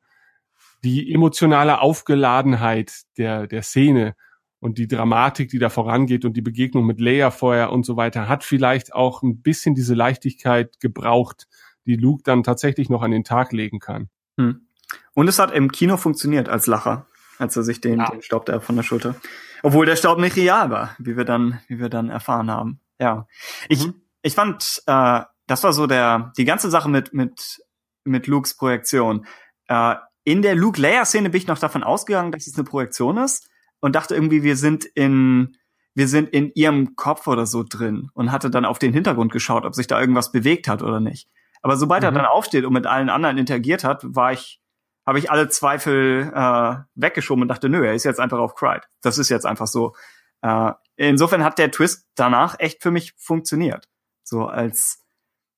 die 0.84 1.14
emotionale 1.14 1.80
Aufgeladenheit 1.80 2.92
der, 3.18 3.48
der 3.48 3.62
Szene 3.62 4.16
und 4.60 4.78
die 4.78 4.88
Dramatik, 4.88 5.50
die 5.50 5.60
da 5.60 5.70
vorangeht 5.70 6.26
und 6.26 6.36
die 6.36 6.42
Begegnung 6.42 6.86
mit 6.86 7.00
Leia 7.00 7.32
vorher 7.32 7.72
und 7.72 7.86
so 7.86 7.98
weiter, 7.98 8.28
hat 8.28 8.44
vielleicht 8.44 8.94
auch 8.94 9.22
ein 9.22 9.42
bisschen 9.42 9.76
diese 9.76 9.94
Leichtigkeit 9.94 10.80
gebraucht, 10.80 11.48
die 11.86 11.96
Luke 11.96 12.24
dann 12.24 12.44
tatsächlich 12.44 12.90
noch 12.90 13.02
an 13.02 13.12
den 13.12 13.24
Tag 13.24 13.54
legen 13.54 13.80
kann. 13.80 14.10
Hm. 14.38 14.68
Und 15.14 15.28
es 15.28 15.40
hat 15.40 15.52
im 15.52 15.72
Kino 15.72 15.98
funktioniert 15.98 16.50
als 16.50 16.68
Lacher, 16.68 17.08
als 17.38 17.56
er 17.56 17.64
sich 17.64 17.82
den, 17.82 18.00
ja. 18.00 18.10
den 18.12 18.22
Staub 18.22 18.46
da 18.46 18.60
von 18.60 18.76
der 18.76 18.84
Schulter. 18.84 19.16
Obwohl 19.64 19.86
der 19.86 19.96
Staub 19.96 20.20
nicht 20.20 20.36
real 20.36 20.70
war, 20.70 20.96
wie 21.00 21.18
wir 21.18 21.26
dann, 21.26 21.60
wie 21.68 21.80
wir 21.80 21.90
dann 21.90 22.10
erfahren 22.10 22.50
haben. 22.50 22.80
Ja. 23.00 23.28
Ich, 23.70 23.86
mhm. 23.86 23.96
ich 24.22 24.36
fand, 24.36 24.82
äh, 24.88 25.22
das 25.48 25.64
war 25.64 25.74
so 25.74 25.88
der, 25.88 26.32
die 26.38 26.46
ganze 26.46 26.70
Sache 26.70 26.90
mit, 26.90 27.14
mit, 27.14 27.62
mit 28.04 28.28
Lukes 28.28 28.56
Projektion. 28.56 29.26
Äh, 29.68 29.96
in 30.24 30.42
der 30.42 30.56
Luke-Leia-Szene 30.56 31.30
bin 31.30 31.42
ich 31.42 31.48
noch 31.48 31.60
davon 31.60 31.84
ausgegangen, 31.84 32.32
dass 32.32 32.48
es 32.48 32.56
eine 32.56 32.64
Projektion 32.64 33.18
ist 33.18 33.50
und 33.80 33.96
dachte 33.96 34.16
irgendwie, 34.16 34.44
wir 34.44 34.56
sind 34.56 34.86
in, 34.86 35.58
wir 35.96 36.08
sind 36.08 36.30
in 36.30 36.52
ihrem 36.54 36.96
Kopf 36.96 37.28
oder 37.28 37.46
so 37.46 37.64
drin 37.68 38.10
und 38.14 38.32
hatte 38.32 38.50
dann 38.50 38.66
auf 38.66 38.80
den 38.80 38.94
Hintergrund 38.94 39.32
geschaut, 39.32 39.66
ob 39.66 39.76
sich 39.76 39.88
da 39.88 40.00
irgendwas 40.00 40.32
bewegt 40.32 40.68
hat 40.68 40.84
oder 40.84 41.00
nicht. 41.00 41.28
Aber 41.62 41.76
sobald 41.76 42.04
mhm. 42.04 42.08
er 42.08 42.12
dann 42.12 42.26
aufsteht 42.26 42.66
und 42.66 42.74
mit 42.74 42.88
allen 42.88 43.10
anderen 43.10 43.38
interagiert 43.38 43.84
hat, 43.84 44.04
war 44.04 44.32
ich, 44.32 44.61
habe 45.06 45.20
ich 45.20 45.32
alle 45.32 45.50
Zweifel 45.50 46.32
äh, 46.34 46.76
weggeschoben 46.96 47.42
und 47.42 47.48
dachte, 47.48 47.70
nö, 47.70 47.86
er 47.86 47.94
ist 47.94 48.04
jetzt 48.04 48.20
einfach 48.20 48.40
auf 48.40 48.56
Cried. 48.56 48.84
Das 49.02 49.18
ist 49.18 49.30
jetzt 49.30 49.46
einfach 49.46 49.68
so. 49.68 49.96
Äh, 50.42 50.72
insofern 50.96 51.44
hat 51.44 51.58
der 51.58 51.72
Twist 51.72 52.08
danach 52.16 52.56
echt 52.60 52.82
für 52.82 52.92
mich 52.92 53.14
funktioniert. 53.18 53.88
So 54.24 54.46
als 54.46 55.04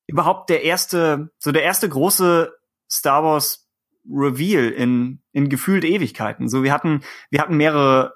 überhaupt 0.08 0.50
der 0.50 0.64
erste, 0.64 1.32
so 1.40 1.52
der 1.52 1.64
erste 1.64 1.90
große 1.90 2.54
Star 2.90 3.24
Wars 3.24 3.68
Reveal 4.10 4.70
in, 4.70 5.22
in 5.32 5.50
gefühlt 5.50 5.86
Ewigkeiten. 5.86 6.50
So, 6.50 6.64
wir 6.64 6.74
hatten, 6.74 7.04
wir 7.30 7.42
hatten 7.42 7.56
mehrere 7.56 8.16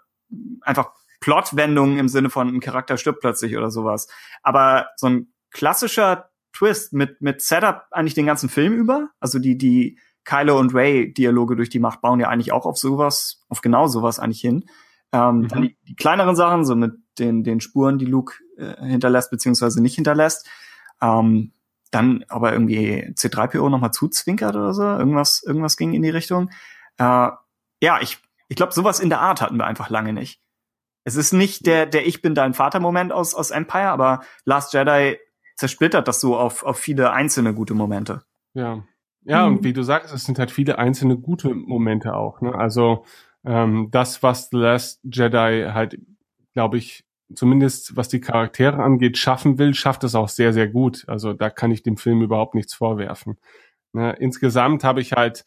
einfach 0.61 0.91
Plotwendungen 1.21 1.97
im 1.97 2.09
Sinne 2.09 2.29
von 2.29 2.47
ein 2.47 2.59
Charakter 2.59 2.97
stirbt 2.97 3.21
plötzlich 3.21 3.57
oder 3.57 3.71
sowas. 3.71 4.07
Aber 4.43 4.89
so 4.97 5.07
ein 5.07 5.33
klassischer 5.51 6.29
Twist 6.53 6.93
mit, 6.93 7.21
mit 7.21 7.41
Setup 7.41 7.85
eigentlich 7.91 8.13
den 8.13 8.25
ganzen 8.25 8.49
Film 8.49 8.73
über. 8.73 9.09
Also 9.19 9.39
die, 9.39 9.57
die 9.57 9.99
Kylo 10.27 10.59
und 10.59 10.75
Ray 10.75 11.13
Dialoge 11.13 11.55
durch 11.55 11.69
die 11.69 11.79
Macht 11.79 12.01
bauen 12.01 12.19
ja 12.19 12.27
eigentlich 12.27 12.51
auch 12.51 12.65
auf 12.65 12.77
sowas, 12.77 13.45
auf 13.47 13.61
genau 13.61 13.87
sowas 13.87 14.19
eigentlich 14.19 14.41
hin. 14.41 14.65
Ähm, 15.13 15.37
mhm. 15.37 15.47
Dann 15.47 15.61
die, 15.61 15.77
die, 15.87 15.95
kleineren 15.95 16.35
Sachen, 16.35 16.65
so 16.65 16.75
mit 16.75 16.95
den, 17.17 17.45
den 17.45 17.61
Spuren, 17.61 17.97
die 17.97 18.05
Luke 18.05 18.33
äh, 18.57 18.75
hinterlässt, 18.85 19.31
beziehungsweise 19.31 19.81
nicht 19.81 19.95
hinterlässt. 19.95 20.45
Ähm, 21.01 21.53
dann 21.91 22.25
aber 22.27 22.51
irgendwie 22.51 23.13
C3PO 23.15 23.69
nochmal 23.69 23.93
zuzwinkert 23.93 24.53
oder 24.53 24.73
so. 24.73 24.83
Irgendwas, 24.83 25.41
irgendwas 25.47 25.77
ging 25.77 25.93
in 25.93 26.01
die 26.01 26.09
Richtung. 26.09 26.49
Äh, 26.97 27.29
ja, 27.81 28.01
ich, 28.01 28.17
ich 28.49 28.57
glaube, 28.57 28.73
sowas 28.73 28.99
in 28.99 29.09
der 29.09 29.21
Art 29.21 29.41
hatten 29.41 29.55
wir 29.55 29.65
einfach 29.65 29.89
lange 29.89 30.11
nicht. 30.11 30.41
Es 31.05 31.15
ist 31.15 31.31
nicht 31.31 31.65
der, 31.65 31.85
der 31.85 32.05
Ich 32.05 32.21
bin 32.21 32.35
dein 32.35 32.53
Vater-Moment 32.53 33.13
aus, 33.13 33.33
aus 33.33 33.51
Empire, 33.51 33.91
aber 33.91 34.23
Last 34.43 34.73
Jedi 34.73 35.17
zersplittert 35.55 36.05
das 36.09 36.19
so 36.19 36.37
auf, 36.37 36.63
auf 36.63 36.77
viele 36.77 37.11
einzelne 37.11 37.53
gute 37.53 37.75
Momente. 37.75 38.23
Ja. 38.53 38.83
Ja, 39.27 39.47
mhm. 39.47 39.57
und 39.57 39.63
wie 39.63 39.73
du 39.73 39.83
sagst, 39.83 40.13
es 40.13 40.23
sind 40.23 40.39
halt 40.39 40.51
viele 40.51 40.79
einzelne 40.79 41.17
gute 41.17 41.53
Momente 41.53 42.15
auch. 42.15 42.39
Ne? 42.39 42.55
Also 42.55 43.03
ähm, 43.45 43.89
das, 43.91 44.23
was 44.23 44.49
The 44.49 44.57
Last 44.57 45.01
Jedi 45.03 45.67
halt, 45.71 45.99
glaube 46.53 46.77
ich, 46.77 47.03
zumindest 47.35 47.97
was 47.97 48.07
die 48.07 48.21
Charaktere 48.21 48.81
angeht, 48.81 49.17
schaffen 49.17 49.57
will, 49.57 49.73
schafft 49.73 50.05
es 50.05 50.15
auch 50.15 50.29
sehr, 50.29 50.53
sehr 50.53 50.69
gut. 50.69 51.03
Also 51.07 51.33
da 51.33 51.49
kann 51.49 51.71
ich 51.71 51.83
dem 51.83 51.97
Film 51.97 52.21
überhaupt 52.21 52.55
nichts 52.55 52.73
vorwerfen. 52.73 53.37
Ne, 53.91 54.13
insgesamt 54.13 54.85
habe 54.85 55.01
ich 55.01 55.11
halt 55.11 55.43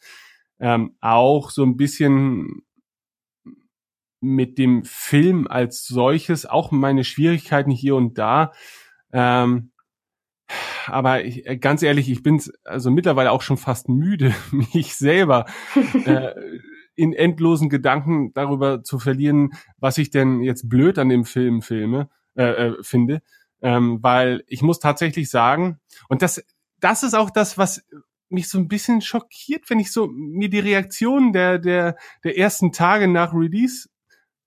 ähm, 0.59 0.95
auch 1.01 1.49
so 1.49 1.63
ein 1.63 1.75
bisschen 1.75 2.61
mit 4.19 4.59
dem 4.59 4.83
Film 4.85 5.47
als 5.47 5.87
solches 5.87 6.45
auch 6.45 6.69
meine 6.69 7.03
Schwierigkeiten 7.03 7.71
hier 7.71 7.95
und 7.95 8.19
da. 8.19 8.51
Ähm, 9.11 9.70
aber 10.87 11.23
ich, 11.23 11.43
ganz 11.59 11.83
ehrlich, 11.83 12.09
ich 12.09 12.23
bin 12.23 12.41
also 12.63 12.91
mittlerweile 12.91 13.31
auch 13.31 13.41
schon 13.41 13.57
fast 13.57 13.89
müde, 13.89 14.33
mich 14.51 14.95
selber 14.95 15.45
äh, 16.05 16.31
in 16.95 17.13
endlosen 17.13 17.69
Gedanken 17.69 18.33
darüber 18.33 18.83
zu 18.83 18.99
verlieren, 18.99 19.51
was 19.77 19.97
ich 19.97 20.09
denn 20.09 20.41
jetzt 20.41 20.69
blöd 20.69 20.99
an 20.99 21.09
dem 21.09 21.25
Film 21.25 21.61
filme, 21.61 22.09
äh, 22.35 22.43
äh, 22.43 22.83
finde. 22.83 23.21
Ähm, 23.61 23.99
weil 24.01 24.43
ich 24.47 24.61
muss 24.61 24.79
tatsächlich 24.79 25.29
sagen, 25.29 25.79
und 26.09 26.21
das, 26.21 26.43
das 26.79 27.03
ist 27.03 27.13
auch 27.13 27.29
das, 27.29 27.57
was 27.57 27.85
mich 28.29 28.49
so 28.49 28.57
ein 28.57 28.67
bisschen 28.67 29.01
schockiert, 29.01 29.69
wenn 29.69 29.79
ich 29.79 29.91
so 29.91 30.07
mir 30.07 30.49
die 30.49 30.59
Reaktionen 30.59 31.33
der, 31.33 31.59
der, 31.59 31.97
der 32.23 32.37
ersten 32.37 32.71
Tage 32.71 33.07
nach 33.07 33.33
Release 33.33 33.89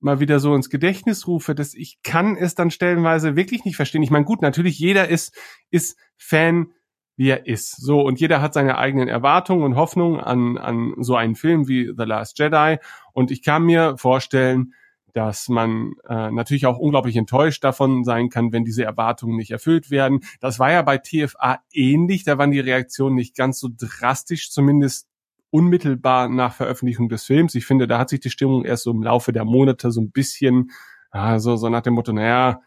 mal 0.04 0.20
wieder 0.20 0.38
so 0.38 0.54
ins 0.54 0.70
Gedächtnis 0.70 1.26
rufe, 1.26 1.54
dass 1.54 1.74
ich 1.74 1.98
kann 2.02 2.36
es 2.36 2.54
dann 2.54 2.70
stellenweise 2.70 3.36
wirklich 3.36 3.64
nicht 3.64 3.76
verstehen. 3.76 4.02
Ich 4.02 4.10
meine, 4.10 4.24
gut, 4.24 4.42
natürlich 4.42 4.78
jeder 4.78 5.08
ist, 5.08 5.36
ist 5.70 5.98
Fan 6.16 6.72
wie 7.16 7.28
er 7.28 7.46
ist. 7.46 7.76
So, 7.80 8.00
und 8.00 8.20
jeder 8.20 8.40
hat 8.40 8.54
seine 8.54 8.76
eigenen 8.76 9.08
Erwartungen 9.08 9.62
und 9.62 9.76
Hoffnungen 9.76 10.20
an, 10.20 10.58
an 10.58 10.94
so 10.98 11.14
einen 11.14 11.36
Film 11.36 11.68
wie 11.68 11.92
The 11.96 12.04
Last 12.04 12.38
Jedi. 12.38 12.78
Und 13.12 13.30
ich 13.30 13.42
kann 13.42 13.62
mir 13.62 13.96
vorstellen, 13.98 14.74
dass 15.12 15.48
man 15.48 15.92
äh, 16.08 16.32
natürlich 16.32 16.66
auch 16.66 16.76
unglaublich 16.76 17.16
enttäuscht 17.16 17.62
davon 17.62 18.02
sein 18.02 18.30
kann, 18.30 18.52
wenn 18.52 18.64
diese 18.64 18.84
Erwartungen 18.84 19.36
nicht 19.36 19.52
erfüllt 19.52 19.90
werden. 19.90 20.20
Das 20.40 20.58
war 20.58 20.72
ja 20.72 20.82
bei 20.82 20.98
TFA 20.98 21.60
ähnlich, 21.72 22.24
da 22.24 22.36
waren 22.36 22.50
die 22.50 22.60
Reaktionen 22.60 23.14
nicht 23.14 23.36
ganz 23.36 23.60
so 23.60 23.68
drastisch, 23.72 24.50
zumindest 24.50 25.06
unmittelbar 25.54 26.28
nach 26.28 26.52
Veröffentlichung 26.52 27.08
des 27.08 27.22
Films. 27.22 27.54
Ich 27.54 27.64
finde, 27.64 27.86
da 27.86 28.00
hat 28.00 28.08
sich 28.08 28.18
die 28.18 28.30
Stimmung 28.30 28.64
erst 28.64 28.82
so 28.82 28.90
im 28.90 29.04
Laufe 29.04 29.32
der 29.32 29.44
Monate 29.44 29.92
so 29.92 30.00
ein 30.00 30.10
bisschen, 30.10 30.72
ja, 31.12 31.38
so, 31.38 31.54
so 31.54 31.68
nach 31.68 31.82
dem 31.82 31.94
Motto, 31.94 32.12
naja, 32.12 32.60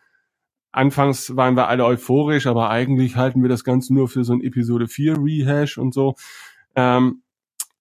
Anfangs 0.72 1.36
waren 1.36 1.56
wir 1.58 1.68
alle 1.68 1.86
euphorisch, 1.86 2.46
aber 2.46 2.70
eigentlich 2.70 3.16
halten 3.16 3.42
wir 3.42 3.50
das 3.50 3.64
Ganze 3.64 3.94
nur 3.94 4.08
für 4.08 4.24
so 4.24 4.34
ein 4.34 4.42
Episode 4.42 4.88
4 4.88 5.18
Rehash 5.18 5.78
und 5.78 5.94
so. 5.94 6.16
Ähm, 6.76 7.24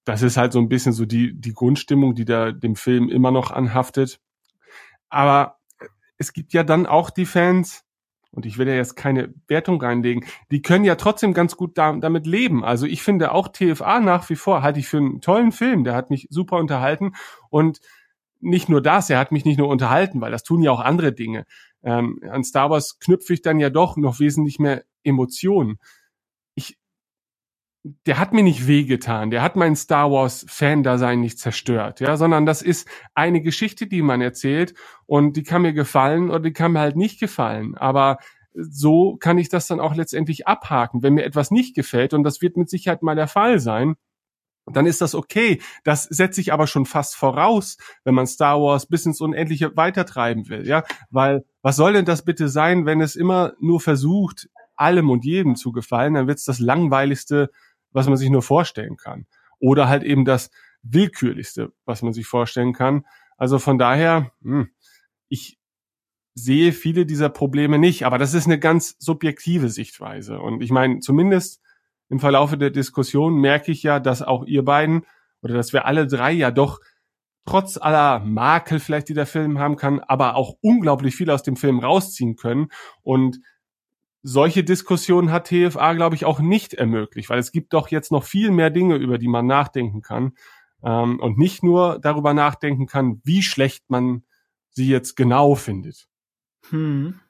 das 0.05 0.23
ist 0.23 0.37
halt 0.37 0.53
so 0.53 0.61
ein 0.61 0.69
bisschen 0.69 0.93
so 0.93 1.05
die, 1.05 1.35
die 1.35 1.53
Grundstimmung, 1.53 2.15
die 2.15 2.25
da 2.25 2.53
dem 2.53 2.75
Film 2.75 3.09
immer 3.09 3.31
noch 3.31 3.51
anhaftet. 3.51 4.19
Aber 5.09 5.59
es 6.17 6.33
gibt 6.33 6.53
ja 6.53 6.65
dann 6.65 6.87
auch 6.87 7.11
die 7.11 7.27
Fans, 7.27 7.85
und 8.37 8.45
ich 8.45 8.59
will 8.59 8.69
ja 8.69 8.75
jetzt 8.75 8.97
keine 8.97 9.33
Wertung 9.49 9.81
reinlegen, 9.81 10.25
die 10.51 10.61
können 10.61 10.85
ja 10.85 10.97
trotzdem 10.97 11.33
ganz 11.33 11.57
gut 11.57 11.79
da, 11.79 11.93
damit 11.95 12.27
leben. 12.27 12.65
Also 12.65 12.87
ich 12.87 13.03
finde 13.03 13.33
auch 13.33 13.49
TFA 13.49 13.99
nach 14.01 14.29
wie 14.29 14.37
vor 14.37 14.63
halte 14.63 14.79
ich 14.79 14.89
für 14.89 14.99
einen 14.99 15.23
tollen 15.23 15.53
Film. 15.53 15.85
Der 15.85 15.95
hat 15.95 16.11
mich 16.11 16.27
super 16.31 16.59
unterhalten 16.59 17.15
und 17.49 17.81
nicht 18.41 18.69
nur 18.69 18.83
das, 18.83 19.09
er 19.09 19.19
hat 19.19 19.33
mich 19.33 19.47
nicht 19.47 19.59
nur 19.59 19.69
unterhalten, 19.69 20.21
weil 20.21 20.31
das 20.31 20.43
tun 20.43 20.63
ja 20.63 20.71
auch 20.71 20.81
andere 20.81 21.15
Dinge. 21.15 21.47
Ähm, 21.83 22.21
an 22.31 22.45
Star 22.45 22.69
Wars 22.69 22.99
knüpfe 22.99 23.33
ich 23.33 23.41
dann 23.41 23.59
ja 23.59 23.71
doch 23.71 23.97
noch 23.97 24.21
wesentlich 24.21 24.59
mehr 24.59 24.85
Emotionen. 25.03 25.79
Der 28.07 28.19
hat 28.19 28.33
mir 28.33 28.43
nicht 28.43 28.67
wehgetan, 28.67 29.31
der 29.31 29.43
hat 29.43 29.55
mein 29.55 29.77
Star 29.77 30.11
Wars 30.11 30.45
Fan-Dasein 30.49 31.21
nicht 31.21 31.39
zerstört, 31.39 32.01
ja, 32.01 32.17
sondern 32.17 32.45
das 32.45 32.61
ist 32.61 32.89
eine 33.15 33.43
Geschichte, 33.43 33.87
die 33.87 34.03
man 34.03 34.21
erzählt 34.21 34.75
und 35.07 35.37
die 35.37 35.45
kann 35.45 35.63
mir 35.63 35.73
gefallen 35.73 36.31
oder 36.31 36.41
die 36.41 36.53
kann 36.53 36.73
mir 36.73 36.81
halt 36.81 36.97
nicht 36.97 37.21
gefallen. 37.21 37.77
Aber 37.77 38.19
so 38.55 39.17
kann 39.17 39.39
ich 39.39 39.51
das 39.51 39.69
dann 39.69 39.79
auch 39.79 39.95
letztendlich 39.95 40.49
abhaken, 40.49 41.03
wenn 41.03 41.15
mir 41.15 41.25
etwas 41.25 41.51
nicht 41.53 41.77
gefällt 41.77 42.13
und 42.13 42.25
das 42.25 42.43
wird 42.43 42.57
mit 42.57 42.69
Sicherheit 42.69 43.03
mal 43.03 43.15
der 43.15 43.29
Fall 43.29 43.61
sein 43.61 43.95
dann 44.73 44.87
ist 44.87 45.01
das 45.01 45.15
okay. 45.15 45.61
Das 45.85 46.05
setze 46.05 46.41
ich 46.41 46.53
aber 46.53 46.67
schon 46.67 46.87
fast 46.87 47.15
voraus, 47.17 47.77
wenn 48.05 48.15
man 48.15 48.27
Star 48.27 48.61
Wars 48.61 48.87
bis 48.87 49.07
ins 49.07 49.21
Unendliche 49.21 49.77
weitertreiben 49.77 50.49
will, 50.49 50.67
ja, 50.67 50.85
weil 51.11 51.45
was 51.63 51.77
soll 51.77 51.93
denn 51.93 52.05
das 52.05 52.25
bitte 52.25 52.49
sein, 52.49 52.87
wenn 52.87 53.01
es 53.01 53.17
immer 53.17 53.53
nur 53.61 53.81
versucht, 53.81 54.49
allem 54.77 55.11
und 55.11 55.25
jedem 55.25 55.57
zu 55.57 55.73
gefallen, 55.73 56.15
dann 56.15 56.27
wird 56.27 56.39
es 56.39 56.45
das 56.45 56.59
langweiligste, 56.59 57.51
was 57.97 58.07
man 58.07 58.19
sich 58.19 58.29
nur 58.29 58.43
vorstellen 58.43 58.97
kann. 58.97 59.27
Oder 59.59 59.89
halt 59.89 60.03
eben 60.03 60.27
das 60.27 60.51
willkürlichste, 60.83 61.73
was 61.87 62.03
man 62.03 62.13
sich 62.13 62.27
vorstellen 62.27 62.75
kann. 62.75 63.07
Also 63.39 63.59
von 63.59 63.79
daher, 63.79 64.33
hm, 64.43 64.69
ich 65.29 65.59
sehe 66.35 66.73
viele 66.73 67.07
dieser 67.07 67.31
Probleme 67.31 67.79
nicht, 67.79 68.05
aber 68.05 68.19
das 68.19 68.35
ist 68.35 68.47
eine 68.47 68.59
ganz 68.59 68.97
subjektive 68.99 69.71
Sichtweise. 69.71 70.39
Und 70.39 70.63
ich 70.63 70.71
meine, 70.71 71.01
zumindest 71.01 71.63
im 72.11 72.21
Verlaufe 72.21 72.59
der 72.59 72.71
Diskussion 72.71 73.41
merke 73.41 73.73
ich 73.73 73.83
ja, 73.83 73.99
dass 73.99 74.21
auch 74.21 74.45
ihr 74.45 74.63
beiden 74.63 75.07
oder 75.41 75.55
dass 75.55 75.73
wir 75.73 75.87
alle 75.87 76.07
drei 76.07 76.33
ja 76.33 76.51
doch 76.51 76.81
trotz 77.47 77.79
aller 77.79 78.19
Makel 78.21 78.79
vielleicht, 78.79 79.09
die 79.09 79.15
der 79.15 79.27
Film 79.27 79.59
haben 79.59 79.77
kann, 79.77 80.01
aber 80.01 80.37
auch 80.37 80.57
unglaublich 80.61 81.17
viel 81.17 81.31
aus 81.31 81.43
dem 81.43 81.57
Film 81.57 81.79
rausziehen 81.79 82.37
können. 82.37 82.69
Und 83.03 83.41
solche 84.27 84.65
Diskussionen 84.65 85.31
hat 85.31 85.47
TFA, 85.47 85.95
glaube 85.95 86.17
ich, 86.17 86.25
auch 86.25 86.41
nicht 86.41 86.75
ermöglicht, 86.75 87.31
weil 87.31 87.39
es 87.39 87.53
gibt 87.53 87.73
doch 87.73 87.89
jetzt 87.89 88.11
noch 88.11 88.25
viel 88.25 88.51
mehr 88.51 88.71
Dinge, 88.71 88.97
über 88.97 89.19
die 89.19 89.29
man 89.29 89.47
nachdenken 89.47 90.03
kann 90.03 90.33
ähm, 90.83 91.21
und 91.21 91.39
nicht 91.39 91.63
nur 91.63 92.01
darüber 92.01 92.35
nachdenken 92.35 92.87
kann, 92.87 93.21
wie 93.23 93.43
schlecht 93.43 93.89
man 93.89 94.25
sie 94.71 94.89
jetzt 94.89 95.15
genau 95.15 95.55
findet. 95.55 96.09
Hm. 96.71 97.21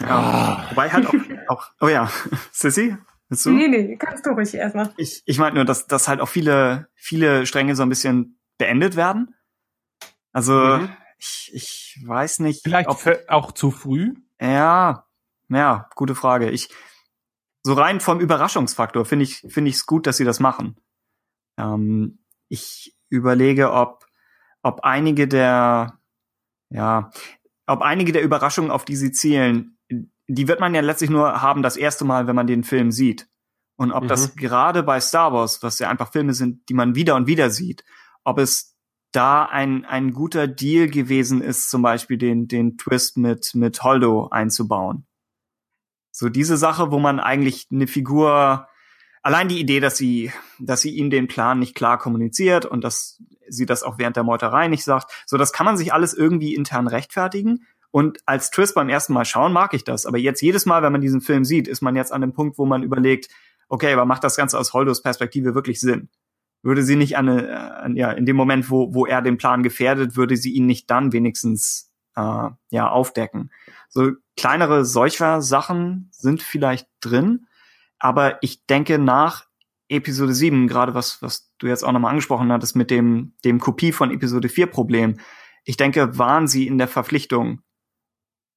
Ja, 0.00 0.08
ah. 0.08 0.66
wobei 0.70 0.88
halt 0.88 1.06
auch, 1.06 1.14
auch 1.48 1.70
oh 1.82 1.88
ja, 1.88 2.10
Sissy? 2.50 2.96
du? 3.28 3.50
Nee, 3.50 3.68
nee, 3.68 3.96
kannst 3.96 4.24
du 4.24 4.30
ruhig 4.30 4.54
erstmal. 4.54 4.94
Ich, 4.96 5.22
ich 5.26 5.38
meinte 5.38 5.56
nur, 5.56 5.66
dass, 5.66 5.86
dass 5.86 6.08
halt 6.08 6.22
auch 6.22 6.28
viele, 6.28 6.88
viele 6.94 7.44
Stränge 7.44 7.76
so 7.76 7.82
ein 7.82 7.90
bisschen 7.90 8.40
beendet 8.56 8.96
werden. 8.96 9.34
Also, 10.32 10.54
mhm. 10.54 10.88
ich, 11.18 11.50
ich 11.52 12.02
weiß 12.06 12.38
nicht. 12.38 12.62
Vielleicht 12.62 12.88
ob, 12.88 13.06
auch 13.28 13.52
zu 13.52 13.70
früh? 13.70 14.14
Ja, 14.40 15.07
ja, 15.48 15.88
gute 15.94 16.14
Frage. 16.14 16.50
Ich, 16.50 16.68
so 17.62 17.74
rein 17.74 18.00
vom 18.00 18.20
Überraschungsfaktor 18.20 19.04
finde 19.04 19.24
ich, 19.24 19.44
finde 19.48 19.70
ich 19.70 19.76
es 19.76 19.86
gut, 19.86 20.06
dass 20.06 20.16
sie 20.16 20.24
das 20.24 20.40
machen. 20.40 20.76
Ähm, 21.58 22.20
ich 22.48 22.96
überlege, 23.10 23.72
ob, 23.72 24.06
ob 24.62 24.80
einige 24.84 25.28
der, 25.28 25.98
ja, 26.70 27.10
ob 27.66 27.82
einige 27.82 28.12
der 28.12 28.22
Überraschungen, 28.22 28.70
auf 28.70 28.84
die 28.84 28.96
sie 28.96 29.12
zielen, 29.12 29.78
die 30.28 30.48
wird 30.48 30.60
man 30.60 30.74
ja 30.74 30.82
letztlich 30.82 31.10
nur 31.10 31.40
haben 31.40 31.62
das 31.62 31.76
erste 31.76 32.04
Mal, 32.04 32.26
wenn 32.26 32.36
man 32.36 32.46
den 32.46 32.64
Film 32.64 32.92
sieht. 32.92 33.28
Und 33.76 33.92
ob 33.92 34.04
mhm. 34.04 34.08
das 34.08 34.36
gerade 34.36 34.82
bei 34.82 35.00
Star 35.00 35.32
Wars, 35.32 35.62
was 35.62 35.78
ja 35.78 35.88
einfach 35.88 36.12
Filme 36.12 36.34
sind, 36.34 36.68
die 36.68 36.74
man 36.74 36.94
wieder 36.94 37.14
und 37.14 37.26
wieder 37.26 37.50
sieht, 37.50 37.84
ob 38.24 38.38
es 38.38 38.76
da 39.12 39.44
ein, 39.44 39.84
ein 39.84 40.12
guter 40.12 40.46
Deal 40.46 40.88
gewesen 40.88 41.40
ist, 41.40 41.70
zum 41.70 41.82
Beispiel 41.82 42.18
den, 42.18 42.46
den 42.46 42.76
Twist 42.76 43.16
mit, 43.16 43.54
mit 43.54 43.82
Holdo 43.82 44.28
einzubauen. 44.28 45.07
So 46.18 46.28
diese 46.28 46.56
Sache, 46.56 46.90
wo 46.90 46.98
man 46.98 47.20
eigentlich 47.20 47.68
eine 47.70 47.86
Figur, 47.86 48.66
allein 49.22 49.46
die 49.46 49.60
Idee, 49.60 49.78
dass 49.78 49.96
sie, 49.96 50.32
dass 50.58 50.80
sie 50.80 50.90
ihm 50.90 51.10
den 51.10 51.28
Plan 51.28 51.60
nicht 51.60 51.76
klar 51.76 51.96
kommuniziert 51.96 52.66
und 52.66 52.82
dass 52.82 53.22
sie 53.46 53.66
das 53.66 53.84
auch 53.84 53.98
während 53.98 54.16
der 54.16 54.24
Meuterei 54.24 54.66
nicht 54.66 54.82
sagt, 54.82 55.12
so 55.26 55.36
das 55.36 55.52
kann 55.52 55.64
man 55.64 55.76
sich 55.76 55.92
alles 55.92 56.14
irgendwie 56.14 56.56
intern 56.56 56.88
rechtfertigen. 56.88 57.66
Und 57.92 58.18
als 58.26 58.50
Twist 58.50 58.74
beim 58.74 58.88
ersten 58.88 59.12
Mal 59.12 59.24
schauen 59.24 59.52
mag 59.52 59.74
ich 59.74 59.84
das. 59.84 60.06
Aber 60.06 60.18
jetzt 60.18 60.40
jedes 60.42 60.66
Mal, 60.66 60.82
wenn 60.82 60.90
man 60.90 61.00
diesen 61.00 61.20
Film 61.20 61.44
sieht, 61.44 61.68
ist 61.68 61.82
man 61.82 61.94
jetzt 61.94 62.12
an 62.12 62.20
dem 62.20 62.32
Punkt, 62.32 62.58
wo 62.58 62.66
man 62.66 62.82
überlegt, 62.82 63.28
okay, 63.68 63.92
aber 63.92 64.04
macht 64.04 64.24
das 64.24 64.34
Ganze 64.34 64.58
aus 64.58 64.72
Holdos 64.72 65.02
Perspektive 65.02 65.54
wirklich 65.54 65.78
Sinn? 65.78 66.08
Würde 66.64 66.82
sie 66.82 66.96
nicht 66.96 67.16
an, 67.16 67.28
an 67.28 67.94
ja, 67.94 68.10
in 68.10 68.26
dem 68.26 68.34
Moment, 68.34 68.70
wo, 68.70 68.92
wo 68.92 69.06
er 69.06 69.22
den 69.22 69.38
Plan 69.38 69.62
gefährdet, 69.62 70.16
würde 70.16 70.36
sie 70.36 70.50
ihn 70.50 70.66
nicht 70.66 70.90
dann 70.90 71.12
wenigstens 71.12 71.87
äh, 72.18 72.50
ja 72.70 72.88
aufdecken? 72.90 73.50
So 73.88 74.12
kleinere 74.36 74.84
solcher 74.84 75.40
Sachen 75.40 76.10
sind 76.12 76.42
vielleicht 76.42 76.88
drin, 77.00 77.46
aber 77.98 78.42
ich 78.42 78.66
denke 78.66 78.98
nach 78.98 79.46
Episode 79.88 80.34
7, 80.34 80.68
gerade 80.68 80.94
was, 80.94 81.22
was 81.22 81.50
du 81.58 81.66
jetzt 81.66 81.82
auch 81.82 81.92
nochmal 81.92 82.10
angesprochen 82.10 82.52
hattest 82.52 82.76
mit 82.76 82.90
dem, 82.90 83.34
dem 83.44 83.58
Kopie 83.58 83.92
von 83.92 84.10
Episode 84.10 84.48
4 84.48 84.66
Problem, 84.66 85.18
ich 85.64 85.76
denke, 85.76 86.18
waren 86.18 86.46
sie 86.46 86.66
in 86.66 86.78
der 86.78 86.88
Verpflichtung, 86.88 87.62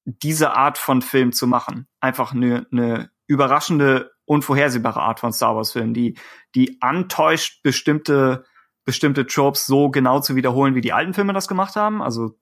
diese 0.04 0.56
Art 0.56 0.78
von 0.78 1.02
Film 1.02 1.32
zu 1.32 1.46
machen. 1.46 1.86
Einfach 2.00 2.32
eine, 2.32 2.66
eine 2.72 3.10
überraschende, 3.26 4.12
unvorhersehbare 4.24 5.00
Art 5.00 5.20
von 5.20 5.32
Star 5.32 5.56
Wars 5.56 5.72
Film, 5.72 5.94
die, 5.94 6.18
die 6.54 6.80
antäuscht, 6.80 7.62
bestimmte, 7.62 8.44
bestimmte 8.84 9.26
Tropes 9.26 9.66
so 9.66 9.90
genau 9.90 10.20
zu 10.20 10.36
wiederholen, 10.36 10.74
wie 10.74 10.80
die 10.80 10.92
alten 10.92 11.14
Filme 11.14 11.32
das 11.32 11.48
gemacht 11.48 11.76
haben. 11.76 12.02
Also 12.02 12.38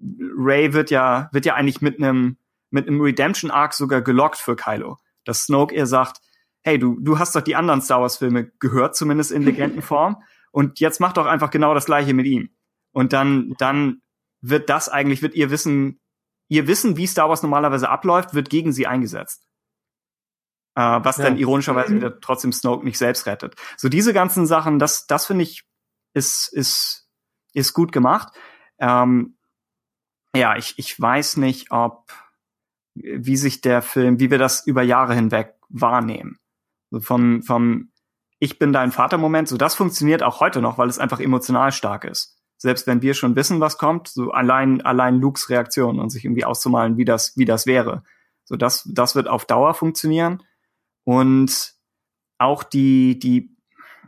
Ray 0.00 0.72
wird 0.72 0.90
ja, 0.90 1.28
wird 1.32 1.46
ja 1.46 1.54
eigentlich 1.54 1.80
mit 1.80 1.98
einem, 1.98 2.38
mit 2.70 2.88
einem 2.88 3.00
Redemption 3.00 3.50
Arc 3.50 3.74
sogar 3.74 4.02
gelockt 4.02 4.36
für 4.36 4.56
Kylo. 4.56 4.98
Dass 5.24 5.44
Snoke 5.44 5.74
ihr 5.74 5.86
sagt, 5.86 6.18
hey, 6.62 6.78
du, 6.78 6.98
du 7.00 7.18
hast 7.18 7.34
doch 7.34 7.42
die 7.42 7.56
anderen 7.56 7.80
Star 7.80 8.00
Wars 8.00 8.18
Filme 8.18 8.50
gehört, 8.58 8.96
zumindest 8.96 9.32
in 9.32 9.42
Legendenform. 9.42 10.22
Und 10.52 10.80
jetzt 10.80 11.00
mach 11.00 11.12
doch 11.12 11.26
einfach 11.26 11.50
genau 11.50 11.74
das 11.74 11.86
Gleiche 11.86 12.14
mit 12.14 12.26
ihm. 12.26 12.50
Und 12.92 13.12
dann, 13.12 13.54
dann 13.58 14.02
wird 14.40 14.70
das 14.70 14.88
eigentlich, 14.88 15.20
wird 15.20 15.34
ihr 15.34 15.50
Wissen 15.50 16.00
ihr 16.48 16.66
Wissen, 16.66 16.96
wie 16.96 17.06
Star 17.06 17.28
Wars 17.28 17.42
normalerweise 17.42 17.88
abläuft, 17.88 18.34
wird 18.34 18.50
gegen 18.50 18.72
sie 18.72 18.86
eingesetzt. 18.86 19.46
Äh, 20.76 20.82
was 21.02 21.18
ja. 21.18 21.24
dann 21.24 21.38
ironischerweise 21.38 21.92
mhm. 21.92 21.96
wieder 21.96 22.20
trotzdem 22.20 22.52
Snoke 22.52 22.84
nicht 22.84 22.98
selbst 22.98 23.26
rettet. 23.26 23.54
So 23.76 23.88
diese 23.88 24.12
ganzen 24.12 24.46
Sachen, 24.46 24.78
das, 24.78 25.06
das 25.06 25.26
finde 25.26 25.44
ich, 25.44 25.64
ist, 26.14 26.52
ist, 26.52 27.08
ist 27.52 27.72
gut 27.74 27.92
gemacht. 27.92 28.32
Ähm, 28.78 29.33
ja, 30.34 30.56
ich, 30.56 30.74
ich 30.78 31.00
weiß 31.00 31.36
nicht, 31.38 31.70
ob, 31.70 32.12
wie 32.94 33.36
sich 33.36 33.60
der 33.60 33.82
Film, 33.82 34.20
wie 34.20 34.30
wir 34.30 34.38
das 34.38 34.66
über 34.66 34.82
Jahre 34.82 35.14
hinweg 35.14 35.54
wahrnehmen. 35.68 36.38
So 36.90 37.00
vom, 37.00 37.42
vom 37.42 37.90
Ich 38.38 38.58
bin 38.58 38.72
dein 38.72 38.92
Vater-Moment, 38.92 39.48
so 39.48 39.56
das 39.56 39.74
funktioniert 39.74 40.22
auch 40.22 40.40
heute 40.40 40.60
noch, 40.60 40.78
weil 40.78 40.88
es 40.88 40.98
einfach 40.98 41.20
emotional 41.20 41.72
stark 41.72 42.04
ist 42.04 42.34
selbst 42.64 42.86
wenn 42.86 43.02
wir 43.02 43.12
schon 43.12 43.36
wissen, 43.36 43.60
was 43.60 43.76
kommt, 43.76 44.08
so 44.08 44.30
allein, 44.30 44.80
allein 44.80 45.20
Lukes 45.20 45.50
Reaktion 45.50 45.98
und 45.98 46.08
sich 46.08 46.24
irgendwie 46.24 46.46
auszumalen, 46.46 46.96
wie 46.96 47.04
das, 47.04 47.36
wie 47.36 47.44
das 47.44 47.66
wäre. 47.66 48.04
So 48.44 48.56
das, 48.56 48.88
das 48.90 49.14
wird 49.14 49.28
auf 49.28 49.44
Dauer 49.44 49.74
funktionieren. 49.74 50.42
Und 51.04 51.74
auch 52.38 52.62
die, 52.62 53.18
die, 53.18 53.54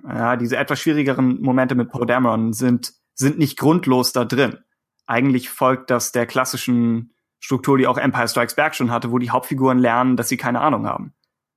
ja, 0.09 0.37
diese 0.37 0.57
etwas 0.57 0.81
schwierigeren 0.81 1.43
Momente 1.43 1.75
mit 1.75 1.91
Poe 1.91 2.07
Dameron 2.07 2.55
sind, 2.55 2.95
sind 3.15 3.39
nicht 3.39 3.59
grundlos 3.59 4.13
da 4.13 4.25
drin. 4.25 4.59
Eigentlich 5.07 5.49
folgt 5.49 5.91
das 5.91 6.13
der 6.13 6.27
klassischen 6.27 7.15
Struktur, 7.39 7.79
die 7.79 7.87
auch 7.87 7.99
Empire 7.99 8.29
Strikes 8.29 8.57
Back 8.57 8.75
schon 8.75 8.91
hatte, 8.91 9.13
wo 9.13 9.19
die 9.19 9.31
Hauptfiguren 9.31 9.79
lernen, 9.79 10.17
dass 10.17 10.29
sie 10.29 10.37
keine 10.37 10.61
Ahnung 10.61 10.87
haben. 10.87 11.15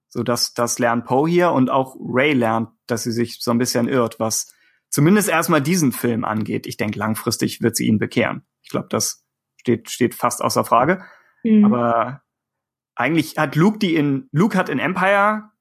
So 0.10 0.24
dass 0.24 0.54
das 0.54 0.80
lernt 0.80 1.06
Poe 1.06 1.30
hier 1.30 1.52
und 1.52 1.70
auch 1.70 1.96
Ray 2.00 2.34
lernt, 2.34 2.70
dass 2.88 3.04
sie 3.04 3.12
sich 3.12 3.40
so 3.42 3.52
ein 3.52 3.58
bisschen 3.58 3.88
irrt, 3.88 4.20
was 4.20 4.54
zumindest 4.90 5.30
erstmal 5.30 5.62
diesen 5.62 5.92
Film 5.92 6.26
angeht. 6.26 6.68
Ich 6.68 6.78
denke, 6.78 6.98
langfristig 6.98 7.62
wird 7.62 7.76
sie 7.76 7.88
ihn 7.88 8.00
bekehren. 8.00 8.46
Ich 8.62 8.70
glaube, 8.70 8.88
das 8.90 9.24
steht, 9.58 9.90
steht 9.90 10.16
fast 10.16 10.42
außer 10.42 10.66
Frage. 10.66 11.04
Mhm. 11.44 11.66
Aber 11.66 12.22
eigentlich 12.96 13.38
hat 13.38 13.56
Luke 13.56 13.78
die 13.80 13.96
in, 13.96 14.28
Luke 14.32 14.58
hat 14.58 14.70
in 14.70 14.80
Empire, 14.80 15.52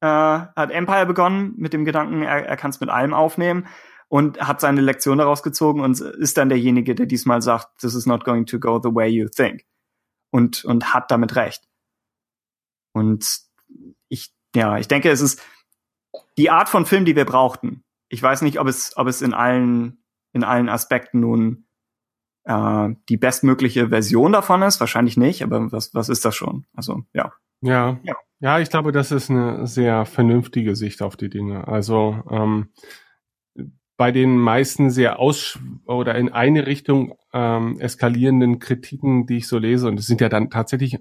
äh, 0.00 0.06
hat 0.06 0.70
Empire 0.70 1.06
begonnen 1.06 1.54
mit 1.56 1.72
dem 1.72 1.84
Gedanken, 1.84 2.22
er, 2.22 2.46
er 2.46 2.56
kann 2.56 2.70
es 2.70 2.80
mit 2.80 2.90
allem 2.90 3.14
aufnehmen 3.14 3.66
und 4.08 4.40
hat 4.40 4.60
seine 4.60 4.80
Lektion 4.80 5.18
daraus 5.18 5.42
gezogen 5.42 5.80
und 5.80 6.00
ist 6.00 6.36
dann 6.36 6.48
derjenige, 6.48 6.94
der 6.94 7.06
diesmal 7.06 7.42
sagt, 7.42 7.78
this 7.80 7.94
is 7.94 8.06
not 8.06 8.24
going 8.24 8.46
to 8.46 8.58
go 8.58 8.80
the 8.82 8.94
way 8.94 9.08
you 9.08 9.28
think. 9.28 9.64
Und, 10.30 10.64
und 10.64 10.92
hat 10.92 11.10
damit 11.10 11.36
recht. 11.36 11.66
Und 12.92 13.40
ich, 14.08 14.32
ja, 14.54 14.78
ich 14.78 14.88
denke, 14.88 15.10
es 15.10 15.20
ist 15.20 15.42
die 16.36 16.50
Art 16.50 16.68
von 16.68 16.84
Film, 16.86 17.04
die 17.04 17.16
wir 17.16 17.24
brauchten 17.24 17.84
ich 18.08 18.22
weiß 18.22 18.42
nicht, 18.42 18.58
ob 18.58 18.66
es, 18.66 18.96
ob 18.96 19.06
es 19.06 19.22
in 19.22 19.34
allen, 19.34 19.98
in 20.32 20.44
allen 20.44 20.68
Aspekten 20.68 21.20
nun 21.20 21.66
äh, 22.44 22.90
die 23.08 23.16
bestmögliche 23.16 23.88
Version 23.88 24.32
davon 24.32 24.62
ist. 24.62 24.80
Wahrscheinlich 24.80 25.16
nicht, 25.16 25.42
aber 25.42 25.70
was, 25.72 25.94
was 25.94 26.08
ist 26.08 26.24
das 26.24 26.34
schon? 26.34 26.66
Also, 26.74 27.02
ja. 27.12 27.32
Ja. 27.60 27.98
ja. 28.02 28.14
Ja, 28.40 28.60
ich 28.60 28.70
glaube, 28.70 28.92
das 28.92 29.10
ist 29.10 29.30
eine 29.30 29.66
sehr 29.66 30.06
vernünftige 30.06 30.76
Sicht 30.76 31.02
auf 31.02 31.16
die 31.16 31.28
Dinge. 31.28 31.66
Also 31.66 32.22
ähm, 32.30 32.68
bei 33.98 34.12
den 34.12 34.38
meisten 34.38 34.90
sehr 34.90 35.18
aus 35.18 35.58
oder 35.84 36.14
in 36.14 36.30
eine 36.30 36.66
Richtung 36.66 37.18
ähm, 37.34 37.78
eskalierenden 37.80 38.60
Kritiken, 38.60 39.26
die 39.26 39.38
ich 39.38 39.48
so 39.48 39.58
lese, 39.58 39.88
und 39.88 39.98
es 39.98 40.06
sind 40.06 40.20
ja 40.20 40.28
dann 40.28 40.50
tatsächlich 40.50 40.98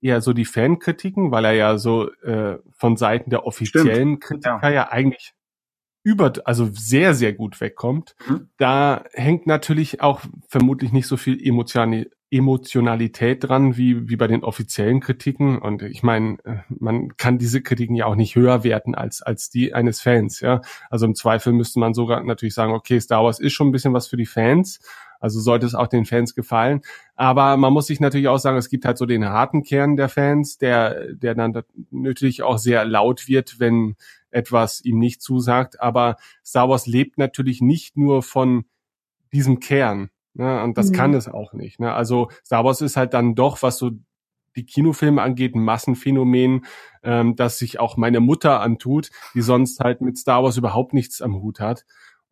eher 0.00 0.22
so 0.22 0.32
die 0.32 0.46
Fankritiken, 0.46 1.30
weil 1.30 1.44
er 1.44 1.52
ja 1.52 1.78
so 1.78 2.10
äh, 2.22 2.58
von 2.72 2.96
Seiten 2.96 3.28
der 3.28 3.46
offiziellen 3.46 4.16
Stimmt. 4.16 4.20
Kritiker 4.22 4.60
ja. 4.62 4.70
ja 4.70 4.88
eigentlich 4.90 5.34
über, 6.06 6.32
also 6.44 6.70
sehr, 6.72 7.14
sehr 7.14 7.32
gut 7.32 7.60
wegkommt. 7.60 8.14
Mhm. 8.28 8.48
Da 8.58 9.02
hängt 9.12 9.48
natürlich 9.48 10.02
auch 10.02 10.20
vermutlich 10.46 10.92
nicht 10.92 11.08
so 11.08 11.16
viel 11.16 11.36
Emotionalität 12.30 13.42
dran 13.42 13.76
wie, 13.76 14.08
wie 14.08 14.14
bei 14.14 14.28
den 14.28 14.44
offiziellen 14.44 15.00
Kritiken. 15.00 15.58
Und 15.58 15.82
ich 15.82 16.04
meine, 16.04 16.36
äh, 16.44 16.58
man 16.68 17.16
kann 17.16 17.38
diese 17.38 17.60
Kritiken 17.60 17.96
ja 17.96 18.06
auch 18.06 18.14
nicht 18.14 18.36
höher 18.36 18.62
werten 18.62 18.94
als, 18.94 19.20
als 19.20 19.50
die 19.50 19.74
eines 19.74 20.00
Fans, 20.00 20.38
ja. 20.38 20.60
Also 20.90 21.06
im 21.06 21.16
Zweifel 21.16 21.52
müsste 21.52 21.80
man 21.80 21.92
sogar 21.92 22.22
natürlich 22.22 22.54
sagen, 22.54 22.72
okay, 22.72 23.00
Star 23.00 23.24
Wars 23.24 23.40
ist 23.40 23.54
schon 23.54 23.66
ein 23.66 23.72
bisschen 23.72 23.92
was 23.92 24.06
für 24.06 24.16
die 24.16 24.26
Fans. 24.26 24.78
Also 25.26 25.40
sollte 25.40 25.66
es 25.66 25.74
auch 25.74 25.88
den 25.88 26.04
Fans 26.04 26.36
gefallen. 26.36 26.82
Aber 27.16 27.56
man 27.56 27.72
muss 27.72 27.88
sich 27.88 27.98
natürlich 27.98 28.28
auch 28.28 28.38
sagen, 28.38 28.56
es 28.56 28.68
gibt 28.68 28.84
halt 28.84 28.96
so 28.96 29.06
den 29.06 29.24
harten 29.24 29.64
Kern 29.64 29.96
der 29.96 30.08
Fans, 30.08 30.56
der, 30.56 31.14
der 31.14 31.34
dann 31.34 31.64
natürlich 31.90 32.44
auch 32.44 32.58
sehr 32.58 32.84
laut 32.84 33.26
wird, 33.26 33.58
wenn 33.58 33.96
etwas 34.30 34.84
ihm 34.84 35.00
nicht 35.00 35.20
zusagt. 35.20 35.80
Aber 35.80 36.14
Star 36.44 36.68
Wars 36.68 36.86
lebt 36.86 37.18
natürlich 37.18 37.60
nicht 37.60 37.96
nur 37.96 38.22
von 38.22 38.66
diesem 39.32 39.58
Kern. 39.58 40.10
Ne? 40.34 40.62
Und 40.62 40.78
das 40.78 40.90
mhm. 40.90 40.94
kann 40.94 41.14
es 41.14 41.26
auch 41.26 41.54
nicht. 41.54 41.80
Ne? 41.80 41.92
Also 41.92 42.30
Star 42.44 42.64
Wars 42.64 42.80
ist 42.80 42.96
halt 42.96 43.12
dann 43.12 43.34
doch, 43.34 43.62
was 43.62 43.78
so 43.78 43.90
die 44.54 44.64
Kinofilme 44.64 45.20
angeht, 45.22 45.56
ein 45.56 45.64
Massenphänomen, 45.64 46.66
ähm, 47.02 47.34
das 47.34 47.58
sich 47.58 47.80
auch 47.80 47.96
meine 47.96 48.20
Mutter 48.20 48.60
antut, 48.60 49.10
die 49.34 49.42
sonst 49.42 49.80
halt 49.80 50.02
mit 50.02 50.18
Star 50.18 50.44
Wars 50.44 50.56
überhaupt 50.56 50.94
nichts 50.94 51.20
am 51.20 51.34
Hut 51.42 51.58
hat. 51.58 51.84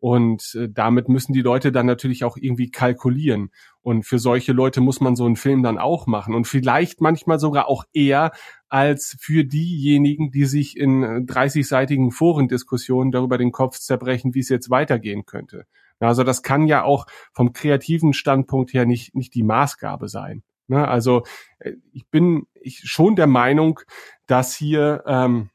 Und 0.05 0.53
äh, 0.53 0.69
damit 0.69 1.09
müssen 1.09 1.33
die 1.33 1.41
Leute 1.41 1.71
dann 1.71 1.87
natürlich 1.87 2.25
auch 2.25 2.37
irgendwie 2.37 2.69
kalkulieren. 2.69 3.49
Und 3.81 4.03
für 4.03 4.19
solche 4.19 4.53
Leute 4.53 4.79
muss 4.79 5.01
man 5.01 5.15
so 5.15 5.25
einen 5.25 5.35
Film 5.35 5.63
dann 5.63 5.79
auch 5.79 6.05
machen. 6.05 6.35
Und 6.35 6.45
vielleicht 6.45 7.01
manchmal 7.01 7.39
sogar 7.39 7.67
auch 7.67 7.85
eher 7.91 8.31
als 8.69 9.17
für 9.19 9.43
diejenigen, 9.45 10.29
die 10.29 10.45
sich 10.45 10.77
in 10.77 11.25
30-seitigen 11.25 12.11
Forendiskussionen 12.11 13.11
darüber 13.11 13.39
den 13.39 13.51
Kopf 13.51 13.79
zerbrechen, 13.79 14.35
wie 14.35 14.41
es 14.41 14.49
jetzt 14.49 14.69
weitergehen 14.69 15.25
könnte. 15.25 15.65
Also 15.99 16.23
das 16.23 16.43
kann 16.43 16.67
ja 16.67 16.83
auch 16.83 17.07
vom 17.33 17.51
kreativen 17.51 18.13
Standpunkt 18.13 18.73
her 18.73 18.85
nicht, 18.85 19.15
nicht 19.15 19.33
die 19.33 19.41
Maßgabe 19.41 20.07
sein. 20.07 20.43
Ne? 20.67 20.87
Also 20.87 21.23
äh, 21.57 21.71
ich 21.93 22.07
bin 22.11 22.45
schon 22.67 23.15
der 23.15 23.25
Meinung, 23.25 23.79
dass 24.27 24.53
hier 24.53 25.03
ähm, 25.07 25.49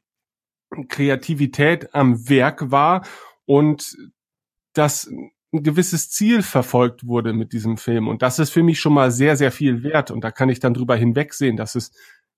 Kreativität 0.89 1.95
am 1.95 2.29
Werk 2.29 2.73
war 2.73 3.07
und 3.45 3.97
dass 4.73 5.11
ein 5.53 5.63
gewisses 5.63 6.11
Ziel 6.11 6.43
verfolgt 6.43 7.07
wurde 7.07 7.33
mit 7.33 7.53
diesem 7.53 7.77
Film. 7.77 8.09
Und 8.09 8.23
das 8.23 8.39
ist 8.39 8.51
für 8.51 8.63
mich 8.63 8.81
schon 8.81 8.95
mal 8.95 9.11
sehr, 9.11 9.37
sehr 9.37 9.51
viel 9.51 9.83
wert. 9.83 10.11
Und 10.11 10.23
da 10.23 10.31
kann 10.31 10.49
ich 10.49 10.61
dann 10.61 10.75
drüber 10.75 10.97
hinwegsehen, 10.97 11.57
dass 11.57 11.75
es 11.75 11.93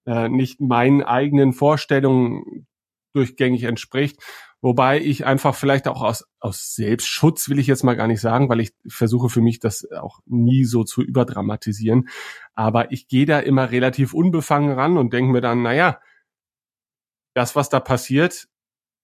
äh, 0.07 0.29
nicht 0.29 0.61
meinen 0.61 1.03
eigenen 1.03 1.53
Vorstellungen 1.53 2.67
durchgängig 3.13 3.65
entspricht. 3.65 4.23
Wobei 4.63 5.01
ich 5.01 5.27
einfach 5.27 5.55
vielleicht 5.57 5.89
auch 5.89 6.03
aus, 6.03 6.25
aus 6.39 6.75
Selbstschutz 6.75 7.49
will 7.49 7.59
ich 7.59 7.67
jetzt 7.67 7.83
mal 7.83 7.97
gar 7.97 8.07
nicht 8.07 8.21
sagen, 8.21 8.49
weil 8.49 8.61
ich 8.61 8.73
versuche 8.87 9.29
für 9.29 9.41
mich 9.41 9.59
das 9.59 9.91
auch 9.91 10.21
nie 10.25 10.65
so 10.65 10.85
zu 10.85 11.03
überdramatisieren. 11.03 12.09
Aber 12.55 12.93
ich 12.93 13.09
gehe 13.09 13.27
da 13.27 13.41
immer 13.41 13.71
relativ 13.73 14.15
unbefangen 14.15 14.73
ran 14.73 14.97
und 14.97 15.13
denke 15.13 15.33
mir 15.33 15.41
dann, 15.41 15.63
naja, 15.63 16.01
das, 17.35 17.57
was 17.57 17.69
da 17.69 17.81
passiert, 17.81 18.49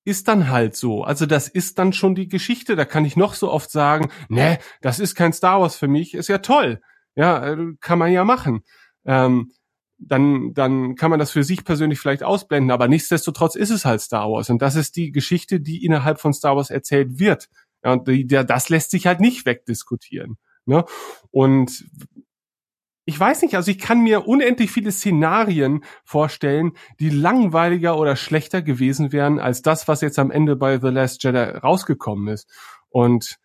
ist 0.08 0.26
dann 0.26 0.48
halt 0.48 0.74
so. 0.74 1.04
Also 1.04 1.26
das 1.26 1.48
ist 1.48 1.78
dann 1.78 1.92
schon 1.92 2.14
die 2.14 2.28
Geschichte. 2.28 2.76
Da 2.76 2.86
kann 2.86 3.04
ich 3.04 3.16
noch 3.16 3.34
so 3.34 3.52
oft 3.52 3.70
sagen, 3.70 4.10
ne, 4.28 4.58
das 4.80 4.98
ist 4.98 5.14
kein 5.14 5.34
Star 5.34 5.60
Wars 5.60 5.76
für 5.76 5.86
mich. 5.86 6.14
Ist 6.14 6.28
ja 6.28 6.38
toll. 6.38 6.80
Ja, 7.14 7.52
äh, 7.52 7.74
kann 7.80 7.98
man 7.98 8.10
ja 8.10 8.24
machen. 8.24 8.62
Ähm, 9.04 9.52
dann, 9.98 10.54
dann 10.54 10.94
kann 10.94 11.10
man 11.10 11.18
das 11.18 11.32
für 11.32 11.44
sich 11.44 11.64
persönlich 11.64 11.98
vielleicht 11.98 12.22
ausblenden, 12.22 12.70
aber 12.70 12.88
nichtsdestotrotz 12.88 13.54
ist 13.54 13.70
es 13.70 13.84
halt 13.84 14.00
Star 14.00 14.30
Wars. 14.30 14.48
Und 14.48 14.62
das 14.62 14.76
ist 14.76 14.96
die 14.96 15.12
Geschichte, 15.12 15.60
die 15.60 15.84
innerhalb 15.84 16.20
von 16.20 16.32
Star 16.32 16.56
Wars 16.56 16.70
erzählt 16.70 17.18
wird. 17.18 17.48
Ja, 17.84 17.92
und 17.92 18.08
die, 18.08 18.26
der, 18.26 18.44
das 18.44 18.70
lässt 18.70 18.90
sich 18.90 19.06
halt 19.06 19.20
nicht 19.20 19.44
wegdiskutieren. 19.44 20.38
Ne? 20.64 20.84
Und 21.30 21.84
ich 23.08 23.18
weiß 23.18 23.40
nicht, 23.40 23.54
also 23.54 23.70
ich 23.70 23.78
kann 23.78 24.02
mir 24.02 24.28
unendlich 24.28 24.70
viele 24.70 24.92
Szenarien 24.92 25.82
vorstellen, 26.04 26.72
die 27.00 27.08
langweiliger 27.08 27.98
oder 27.98 28.16
schlechter 28.16 28.60
gewesen 28.60 29.12
wären 29.12 29.38
als 29.38 29.62
das, 29.62 29.88
was 29.88 30.02
jetzt 30.02 30.18
am 30.18 30.30
Ende 30.30 30.56
bei 30.56 30.78
The 30.78 30.88
Last 30.88 31.24
Jedi 31.24 31.38
rausgekommen 31.38 32.28
ist. 32.28 32.50
Und 32.90 33.38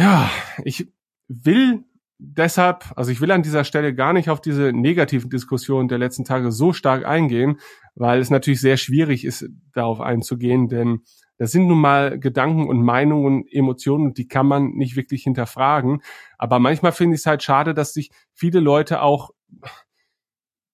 ja, 0.00 0.30
ich 0.64 0.90
will 1.28 1.84
deshalb, 2.16 2.90
also 2.96 3.10
ich 3.10 3.20
will 3.20 3.32
an 3.32 3.42
dieser 3.42 3.64
Stelle 3.64 3.94
gar 3.94 4.14
nicht 4.14 4.30
auf 4.30 4.40
diese 4.40 4.72
negativen 4.72 5.28
Diskussionen 5.28 5.88
der 5.88 5.98
letzten 5.98 6.24
Tage 6.24 6.50
so 6.50 6.72
stark 6.72 7.04
eingehen, 7.04 7.60
weil 7.96 8.18
es 8.18 8.30
natürlich 8.30 8.62
sehr 8.62 8.78
schwierig 8.78 9.26
ist, 9.26 9.44
darauf 9.74 10.00
einzugehen, 10.00 10.68
denn 10.68 11.02
das 11.38 11.52
sind 11.52 11.68
nun 11.68 11.80
mal 11.80 12.18
Gedanken 12.18 12.68
und 12.68 12.82
Meinungen 12.82 13.24
und 13.24 13.52
Emotionen, 13.52 14.12
die 14.12 14.26
kann 14.26 14.46
man 14.46 14.70
nicht 14.72 14.96
wirklich 14.96 15.22
hinterfragen. 15.22 16.02
Aber 16.36 16.58
manchmal 16.58 16.92
finde 16.92 17.14
ich 17.14 17.22
es 17.22 17.26
halt 17.26 17.42
schade, 17.42 17.74
dass 17.74 17.94
sich 17.94 18.10
viele 18.34 18.60
Leute 18.60 19.02
auch 19.02 19.30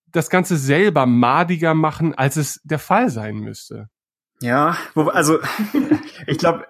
das 0.07 0.29
Ganze 0.29 0.57
selber 0.57 1.05
madiger 1.05 1.73
machen, 1.75 2.15
als 2.15 2.35
es 2.35 2.61
der 2.63 2.79
Fall 2.79 3.09
sein 3.09 3.35
müsste. 3.35 3.89
Ja, 4.41 4.77
also 4.95 5.39
ich 6.27 6.39
glaube, 6.39 6.65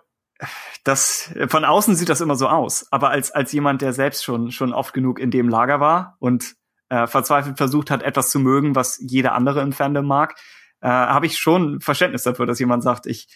das 0.84 1.34
von 1.48 1.64
außen 1.64 1.96
sieht 1.96 2.10
das 2.10 2.22
immer 2.22 2.36
so 2.36 2.48
aus, 2.48 2.92
aber 2.92 3.10
als 3.10 3.32
als 3.32 3.52
jemand, 3.54 3.82
der 3.82 3.94
selbst 3.94 4.24
schon 4.24 4.52
schon 4.52 4.74
oft 4.74 4.94
genug 4.94 5.20
in 5.20 5.32
dem 5.32 5.48
Lager 5.48 5.80
war 5.80 6.18
und 6.20 6.56
äh, 6.90 7.08
verzweifelt 7.08 7.58
versucht 7.58 7.90
hat, 7.90 8.04
etwas 8.04 8.30
zu 8.30 8.40
mögen, 8.40 8.76
was 8.76 9.00
jeder 9.02 9.34
andere 9.34 9.62
im 9.62 9.72
Fandom 9.72 10.06
mag, 10.06 10.36
äh, 10.82 10.88
habe 10.88 11.26
ich 11.26 11.38
schon 11.38 11.80
Verständnis 11.80 12.24
dafür, 12.24 12.46
dass 12.46 12.60
jemand 12.60 12.84
sagt, 12.84 13.08
ich 13.08 13.28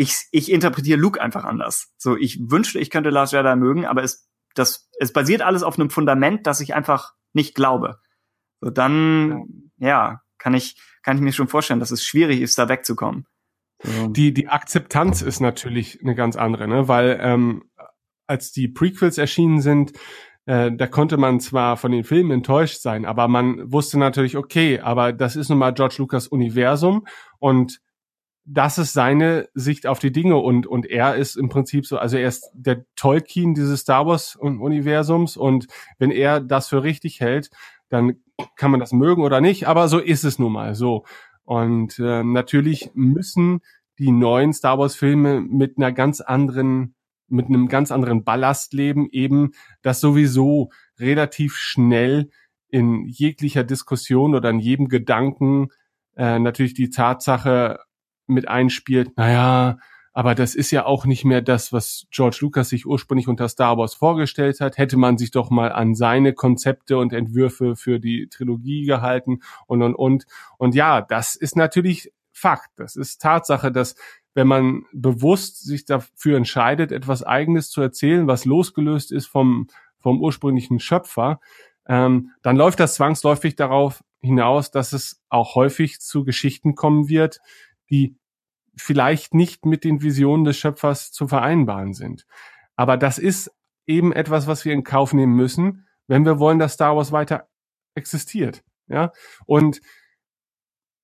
ich, 0.00 0.28
ich 0.30 0.50
interpretiere 0.50 0.98
Luke 0.98 1.20
einfach 1.20 1.44
anders. 1.44 1.92
So, 1.98 2.16
ich 2.16 2.40
wünschte, 2.50 2.78
ich 2.78 2.88
könnte 2.88 3.10
Last 3.10 3.34
Jedi 3.34 3.54
mögen, 3.54 3.84
aber 3.84 4.02
es, 4.02 4.26
das, 4.54 4.88
es 4.98 5.12
basiert 5.12 5.42
alles 5.42 5.62
auf 5.62 5.78
einem 5.78 5.90
Fundament, 5.90 6.46
das 6.46 6.62
ich 6.62 6.74
einfach 6.74 7.12
nicht 7.34 7.54
glaube. 7.54 7.98
So, 8.62 8.70
dann, 8.70 9.70
ja, 9.76 9.88
ja 9.88 10.20
kann 10.38 10.54
ich, 10.54 10.80
kann 11.02 11.18
ich 11.18 11.22
mir 11.22 11.34
schon 11.34 11.48
vorstellen, 11.48 11.80
dass 11.80 11.90
es 11.90 12.02
schwierig 12.02 12.40
ist, 12.40 12.58
da 12.58 12.70
wegzukommen. 12.70 13.26
Die, 14.08 14.32
die 14.32 14.48
Akzeptanz 14.48 15.20
ist 15.20 15.40
natürlich 15.40 16.00
eine 16.02 16.14
ganz 16.14 16.36
andere, 16.36 16.66
ne? 16.66 16.88
weil 16.88 17.18
ähm, 17.20 17.64
als 18.26 18.52
die 18.52 18.68
Prequels 18.68 19.18
erschienen 19.18 19.60
sind, 19.60 19.92
äh, 20.46 20.72
da 20.72 20.86
konnte 20.86 21.18
man 21.18 21.40
zwar 21.40 21.76
von 21.76 21.92
den 21.92 22.04
Filmen 22.04 22.30
enttäuscht 22.30 22.80
sein, 22.80 23.04
aber 23.04 23.28
man 23.28 23.70
wusste 23.70 23.98
natürlich, 23.98 24.38
okay, 24.38 24.80
aber 24.80 25.12
das 25.12 25.36
ist 25.36 25.50
nun 25.50 25.58
mal 25.58 25.74
George 25.74 25.96
Lucas 25.98 26.26
Universum 26.26 27.06
und 27.38 27.80
das 28.52 28.78
ist 28.78 28.92
seine 28.92 29.48
Sicht 29.54 29.86
auf 29.86 30.00
die 30.00 30.10
Dinge 30.10 30.36
und, 30.36 30.66
und 30.66 30.84
er 30.84 31.14
ist 31.14 31.36
im 31.36 31.48
Prinzip 31.48 31.86
so, 31.86 31.98
also 31.98 32.16
er 32.16 32.26
ist 32.26 32.50
der 32.52 32.84
Tolkien 32.96 33.54
dieses 33.54 33.80
Star 33.80 34.06
Wars 34.06 34.34
Universums 34.34 35.36
und 35.36 35.68
wenn 35.98 36.10
er 36.10 36.40
das 36.40 36.68
für 36.68 36.82
richtig 36.82 37.20
hält, 37.20 37.50
dann 37.90 38.16
kann 38.56 38.72
man 38.72 38.80
das 38.80 38.92
mögen 38.92 39.22
oder 39.22 39.40
nicht, 39.40 39.68
aber 39.68 39.86
so 39.86 39.98
ist 40.00 40.24
es 40.24 40.40
nun 40.40 40.52
mal 40.52 40.74
so. 40.74 41.04
Und 41.44 41.98
äh, 42.00 42.24
natürlich 42.24 42.90
müssen 42.94 43.60
die 44.00 44.10
neuen 44.10 44.52
Star 44.52 44.78
Wars 44.78 44.96
Filme 44.96 45.40
mit 45.40 45.78
einer 45.78 45.92
ganz 45.92 46.20
anderen, 46.20 46.94
mit 47.28 47.46
einem 47.46 47.68
ganz 47.68 47.92
anderen 47.92 48.24
Ballast 48.24 48.72
leben, 48.72 49.08
eben 49.12 49.52
das 49.82 50.00
sowieso 50.00 50.70
relativ 50.98 51.54
schnell 51.54 52.30
in 52.68 53.04
jeglicher 53.04 53.62
Diskussion 53.62 54.34
oder 54.34 54.50
in 54.50 54.58
jedem 54.58 54.88
Gedanken 54.88 55.68
äh, 56.16 56.38
natürlich 56.40 56.74
die 56.74 56.90
Tatsache 56.90 57.78
mit 58.30 58.48
einspielt, 58.48 59.16
naja, 59.16 59.78
aber 60.12 60.34
das 60.34 60.54
ist 60.54 60.70
ja 60.72 60.86
auch 60.86 61.06
nicht 61.06 61.24
mehr 61.24 61.40
das, 61.40 61.72
was 61.72 62.06
George 62.10 62.38
Lucas 62.40 62.68
sich 62.68 62.84
ursprünglich 62.84 63.28
unter 63.28 63.48
Star 63.48 63.78
Wars 63.78 63.94
vorgestellt 63.94 64.60
hat. 64.60 64.76
Hätte 64.76 64.96
man 64.96 65.18
sich 65.18 65.30
doch 65.30 65.50
mal 65.50 65.70
an 65.70 65.94
seine 65.94 66.32
Konzepte 66.32 66.98
und 66.98 67.12
Entwürfe 67.12 67.76
für 67.76 68.00
die 68.00 68.26
Trilogie 68.28 68.84
gehalten 68.84 69.40
und, 69.66 69.82
und, 69.82 69.94
und. 69.94 70.26
Und 70.58 70.74
ja, 70.74 71.00
das 71.00 71.36
ist 71.36 71.56
natürlich 71.56 72.12
Fakt. 72.32 72.70
Das 72.76 72.96
ist 72.96 73.22
Tatsache, 73.22 73.70
dass 73.70 73.94
wenn 74.34 74.46
man 74.46 74.84
bewusst 74.92 75.64
sich 75.64 75.84
dafür 75.84 76.36
entscheidet, 76.36 76.92
etwas 76.92 77.22
Eigenes 77.22 77.70
zu 77.70 77.80
erzählen, 77.80 78.26
was 78.26 78.44
losgelöst 78.44 79.12
ist 79.12 79.26
vom, 79.26 79.68
vom 79.98 80.20
ursprünglichen 80.20 80.80
Schöpfer, 80.80 81.40
ähm, 81.86 82.30
dann 82.42 82.56
läuft 82.56 82.80
das 82.80 82.94
zwangsläufig 82.94 83.56
darauf 83.56 84.02
hinaus, 84.20 84.70
dass 84.70 84.92
es 84.92 85.22
auch 85.28 85.54
häufig 85.54 86.00
zu 86.00 86.24
Geschichten 86.24 86.74
kommen 86.74 87.08
wird, 87.08 87.40
die 87.90 88.16
vielleicht 88.80 89.34
nicht 89.34 89.66
mit 89.66 89.84
den 89.84 90.02
Visionen 90.02 90.44
des 90.44 90.56
Schöpfers 90.56 91.12
zu 91.12 91.28
vereinbaren 91.28 91.92
sind. 91.92 92.26
Aber 92.76 92.96
das 92.96 93.18
ist 93.18 93.50
eben 93.86 94.12
etwas, 94.12 94.46
was 94.46 94.64
wir 94.64 94.72
in 94.72 94.84
Kauf 94.84 95.12
nehmen 95.12 95.34
müssen, 95.34 95.86
wenn 96.06 96.24
wir 96.24 96.38
wollen, 96.38 96.58
dass 96.58 96.74
Star 96.74 96.96
Wars 96.96 97.12
weiter 97.12 97.48
existiert. 97.94 98.62
Ja, 98.88 99.12
und 99.46 99.80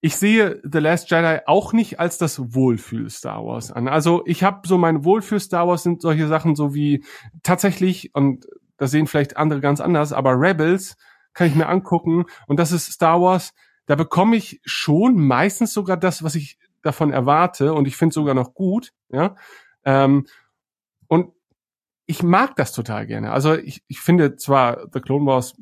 ich 0.01 0.17
sehe 0.17 0.61
The 0.63 0.79
Last 0.79 1.11
Jedi 1.11 1.41
auch 1.47 1.73
nicht 1.73 1.99
als 1.99 2.19
das 2.19 2.55
Wohlfühl 2.55 3.11
Star 3.11 3.45
Wars 3.45 3.73
an. 3.73 3.89
Also 3.89 4.23
ich 4.27 4.45
habe 4.45 4.67
so 4.69 4.79
mein 4.79 5.05
Wohlfühl 5.05 5.41
Star 5.41 5.67
Wars 5.67 5.83
sind 5.83 6.03
solche 6.03 6.29
Sachen 6.29 6.55
so 6.55 6.75
wie 6.75 7.05
tatsächlich 7.43 8.15
und 8.15 8.47
das 8.77 8.91
sehen 8.91 9.07
vielleicht 9.07 9.37
andere 9.37 9.61
ganz 9.61 9.81
anders, 9.81 10.13
aber 10.13 10.39
Rebels 10.39 10.97
kann 11.33 11.49
ich 11.49 11.55
mir 11.55 11.69
angucken 11.69 12.25
und 12.47 12.59
das 12.59 12.73
ist 12.73 12.93
Star 12.93 13.21
Wars. 13.21 13.53
Da 13.87 13.95
bekomme 13.95 14.37
ich 14.37 14.61
schon 14.65 15.17
meistens 15.17 15.73
sogar 15.73 15.97
das, 15.97 16.23
was 16.23 16.35
ich 16.35 16.59
davon 16.87 17.13
erwarte 17.13 17.75
und 17.75 17.87
ich 17.87 17.97
finde 17.97 18.15
sogar 18.15 18.35
noch 18.35 18.55
gut, 18.55 18.93
ja. 19.11 19.37
Ähm, 19.85 20.27
und 21.09 21.33
ich 22.07 22.23
mag 22.23 22.57
das 22.57 22.73
total 22.73 23.07
gerne. 23.07 23.33
Also 23.33 23.55
ich, 23.55 23.83
ich 23.89 24.01
finde 24.01 24.37
zwar 24.37 24.87
The 24.93 25.01
Clone 25.01 25.27
Wars, 25.27 25.55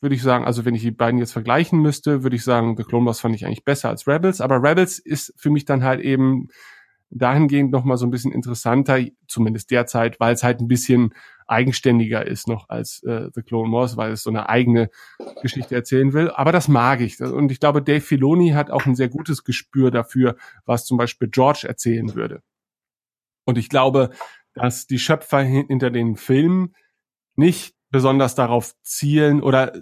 würde 0.00 0.14
ich 0.14 0.22
sagen, 0.22 0.44
also 0.44 0.64
wenn 0.64 0.74
ich 0.74 0.82
die 0.82 0.90
beiden 0.90 1.18
jetzt 1.18 1.32
vergleichen 1.32 1.80
müsste, 1.80 2.22
würde 2.22 2.36
ich 2.36 2.44
sagen, 2.44 2.76
The 2.76 2.84
Clone 2.84 3.06
Wars 3.06 3.20
fand 3.20 3.34
ich 3.34 3.46
eigentlich 3.46 3.64
besser 3.64 3.88
als 3.88 4.06
Rebels, 4.06 4.40
aber 4.40 4.62
Rebels 4.62 4.98
ist 4.98 5.32
für 5.36 5.50
mich 5.50 5.64
dann 5.64 5.84
halt 5.84 6.00
eben 6.00 6.48
dahingehend 7.14 7.70
noch 7.70 7.84
mal 7.84 7.96
so 7.96 8.06
ein 8.06 8.10
bisschen 8.10 8.32
interessanter, 8.32 8.98
zumindest 9.28 9.70
derzeit, 9.70 10.20
weil 10.20 10.34
es 10.34 10.42
halt 10.42 10.60
ein 10.60 10.68
bisschen 10.68 11.14
eigenständiger 11.46 12.26
ist 12.26 12.48
noch 12.48 12.68
als 12.68 13.02
äh, 13.02 13.28
The 13.34 13.42
Clone 13.42 13.72
Wars, 13.72 13.96
weil 13.96 14.12
es 14.12 14.22
so 14.22 14.30
eine 14.30 14.48
eigene 14.48 14.90
Geschichte 15.42 15.74
erzählen 15.74 16.12
will. 16.12 16.30
Aber 16.30 16.52
das 16.52 16.68
mag 16.68 17.00
ich. 17.00 17.20
Und 17.20 17.52
ich 17.52 17.60
glaube, 17.60 17.82
Dave 17.82 18.00
Filoni 18.00 18.50
hat 18.50 18.70
auch 18.70 18.86
ein 18.86 18.94
sehr 18.94 19.08
gutes 19.08 19.44
Gespür 19.44 19.90
dafür, 19.90 20.36
was 20.64 20.86
zum 20.86 20.96
Beispiel 20.96 21.28
George 21.28 21.66
erzählen 21.68 22.14
würde. 22.14 22.42
Und 23.44 23.58
ich 23.58 23.68
glaube, 23.68 24.10
dass 24.54 24.86
die 24.86 24.98
Schöpfer 24.98 25.42
hinter 25.42 25.90
den 25.90 26.16
Filmen 26.16 26.74
nicht 27.36 27.74
besonders 27.90 28.34
darauf 28.34 28.74
zielen 28.82 29.42
oder 29.42 29.72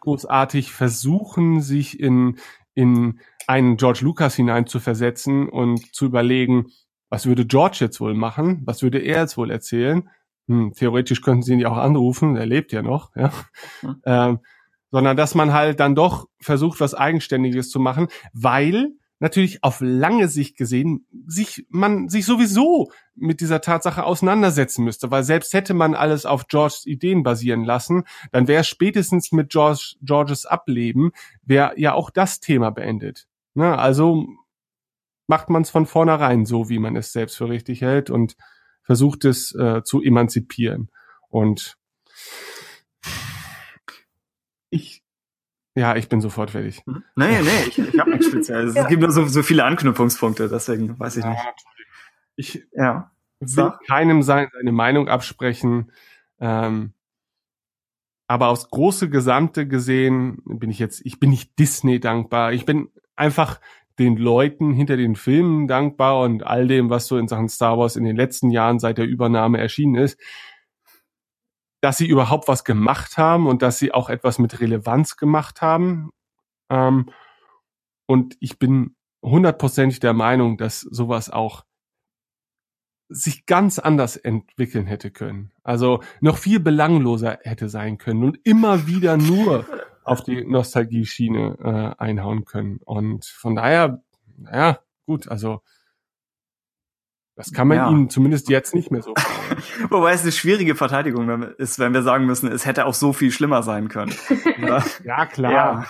großartig 0.00 0.72
versuchen, 0.72 1.60
sich 1.60 2.00
in, 2.00 2.38
in 2.74 3.20
einen 3.48 3.76
George 3.76 4.00
Lucas 4.02 4.34
hineinzuversetzen 4.34 5.48
und 5.48 5.94
zu 5.94 6.06
überlegen, 6.06 6.66
was 7.08 7.26
würde 7.26 7.46
George 7.46 7.78
jetzt 7.80 8.00
wohl 8.00 8.14
machen? 8.14 8.62
Was 8.64 8.82
würde 8.82 8.98
er 8.98 9.20
jetzt 9.20 9.36
wohl 9.36 9.50
erzählen? 9.50 10.08
Hm, 10.48 10.72
theoretisch 10.74 11.20
könnten 11.20 11.42
sie 11.42 11.52
ihn 11.52 11.60
ja 11.60 11.70
auch 11.70 11.76
anrufen, 11.76 12.36
er 12.36 12.46
lebt 12.46 12.72
ja 12.72 12.82
noch, 12.82 13.14
ja. 13.14 13.32
Mhm. 13.82 13.96
Ähm, 14.04 14.38
sondern 14.90 15.16
dass 15.16 15.34
man 15.34 15.52
halt 15.52 15.80
dann 15.80 15.94
doch 15.94 16.26
versucht, 16.40 16.80
was 16.80 16.94
Eigenständiges 16.94 17.70
zu 17.70 17.80
machen, 17.80 18.08
weil 18.32 18.92
natürlich 19.22 19.62
auf 19.62 19.78
lange 19.80 20.26
Sicht 20.28 20.56
gesehen 20.56 21.06
sich 21.26 21.64
man 21.70 22.08
sich 22.08 22.26
sowieso 22.26 22.90
mit 23.14 23.40
dieser 23.40 23.60
Tatsache 23.60 24.04
auseinandersetzen 24.04 24.84
müsste, 24.84 25.10
weil 25.10 25.22
selbst 25.22 25.54
hätte 25.54 25.74
man 25.74 25.94
alles 25.94 26.26
auf 26.26 26.48
Georges 26.48 26.84
Ideen 26.86 27.22
basieren 27.22 27.64
lassen, 27.64 28.02
dann 28.32 28.48
wäre 28.48 28.64
spätestens 28.64 29.30
mit 29.32 29.50
George, 29.50 29.94
Georges 30.02 30.44
Ableben 30.44 31.12
wäre 31.42 31.72
ja 31.76 31.94
auch 31.94 32.10
das 32.10 32.40
Thema 32.40 32.70
beendet. 32.70 33.28
Ne? 33.54 33.78
Also 33.78 34.26
macht 35.26 35.50
man 35.50 35.62
es 35.62 35.70
von 35.70 35.86
vornherein 35.86 36.46
so, 36.46 36.68
wie 36.68 36.78
man 36.78 36.96
es 36.96 37.12
selbst 37.12 37.36
für 37.36 37.48
richtig 37.48 37.80
hält 37.80 38.10
und 38.10 38.36
versucht 38.82 39.24
es 39.24 39.54
äh, 39.54 39.82
zu 39.84 40.02
emanzipieren. 40.02 40.90
Und 41.28 41.76
ich, 44.70 45.02
ja, 45.74 45.96
ich 45.96 46.08
bin 46.08 46.20
sofort 46.20 46.50
fertig. 46.50 46.82
Hm? 46.86 47.04
Nee, 47.16 47.42
nee, 47.42 47.62
ich, 47.68 47.78
ich 47.78 47.98
habe 47.98 48.10
nichts 48.10 48.26
Spezielles. 48.26 48.74
ja. 48.74 48.82
Es 48.82 48.88
gibt 48.88 49.02
nur 49.02 49.10
so, 49.10 49.26
so 49.26 49.42
viele 49.42 49.64
Anknüpfungspunkte, 49.64 50.48
deswegen 50.48 50.98
weiß 50.98 51.16
ich 51.16 51.24
nicht. 51.24 51.40
Ich 52.36 52.66
ja. 52.72 53.10
will 53.40 53.72
keinem 53.86 54.22
sein, 54.22 54.48
seine 54.52 54.72
Meinung 54.72 55.08
absprechen. 55.08 55.92
Ähm, 56.40 56.92
aber 58.26 58.48
aufs 58.48 58.70
große 58.70 59.10
Gesamte 59.10 59.68
gesehen 59.68 60.42
bin 60.44 60.70
ich 60.70 60.78
jetzt, 60.78 61.04
ich 61.04 61.20
bin 61.20 61.30
nicht 61.30 61.58
Disney 61.58 62.00
dankbar. 62.00 62.52
Ich 62.52 62.64
bin 62.64 62.90
einfach 63.16 63.60
den 63.98 64.16
Leuten 64.16 64.72
hinter 64.72 64.96
den 64.96 65.16
Filmen 65.16 65.68
dankbar 65.68 66.20
und 66.20 66.44
all 66.44 66.66
dem, 66.66 66.90
was 66.90 67.06
so 67.06 67.18
in 67.18 67.28
Sachen 67.28 67.48
Star 67.48 67.78
Wars 67.78 67.96
in 67.96 68.04
den 68.04 68.16
letzten 68.16 68.50
Jahren 68.50 68.78
seit 68.78 68.98
der 68.98 69.06
Übernahme 69.06 69.58
erschienen 69.58 69.96
ist, 69.96 70.18
dass 71.82 71.98
sie 71.98 72.06
überhaupt 72.06 72.48
was 72.48 72.64
gemacht 72.64 73.18
haben 73.18 73.46
und 73.46 73.60
dass 73.60 73.78
sie 73.78 73.92
auch 73.92 74.08
etwas 74.08 74.38
mit 74.38 74.60
Relevanz 74.60 75.16
gemacht 75.16 75.60
haben. 75.60 76.10
Ähm, 76.70 77.10
und 78.06 78.36
ich 78.40 78.58
bin 78.58 78.96
hundertprozentig 79.22 80.00
der 80.00 80.12
Meinung, 80.14 80.56
dass 80.56 80.80
sowas 80.80 81.28
auch 81.30 81.64
sich 83.08 83.46
ganz 83.46 83.78
anders 83.78 84.16
entwickeln 84.16 84.86
hätte 84.86 85.10
können. 85.10 85.52
Also 85.62 86.02
noch 86.20 86.38
viel 86.38 86.60
belangloser 86.60 87.38
hätte 87.42 87.68
sein 87.68 87.98
können 87.98 88.24
und 88.24 88.38
immer 88.44 88.86
wieder 88.86 89.16
nur 89.16 89.66
auf 90.04 90.22
die 90.22 90.44
Nostalgie-Schiene 90.44 91.94
äh, 91.98 92.02
einhauen 92.02 92.44
können. 92.44 92.78
Und 92.84 93.24
von 93.24 93.54
daher, 93.54 94.02
naja, 94.36 94.80
gut, 95.06 95.28
also 95.28 95.62
das 97.34 97.52
kann 97.52 97.66
man 97.66 97.76
ja. 97.78 97.90
ihnen 97.90 98.10
zumindest 98.10 98.50
jetzt 98.50 98.74
nicht 98.74 98.90
mehr 98.90 99.02
so. 99.02 99.14
Wobei 99.90 100.12
es 100.12 100.22
eine 100.22 100.32
schwierige 100.32 100.74
Verteidigung 100.74 101.42
ist, 101.54 101.78
wenn 101.78 101.94
wir 101.94 102.02
sagen 102.02 102.26
müssen, 102.26 102.50
es 102.52 102.66
hätte 102.66 102.84
auch 102.84 102.94
so 102.94 103.12
viel 103.12 103.30
schlimmer 103.30 103.62
sein 103.62 103.88
können. 103.88 104.14
ja, 105.04 105.26
klar. 105.26 105.86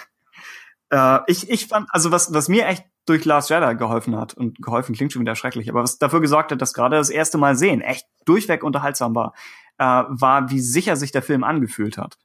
Ja. 0.92 1.18
Äh, 1.18 1.24
ich, 1.26 1.50
ich 1.50 1.66
fand, 1.66 1.88
also 1.90 2.12
was, 2.12 2.32
was 2.32 2.48
mir 2.48 2.66
echt 2.66 2.84
durch 3.06 3.24
Last 3.24 3.50
Jedi 3.50 3.74
geholfen 3.74 4.16
hat, 4.16 4.34
und 4.34 4.62
geholfen 4.62 4.94
klingt 4.94 5.12
schon 5.12 5.22
wieder 5.22 5.34
schrecklich, 5.34 5.68
aber 5.68 5.82
was 5.82 5.98
dafür 5.98 6.20
gesorgt 6.20 6.52
hat, 6.52 6.62
dass 6.62 6.74
gerade 6.74 6.96
das 6.96 7.10
erste 7.10 7.38
Mal 7.38 7.56
sehen 7.56 7.80
echt 7.80 8.06
durchweg 8.24 8.62
unterhaltsam 8.62 9.14
war, 9.16 9.34
äh, 9.78 9.84
war, 9.84 10.50
wie 10.50 10.60
sicher 10.60 10.94
sich 10.94 11.10
der 11.10 11.22
Film 11.22 11.42
angefühlt 11.42 11.98
hat 11.98 12.18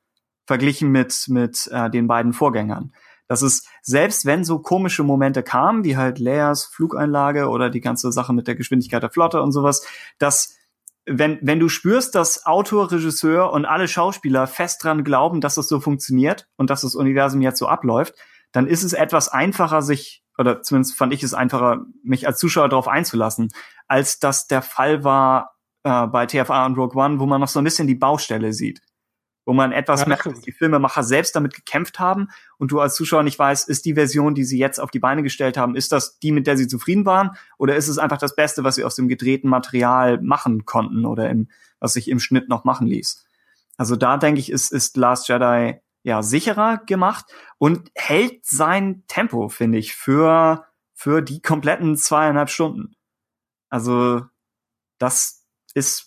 verglichen 0.47 0.89
mit, 0.89 1.25
mit 1.27 1.69
äh, 1.71 1.89
den 1.91 2.07
beiden 2.07 2.33
Vorgängern. 2.33 2.93
Das 3.27 3.41
ist, 3.41 3.67
selbst 3.81 4.25
wenn 4.25 4.45
so 4.45 4.59
komische 4.59 5.03
Momente 5.03 5.43
kamen, 5.43 5.83
wie 5.83 5.97
halt 5.97 6.17
Leias 6.17 6.65
Flugeinlage 6.65 7.49
oder 7.49 7.69
die 7.69 7.81
ganze 7.81 8.11
Sache 8.13 8.33
mit 8.33 8.47
der 8.47 8.55
Geschwindigkeit 8.55 9.03
der 9.03 9.11
Flotte 9.11 9.41
und 9.41 9.51
sowas, 9.51 9.85
dass 10.17 10.55
wenn, 11.05 11.37
wenn 11.41 11.59
du 11.59 11.69
spürst, 11.69 12.15
dass 12.15 12.45
Autor, 12.45 12.91
Regisseur 12.91 13.51
und 13.51 13.65
alle 13.65 13.87
Schauspieler 13.87 14.47
fest 14.47 14.83
dran 14.83 15.03
glauben, 15.03 15.41
dass 15.41 15.57
es 15.57 15.67
so 15.67 15.79
funktioniert 15.79 16.47
und 16.57 16.69
dass 16.69 16.81
das 16.81 16.95
Universum 16.95 17.41
jetzt 17.41 17.59
so 17.59 17.67
abläuft, 17.67 18.15
dann 18.51 18.67
ist 18.67 18.83
es 18.83 18.93
etwas 18.93 19.29
einfacher, 19.29 19.81
sich, 19.81 20.23
oder 20.37 20.61
zumindest 20.61 20.95
fand 20.95 21.13
ich 21.13 21.23
es 21.23 21.33
einfacher, 21.33 21.85
mich 22.03 22.27
als 22.27 22.39
Zuschauer 22.39 22.69
darauf 22.69 22.87
einzulassen, 22.87 23.49
als 23.87 24.19
das 24.19 24.47
der 24.47 24.61
Fall 24.61 25.03
war 25.03 25.55
äh, 25.83 26.07
bei 26.07 26.25
TFA 26.25 26.65
und 26.65 26.77
Rogue 26.77 27.01
One, 27.01 27.19
wo 27.19 27.25
man 27.25 27.41
noch 27.41 27.47
so 27.47 27.59
ein 27.59 27.65
bisschen 27.65 27.87
die 27.87 27.95
Baustelle 27.95 28.53
sieht 28.53 28.81
wo 29.47 29.53
man 29.53 29.71
etwas 29.71 30.01
ja, 30.01 30.09
merkt, 30.09 30.25
dass 30.25 30.41
die 30.41 30.51
Filmemacher 30.51 31.03
selbst 31.03 31.33
damit 31.33 31.53
gekämpft 31.53 31.99
haben 31.99 32.27
und 32.57 32.69
du 32.73 32.81
als 32.81 32.95
Zuschauer 32.95 33.23
nicht 33.23 33.39
weißt, 33.39 33.69
ist 33.69 33.85
die 33.85 33.93
Version, 33.93 34.35
die 34.35 34.43
sie 34.43 34.59
jetzt 34.59 34.77
auf 34.77 34.91
die 34.91 34.99
Beine 34.99 35.23
gestellt 35.23 35.55
haben, 35.55 35.77
ist 35.77 35.93
das 35.93 36.19
die, 36.19 36.33
mit 36.33 36.47
der 36.47 36.57
sie 36.57 36.67
zufrieden 36.67 37.05
waren 37.05 37.31
oder 37.57 37.77
ist 37.77 37.87
es 37.87 37.97
einfach 37.97 38.17
das 38.17 38.35
Beste, 38.35 38.65
was 38.65 38.75
sie 38.75 38.83
aus 38.83 38.95
dem 38.95 39.07
gedrehten 39.07 39.49
Material 39.49 40.21
machen 40.21 40.65
konnten 40.65 41.05
oder 41.05 41.29
im, 41.29 41.47
was 41.79 41.93
sich 41.93 42.09
im 42.09 42.19
Schnitt 42.19 42.49
noch 42.49 42.65
machen 42.65 42.87
ließ. 42.87 43.25
Also 43.77 43.95
da 43.95 44.17
denke 44.17 44.41
ich, 44.41 44.51
ist, 44.51 44.73
ist 44.73 44.97
Last 44.97 45.29
Jedi 45.29 45.79
ja 46.03 46.23
sicherer 46.23 46.81
gemacht 46.85 47.25
und 47.57 47.89
hält 47.95 48.45
sein 48.45 49.05
Tempo, 49.07 49.47
finde 49.47 49.77
ich, 49.77 49.95
für, 49.95 50.65
für 50.93 51.21
die 51.21 51.41
kompletten 51.41 51.95
zweieinhalb 51.95 52.49
Stunden. 52.49 52.97
Also 53.69 54.25
das 54.97 55.45
ist 55.73 56.06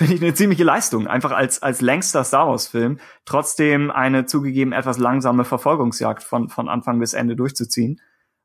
finde 0.00 0.14
ich 0.14 0.22
eine 0.22 0.32
ziemliche 0.32 0.64
Leistung, 0.64 1.08
einfach 1.08 1.30
als, 1.30 1.62
als 1.62 1.82
längster 1.82 2.24
Star 2.24 2.48
Wars-Film 2.48 3.00
trotzdem 3.26 3.90
eine 3.90 4.24
zugegeben 4.24 4.72
etwas 4.72 4.96
langsame 4.96 5.44
Verfolgungsjagd 5.44 6.22
von, 6.22 6.48
von 6.48 6.70
Anfang 6.70 6.98
bis 7.00 7.12
Ende 7.12 7.36
durchzuziehen 7.36 8.00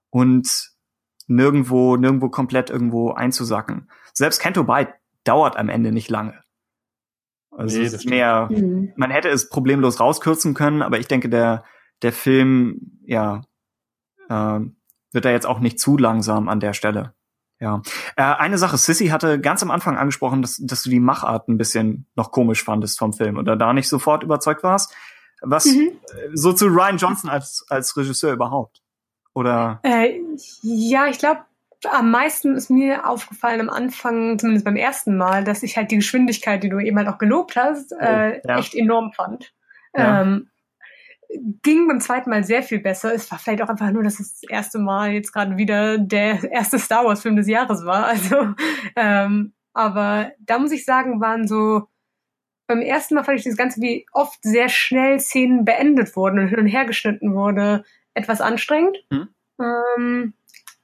und 0.09 0.49
nirgendwo, 1.27 1.95
nirgendwo 1.95 2.27
komplett 2.27 2.69
irgendwo 2.69 3.11
einzusacken. 3.11 3.89
Selbst 4.11 4.41
Kento 4.41 4.65
Byte 4.65 4.95
dauert 5.23 5.55
am 5.55 5.69
Ende 5.69 5.93
nicht 5.93 6.09
lange. 6.09 6.43
Also 7.51 7.77
nee, 7.77 7.85
es 7.85 7.93
ist 7.93 8.09
mehr, 8.09 8.49
mhm. 8.51 8.91
man 8.97 9.11
hätte 9.11 9.29
es 9.29 9.47
problemlos 9.47 10.01
rauskürzen 10.01 10.55
können, 10.55 10.81
aber 10.81 10.99
ich 10.99 11.07
denke, 11.07 11.29
der, 11.29 11.63
der 12.01 12.11
Film, 12.11 12.99
ja, 13.05 13.43
äh, 14.27 14.59
wird 15.13 15.23
da 15.23 15.31
jetzt 15.31 15.45
auch 15.45 15.61
nicht 15.61 15.79
zu 15.79 15.97
langsam 15.97 16.49
an 16.49 16.59
der 16.59 16.73
Stelle. 16.73 17.13
Ja. 17.59 17.81
Äh, 18.15 18.23
eine 18.23 18.57
Sache, 18.57 18.77
Sissy 18.77 19.07
hatte 19.07 19.39
ganz 19.39 19.63
am 19.63 19.71
Anfang 19.71 19.97
angesprochen, 19.97 20.41
dass, 20.41 20.57
dass 20.57 20.83
du 20.83 20.89
die 20.89 20.99
Machart 20.99 21.47
ein 21.47 21.57
bisschen 21.57 22.07
noch 22.15 22.31
komisch 22.31 22.63
fandest 22.63 22.99
vom 22.99 23.13
Film 23.13 23.37
oder 23.37 23.55
da 23.55 23.73
nicht 23.73 23.87
sofort 23.87 24.23
überzeugt 24.23 24.63
warst. 24.63 24.93
Was 25.41 25.65
mhm. 25.65 25.91
So 26.33 26.53
zu 26.53 26.67
Ryan 26.67 26.97
Johnson 26.97 27.29
als, 27.29 27.65
als 27.69 27.95
Regisseur 27.95 28.33
überhaupt? 28.33 28.81
Oder? 29.33 29.79
Äh, 29.83 30.21
ja, 30.61 31.07
ich 31.07 31.19
glaube, 31.19 31.41
am 31.91 32.09
meisten 32.09 32.55
ist 32.55 32.69
mir 32.69 33.07
aufgefallen 33.07 33.61
am 33.61 33.69
Anfang, 33.69 34.39
zumindest 34.39 34.65
beim 34.65 34.75
ersten 34.75 35.17
Mal, 35.17 35.43
dass 35.43 35.63
ich 35.63 35.77
halt 35.77 35.91
die 35.91 35.97
Geschwindigkeit, 35.97 36.63
die 36.63 36.69
du 36.69 36.79
eben 36.79 36.97
halt 36.97 37.07
auch 37.07 37.17
gelobt 37.17 37.55
hast, 37.55 37.93
oh, 37.93 38.03
äh, 38.03 38.41
ja. 38.45 38.57
echt 38.57 38.73
enorm 38.75 39.11
fand. 39.13 39.53
Ja. 39.93 40.21
Ähm, 40.21 40.49
ging 41.61 41.87
beim 41.87 41.99
zweiten 41.99 42.29
Mal 42.29 42.43
sehr 42.43 42.63
viel 42.63 42.79
besser. 42.79 43.13
Es 43.13 43.29
war 43.31 43.39
vielleicht 43.39 43.61
auch 43.61 43.69
einfach 43.69 43.91
nur, 43.91 44.03
dass 44.03 44.19
es 44.19 44.39
das 44.39 44.49
erste 44.49 44.79
Mal 44.79 45.11
jetzt 45.11 45.31
gerade 45.31 45.57
wieder 45.57 45.97
der 45.97 46.43
erste 46.51 46.79
Star 46.79 47.05
Wars 47.05 47.21
Film 47.21 47.35
des 47.35 47.47
Jahres 47.47 47.85
war. 47.85 48.05
Also, 48.15 48.53
ähm, 48.95 49.53
aber 49.73 50.31
da 50.39 50.57
muss 50.57 50.71
ich 50.71 50.85
sagen, 50.85 51.19
waren 51.19 51.47
so 51.47 51.87
beim 52.67 52.81
ersten 52.81 53.15
Mal 53.15 53.23
fand 53.23 53.39
ich 53.39 53.45
das 53.45 53.57
Ganze, 53.57 53.81
wie 53.81 54.05
oft 54.11 54.39
sehr 54.41 54.69
schnell 54.69 55.19
Szenen 55.19 55.65
beendet 55.65 56.15
wurden 56.15 56.39
und 56.39 56.47
hin 56.47 56.59
und 56.59 56.67
her 56.67 56.85
geschnitten 56.85 57.35
wurde, 57.35 57.83
etwas 58.13 58.41
anstrengend. 58.41 58.97
Mhm. 59.09 59.29
Ähm, 59.59 60.33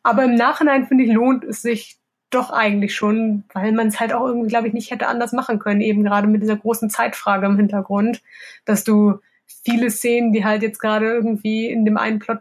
aber 0.03 0.25
im 0.25 0.35
Nachhinein 0.35 0.87
finde 0.87 1.05
ich 1.05 1.11
lohnt 1.11 1.43
es 1.43 1.61
sich 1.61 1.99
doch 2.29 2.49
eigentlich 2.49 2.95
schon, 2.95 3.43
weil 3.53 3.71
man 3.73 3.87
es 3.87 3.99
halt 3.99 4.13
auch 4.13 4.25
irgendwie, 4.25 4.47
glaube 4.47 4.67
ich, 4.67 4.73
nicht 4.73 4.89
hätte 4.91 5.07
anders 5.07 5.33
machen 5.33 5.59
können, 5.59 5.81
eben 5.81 6.03
gerade 6.03 6.27
mit 6.27 6.41
dieser 6.41 6.55
großen 6.55 6.89
Zeitfrage 6.89 7.45
im 7.45 7.57
Hintergrund, 7.57 8.21
dass 8.65 8.83
du 8.83 9.19
viele 9.63 9.91
Szenen, 9.91 10.31
die 10.31 10.45
halt 10.45 10.63
jetzt 10.63 10.79
gerade 10.79 11.05
irgendwie 11.05 11.67
in 11.67 11.85
dem 11.85 11.97
einen 11.97 12.19
Plot 12.19 12.39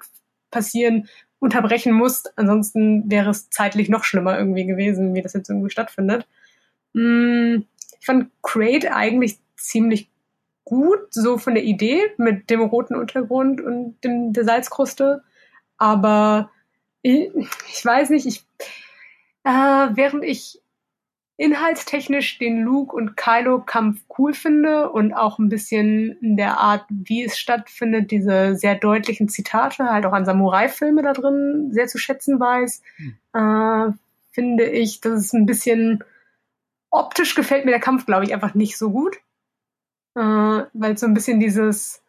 passieren, 0.50 1.08
unterbrechen 1.38 1.92
musst. 1.92 2.36
Ansonsten 2.36 3.10
wäre 3.10 3.30
es 3.30 3.50
zeitlich 3.50 3.88
noch 3.88 4.04
schlimmer 4.04 4.38
irgendwie 4.38 4.66
gewesen, 4.66 5.14
wie 5.14 5.22
das 5.22 5.32
jetzt 5.32 5.48
irgendwie 5.48 5.70
stattfindet. 5.70 6.26
Mm, 6.92 7.62
ich 7.98 8.06
fand 8.06 8.30
Crate 8.42 8.94
eigentlich 8.94 9.38
ziemlich 9.56 10.10
gut, 10.64 11.12
so 11.12 11.38
von 11.38 11.54
der 11.54 11.64
Idee 11.64 12.00
mit 12.16 12.50
dem 12.50 12.60
roten 12.60 12.94
Untergrund 12.94 13.60
und 13.60 14.02
dem, 14.04 14.32
der 14.32 14.44
Salzkruste. 14.44 15.22
Aber 15.78 16.50
ich, 17.02 17.30
ich 17.34 17.84
weiß 17.84 18.10
nicht, 18.10 18.26
ich, 18.26 18.44
äh, 19.44 19.50
während 19.50 20.24
ich 20.24 20.60
inhaltstechnisch 21.40 22.36
den 22.36 22.60
Luke 22.60 22.94
und 22.94 23.16
Kylo 23.16 23.62
Kampf 23.62 24.02
cool 24.18 24.34
finde 24.34 24.90
und 24.90 25.14
auch 25.14 25.38
ein 25.38 25.48
bisschen 25.48 26.18
in 26.20 26.36
der 26.36 26.58
Art, 26.58 26.84
wie 26.90 27.24
es 27.24 27.38
stattfindet, 27.38 28.10
diese 28.10 28.56
sehr 28.56 28.74
deutlichen 28.74 29.26
Zitate, 29.26 29.84
halt 29.84 30.04
auch 30.04 30.12
an 30.12 30.26
Samurai-Filme 30.26 31.02
da 31.02 31.14
drin 31.14 31.70
sehr 31.72 31.86
zu 31.86 31.96
schätzen 31.96 32.38
weiß, 32.38 32.82
hm. 32.96 33.14
äh, 33.32 33.92
finde 34.32 34.64
ich, 34.64 35.00
dass 35.00 35.18
es 35.18 35.32
ein 35.32 35.46
bisschen 35.46 36.04
optisch 36.90 37.34
gefällt 37.34 37.64
mir 37.64 37.70
der 37.70 37.80
Kampf, 37.80 38.04
glaube 38.04 38.24
ich, 38.24 38.34
einfach 38.34 38.54
nicht 38.54 38.76
so 38.76 38.90
gut. 38.90 39.16
Äh, 40.16 40.20
weil 40.20 40.98
so 40.98 41.06
ein 41.06 41.14
bisschen 41.14 41.40
dieses, 41.40 42.02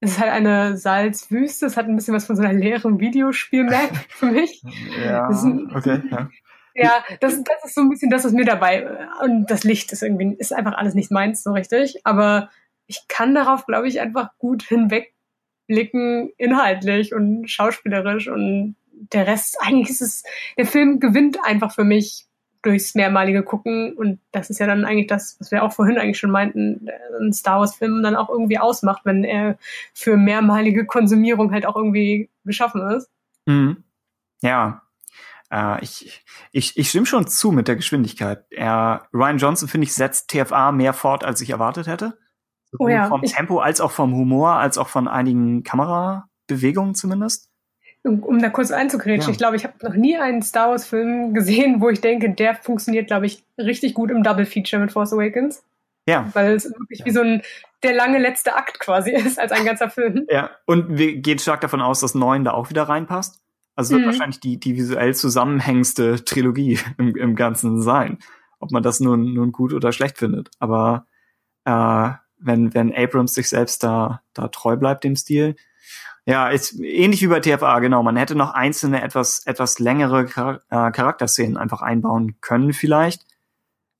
es 0.00 0.12
ist 0.12 0.18
halt 0.18 0.32
eine 0.32 0.76
Salzwüste, 0.76 1.66
es 1.66 1.76
hat 1.76 1.86
ein 1.86 1.94
bisschen 1.94 2.14
was 2.14 2.26
von 2.26 2.34
so 2.34 2.42
einer 2.42 2.52
leeren 2.52 2.98
Videospiel-Map 2.98 3.94
für 4.08 4.26
mich. 4.26 4.64
Ja, 5.04 5.28
okay, 5.28 6.02
ja. 6.10 6.28
Ja, 6.74 7.04
das, 7.20 7.42
das 7.44 7.64
ist 7.64 7.74
so 7.74 7.82
ein 7.82 7.88
bisschen 7.88 8.10
das, 8.10 8.24
was 8.24 8.32
mir 8.32 8.44
dabei. 8.44 9.08
Und 9.22 9.50
das 9.50 9.64
Licht 9.64 9.92
ist 9.92 10.02
irgendwie, 10.02 10.34
ist 10.36 10.52
einfach 10.52 10.74
alles 10.74 10.94
nicht 10.94 11.10
meins, 11.10 11.42
so 11.42 11.52
richtig. 11.52 12.00
Aber 12.04 12.50
ich 12.86 13.06
kann 13.08 13.34
darauf, 13.34 13.66
glaube 13.66 13.88
ich, 13.88 14.00
einfach 14.00 14.30
gut 14.38 14.62
hinwegblicken, 14.64 16.32
inhaltlich 16.36 17.14
und 17.14 17.48
schauspielerisch 17.48 18.28
und 18.28 18.76
der 19.12 19.26
Rest, 19.26 19.58
eigentlich 19.62 19.90
ist 19.90 20.02
es, 20.02 20.22
der 20.58 20.66
Film 20.66 21.00
gewinnt 21.00 21.38
einfach 21.44 21.72
für 21.72 21.84
mich 21.84 22.26
durchs 22.62 22.94
mehrmalige 22.94 23.42
Gucken 23.42 23.92
und 23.94 24.20
das 24.32 24.48
ist 24.48 24.58
ja 24.58 24.66
dann 24.66 24.86
eigentlich 24.86 25.06
das, 25.06 25.36
was 25.38 25.50
wir 25.50 25.62
auch 25.62 25.72
vorhin 25.72 25.98
eigentlich 25.98 26.18
schon 26.18 26.30
meinten, 26.30 26.88
ein 27.20 27.32
Star 27.34 27.60
Wars 27.60 27.76
Film 27.76 28.02
dann 28.02 28.16
auch 28.16 28.30
irgendwie 28.30 28.58
ausmacht, 28.58 29.02
wenn 29.04 29.22
er 29.22 29.58
für 29.92 30.16
mehrmalige 30.16 30.86
Konsumierung 30.86 31.52
halt 31.52 31.66
auch 31.66 31.76
irgendwie 31.76 32.30
geschaffen 32.44 32.80
ist. 32.88 33.10
Mhm. 33.44 33.84
Ja, 34.40 34.83
äh, 35.54 35.82
ich, 35.82 36.24
ich, 36.52 36.76
ich 36.76 36.88
stimme 36.88 37.06
schon 37.06 37.26
zu 37.28 37.52
mit 37.52 37.68
der 37.68 37.76
Geschwindigkeit. 37.76 38.44
Er, 38.50 39.06
Ryan 39.12 39.38
Johnson, 39.38 39.68
finde 39.68 39.86
ich, 39.86 39.94
setzt 39.94 40.28
TFA 40.28 40.72
mehr 40.72 40.92
fort, 40.92 41.24
als 41.24 41.40
ich 41.40 41.50
erwartet 41.50 41.86
hätte. 41.86 42.18
Oh 42.78 42.88
ja, 42.88 43.06
vom 43.06 43.22
Tempo 43.22 43.60
als 43.60 43.80
auch 43.80 43.92
vom 43.92 44.14
Humor, 44.14 44.54
als 44.54 44.78
auch 44.78 44.88
von 44.88 45.06
einigen 45.06 45.62
Kamerabewegungen 45.62 46.96
zumindest. 46.96 47.48
Um, 48.02 48.22
um 48.24 48.40
da 48.40 48.50
kurz 48.50 48.72
einzugrätschen, 48.72 49.28
ja. 49.28 49.32
ich 49.32 49.38
glaube, 49.38 49.56
ich 49.56 49.64
habe 49.64 49.74
noch 49.80 49.94
nie 49.94 50.16
einen 50.16 50.42
Star 50.42 50.70
Wars-Film 50.70 51.34
gesehen, 51.34 51.80
wo 51.80 51.88
ich 51.88 52.00
denke, 52.00 52.30
der 52.30 52.56
funktioniert, 52.56 53.06
glaube 53.06 53.26
ich, 53.26 53.44
richtig 53.56 53.94
gut 53.94 54.10
im 54.10 54.24
Double 54.24 54.44
Feature 54.44 54.82
mit 54.82 54.92
Force 54.92 55.12
Awakens. 55.12 55.62
Ja. 56.06 56.28
Weil 56.34 56.54
es 56.54 56.64
wirklich 56.64 56.98
ja. 56.98 57.06
wie 57.06 57.10
so 57.12 57.20
ein 57.20 57.42
der 57.84 57.94
lange 57.94 58.18
letzte 58.18 58.56
Akt 58.56 58.80
quasi 58.80 59.10
ist 59.14 59.38
als 59.38 59.52
ein 59.52 59.64
ganzer 59.64 59.88
Film. 59.88 60.26
Ja, 60.28 60.50
und 60.66 60.98
wir 60.98 61.16
gehen 61.16 61.38
stark 61.38 61.60
davon 61.60 61.80
aus, 61.80 62.00
dass 62.00 62.14
neun 62.14 62.44
da 62.44 62.52
auch 62.52 62.70
wieder 62.70 62.82
reinpasst. 62.82 63.40
Also 63.76 63.94
wird 63.94 64.02
mhm. 64.02 64.06
wahrscheinlich 64.06 64.40
die, 64.40 64.58
die 64.58 64.76
visuell 64.76 65.14
zusammenhängendste 65.14 66.24
Trilogie 66.24 66.78
im, 66.98 67.16
im 67.16 67.36
Ganzen 67.36 67.82
sein. 67.82 68.18
Ob 68.60 68.70
man 68.70 68.82
das 68.82 69.00
nun, 69.00 69.34
nun 69.34 69.52
gut 69.52 69.72
oder 69.72 69.92
schlecht 69.92 70.18
findet. 70.18 70.50
Aber 70.58 71.06
äh, 71.64 72.10
wenn, 72.38 72.74
wenn 72.74 72.94
Abrams 72.94 73.34
sich 73.34 73.48
selbst 73.48 73.82
da, 73.82 74.22
da 74.32 74.48
treu 74.48 74.76
bleibt 74.76 75.04
dem 75.04 75.16
Stil. 75.16 75.56
Ja, 76.26 76.48
ist 76.48 76.78
ähnlich 76.80 77.20
wie 77.22 77.26
bei 77.26 77.40
TFA, 77.40 77.80
genau. 77.80 78.02
Man 78.02 78.16
hätte 78.16 78.34
noch 78.34 78.54
einzelne 78.54 79.02
etwas, 79.02 79.44
etwas 79.46 79.78
längere 79.78 80.26
Char 80.28 80.62
äh, 80.70 80.90
Charakterszenen 80.90 81.56
einfach 81.56 81.82
einbauen 81.82 82.40
können 82.40 82.72
vielleicht. 82.72 83.26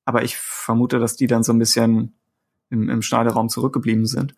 Aber 0.06 0.22
ich 0.22 0.36
vermute, 0.36 0.98
dass 0.98 1.16
die 1.16 1.26
dann 1.26 1.42
so 1.42 1.52
ein 1.52 1.59
bisschen 1.59 2.14
im, 2.70 2.88
im 2.88 3.02
Schneideraum 3.02 3.48
zurückgeblieben 3.48 4.06
sind. 4.06 4.34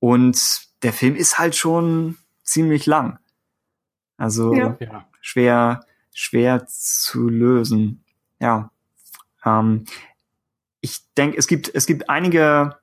Und 0.00 0.68
der 0.82 0.92
Film 0.92 1.16
ist 1.16 1.38
halt 1.38 1.56
schon 1.56 2.18
ziemlich 2.42 2.86
lang. 2.86 3.18
Also 4.16 4.54
ja. 4.54 4.76
schwer, 5.20 5.84
schwer 6.12 6.66
zu 6.66 7.28
lösen. 7.28 8.04
Ja. 8.40 8.70
Ähm, 9.44 9.84
ich 10.80 11.00
denke, 11.16 11.38
es 11.38 11.46
gibt, 11.46 11.74
es 11.74 11.86
gibt 11.86 12.08
einige, 12.08 12.76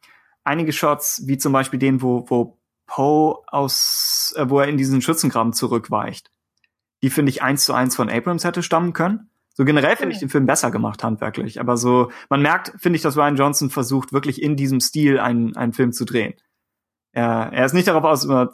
einige 0.43 0.73
Shots, 0.73 1.27
wie 1.27 1.37
zum 1.37 1.53
Beispiel 1.53 1.79
den, 1.79 2.01
wo, 2.01 2.25
wo 2.29 2.57
Poe 2.85 3.41
aus, 3.47 4.33
äh, 4.37 4.49
wo 4.49 4.59
er 4.59 4.67
in 4.67 4.77
diesen 4.77 5.01
Schützengraben 5.01 5.53
zurückweicht. 5.53 6.31
Die 7.03 7.09
finde 7.09 7.29
ich 7.29 7.41
eins 7.41 7.63
zu 7.63 7.73
eins 7.73 7.95
von 7.95 8.09
Abrams 8.09 8.43
hätte 8.43 8.63
stammen 8.63 8.93
können. 8.93 9.29
So 9.53 9.65
generell 9.65 9.95
finde 9.97 10.13
ich 10.13 10.19
den 10.19 10.29
Film 10.29 10.45
besser 10.45 10.71
gemacht, 10.71 11.03
handwerklich. 11.03 11.59
Aber 11.59 11.77
so, 11.77 12.11
man 12.29 12.41
merkt, 12.41 12.73
finde 12.77 12.97
ich, 12.97 13.01
dass 13.01 13.17
Ryan 13.17 13.35
Johnson 13.35 13.69
versucht, 13.69 14.13
wirklich 14.13 14.41
in 14.41 14.55
diesem 14.55 14.79
Stil 14.79 15.19
einen, 15.19 15.55
einen 15.55 15.73
Film 15.73 15.93
zu 15.93 16.05
drehen. 16.05 16.33
Er, 17.11 17.51
er 17.51 17.65
ist 17.65 17.73
nicht 17.73 17.87
darauf 17.87 18.03
aus, 18.03 18.23
immer 18.23 18.49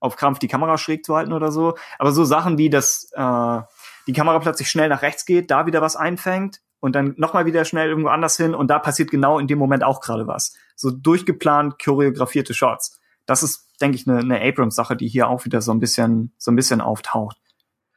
auf 0.00 0.16
Krampf 0.16 0.38
die 0.38 0.48
Kamera 0.48 0.78
schräg 0.78 1.04
zu 1.04 1.16
halten 1.16 1.32
oder 1.32 1.50
so. 1.50 1.76
Aber 1.98 2.12
so 2.12 2.24
Sachen 2.24 2.58
wie, 2.58 2.70
dass 2.70 3.10
äh, 3.12 3.60
die 4.06 4.12
Kamera 4.12 4.38
plötzlich 4.38 4.70
schnell 4.70 4.88
nach 4.88 5.02
rechts 5.02 5.24
geht, 5.24 5.50
da 5.50 5.66
wieder 5.66 5.82
was 5.82 5.96
einfängt 5.96 6.60
und 6.80 6.94
dann 6.94 7.14
nochmal 7.16 7.46
wieder 7.46 7.64
schnell 7.64 7.88
irgendwo 7.88 8.08
anders 8.08 8.36
hin 8.36 8.54
und 8.54 8.68
da 8.68 8.78
passiert 8.78 9.10
genau 9.10 9.38
in 9.38 9.46
dem 9.46 9.58
Moment 9.58 9.84
auch 9.84 10.00
gerade 10.00 10.26
was. 10.26 10.54
So 10.76 10.90
durchgeplant, 10.90 11.82
choreografierte 11.82 12.54
Shots. 12.54 13.00
Das 13.26 13.42
ist, 13.42 13.80
denke 13.80 13.96
ich, 13.96 14.08
eine, 14.08 14.20
eine 14.20 14.40
Abrams-Sache, 14.40 14.96
die 14.96 15.08
hier 15.08 15.28
auch 15.28 15.44
wieder 15.44 15.60
so 15.60 15.72
ein 15.72 15.80
bisschen, 15.80 16.32
so 16.38 16.50
ein 16.50 16.56
bisschen 16.56 16.80
auftaucht. 16.80 17.36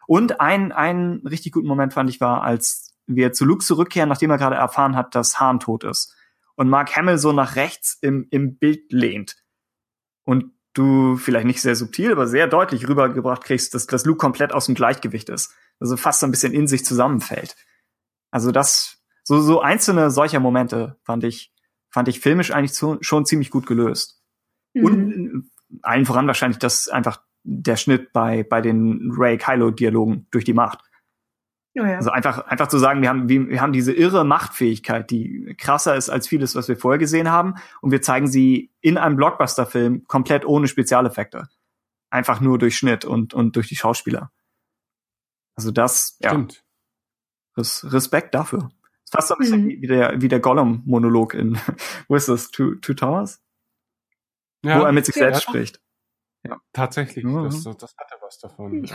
Und 0.07 0.41
ein, 0.41 0.71
ein 0.71 1.21
richtig 1.25 1.53
guten 1.53 1.67
Moment 1.67 1.93
fand 1.93 2.09
ich 2.09 2.19
war, 2.19 2.43
als 2.43 2.93
wir 3.07 3.31
zu 3.31 3.45
Luke 3.45 3.63
zurückkehren, 3.63 4.09
nachdem 4.09 4.31
er 4.31 4.37
gerade 4.37 4.55
erfahren 4.55 4.95
hat, 4.95 5.15
dass 5.15 5.39
Hahn 5.39 5.59
tot 5.59 5.83
ist. 5.83 6.15
Und 6.55 6.69
Mark 6.69 6.95
Hamill 6.95 7.17
so 7.17 7.31
nach 7.31 7.55
rechts 7.55 7.97
im, 8.01 8.27
im 8.29 8.57
Bild 8.57 8.91
lehnt. 8.91 9.37
Und 10.25 10.51
du 10.73 11.17
vielleicht 11.17 11.45
nicht 11.45 11.61
sehr 11.61 11.75
subtil, 11.75 12.11
aber 12.11 12.27
sehr 12.27 12.47
deutlich 12.47 12.87
rübergebracht 12.87 13.43
kriegst, 13.43 13.73
dass, 13.73 13.87
dass 13.87 14.05
Luke 14.05 14.17
komplett 14.17 14.53
aus 14.53 14.65
dem 14.65 14.75
Gleichgewicht 14.75 15.29
ist. 15.29 15.53
Also 15.79 15.97
fast 15.97 16.19
so 16.19 16.27
ein 16.27 16.31
bisschen 16.31 16.53
in 16.53 16.67
sich 16.67 16.85
zusammenfällt. 16.85 17.55
Also 18.31 18.51
das, 18.51 19.01
so, 19.23 19.41
so 19.41 19.61
einzelne 19.61 20.11
solcher 20.11 20.39
Momente 20.39 20.97
fand 21.03 21.23
ich, 21.23 21.53
fand 21.89 22.07
ich 22.07 22.19
filmisch 22.19 22.51
eigentlich 22.51 22.73
zu, 22.73 22.97
schon 23.01 23.25
ziemlich 23.25 23.49
gut 23.49 23.65
gelöst. 23.65 24.21
Mhm. 24.73 24.85
Und 24.85 25.51
allen 25.81 26.05
voran 26.05 26.27
wahrscheinlich, 26.27 26.59
dass 26.59 26.87
einfach 26.87 27.21
der 27.43 27.75
Schnitt 27.75 28.13
bei, 28.13 28.43
bei 28.43 28.61
den 28.61 29.11
Ray-Kylo-Dialogen 29.11 30.27
durch 30.31 30.45
die 30.45 30.53
Macht. 30.53 30.79
Oh 31.79 31.83
ja. 31.83 31.95
Also 31.95 32.11
einfach, 32.11 32.45
einfach 32.47 32.67
zu 32.67 32.77
sagen, 32.77 33.01
wir 33.01 33.09
haben, 33.09 33.29
wir 33.29 33.61
haben 33.61 33.71
diese 33.71 33.93
irre 33.93 34.25
Machtfähigkeit, 34.25 35.09
die 35.09 35.55
krasser 35.57 35.95
ist 35.95 36.09
als 36.09 36.27
vieles, 36.27 36.55
was 36.55 36.67
wir 36.67 36.75
vorher 36.75 36.99
gesehen 36.99 37.31
haben. 37.31 37.55
Und 37.81 37.91
wir 37.91 38.01
zeigen 38.01 38.27
sie 38.27 38.71
in 38.81 38.97
einem 38.97 39.15
Blockbuster-Film 39.15 40.05
komplett 40.07 40.45
ohne 40.45 40.67
Spezialeffekte. 40.67 41.47
Einfach 42.09 42.41
nur 42.41 42.57
durch 42.57 42.77
Schnitt 42.77 43.05
und, 43.05 43.33
und 43.33 43.55
durch 43.55 43.69
die 43.69 43.77
Schauspieler. 43.77 44.31
Also 45.55 45.71
das, 45.71 46.17
Stimmt. 46.23 46.63
ja. 47.55 47.63
Respekt 47.89 48.35
dafür. 48.35 48.69
ist 49.03 49.13
fast 49.13 49.29
so 49.29 49.35
ein 49.35 49.39
bisschen 49.39 49.63
mhm. 49.63 49.81
wie 49.81 49.87
der, 49.87 50.21
wie 50.21 50.27
der 50.27 50.41
Gollum-Monolog 50.41 51.33
in, 51.33 51.57
wo 52.09 52.15
ist 52.15 52.27
das? 52.27 52.51
Two, 52.51 52.75
Two 52.75 52.95
Towers? 52.95 53.41
Ja. 54.63 54.81
Wo 54.81 54.83
er 54.83 54.91
mit 54.91 55.05
sich 55.05 55.15
ja, 55.15 55.23
selbst 55.23 55.43
spricht. 55.43 55.81
Ja. 56.43 56.59
Tatsächlich, 56.73 57.23
mhm. 57.23 57.45
das, 57.45 57.63
das 57.63 57.95
hatte 57.97 58.15
was 58.21 58.39
davon. 58.39 58.83
Ich 58.83 58.93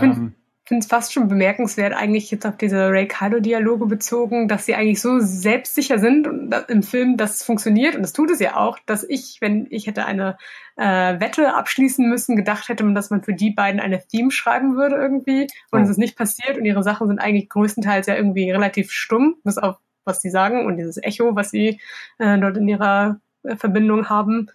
finde 0.66 0.82
es 0.82 0.88
fast 0.88 1.12
schon 1.12 1.28
bemerkenswert, 1.28 1.94
eigentlich 1.94 2.30
jetzt 2.30 2.44
auf 2.44 2.56
diese 2.56 2.90
Ray 2.90 3.06
Kylo-Dialoge 3.06 3.86
bezogen, 3.86 4.48
dass 4.48 4.66
sie 4.66 4.74
eigentlich 4.74 5.00
so 5.00 5.20
selbstsicher 5.20 5.98
sind 5.98 6.26
und 6.26 6.52
im 6.68 6.82
Film, 6.82 7.16
dass 7.16 7.36
es 7.36 7.44
funktioniert, 7.44 7.94
und 7.94 8.02
das 8.02 8.12
tut 8.12 8.30
es 8.30 8.40
ja 8.40 8.56
auch, 8.56 8.78
dass 8.84 9.04
ich, 9.04 9.38
wenn 9.40 9.68
ich 9.70 9.86
hätte 9.86 10.04
eine 10.04 10.36
äh, 10.76 11.20
Wette 11.20 11.54
abschließen 11.54 12.08
müssen, 12.08 12.36
gedacht 12.36 12.68
hätte, 12.68 12.84
dass 12.94 13.10
man 13.10 13.22
für 13.22 13.32
die 13.32 13.50
beiden 13.50 13.80
eine 13.80 14.04
Theme 14.06 14.30
schreiben 14.30 14.76
würde 14.76 14.96
irgendwie. 14.96 15.46
Und 15.70 15.80
oh. 15.80 15.82
es 15.84 15.90
ist 15.90 15.98
nicht 15.98 16.18
passiert 16.18 16.58
und 16.58 16.64
ihre 16.64 16.82
Sachen 16.82 17.06
sind 17.06 17.20
eigentlich 17.20 17.48
größtenteils 17.48 18.06
ja 18.08 18.16
irgendwie 18.16 18.50
relativ 18.50 18.90
stumm, 18.90 19.36
bis 19.44 19.58
auf 19.58 19.76
was 20.04 20.20
sie 20.20 20.30
sagen 20.30 20.66
und 20.66 20.76
dieses 20.76 20.98
Echo, 21.02 21.34
was 21.34 21.50
sie 21.50 21.80
äh, 22.18 22.38
dort 22.38 22.56
in 22.56 22.68
ihrer 22.68 23.20
äh, 23.42 23.56
Verbindung 23.56 24.08
haben. 24.08 24.50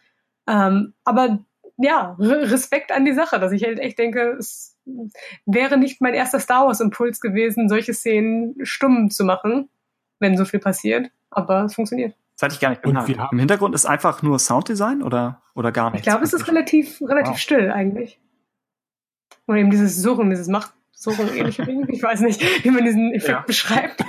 Ähm, 0.48 0.94
aber 1.04 1.40
ja, 1.78 2.16
Respekt 2.20 2.92
an 2.92 3.06
die 3.06 3.14
Sache, 3.14 3.40
dass 3.40 3.52
ich 3.52 3.64
halt 3.64 3.80
echt 3.80 3.98
denke, 3.98 4.36
es 4.38 4.78
wäre 5.46 5.78
nicht 5.78 6.02
mein 6.02 6.14
erster 6.14 6.40
Star 6.40 6.68
Wars 6.68 6.80
Impuls 6.80 7.22
gewesen, 7.22 7.70
solche 7.70 7.94
Szenen 7.94 8.56
stumm 8.64 9.10
zu 9.10 9.24
machen, 9.24 9.70
wenn 10.20 10.38
so 10.38 10.46
viel 10.46 10.60
passiert. 10.60 11.12
Aber 11.30 11.66
es 11.66 11.76
funktioniert. 11.76 12.16
Das 12.36 12.44
hatte 12.44 12.56
ich 12.56 12.60
gar 12.60 12.70
nicht 12.70 12.82
bemerkt. 12.82 13.10
Im 13.32 13.40
Hintergrund 13.40 13.76
ist 13.76 13.86
einfach 13.86 14.22
nur 14.24 14.40
Sounddesign 14.40 15.04
oder, 15.04 15.42
oder 15.54 15.72
gar 15.72 15.92
nichts? 15.92 16.08
Ich 16.08 16.12
glaube, 16.12 16.26
es 16.26 16.34
ist 16.34 16.48
relativ, 16.48 17.02
relativ 17.02 17.34
wow. 17.34 17.40
still 17.40 17.72
eigentlich. 17.72 18.20
Oder 19.48 19.60
eben 19.60 19.70
dieses 19.70 20.02
Suchen, 20.02 20.30
dieses 20.30 20.48
Macht, 20.48 20.74
so 21.02 21.12
Ding. 21.12 21.88
Ich 21.90 22.04
weiß 22.04 22.22
nicht, 22.22 22.64
wie 22.64 22.70
man 22.70 22.86
diesen 22.86 23.12
Effekt 23.14 23.30
ja. 23.30 23.42
beschreibt. 23.42 24.04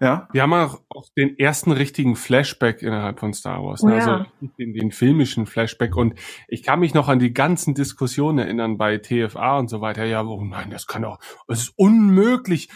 Ja. 0.00 0.28
Wir 0.32 0.42
haben 0.42 0.52
auch, 0.52 0.80
auch 0.90 1.06
den 1.16 1.38
ersten 1.38 1.72
richtigen 1.72 2.14
Flashback 2.14 2.82
innerhalb 2.82 3.20
von 3.20 3.32
Star 3.32 3.64
Wars. 3.64 3.82
Ne? 3.82 3.96
Ja. 3.96 3.98
Also 3.98 4.26
den, 4.58 4.74
den 4.74 4.92
filmischen 4.92 5.46
Flashback. 5.46 5.96
Und 5.96 6.18
ich 6.46 6.62
kann 6.62 6.80
mich 6.80 6.92
noch 6.92 7.08
an 7.08 7.18
die 7.20 7.32
ganzen 7.32 7.74
Diskussionen 7.74 8.38
erinnern 8.38 8.76
bei 8.76 8.98
TFA 8.98 9.58
und 9.58 9.68
so 9.68 9.80
weiter. 9.80 10.04
Ja, 10.04 10.22
oh 10.22 10.44
nein, 10.44 10.68
das 10.70 10.86
kann 10.86 11.02
doch, 11.02 11.18
es 11.48 11.62
ist 11.62 11.72
unmöglich. 11.76 12.68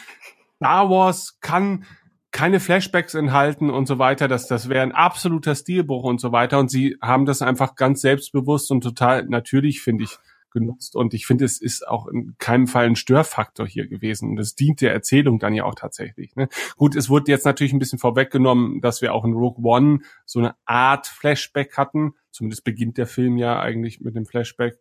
Star 0.56 0.88
Wars 0.88 1.38
kann 1.40 1.84
keine 2.30 2.60
Flashbacks 2.60 3.14
enthalten 3.14 3.68
und 3.68 3.86
so 3.86 3.98
weiter. 3.98 4.26
Das, 4.26 4.48
das 4.48 4.70
wäre 4.70 4.82
ein 4.82 4.92
absoluter 4.92 5.54
Stilbruch 5.54 6.04
und 6.04 6.20
so 6.20 6.32
weiter. 6.32 6.58
Und 6.58 6.70
sie 6.70 6.96
haben 7.02 7.26
das 7.26 7.42
einfach 7.42 7.76
ganz 7.76 8.00
selbstbewusst 8.00 8.70
und 8.70 8.80
total 8.80 9.26
natürlich, 9.26 9.82
finde 9.82 10.04
ich, 10.04 10.18
genutzt. 10.54 10.96
Und 10.96 11.12
ich 11.12 11.26
finde, 11.26 11.44
es 11.44 11.60
ist 11.60 11.86
auch 11.86 12.06
in 12.06 12.36
keinem 12.38 12.66
Fall 12.66 12.86
ein 12.86 12.96
Störfaktor 12.96 13.66
hier 13.66 13.86
gewesen. 13.86 14.30
Und 14.30 14.40
es 14.40 14.54
dient 14.54 14.80
der 14.80 14.94
Erzählung 14.94 15.38
dann 15.38 15.52
ja 15.52 15.64
auch 15.64 15.74
tatsächlich. 15.74 16.34
Ne? 16.36 16.48
Gut, 16.76 16.96
es 16.96 17.10
wurde 17.10 17.30
jetzt 17.30 17.44
natürlich 17.44 17.74
ein 17.74 17.78
bisschen 17.78 17.98
vorweggenommen, 17.98 18.80
dass 18.80 19.02
wir 19.02 19.12
auch 19.12 19.24
in 19.26 19.34
Rogue 19.34 19.62
One 19.62 19.98
so 20.24 20.38
eine 20.38 20.54
Art 20.64 21.06
Flashback 21.06 21.76
hatten. 21.76 22.14
Zumindest 22.30 22.64
beginnt 22.64 22.96
der 22.96 23.06
Film 23.06 23.36
ja 23.36 23.60
eigentlich 23.60 24.00
mit 24.00 24.16
dem 24.16 24.24
Flashback. 24.24 24.78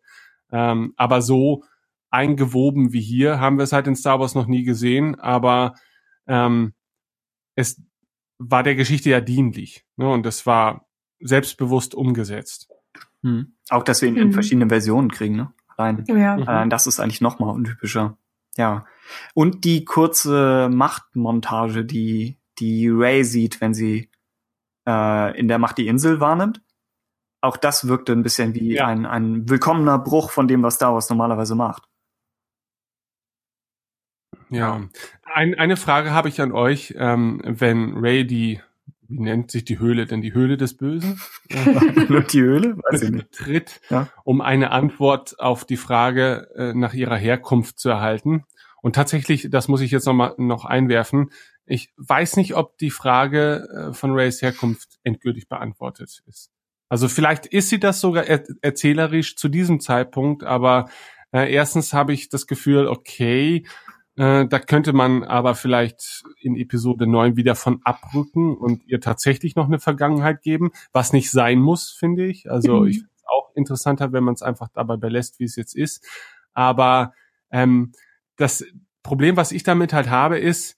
Ähm, 0.51 0.93
aber 0.95 1.21
so 1.21 1.65
eingewoben 2.09 2.93
wie 2.93 3.01
hier 3.01 3.39
haben 3.39 3.57
wir 3.57 3.63
es 3.63 3.73
halt 3.73 3.87
in 3.87 3.95
Star 3.95 4.19
Wars 4.19 4.35
noch 4.35 4.47
nie 4.47 4.63
gesehen. 4.63 5.19
Aber 5.19 5.73
ähm, 6.27 6.73
es 7.55 7.81
war 8.37 8.63
der 8.63 8.75
Geschichte 8.75 9.09
ja 9.09 9.19
dienlich. 9.19 9.83
Ne? 9.97 10.07
Und 10.07 10.25
es 10.25 10.45
war 10.45 10.87
selbstbewusst 11.19 11.95
umgesetzt. 11.95 12.69
Hm. 13.23 13.53
Auch, 13.69 13.83
dass 13.83 14.01
wir 14.01 14.09
ihn 14.09 14.17
in 14.17 14.27
mhm. 14.27 14.33
verschiedenen 14.33 14.69
Versionen 14.69 15.09
kriegen, 15.09 15.35
ne? 15.35 15.53
Allein, 15.77 16.03
ja. 16.07 16.35
allein 16.35 16.69
das 16.69 16.87
ist 16.87 16.99
eigentlich 16.99 17.21
noch 17.21 17.39
mal 17.39 17.49
untypischer. 17.49 18.17
ja. 18.57 18.85
Und 19.33 19.65
die 19.65 19.83
kurze 19.85 20.69
Machtmontage, 20.71 21.83
die, 21.85 22.37
die 22.59 22.89
Ray 22.89 23.23
sieht, 23.23 23.59
wenn 23.61 23.73
sie 23.73 24.09
äh, 24.87 25.37
in 25.37 25.47
der 25.47 25.59
Macht 25.59 25.77
die 25.77 25.87
Insel 25.87 26.19
wahrnimmt. 26.19 26.61
Auch 27.41 27.57
das 27.57 27.87
wirkte 27.87 28.13
ein 28.13 28.23
bisschen 28.23 28.53
wie 28.55 28.75
ja. 28.75 28.87
ein, 28.87 29.05
ein 29.05 29.49
willkommener 29.49 29.99
Bruch 29.99 30.31
von 30.31 30.47
dem, 30.47 30.63
was 30.63 30.75
Star 30.75 30.93
Wars 30.93 31.09
normalerweise 31.09 31.55
macht. 31.55 31.83
Ja, 34.49 34.87
ein, 35.23 35.55
eine 35.55 35.77
Frage 35.77 36.11
habe 36.11 36.29
ich 36.29 36.39
an 36.39 36.51
euch, 36.51 36.93
ähm, 36.97 37.41
wenn 37.43 37.97
Ray 37.97 38.25
die, 38.25 38.61
wie 39.13 39.19
nennt 39.19 39.51
sich 39.51 39.63
die 39.63 39.77
Höhle 39.77 40.07
denn, 40.07 40.21
die 40.21 40.33
Höhle 40.33 40.57
des 40.57 40.75
Bösen? 40.75 41.21
die 41.49 42.41
Höhle? 42.41 42.77
Weiß 42.77 43.03
ich 43.03 43.11
nicht. 43.11 43.31
Tritt, 43.31 43.79
ja. 43.89 44.09
um 44.23 44.41
eine 44.41 44.71
Antwort 44.71 45.39
auf 45.39 45.65
die 45.65 45.77
Frage 45.77 46.49
äh, 46.55 46.73
nach 46.73 46.93
ihrer 46.93 47.17
Herkunft 47.17 47.79
zu 47.79 47.89
erhalten. 47.89 48.43
Und 48.81 48.95
tatsächlich, 48.95 49.47
das 49.51 49.67
muss 49.67 49.81
ich 49.81 49.91
jetzt 49.91 50.05
noch 50.05 50.13
mal 50.13 50.33
noch 50.37 50.65
einwerfen, 50.65 51.29
ich 51.65 51.93
weiß 51.95 52.35
nicht, 52.37 52.55
ob 52.55 52.77
die 52.79 52.89
Frage 52.89 53.67
äh, 53.91 53.93
von 53.93 54.11
Rays 54.11 54.41
Herkunft 54.41 54.99
endgültig 55.03 55.47
beantwortet 55.47 56.23
ist. 56.27 56.49
Also 56.89 57.07
vielleicht 57.07 57.45
ist 57.45 57.69
sie 57.69 57.79
das 57.79 58.01
sogar 58.01 58.25
er 58.25 58.43
erzählerisch 58.61 59.37
zu 59.37 59.47
diesem 59.47 59.79
Zeitpunkt, 59.79 60.43
aber 60.43 60.89
äh, 61.31 61.53
erstens 61.53 61.93
habe 61.93 62.13
ich 62.13 62.29
das 62.29 62.47
Gefühl, 62.47 62.87
okay, 62.87 63.65
äh, 64.15 64.45
da 64.45 64.59
könnte 64.59 64.93
man 64.93 65.23
aber 65.23 65.55
vielleicht 65.55 66.23
in 66.39 66.55
Episode 66.55 67.07
9 67.07 67.35
wieder 67.35 67.55
von 67.55 67.81
abrücken 67.83 68.55
und 68.55 68.85
ihr 68.85 69.01
tatsächlich 69.01 69.55
noch 69.55 69.65
eine 69.65 69.79
Vergangenheit 69.79 70.41
geben, 70.41 70.71
was 70.91 71.13
nicht 71.13 71.31
sein 71.31 71.59
muss, 71.59 71.89
finde 71.89 72.25
ich. 72.25 72.49
Also 72.49 72.81
mhm. 72.81 72.87
ich 72.87 72.97
finde 72.97 73.11
es 73.15 73.23
auch 73.25 73.55
interessanter, 73.55 74.13
wenn 74.13 74.23
man 74.23 74.35
es 74.35 74.43
einfach 74.43 74.69
dabei 74.73 74.97
belässt, 74.97 75.39
wie 75.39 75.45
es 75.45 75.55
jetzt 75.55 75.75
ist. 75.75 76.05
Aber 76.53 77.13
ähm, 77.51 77.93
das 78.35 78.63
Problem, 79.01 79.35
was 79.35 79.51
ich 79.51 79.63
damit 79.63 79.93
halt 79.93 80.09
habe, 80.09 80.37
ist, 80.37 80.77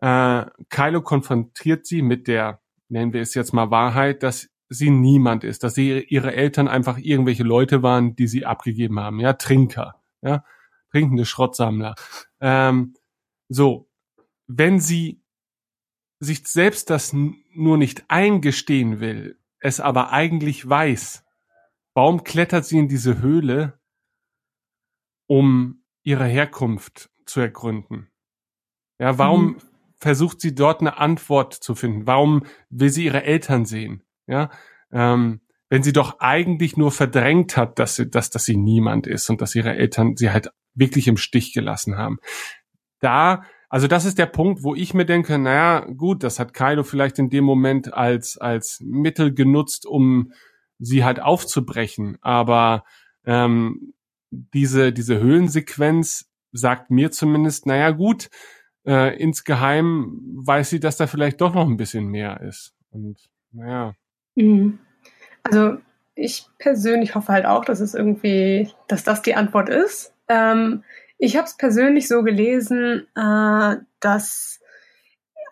äh, 0.00 0.44
Kylo 0.68 1.02
konfrontiert 1.02 1.86
sie 1.86 2.02
mit 2.02 2.26
der, 2.26 2.60
nennen 2.88 3.12
wir 3.12 3.22
es 3.22 3.34
jetzt 3.34 3.52
mal 3.52 3.70
Wahrheit, 3.70 4.24
dass 4.24 4.48
sie 4.68 4.90
niemand 4.90 5.44
ist, 5.44 5.62
dass 5.62 5.74
sie 5.74 6.00
ihre 6.00 6.34
Eltern 6.34 6.66
einfach 6.66 6.98
irgendwelche 6.98 7.44
Leute 7.44 7.82
waren, 7.82 8.16
die 8.16 8.26
sie 8.26 8.44
abgegeben 8.44 8.98
haben, 8.98 9.20
ja, 9.20 9.34
Trinker, 9.34 10.02
ja, 10.22 10.44
trinkende 10.90 11.24
Schrottsammler. 11.24 11.94
Ähm, 12.42 12.94
so, 13.48 13.88
wenn 14.48 14.80
sie 14.80 15.22
sich 16.18 16.46
selbst 16.46 16.90
das 16.90 17.12
nur 17.12 17.78
nicht 17.78 18.04
eingestehen 18.08 19.00
will, 19.00 19.38
es 19.60 19.80
aber 19.80 20.10
eigentlich 20.10 20.68
weiß, 20.68 21.24
warum 21.94 22.24
klettert 22.24 22.64
sie 22.64 22.78
in 22.78 22.88
diese 22.88 23.22
Höhle, 23.22 23.78
um 25.26 25.84
ihre 26.02 26.26
Herkunft 26.26 27.10
zu 27.26 27.40
ergründen? 27.40 28.10
Ja, 28.98 29.18
warum 29.18 29.46
mhm. 29.46 29.56
versucht 29.96 30.40
sie 30.40 30.54
dort 30.54 30.80
eine 30.80 30.98
Antwort 30.98 31.54
zu 31.54 31.74
finden? 31.74 32.06
Warum 32.06 32.44
will 32.70 32.90
sie 32.90 33.04
ihre 33.04 33.22
Eltern 33.22 33.64
sehen? 33.64 34.02
Ja, 34.26 34.50
ähm, 34.90 35.40
wenn 35.68 35.82
sie 35.82 35.92
doch 35.92 36.20
eigentlich 36.20 36.76
nur 36.76 36.92
verdrängt 36.92 37.56
hat, 37.56 37.78
dass 37.78 37.96
sie, 37.96 38.10
dass, 38.10 38.30
dass 38.30 38.44
sie 38.44 38.56
niemand 38.56 39.06
ist 39.06 39.30
und 39.30 39.40
dass 39.40 39.54
ihre 39.54 39.74
Eltern 39.74 40.16
sie 40.16 40.30
halt 40.30 40.52
wirklich 40.74 41.08
im 41.08 41.16
Stich 41.16 41.52
gelassen 41.52 41.96
haben. 41.96 42.18
Da, 43.00 43.42
also 43.68 43.88
das 43.88 44.04
ist 44.04 44.18
der 44.18 44.26
Punkt, 44.26 44.62
wo 44.62 44.74
ich 44.74 44.94
mir 44.94 45.04
denke, 45.04 45.38
naja, 45.38 45.80
gut, 45.96 46.22
das 46.22 46.38
hat 46.38 46.54
Kylo 46.54 46.84
vielleicht 46.84 47.18
in 47.18 47.30
dem 47.30 47.44
Moment 47.44 47.92
als, 47.92 48.38
als 48.38 48.80
Mittel 48.80 49.34
genutzt, 49.34 49.86
um 49.86 50.32
sie 50.78 51.04
halt 51.04 51.20
aufzubrechen. 51.20 52.18
Aber 52.20 52.84
ähm, 53.24 53.94
diese, 54.30 54.92
diese 54.92 55.18
Höhlensequenz 55.18 56.30
sagt 56.52 56.90
mir 56.90 57.10
zumindest, 57.10 57.66
naja, 57.66 57.90
gut, 57.90 58.30
äh, 58.86 59.16
insgeheim 59.16 60.20
weiß 60.44 60.70
sie, 60.70 60.80
dass 60.80 60.96
da 60.96 61.06
vielleicht 61.06 61.40
doch 61.40 61.54
noch 61.54 61.66
ein 61.66 61.76
bisschen 61.76 62.06
mehr 62.06 62.40
ist. 62.40 62.74
Und 62.90 63.18
naja. 63.52 63.94
Mhm. 64.34 64.78
Also 65.42 65.78
ich 66.14 66.46
persönlich 66.58 67.14
hoffe 67.14 67.32
halt 67.32 67.46
auch, 67.46 67.64
dass 67.64 67.80
es 67.80 67.94
irgendwie, 67.94 68.70
dass 68.88 69.04
das 69.04 69.22
die 69.22 69.34
Antwort 69.34 69.68
ist. 69.68 70.11
Ähm, 70.28 70.84
ich 71.18 71.36
habe 71.36 71.46
es 71.46 71.56
persönlich 71.56 72.08
so 72.08 72.22
gelesen, 72.22 73.06
äh, 73.14 73.76
dass 74.00 74.60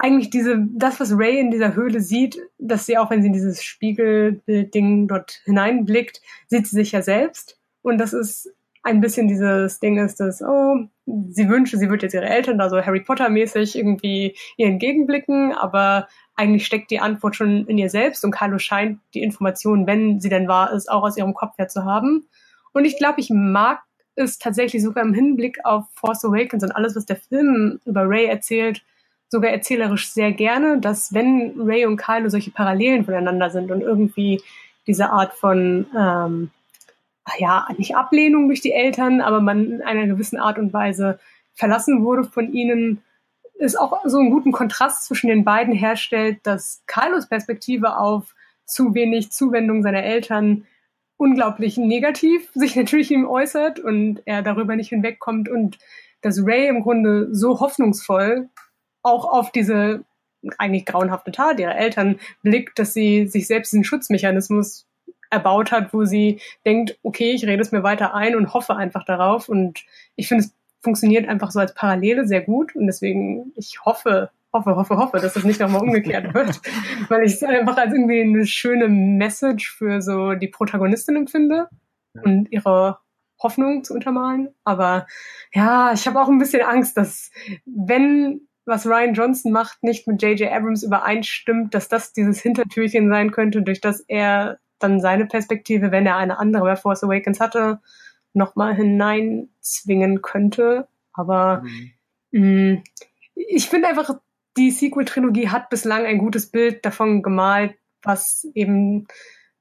eigentlich 0.01 0.31
diese, 0.31 0.67
das, 0.73 0.99
was 0.99 1.17
Ray 1.17 1.39
in 1.39 1.51
dieser 1.51 1.75
Höhle 1.75 2.01
sieht, 2.01 2.39
dass 2.59 2.87
sie 2.87 2.97
auch, 2.97 3.11
wenn 3.11 3.21
sie 3.21 3.29
in 3.29 3.35
dieses 3.35 3.63
Spiegelbild-Ding 3.63 5.09
dort 5.09 5.43
hineinblickt, 5.45 6.23
sieht 6.49 6.67
sie 6.67 6.77
sich 6.77 6.93
ja 6.93 7.03
selbst. 7.03 7.59
Und 7.83 7.99
das 7.99 8.15
ist 8.15 8.51
ein 8.83 9.01
bisschen 9.01 9.29
dieses 9.29 9.79
Ding 9.79 9.99
ist, 9.99 10.21
dass, 10.21 10.43
oh, 10.43 10.87
sie 11.29 11.49
wünsche, 11.49 11.77
sie 11.77 11.91
würde 11.91 12.07
jetzt 12.07 12.15
ihre 12.15 12.29
Eltern 12.29 12.57
da 12.57 12.71
so 12.71 12.81
Harry 12.81 13.01
Potter-mäßig 13.01 13.77
irgendwie 13.77 14.35
ihr 14.57 14.69
entgegenblicken, 14.69 15.53
aber 15.53 16.09
eigentlich 16.35 16.65
steckt 16.65 16.91
die 16.91 17.01
Antwort 17.01 17.37
schon 17.37 17.67
in 17.67 17.77
ihr 17.77 17.91
selbst 17.91 18.25
und 18.25 18.31
Carlo 18.31 18.59
scheint 18.59 19.01
die 19.13 19.23
Information, 19.23 19.87
wenn 19.87 20.21
sie 20.21 20.31
denn 20.31 20.49
wahr 20.49 20.73
ist, 20.73 20.91
auch 20.91 21.03
aus 21.03 21.19
ihrem 21.19 21.35
Kopf 21.35 21.59
her 21.59 21.69
zu 21.69 21.85
haben. 21.85 22.27
Und 22.73 22.87
ich 22.87 22.97
glaube, 22.97 23.21
ich 23.21 23.29
mag 23.31 23.83
es 24.21 24.39
tatsächlich 24.39 24.83
sogar 24.83 25.05
im 25.05 25.15
Hinblick 25.15 25.65
auf 25.65 25.85
Force 25.95 26.25
Awakens 26.25 26.63
und 26.63 26.73
alles, 26.73 26.97
was 26.97 27.07
der 27.07 27.17
Film 27.17 27.81
über 27.85 28.09
Ray 28.09 28.27
erzählt, 28.27 28.83
sogar 29.29 29.51
erzählerisch 29.51 30.11
sehr 30.11 30.33
gerne, 30.33 30.79
dass 30.81 31.13
wenn 31.15 31.55
Ray 31.57 31.87
und 31.87 31.97
Kylo 31.97 32.29
solche 32.29 32.51
Parallelen 32.51 33.05
voneinander 33.05 33.51
sind 33.51 33.71
und 33.71 33.81
irgendwie 33.81 34.43
diese 34.87 35.11
Art 35.11 35.35
von 35.35 35.87
ähm, 35.97 36.51
ja, 37.39 37.69
nicht 37.77 37.97
Ablehnung 37.97 38.49
durch 38.49 38.61
die 38.61 38.73
Eltern, 38.73 39.21
aber 39.21 39.41
man 39.41 39.71
in 39.71 39.83
einer 39.83 40.07
gewissen 40.07 40.39
Art 40.39 40.59
und 40.59 40.73
Weise 40.73 41.19
verlassen 41.55 42.05
wurde 42.05 42.25
von 42.25 42.53
ihnen, 42.53 43.03
ist 43.55 43.79
auch 43.79 44.01
so 44.05 44.19
einen 44.19 44.31
guten 44.31 44.53
Kontrast 44.53 45.05
zwischen 45.05 45.29
den 45.29 45.45
beiden 45.45 45.75
herstellt, 45.75 46.39
dass 46.45 46.83
Carlos 46.87 47.29
Perspektive 47.29 47.97
auf 47.99 48.35
zu 48.65 48.95
wenig 48.95 49.31
Zuwendung 49.31 49.83
seiner 49.83 50.03
Eltern 50.03 50.67
unglaublich 51.21 51.77
negativ 51.77 52.51
sich 52.55 52.75
natürlich 52.75 53.11
ihm 53.11 53.27
äußert 53.27 53.79
und 53.79 54.23
er 54.25 54.43
darüber 54.43 54.75
nicht 54.75 54.89
hinwegkommt 54.89 55.49
und 55.49 55.79
dass 56.23 56.45
Ray 56.45 56.69
im 56.69 56.83
Grunde 56.83 57.29
so 57.35 57.61
hoffnungsvoll 57.61 58.49
auch 59.03 59.25
auf 59.25 59.53
diese 59.53 60.05
eigentlich 60.57 60.87
grauenhafte 60.87 61.33
Tat 61.33 61.61
ihrer 61.61 61.77
Eltern 61.77 62.19
blickt, 62.43 62.79
dass 62.79 62.95
sie 62.95 63.27
sich 63.27 63.47
selbst 63.47 63.73
diesen 63.73 63.85
Schutzmechanismus 63.85 64.87
erbaut 65.31 65.71
hat, 65.71 65.93
wo 65.93 66.05
sie 66.05 66.41
denkt, 66.65 66.99
okay, 67.03 67.33
ich 67.33 67.45
rede 67.47 67.63
es 67.63 67.73
mir 67.73 67.83
weiter 67.83 68.15
ein 68.15 68.35
und 68.35 68.53
hoffe 68.53 68.77
einfach 68.77 69.05
darauf. 69.05 69.49
Und 69.49 69.85
ich 70.17 70.29
finde, 70.29 70.45
es 70.45 70.55
funktioniert 70.81 71.29
einfach 71.29 71.51
so 71.51 71.61
als 71.61 71.75
Parallele 71.75 72.27
sehr 72.27 72.41
gut. 72.41 72.75
Und 72.75 72.87
deswegen, 72.87 73.53
ich 73.57 73.85
hoffe, 73.85 74.31
hoffe, 74.53 74.77
hoffe, 74.77 74.97
hoffe, 74.97 75.19
dass 75.19 75.35
das 75.35 75.45
nicht 75.45 75.61
nochmal 75.61 75.83
umgekehrt 75.83 76.35
wird. 76.35 76.61
Weil 77.09 77.25
ich 77.25 77.35
es 77.35 77.43
einfach 77.43 77.77
als 77.77 77.93
irgendwie 77.93 78.23
eine 78.23 78.47
schöne 78.47 78.89
Message 78.89 79.73
für 79.77 80.01
so 80.03 80.35
die 80.35 80.49
Protagonistin 80.49 81.17
empfinde 81.17 81.69
und 82.25 82.51
ihre 82.51 82.99
Hoffnung 83.43 83.85
zu 83.85 83.95
untermalen. 83.95 84.49
Aber 84.65 85.07
ja, 85.55 85.93
ich 85.93 86.07
habe 86.07 86.21
auch 86.21 86.29
ein 86.29 86.39
bisschen 86.39 86.63
Angst, 86.63 86.97
dass 86.97 87.31
wenn 87.65 88.43
was 88.67 88.87
Ryan 88.87 89.15
Johnson 89.15 89.53
macht, 89.53 89.83
nicht 89.83 90.07
mit 90.07 90.23
J.J. 90.23 90.53
Abrams 90.53 90.83
übereinstimmt, 90.83 91.75
dass 91.75 91.89
das 91.89 92.13
dieses 92.13 92.41
Hintertürchen 92.41 93.09
sein 93.09 93.31
könnte, 93.33 93.63
durch 93.63 93.81
das 93.81 94.01
er 94.07 94.59
dann 94.79 95.01
seine 95.01 95.27
Perspektive, 95.27 95.91
wenn 95.91 96.07
er 96.07 96.17
eine 96.17 96.39
andere 96.39 96.65
bei 96.65 96.77
Force 96.77 97.03
Awakens 97.03 97.41
hatte, 97.41 97.81
nochmal 98.33 98.75
hineinzwingen 98.75 100.23
könnte. 100.23 100.89
Aber 101.13 101.63
mhm. 102.31 102.73
mh, 102.73 102.83
ich 103.35 103.69
finde 103.69 103.89
einfach, 103.89 104.21
die 104.57 104.71
Sequel-Trilogie 104.71 105.49
hat 105.49 105.71
bislang 105.71 106.05
ein 106.05 106.19
gutes 106.19 106.51
Bild 106.51 106.85
davon 106.85 107.23
gemalt, 107.23 107.75
was 108.03 108.47
eben 108.55 109.07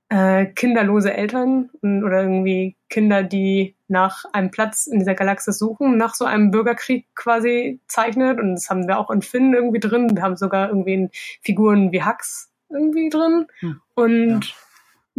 äh, 0.10 0.46
kinderlose 0.46 1.14
Eltern 1.14 1.70
oder 1.82 2.24
irgendwie 2.24 2.76
Kinder, 2.90 3.24
die 3.24 3.76
nach 3.88 4.26
einem 4.34 4.50
Platz 4.50 4.88
in 4.88 5.00
dieser 5.00 5.14
Galaxis 5.14 5.60
suchen, 5.60 5.98
nach 5.98 6.16
so 6.16 6.26
einem 6.26 6.52
Bürgerkrieg 6.52 7.06
quasi 7.16 7.80
zeichnet. 7.88 8.40
Und 8.40 8.56
das 8.56 8.70
haben 8.70 8.88
wir 8.88 8.98
auch 8.98 9.12
in 9.12 9.22
Finn 9.22 9.54
irgendwie 9.54 9.80
drin. 9.80 10.16
Wir 10.16 10.24
haben 10.24 10.38
sogar 10.38 10.70
irgendwie 10.70 10.94
in 10.94 11.10
Figuren 11.42 11.92
wie 11.92 12.04
Hux 12.04 12.52
irgendwie 12.70 13.10
drin. 13.10 13.46
Hm. 13.60 13.82
Und 13.96 14.46
ja 14.46 14.56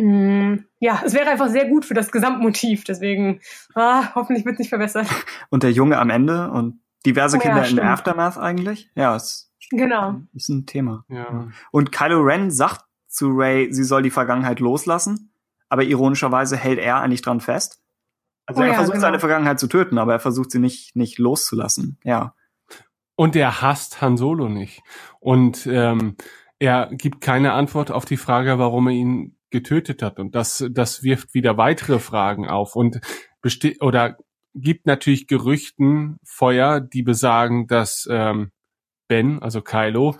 Mm, 0.00 0.64
ja, 0.78 1.02
es 1.04 1.12
wäre 1.12 1.30
einfach 1.30 1.48
sehr 1.48 1.68
gut 1.68 1.84
für 1.84 1.94
das 1.94 2.10
Gesamtmotiv. 2.10 2.84
Deswegen, 2.84 3.40
ah, 3.74 4.14
hoffentlich 4.14 4.46
wird 4.46 4.54
es 4.54 4.58
nicht 4.60 4.68
verbessert. 4.70 5.06
Und 5.50 5.62
der 5.62 5.72
Junge 5.72 5.98
am 5.98 6.10
Ende 6.10 6.50
und 6.50 6.80
diverse 7.04 7.36
oh, 7.36 7.40
Kinder 7.40 7.62
ja, 7.62 7.68
in 7.68 7.76
der 7.76 7.90
Aftermath 7.90 8.38
eigentlich? 8.38 8.90
Ja, 8.94 9.14
es 9.16 9.49
genau. 9.70 10.20
ist 10.34 10.48
ein 10.48 10.66
Thema. 10.66 11.04
Ja. 11.08 11.48
Und 11.70 11.92
Kylo 11.92 12.20
Ren 12.20 12.50
sagt 12.50 12.84
zu 13.08 13.30
Ray, 13.30 13.72
sie 13.72 13.84
soll 13.84 14.02
die 14.02 14.10
Vergangenheit 14.10 14.60
loslassen, 14.60 15.32
aber 15.68 15.84
ironischerweise 15.84 16.56
hält 16.56 16.78
er 16.78 17.00
eigentlich 17.00 17.22
dran 17.22 17.40
fest. 17.40 17.82
Also 18.46 18.60
oh, 18.60 18.64
er 18.64 18.70
ja, 18.70 18.74
versucht 18.74 18.94
genau. 18.94 19.06
seine 19.06 19.20
Vergangenheit 19.20 19.60
zu 19.60 19.68
töten, 19.68 19.98
aber 19.98 20.12
er 20.12 20.20
versucht 20.20 20.50
sie 20.50 20.58
nicht, 20.58 20.96
nicht 20.96 21.18
loszulassen. 21.18 21.98
Ja. 22.04 22.34
Und 23.16 23.36
er 23.36 23.62
hasst 23.62 24.00
Han 24.00 24.16
Solo 24.16 24.48
nicht. 24.48 24.82
Und 25.20 25.66
ähm, 25.66 26.16
er 26.58 26.88
gibt 26.92 27.20
keine 27.20 27.52
Antwort 27.52 27.90
auf 27.90 28.04
die 28.04 28.16
Frage, 28.16 28.58
warum 28.58 28.88
er 28.88 28.94
ihn 28.94 29.36
getötet 29.50 30.02
hat. 30.02 30.18
Und 30.18 30.34
das, 30.34 30.64
das 30.70 31.02
wirft 31.02 31.34
wieder 31.34 31.56
weitere 31.56 31.98
Fragen 31.98 32.48
auf 32.48 32.76
und 32.76 33.00
besteht 33.40 33.82
oder 33.82 34.16
gibt 34.54 34.86
natürlich 34.86 35.26
Gerüchten 35.26 36.18
Feuer, 36.24 36.80
die 36.80 37.02
besagen, 37.02 37.66
dass 37.66 38.08
ähm, 38.10 38.50
Ben, 39.10 39.42
also 39.42 39.60
Kylo, 39.60 40.16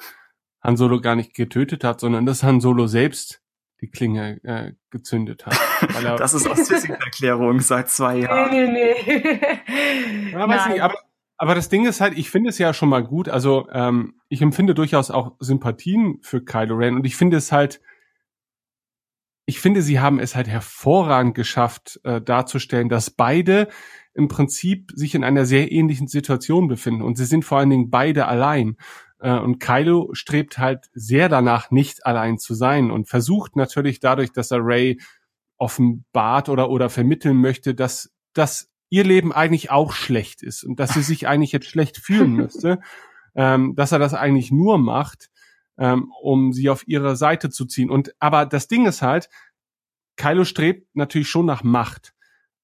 Han 0.62 0.76
Solo 0.76 1.00
gar 1.00 1.14
nicht 1.14 1.32
getötet 1.32 1.84
hat, 1.84 2.00
sondern 2.00 2.26
dass 2.26 2.42
Han 2.42 2.60
Solo 2.60 2.88
selbst 2.88 3.40
die 3.80 3.88
Klinge 3.88 4.42
äh, 4.42 4.72
gezündet 4.90 5.46
hat. 5.46 5.56
das 6.18 6.34
ist 6.34 6.48
aus 6.48 6.68
Erklärung 6.68 7.60
seit 7.60 7.88
zwei 7.88 8.18
Jahren. 8.18 8.50
Nee, 8.50 8.66
nee, 8.66 8.94
nee. 9.06 10.32
Ja, 10.32 10.48
weiß 10.48 10.66
nicht, 10.70 10.82
aber, 10.82 10.98
aber 11.36 11.54
das 11.54 11.68
Ding 11.68 11.86
ist 11.86 12.00
halt, 12.00 12.18
ich 12.18 12.30
finde 12.30 12.50
es 12.50 12.58
ja 12.58 12.74
schon 12.74 12.88
mal 12.88 13.04
gut. 13.04 13.28
Also 13.28 13.68
ähm, 13.70 14.20
ich 14.28 14.42
empfinde 14.42 14.74
durchaus 14.74 15.12
auch 15.12 15.36
Sympathien 15.38 16.18
für 16.22 16.44
Kylo 16.44 16.74
Ren 16.74 16.96
und 16.96 17.06
ich 17.06 17.14
finde 17.14 17.36
es 17.36 17.52
halt, 17.52 17.80
ich 19.46 19.60
finde, 19.60 19.82
sie 19.82 20.00
haben 20.00 20.18
es 20.18 20.34
halt 20.34 20.48
hervorragend 20.48 21.36
geschafft, 21.36 22.00
äh, 22.02 22.20
darzustellen, 22.20 22.88
dass 22.88 23.10
beide 23.10 23.68
im 24.14 24.28
Prinzip 24.28 24.92
sich 24.94 25.14
in 25.14 25.24
einer 25.24 25.46
sehr 25.46 25.70
ähnlichen 25.70 26.08
Situation 26.08 26.68
befinden 26.68 27.02
und 27.02 27.16
sie 27.16 27.24
sind 27.24 27.44
vor 27.44 27.58
allen 27.58 27.70
Dingen 27.70 27.90
beide 27.90 28.26
allein. 28.26 28.76
Äh, 29.20 29.38
und 29.38 29.58
Kylo 29.60 30.10
strebt 30.12 30.58
halt 30.58 30.90
sehr 30.92 31.28
danach, 31.28 31.70
nicht 31.70 32.06
allein 32.06 32.38
zu 32.38 32.54
sein 32.54 32.90
und 32.90 33.08
versucht 33.08 33.56
natürlich 33.56 34.00
dadurch, 34.00 34.32
dass 34.32 34.50
er 34.50 34.60
Ray 34.62 35.00
offenbart 35.58 36.48
oder, 36.48 36.70
oder 36.70 36.90
vermitteln 36.90 37.36
möchte, 37.36 37.74
dass, 37.74 38.10
dass 38.32 38.70
ihr 38.88 39.04
Leben 39.04 39.32
eigentlich 39.32 39.70
auch 39.70 39.92
schlecht 39.92 40.42
ist 40.42 40.64
und 40.64 40.80
dass 40.80 40.94
sie 40.94 41.02
sich 41.02 41.28
eigentlich 41.28 41.52
jetzt 41.52 41.66
schlecht 41.66 41.98
fühlen 41.98 42.32
müsste, 42.32 42.80
ähm, 43.34 43.74
dass 43.76 43.92
er 43.92 43.98
das 43.98 44.14
eigentlich 44.14 44.50
nur 44.50 44.78
macht, 44.78 45.30
ähm, 45.78 46.10
um 46.20 46.52
sie 46.52 46.68
auf 46.68 46.86
ihre 46.88 47.14
Seite 47.14 47.50
zu 47.50 47.66
ziehen. 47.66 47.90
Und 47.90 48.12
aber 48.18 48.46
das 48.46 48.66
Ding 48.68 48.86
ist 48.86 49.02
halt, 49.02 49.28
Kylo 50.16 50.44
strebt 50.44 50.88
natürlich 50.94 51.28
schon 51.28 51.46
nach 51.46 51.62
Macht, 51.62 52.14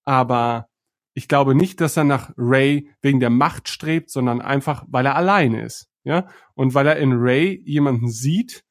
aber 0.04 0.68
ich 1.16 1.28
glaube 1.28 1.54
nicht, 1.54 1.80
dass 1.80 1.96
er 1.96 2.04
nach 2.04 2.30
Ray 2.36 2.90
wegen 3.00 3.20
der 3.20 3.30
Macht 3.30 3.70
strebt, 3.70 4.10
sondern 4.10 4.42
einfach, 4.42 4.84
weil 4.86 5.06
er 5.06 5.16
alleine 5.16 5.62
ist 5.62 5.88
ja, 6.04 6.28
und 6.54 6.74
weil 6.74 6.86
er 6.86 6.98
in 6.98 7.14
Ray 7.14 7.60
jemanden 7.64 8.10
sieht, 8.10 8.64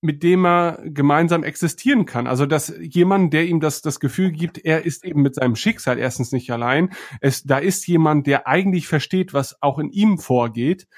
mit 0.00 0.22
dem 0.22 0.46
er 0.46 0.80
gemeinsam 0.82 1.44
existieren 1.44 2.06
kann. 2.06 2.26
Also 2.26 2.46
dass 2.46 2.72
jemand, 2.80 3.34
der 3.34 3.46
ihm 3.46 3.60
das, 3.60 3.82
das 3.82 4.00
Gefühl 4.00 4.32
gibt, 4.32 4.56
er 4.58 4.86
ist 4.86 5.04
eben 5.04 5.20
mit 5.20 5.34
seinem 5.34 5.56
Schicksal 5.56 5.98
erstens 5.98 6.32
nicht 6.32 6.50
allein. 6.50 6.88
Es, 7.20 7.42
da 7.42 7.58
ist 7.58 7.86
jemand, 7.86 8.26
der 8.26 8.48
eigentlich 8.48 8.88
versteht, 8.88 9.34
was 9.34 9.62
auch 9.62 9.78
in 9.78 9.90
ihm 9.90 10.16
vorgeht 10.16 10.88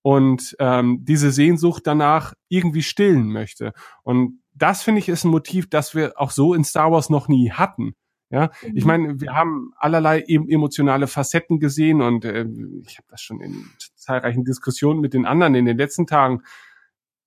und 0.00 0.54
ähm, 0.60 1.00
diese 1.02 1.32
Sehnsucht 1.32 1.82
danach 1.86 2.34
irgendwie 2.48 2.84
stillen 2.84 3.32
möchte. 3.32 3.72
Und 4.04 4.42
das 4.54 4.84
finde 4.84 5.00
ich 5.00 5.08
ist 5.08 5.24
ein 5.24 5.32
Motiv, 5.32 5.68
das 5.68 5.96
wir 5.96 6.12
auch 6.20 6.30
so 6.30 6.54
in 6.54 6.62
Star 6.62 6.92
Wars 6.92 7.10
noch 7.10 7.26
nie 7.26 7.50
hatten. 7.50 7.96
Ja, 8.32 8.50
mhm. 8.62 8.76
ich 8.76 8.84
meine, 8.86 9.20
wir 9.20 9.34
haben 9.34 9.72
allerlei 9.76 10.20
emotionale 10.22 11.06
Facetten 11.06 11.60
gesehen 11.60 12.00
und 12.00 12.24
äh, 12.24 12.46
ich 12.86 12.96
habe 12.96 13.06
das 13.08 13.20
schon 13.20 13.42
in 13.42 13.66
zahlreichen 13.94 14.44
Diskussionen 14.44 15.00
mit 15.00 15.12
den 15.12 15.26
anderen 15.26 15.54
in 15.54 15.66
den 15.66 15.76
letzten 15.76 16.06
Tagen 16.06 16.42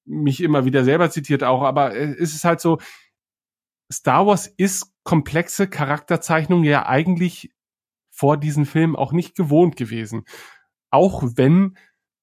mich 0.03 0.41
immer 0.41 0.65
wieder 0.65 0.83
selber 0.83 1.11
zitiert 1.11 1.43
auch, 1.43 1.61
aber 1.61 1.95
äh, 1.95 2.15
es 2.19 2.33
ist 2.33 2.43
halt 2.43 2.59
so, 2.59 2.79
Star 3.93 4.25
Wars 4.25 4.47
ist 4.47 4.91
komplexe 5.03 5.67
Charakterzeichnung 5.67 6.63
ja 6.63 6.87
eigentlich 6.87 7.53
vor 8.09 8.37
diesen 8.37 8.65
Filmen 8.65 8.95
auch 8.95 9.11
nicht 9.11 9.35
gewohnt 9.35 9.75
gewesen. 9.75 10.25
Auch 10.89 11.21
wenn 11.35 11.77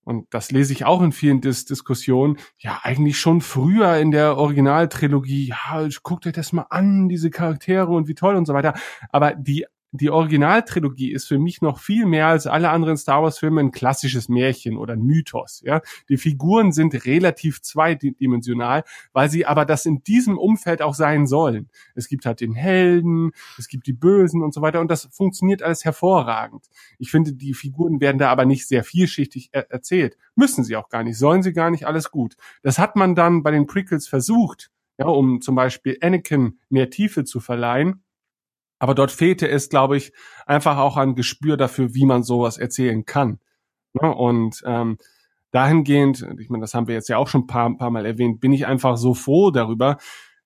und 0.04 0.26
das 0.34 0.50
lese 0.50 0.72
ich 0.72 0.84
auch 0.84 1.02
in 1.02 1.12
vielen 1.12 1.40
Dis 1.40 1.64
Diskussionen, 1.64 2.38
ja, 2.58 2.80
eigentlich 2.82 3.18
schon 3.18 3.40
früher 3.40 3.96
in 3.98 4.10
der 4.10 4.36
Originaltrilogie, 4.36 5.48
ja, 5.48 5.88
guckt 6.02 6.26
euch 6.26 6.32
das 6.32 6.52
mal 6.52 6.66
an, 6.70 7.08
diese 7.08 7.30
Charaktere 7.30 7.86
und 7.86 8.08
wie 8.08 8.14
toll 8.14 8.36
und 8.36 8.46
so 8.46 8.54
weiter. 8.54 8.74
Aber 9.10 9.34
die 9.34 9.66
die 9.94 10.08
Originaltrilogie 10.10 11.12
ist 11.12 11.28
für 11.28 11.38
mich 11.38 11.60
noch 11.60 11.78
viel 11.78 12.06
mehr 12.06 12.28
als 12.28 12.46
alle 12.46 12.70
anderen 12.70 12.96
Star 12.96 13.22
Wars 13.22 13.38
Filme 13.38 13.60
ein 13.60 13.72
klassisches 13.72 14.30
Märchen 14.30 14.78
oder 14.78 14.94
ein 14.94 15.02
Mythos, 15.02 15.60
ja. 15.64 15.82
Die 16.08 16.16
Figuren 16.16 16.72
sind 16.72 17.04
relativ 17.04 17.60
zweidimensional, 17.60 18.84
weil 19.12 19.30
sie 19.30 19.44
aber 19.44 19.66
das 19.66 19.84
in 19.84 20.02
diesem 20.02 20.38
Umfeld 20.38 20.80
auch 20.80 20.94
sein 20.94 21.26
sollen. 21.26 21.68
Es 21.94 22.08
gibt 22.08 22.24
halt 22.24 22.40
den 22.40 22.54
Helden, 22.54 23.32
es 23.58 23.68
gibt 23.68 23.86
die 23.86 23.92
Bösen 23.92 24.42
und 24.42 24.54
so 24.54 24.62
weiter 24.62 24.80
und 24.80 24.90
das 24.90 25.10
funktioniert 25.12 25.62
alles 25.62 25.84
hervorragend. 25.84 26.70
Ich 26.98 27.10
finde, 27.10 27.34
die 27.34 27.52
Figuren 27.52 28.00
werden 28.00 28.16
da 28.16 28.30
aber 28.30 28.46
nicht 28.46 28.66
sehr 28.66 28.84
vielschichtig 28.84 29.50
er 29.52 29.70
erzählt. 29.70 30.16
Müssen 30.34 30.64
sie 30.64 30.76
auch 30.76 30.88
gar 30.88 31.02
nicht, 31.02 31.18
sollen 31.18 31.42
sie 31.42 31.52
gar 31.52 31.70
nicht, 31.70 31.86
alles 31.86 32.10
gut. 32.10 32.36
Das 32.62 32.78
hat 32.78 32.96
man 32.96 33.14
dann 33.14 33.42
bei 33.42 33.50
den 33.50 33.66
Prequels 33.66 34.08
versucht, 34.08 34.70
ja, 34.96 35.06
um 35.06 35.42
zum 35.42 35.54
Beispiel 35.54 35.98
Anakin 36.00 36.58
mehr 36.70 36.88
Tiefe 36.88 37.24
zu 37.24 37.40
verleihen 37.40 38.02
aber 38.82 38.96
dort 38.96 39.12
fehlte 39.12 39.48
es, 39.48 39.68
glaube 39.68 39.96
ich, 39.96 40.12
einfach 40.44 40.76
auch 40.76 40.96
ein 40.96 41.14
Gespür 41.14 41.56
dafür, 41.56 41.94
wie 41.94 42.04
man 42.04 42.24
sowas 42.24 42.58
erzählen 42.58 43.04
kann. 43.04 43.38
Ne? 43.92 44.12
Und 44.12 44.60
ähm, 44.66 44.98
dahingehend, 45.52 46.26
ich 46.40 46.50
meine, 46.50 46.62
das 46.62 46.74
haben 46.74 46.88
wir 46.88 46.96
jetzt 46.96 47.08
ja 47.08 47.16
auch 47.16 47.28
schon 47.28 47.42
ein 47.42 47.46
paar, 47.46 47.66
ein 47.66 47.76
paar 47.76 47.92
Mal 47.92 48.04
erwähnt, 48.04 48.40
bin 48.40 48.52
ich 48.52 48.66
einfach 48.66 48.96
so 48.96 49.14
froh 49.14 49.52
darüber, 49.52 49.98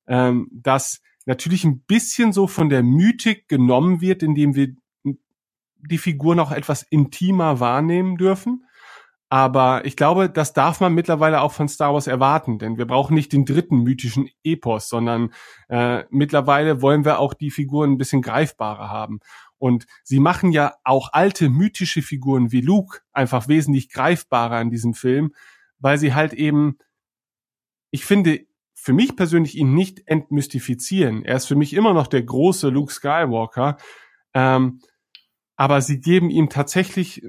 ähm, 0.07 0.51
dass 0.53 1.01
natürlich 1.25 1.65
ein 1.65 1.81
bisschen 1.81 2.35
so 2.35 2.47
von 2.47 2.69
der 2.69 2.83
Mythik 2.83 3.49
genommen 3.49 4.03
wird, 4.03 4.23
indem 4.23 4.55
wir 4.55 4.75
die 5.79 5.97
Figur 5.97 6.35
noch 6.35 6.53
etwas 6.53 6.83
intimer 6.83 7.59
wahrnehmen 7.59 8.19
dürfen. 8.19 8.66
Aber 9.29 9.85
ich 9.85 9.97
glaube, 9.97 10.31
das 10.31 10.53
darf 10.53 10.81
man 10.81 10.95
mittlerweile 10.95 11.41
auch 11.41 11.53
von 11.53 11.69
Star 11.69 11.93
Wars 11.93 12.07
erwarten, 12.07 12.59
denn 12.59 12.79
wir 12.79 12.87
brauchen 12.87 13.15
nicht 13.15 13.33
den 13.33 13.45
dritten 13.45 13.79
mythischen 13.79 14.29
Epos, 14.45 14.89
sondern 14.89 15.33
äh, 15.69 16.05
mittlerweile 16.11 16.81
wollen 16.81 17.05
wir 17.05 17.19
auch 17.19 17.35
die 17.35 17.51
Figuren 17.51 17.93
ein 17.93 17.99
bisschen 17.99 18.23
greifbarer 18.23 18.89
haben. 18.89 19.19
Und 19.59 19.87
sie 20.05 20.21
machen 20.21 20.53
ja 20.53 20.75
auch 20.85 21.13
alte 21.13 21.49
mythische 21.49 22.03
Figuren 22.03 22.53
wie 22.53 22.61
Luke 22.61 23.01
einfach 23.13 23.49
wesentlich 23.49 23.91
greifbarer 23.91 24.61
in 24.61 24.71
diesem 24.71 24.95
Film, 24.95 25.35
weil 25.79 25.99
sie 25.99 26.15
halt 26.15 26.33
eben, 26.33 26.79
ich 27.91 28.05
finde, 28.05 28.47
für 28.75 28.93
mich 28.93 29.17
persönlich 29.17 29.57
ihn 29.57 29.75
nicht 29.75 30.03
entmystifizieren. 30.07 31.25
Er 31.25 31.37
ist 31.37 31.47
für 31.47 31.57
mich 31.57 31.73
immer 31.73 31.95
noch 31.95 32.07
der 32.07 32.23
große 32.23 32.69
Luke 32.69 32.93
Skywalker. 32.93 33.79
Ähm, 34.35 34.81
aber 35.57 35.81
sie 35.81 36.01
geben 36.01 36.29
ihm 36.29 36.51
tatsächlich, 36.51 37.23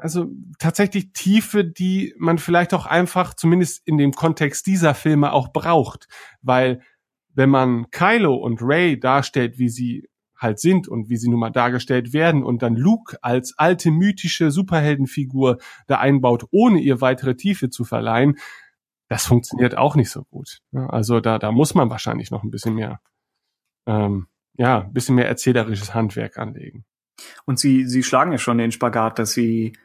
also 0.00 0.26
tatsächlich 0.58 1.12
Tiefe, 1.12 1.64
die 1.64 2.14
man 2.18 2.38
vielleicht 2.38 2.72
auch 2.72 2.86
einfach, 2.86 3.34
zumindest 3.34 3.86
in 3.86 3.98
dem 3.98 4.12
Kontext 4.12 4.66
dieser 4.66 4.94
Filme 4.94 5.32
auch 5.32 5.52
braucht. 5.52 6.06
Weil 6.40 6.82
wenn 7.34 7.50
man 7.50 7.90
Kylo 7.90 8.34
und 8.34 8.60
Ray 8.62 8.98
darstellt, 8.98 9.58
wie 9.58 9.68
sie 9.68 10.08
halt 10.36 10.60
sind 10.60 10.86
und 10.86 11.08
wie 11.08 11.16
sie 11.16 11.28
nun 11.28 11.40
mal 11.40 11.50
dargestellt 11.50 12.12
werden 12.12 12.44
und 12.44 12.62
dann 12.62 12.76
Luke 12.76 13.16
als 13.22 13.58
alte 13.58 13.90
mythische 13.90 14.50
Superheldenfigur 14.50 15.58
da 15.86 15.98
einbaut, 15.98 16.44
ohne 16.50 16.78
ihr 16.78 17.00
weitere 17.00 17.34
Tiefe 17.34 17.70
zu 17.70 17.84
verleihen, 17.84 18.38
das 19.08 19.26
funktioniert 19.26 19.76
auch 19.76 19.96
nicht 19.96 20.10
so 20.10 20.24
gut. 20.24 20.60
Also 20.72 21.20
da, 21.20 21.38
da 21.38 21.52
muss 21.52 21.74
man 21.74 21.90
wahrscheinlich 21.90 22.30
noch 22.30 22.42
ein 22.42 22.50
bisschen 22.50 22.74
mehr, 22.74 23.00
ähm, 23.86 24.26
ja, 24.58 24.82
ein 24.82 24.92
bisschen 24.92 25.14
mehr 25.14 25.28
erzählerisches 25.28 25.94
Handwerk 25.94 26.38
anlegen. 26.38 26.84
Und 27.44 27.58
sie, 27.58 27.86
sie 27.86 28.02
schlagen 28.02 28.32
ja 28.32 28.38
schon 28.38 28.58
den 28.58 28.72
Spagat, 28.72 29.18
dass 29.18 29.32
sie 29.32 29.76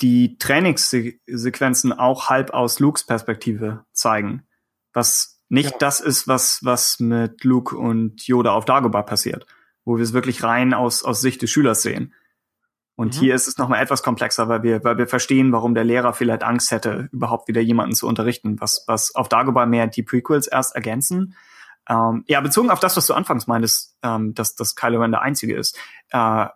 die 0.00 0.38
Trainingssequenzen 0.38 1.92
auch 1.92 2.30
halb 2.30 2.50
aus 2.50 2.80
Lukes 2.80 3.04
Perspektive 3.04 3.84
zeigen. 3.92 4.46
Was 4.92 5.40
nicht 5.48 5.72
ja. 5.72 5.76
das 5.78 6.00
ist, 6.00 6.26
was, 6.28 6.64
was 6.64 7.00
mit 7.00 7.44
Luke 7.44 7.76
und 7.76 8.26
Yoda 8.26 8.52
auf 8.52 8.64
Dagobah 8.64 9.02
passiert, 9.02 9.46
wo 9.84 9.96
wir 9.96 10.04
es 10.04 10.12
wirklich 10.12 10.42
rein 10.42 10.72
aus, 10.72 11.02
aus 11.02 11.20
Sicht 11.20 11.42
des 11.42 11.50
Schülers 11.50 11.82
sehen. 11.82 12.14
Und 12.96 13.16
mhm. 13.16 13.18
hier 13.18 13.34
ist 13.34 13.48
es 13.48 13.58
nochmal 13.58 13.82
etwas 13.82 14.02
komplexer, 14.02 14.48
weil 14.48 14.62
wir, 14.62 14.84
weil 14.84 14.98
wir 14.98 15.06
verstehen, 15.06 15.52
warum 15.52 15.74
der 15.74 15.84
Lehrer 15.84 16.12
vielleicht 16.12 16.44
Angst 16.44 16.70
hätte, 16.70 17.08
überhaupt 17.12 17.48
wieder 17.48 17.60
jemanden 17.60 17.94
zu 17.94 18.06
unterrichten, 18.06 18.60
was, 18.60 18.84
was 18.86 19.14
auf 19.14 19.28
Dagobah 19.28 19.66
mehr 19.66 19.86
die 19.86 20.02
Prequels 20.02 20.46
erst 20.46 20.74
ergänzen. 20.74 21.34
Ähm, 21.88 22.24
ja, 22.28 22.40
bezogen 22.40 22.70
auf 22.70 22.78
das, 22.78 22.96
was 22.96 23.06
du 23.06 23.14
anfangs 23.14 23.46
meintest, 23.46 23.96
ähm, 24.02 24.34
dass, 24.34 24.54
dass 24.54 24.76
Kylo 24.76 25.00
Ren 25.00 25.10
der 25.10 25.22
Einzige 25.22 25.56
ist. 25.56 25.78
Äh, 26.10 26.46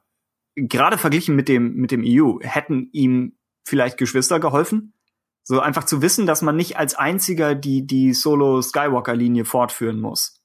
gerade 0.56 0.98
verglichen 0.98 1.36
mit 1.36 1.48
dem, 1.48 1.74
mit 1.74 1.90
dem 1.90 2.02
EU, 2.04 2.38
hätten 2.40 2.88
ihm 2.92 3.36
vielleicht 3.64 3.98
Geschwister 3.98 4.40
geholfen? 4.40 4.94
So 5.42 5.60
einfach 5.60 5.84
zu 5.84 6.00
wissen, 6.00 6.26
dass 6.26 6.42
man 6.42 6.56
nicht 6.56 6.78
als 6.78 6.94
einziger 6.94 7.54
die, 7.54 7.86
die 7.86 8.14
Solo-Skywalker-Linie 8.14 9.44
fortführen 9.44 10.00
muss. 10.00 10.40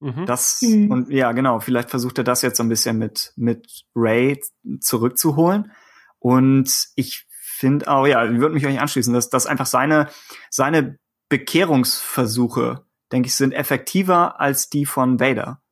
Mhm. 0.00 0.26
Das, 0.26 0.60
mhm. 0.62 0.90
und 0.90 1.10
ja, 1.10 1.32
genau, 1.32 1.60
vielleicht 1.60 1.90
versucht 1.90 2.18
er 2.18 2.24
das 2.24 2.42
jetzt 2.42 2.56
so 2.56 2.62
ein 2.62 2.68
bisschen 2.68 2.98
mit, 2.98 3.32
mit 3.36 3.84
Ray 3.94 4.40
zurückzuholen. 4.80 5.72
Und 6.18 6.88
ich 6.96 7.26
finde 7.30 7.88
auch, 7.88 8.06
ja, 8.06 8.24
ich 8.24 8.40
würde 8.40 8.54
mich 8.54 8.66
euch 8.66 8.80
anschließen, 8.80 9.14
dass, 9.14 9.30
dass 9.30 9.46
einfach 9.46 9.66
seine, 9.66 10.08
seine 10.50 10.98
Bekehrungsversuche, 11.28 12.84
denke 13.12 13.28
ich, 13.28 13.36
sind 13.36 13.52
effektiver 13.52 14.40
als 14.40 14.68
die 14.68 14.86
von 14.86 15.20
Vader. 15.20 15.62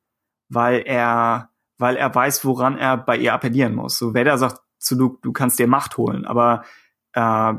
Weil 0.49 0.83
er, 0.87 1.49
weil 1.81 1.97
er 1.97 2.15
weiß, 2.15 2.44
woran 2.44 2.78
er 2.78 2.97
bei 2.97 3.16
ihr 3.16 3.32
appellieren 3.32 3.74
muss. 3.74 3.98
So 3.98 4.15
Vader 4.15 4.39
sagt 4.39 4.61
zu 4.78 4.97
Luke, 4.97 5.19
du 5.23 5.32
kannst 5.32 5.59
dir 5.59 5.66
Macht 5.66 5.97
holen, 5.97 6.24
aber 6.24 6.65
äh, 7.12 7.55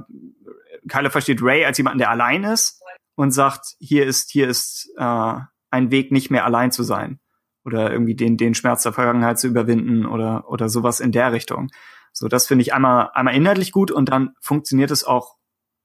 Kylo 0.87 1.09
versteht 1.09 1.41
Ray 1.41 1.65
als 1.65 1.77
jemanden, 1.77 1.99
der 1.99 2.09
allein 2.09 2.43
ist 2.43 2.81
und 3.15 3.31
sagt, 3.31 3.75
hier 3.79 4.05
ist 4.05 4.31
hier 4.31 4.47
ist 4.47 4.89
äh, 4.97 5.35
ein 5.71 5.91
Weg, 5.91 6.11
nicht 6.11 6.31
mehr 6.31 6.45
allein 6.45 6.71
zu 6.71 6.83
sein. 6.83 7.19
oder 7.63 7.91
irgendwie 7.91 8.15
den, 8.15 8.37
den 8.37 8.53
Schmerz 8.55 8.83
der 8.83 8.93
Vergangenheit 8.93 9.39
zu 9.39 9.47
überwinden 9.47 10.05
oder, 10.05 10.49
oder 10.49 10.69
sowas 10.69 10.99
in 10.99 11.11
der 11.11 11.31
Richtung. 11.31 11.69
So, 12.13 12.27
das 12.27 12.47
finde 12.47 12.63
ich 12.63 12.73
einmal, 12.73 13.09
einmal 13.13 13.35
inhaltlich 13.35 13.71
gut 13.71 13.91
und 13.91 14.09
dann 14.09 14.33
funktioniert 14.41 14.91
es 14.91 15.03
auch 15.03 15.35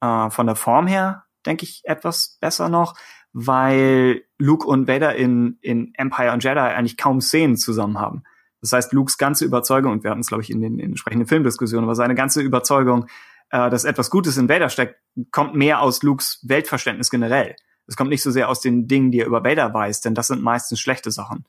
äh, 0.01 0.29
von 0.29 0.47
der 0.47 0.55
Form 0.55 0.87
her, 0.87 1.25
denke 1.45 1.63
ich, 1.63 1.81
etwas 1.85 2.37
besser 2.41 2.69
noch, 2.69 2.95
weil 3.39 4.23
Luke 4.39 4.65
und 4.65 4.87
Vader 4.87 5.15
in, 5.15 5.59
in 5.61 5.93
Empire 5.93 6.33
und 6.33 6.43
Jedi 6.43 6.59
eigentlich 6.59 6.97
kaum 6.97 7.21
Szenen 7.21 7.55
zusammen 7.55 7.99
haben. 7.99 8.23
Das 8.61 8.71
heißt, 8.71 8.93
Lukes 8.93 9.19
ganze 9.19 9.45
Überzeugung, 9.45 9.91
und 9.91 10.03
wir 10.03 10.09
hatten 10.09 10.21
es, 10.21 10.27
glaube 10.27 10.41
ich, 10.41 10.49
in 10.49 10.59
den, 10.59 10.73
in 10.73 10.77
den 10.79 10.89
entsprechenden 10.89 11.27
Filmdiskussionen, 11.27 11.83
aber 11.83 11.93
seine 11.93 12.15
ganze 12.15 12.41
Überzeugung, 12.41 13.05
äh, 13.51 13.69
dass 13.69 13.83
etwas 13.83 14.09
Gutes 14.09 14.37
in 14.37 14.49
Vader 14.49 14.69
steckt, 14.69 14.95
kommt 15.29 15.53
mehr 15.53 15.81
aus 15.81 16.01
Lukes 16.01 16.43
Weltverständnis 16.47 17.11
generell. 17.11 17.55
Es 17.85 17.95
kommt 17.95 18.09
nicht 18.09 18.23
so 18.23 18.31
sehr 18.31 18.49
aus 18.49 18.59
den 18.59 18.87
Dingen, 18.87 19.11
die 19.11 19.19
er 19.19 19.27
über 19.27 19.43
Vader 19.43 19.71
weiß, 19.71 20.01
denn 20.01 20.15
das 20.15 20.27
sind 20.27 20.41
meistens 20.41 20.79
schlechte 20.79 21.11
Sachen. 21.11 21.45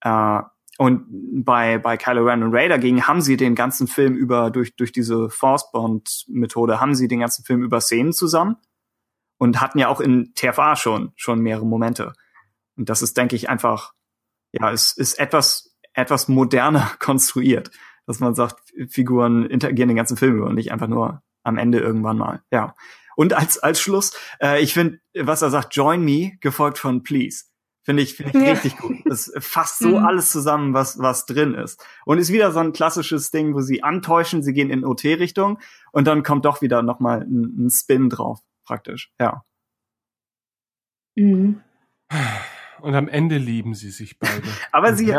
Äh, 0.00 0.40
und 0.78 1.04
bei, 1.44 1.76
bei 1.76 1.98
Kylo 1.98 2.24
Ren 2.24 2.42
und 2.42 2.54
Ray 2.54 2.70
dagegen 2.70 3.06
haben 3.06 3.20
sie 3.20 3.36
den 3.36 3.54
ganzen 3.54 3.86
Film 3.86 4.14
über, 4.14 4.50
durch, 4.50 4.76
durch 4.76 4.92
diese 4.92 5.28
Force 5.28 5.70
Bond 5.72 6.24
Methode, 6.28 6.80
haben 6.80 6.94
sie 6.94 7.06
den 7.06 7.20
ganzen 7.20 7.44
Film 7.44 7.62
über 7.62 7.82
Szenen 7.82 8.14
zusammen 8.14 8.56
und 9.38 9.60
hatten 9.60 9.78
ja 9.78 9.88
auch 9.88 10.00
in 10.00 10.34
TFA 10.34 10.76
schon, 10.76 11.12
schon 11.16 11.40
mehrere 11.40 11.66
Momente. 11.66 12.12
Und 12.76 12.88
das 12.88 13.02
ist, 13.02 13.16
denke 13.16 13.36
ich, 13.36 13.48
einfach, 13.48 13.92
ja, 14.52 14.70
es 14.70 14.92
ist 14.92 15.18
etwas, 15.18 15.76
etwas 15.94 16.28
moderner 16.28 16.90
konstruiert, 16.98 17.70
dass 18.06 18.20
man 18.20 18.34
sagt, 18.34 18.72
Figuren 18.88 19.46
interagieren 19.46 19.88
den 19.88 19.96
ganzen 19.96 20.16
Film 20.16 20.36
über 20.36 20.46
und 20.46 20.54
nicht 20.54 20.72
einfach 20.72 20.88
nur 20.88 21.22
am 21.42 21.58
Ende 21.58 21.78
irgendwann 21.78 22.18
mal. 22.18 22.42
Ja. 22.50 22.74
Und 23.16 23.32
als, 23.32 23.58
als 23.58 23.80
Schluss, 23.80 24.16
äh, 24.40 24.62
ich 24.62 24.74
finde, 24.74 25.00
was 25.14 25.42
er 25.42 25.50
sagt, 25.50 25.74
join 25.74 26.04
me, 26.04 26.32
gefolgt 26.40 26.78
von 26.78 27.02
please. 27.02 27.46
Finde 27.82 28.02
ich, 28.02 28.16
finde 28.16 28.38
ich 28.38 28.44
ja. 28.44 28.52
richtig 28.52 28.76
gut. 28.76 28.96
Das 29.06 29.32
fasst 29.38 29.78
so 29.78 29.98
mhm. 29.98 30.04
alles 30.04 30.30
zusammen, 30.30 30.74
was, 30.74 30.98
was 30.98 31.24
drin 31.24 31.54
ist. 31.54 31.82
Und 32.04 32.18
ist 32.18 32.30
wieder 32.30 32.52
so 32.52 32.58
ein 32.58 32.74
klassisches 32.74 33.30
Ding, 33.30 33.54
wo 33.54 33.60
sie 33.62 33.82
antäuschen, 33.82 34.42
sie 34.42 34.52
gehen 34.52 34.68
in 34.68 34.84
OT-Richtung 34.84 35.58
und 35.90 36.06
dann 36.06 36.22
kommt 36.22 36.44
doch 36.44 36.60
wieder 36.60 36.82
nochmal 36.82 37.22
ein, 37.22 37.66
ein 37.66 37.70
Spin 37.70 38.10
drauf, 38.10 38.40
praktisch. 38.68 39.10
Ja. 39.18 39.44
Mhm. 41.16 41.62
Und 42.80 42.94
am 42.94 43.08
Ende 43.08 43.38
lieben 43.38 43.74
sie 43.74 43.90
sich 43.90 44.18
beide. 44.18 44.46
Aber 44.72 44.94
sie, 44.94 45.12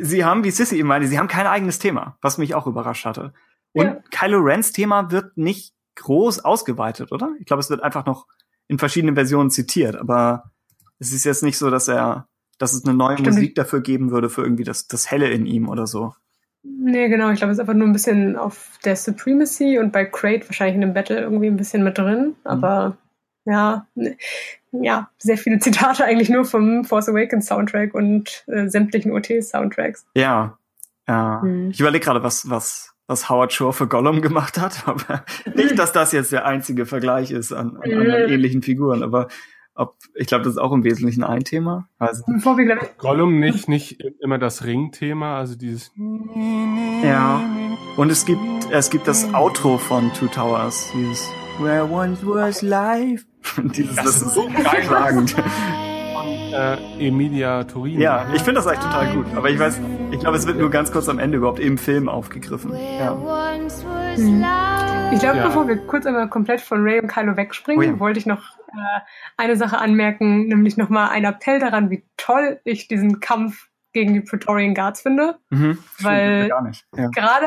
sie 0.00 0.24
haben, 0.24 0.44
wie 0.44 0.50
Sissy 0.50 0.76
eben 0.76 0.88
meinte, 0.88 1.08
sie 1.08 1.18
haben 1.18 1.28
kein 1.28 1.46
eigenes 1.46 1.78
Thema, 1.78 2.18
was 2.20 2.36
mich 2.36 2.54
auch 2.54 2.66
überrascht 2.66 3.06
hatte. 3.06 3.32
Und 3.72 3.86
ja. 3.86 4.02
Kylo 4.10 4.38
Rens 4.40 4.72
Thema 4.72 5.10
wird 5.10 5.36
nicht 5.36 5.74
groß 5.94 6.44
ausgeweitet, 6.44 7.12
oder? 7.12 7.34
Ich 7.40 7.46
glaube, 7.46 7.60
es 7.60 7.70
wird 7.70 7.82
einfach 7.82 8.04
noch 8.04 8.26
in 8.68 8.78
verschiedenen 8.78 9.14
Versionen 9.14 9.50
zitiert, 9.50 9.96
aber 9.96 10.50
es 10.98 11.12
ist 11.12 11.24
jetzt 11.24 11.42
nicht 11.42 11.56
so, 11.56 11.70
dass 11.70 11.88
er, 11.88 12.28
dass 12.58 12.74
es 12.74 12.84
eine 12.84 12.94
neue 12.94 13.16
Stimmt. 13.16 13.36
Musik 13.36 13.54
dafür 13.54 13.80
geben 13.80 14.10
würde 14.10 14.28
für 14.28 14.42
irgendwie 14.42 14.64
das, 14.64 14.88
das 14.88 15.10
Helle 15.10 15.30
in 15.30 15.46
ihm 15.46 15.68
oder 15.68 15.86
so. 15.86 16.14
Nee, 16.78 17.08
genau. 17.08 17.30
Ich 17.30 17.38
glaube, 17.38 17.52
es 17.52 17.58
ist 17.58 17.60
einfach 17.60 17.74
nur 17.74 17.86
ein 17.86 17.92
bisschen 17.92 18.36
auf 18.36 18.78
der 18.84 18.96
Supremacy 18.96 19.78
und 19.78 19.92
bei 19.92 20.04
Crate 20.04 20.48
wahrscheinlich 20.48 20.74
in 20.74 20.80
dem 20.82 20.94
Battle 20.94 21.20
irgendwie 21.20 21.46
ein 21.46 21.56
bisschen 21.56 21.82
mit 21.84 21.98
drin. 21.98 22.28
Mhm. 22.28 22.34
Aber 22.44 22.96
mhm. 23.44 23.52
ja, 23.52 23.86
ja, 24.72 25.10
sehr 25.18 25.38
viele 25.38 25.58
Zitate 25.58 26.04
eigentlich 26.04 26.28
nur 26.28 26.44
vom 26.44 26.84
Force 26.84 27.08
Awakens 27.08 27.46
Soundtrack 27.46 27.94
und 27.94 28.44
äh, 28.48 28.68
sämtlichen 28.68 29.12
OT-Soundtracks. 29.12 30.06
Ja. 30.16 30.58
Ja. 31.08 31.40
Mhm. 31.42 31.70
Ich 31.70 31.80
überlege 31.80 32.04
gerade, 32.04 32.22
was, 32.22 32.50
was, 32.50 32.94
was 33.06 33.28
Howard 33.28 33.52
Shore 33.52 33.72
für 33.72 33.86
Gollum 33.86 34.20
gemacht 34.22 34.58
hat, 34.58 34.82
aber 34.86 35.24
nicht, 35.54 35.78
dass 35.78 35.92
das 35.92 36.12
jetzt 36.12 36.32
der 36.32 36.46
einzige 36.46 36.86
Vergleich 36.86 37.30
ist 37.30 37.52
an, 37.52 37.76
an 37.76 37.92
anderen 37.92 38.30
ähnlichen 38.30 38.62
Figuren, 38.62 39.02
aber 39.02 39.28
ob, 39.76 39.96
ich 40.14 40.26
glaube, 40.26 40.44
das 40.44 40.54
ist 40.54 40.58
auch 40.58 40.72
im 40.72 40.84
Wesentlichen 40.84 41.22
ein 41.22 41.44
Thema. 41.44 41.88
Also, 41.98 42.24
Gollum 42.98 43.38
nicht, 43.38 43.68
nicht 43.68 44.02
immer 44.20 44.38
das 44.38 44.64
Ring-Thema, 44.64 45.36
also 45.36 45.56
dieses. 45.56 45.92
Ja. 47.04 47.42
Und 47.96 48.10
es 48.10 48.24
gibt, 48.24 48.40
es 48.70 48.90
gibt 48.90 49.06
das 49.06 49.32
Outro 49.34 49.78
von 49.78 50.12
Two 50.14 50.26
Towers, 50.26 50.90
dieses 50.94 51.28
Where 51.58 51.90
once 51.90 52.18
was 52.26 52.62
life. 52.62 53.24
dieses, 53.56 53.96
das, 53.96 54.04
das 54.04 54.22
ist 54.22 54.34
so 54.34 54.48
klagend. 54.48 55.34
Äh, 56.52 57.08
Emilia 57.08 57.64
Turin. 57.64 58.00
Ja, 58.00 58.26
ich 58.34 58.42
finde 58.42 58.60
das 58.60 58.66
eigentlich 58.66 58.84
total 58.84 59.14
gut. 59.14 59.26
Aber 59.34 59.50
ich 59.50 59.58
weiß, 59.58 59.80
ich 60.10 60.20
glaube, 60.20 60.36
es 60.36 60.46
wird 60.46 60.58
nur 60.58 60.70
ganz 60.70 60.90
kurz 60.90 61.08
am 61.08 61.18
Ende 61.18 61.38
überhaupt 61.38 61.60
im 61.60 61.76
Film 61.76 62.08
aufgegriffen. 62.08 62.72
Ja. 62.98 63.12
Hm. 64.16 64.44
Ich 65.12 65.20
glaube, 65.20 65.38
ja. 65.38 65.46
bevor 65.46 65.68
wir 65.68 65.76
kurz 65.76 66.06
einmal 66.06 66.28
komplett 66.28 66.60
von 66.60 66.82
Ray 66.82 67.00
und 67.00 67.08
Kylo 67.08 67.36
wegspringen, 67.36 67.90
oh 67.90 67.92
ja. 67.94 68.00
wollte 68.00 68.18
ich 68.18 68.26
noch 68.26 68.58
äh, 68.68 69.00
eine 69.36 69.56
Sache 69.56 69.78
anmerken, 69.78 70.48
nämlich 70.48 70.76
nochmal 70.76 71.10
ein 71.10 71.24
Appell 71.24 71.60
daran, 71.60 71.90
wie 71.90 72.04
toll 72.16 72.60
ich 72.64 72.88
diesen 72.88 73.20
Kampf 73.20 73.68
gegen 73.92 74.14
die 74.14 74.20
Praetorian 74.20 74.74
Guards 74.74 75.02
finde. 75.02 75.38
Mhm, 75.50 75.78
weil 76.00 76.50
ja. 76.96 77.08
gerade 77.08 77.46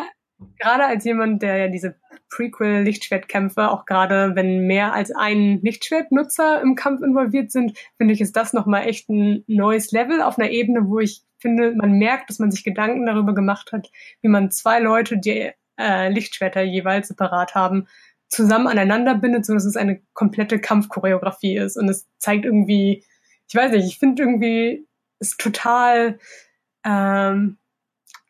gerade 0.57 0.85
als 0.85 1.03
jemand, 1.03 1.41
der 1.41 1.57
ja 1.57 1.67
diese 1.67 1.95
Prequel-Lichtschwertkämpfe, 2.29 3.69
auch 3.69 3.85
gerade 3.85 4.35
wenn 4.35 4.67
mehr 4.67 4.93
als 4.93 5.11
ein 5.11 5.59
Lichtschwertnutzer 5.61 6.61
im 6.61 6.75
Kampf 6.75 7.01
involviert 7.01 7.51
sind, 7.51 7.77
finde 7.97 8.13
ich, 8.13 8.21
ist 8.21 8.35
das 8.35 8.53
nochmal 8.53 8.87
echt 8.87 9.09
ein 9.09 9.43
neues 9.47 9.91
Level 9.91 10.21
auf 10.21 10.37
einer 10.37 10.49
Ebene, 10.49 10.87
wo 10.87 10.99
ich 10.99 11.23
finde, 11.39 11.73
man 11.75 11.93
merkt, 11.93 12.29
dass 12.29 12.39
man 12.39 12.51
sich 12.51 12.63
Gedanken 12.63 13.05
darüber 13.05 13.33
gemacht 13.33 13.71
hat, 13.71 13.89
wie 14.21 14.27
man 14.27 14.51
zwei 14.51 14.79
Leute, 14.79 15.17
die 15.17 15.51
äh, 15.79 16.09
Lichtschwerter 16.09 16.61
jeweils 16.61 17.07
separat 17.07 17.55
haben, 17.55 17.87
zusammen 18.27 18.67
aneinander 18.67 19.15
bindet, 19.15 19.45
so 19.45 19.53
dass 19.53 19.65
es 19.65 19.75
eine 19.75 20.01
komplette 20.13 20.59
Kampfchoreografie 20.59 21.57
ist. 21.57 21.77
Und 21.77 21.89
es 21.89 22.07
zeigt 22.17 22.45
irgendwie, 22.45 23.03
ich 23.47 23.55
weiß 23.55 23.71
nicht, 23.71 23.87
ich 23.87 23.97
finde 23.97 24.21
irgendwie, 24.21 24.85
es 25.19 25.37
total 25.37 26.19
ähm, 26.85 27.57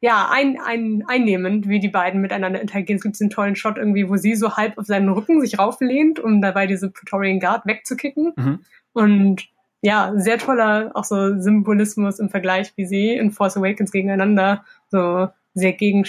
ja, 0.01 0.29
ein, 0.31 0.57
ein, 0.63 1.03
einnehmend, 1.07 1.67
wie 1.67 1.79
die 1.79 1.89
beiden 1.89 2.21
miteinander 2.21 2.61
interagieren. 2.61 2.97
Es 2.97 3.03
gibt 3.03 3.19
einen 3.19 3.29
tollen 3.29 3.55
Shot 3.55 3.77
irgendwie, 3.77 4.07
wo 4.07 4.15
sie 4.15 4.35
so 4.35 4.55
halb 4.55 4.77
auf 4.77 4.85
seinen 4.85 5.09
Rücken 5.09 5.41
sich 5.41 5.59
rauflehnt, 5.59 6.19
um 6.19 6.41
dabei 6.41 6.67
diese 6.67 6.89
Praetorian 6.89 7.39
Guard 7.39 7.65
wegzukicken. 7.65 8.33
Mhm. 8.35 8.59
Und 8.93 9.49
ja, 9.81 10.13
sehr 10.15 10.37
toller 10.37 10.91
auch 10.93 11.03
so 11.03 11.39
Symbolismus 11.39 12.19
im 12.19 12.29
Vergleich, 12.29 12.71
wie 12.77 12.85
sie 12.85 13.13
in 13.13 13.31
Force 13.31 13.57
Awakens 13.57 13.91
gegeneinander 13.91 14.63
so 14.89 15.29
sehr 15.53 15.73
gegen, 15.73 16.05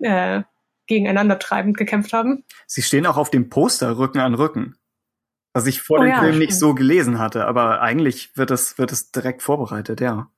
äh, 0.00 0.42
gegeneinander 0.86 1.38
treibend 1.38 1.76
gekämpft 1.76 2.12
haben. 2.12 2.44
Sie 2.66 2.82
stehen 2.82 3.06
auch 3.06 3.16
auf 3.16 3.30
dem 3.30 3.48
Poster 3.48 3.98
Rücken 3.98 4.18
an 4.20 4.34
Rücken. 4.34 4.76
Was 5.52 5.66
ich 5.66 5.82
vor 5.82 5.98
oh, 5.98 6.02
dem 6.02 6.10
ja, 6.10 6.20
Film 6.20 6.38
nicht 6.38 6.54
so 6.54 6.74
gelesen 6.74 7.18
hatte, 7.18 7.46
aber 7.46 7.80
eigentlich 7.80 8.36
wird 8.36 8.50
es, 8.50 8.78
wird 8.78 8.92
es 8.92 9.10
direkt 9.10 9.42
vorbereitet, 9.42 10.00
ja. 10.00 10.30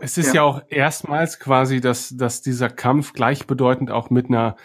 Es 0.00 0.18
ist 0.18 0.28
ja. 0.28 0.34
ja, 0.34 0.42
auch 0.42 0.62
erstmals 0.68 1.40
quasi, 1.40 1.80
dass, 1.80 2.16
dass 2.16 2.42
dieser 2.42 2.68
Kampf 2.68 3.14
gleichbedeutend 3.14 3.90
auch 3.90 4.10
mit 4.10 4.26
einer 4.26 4.56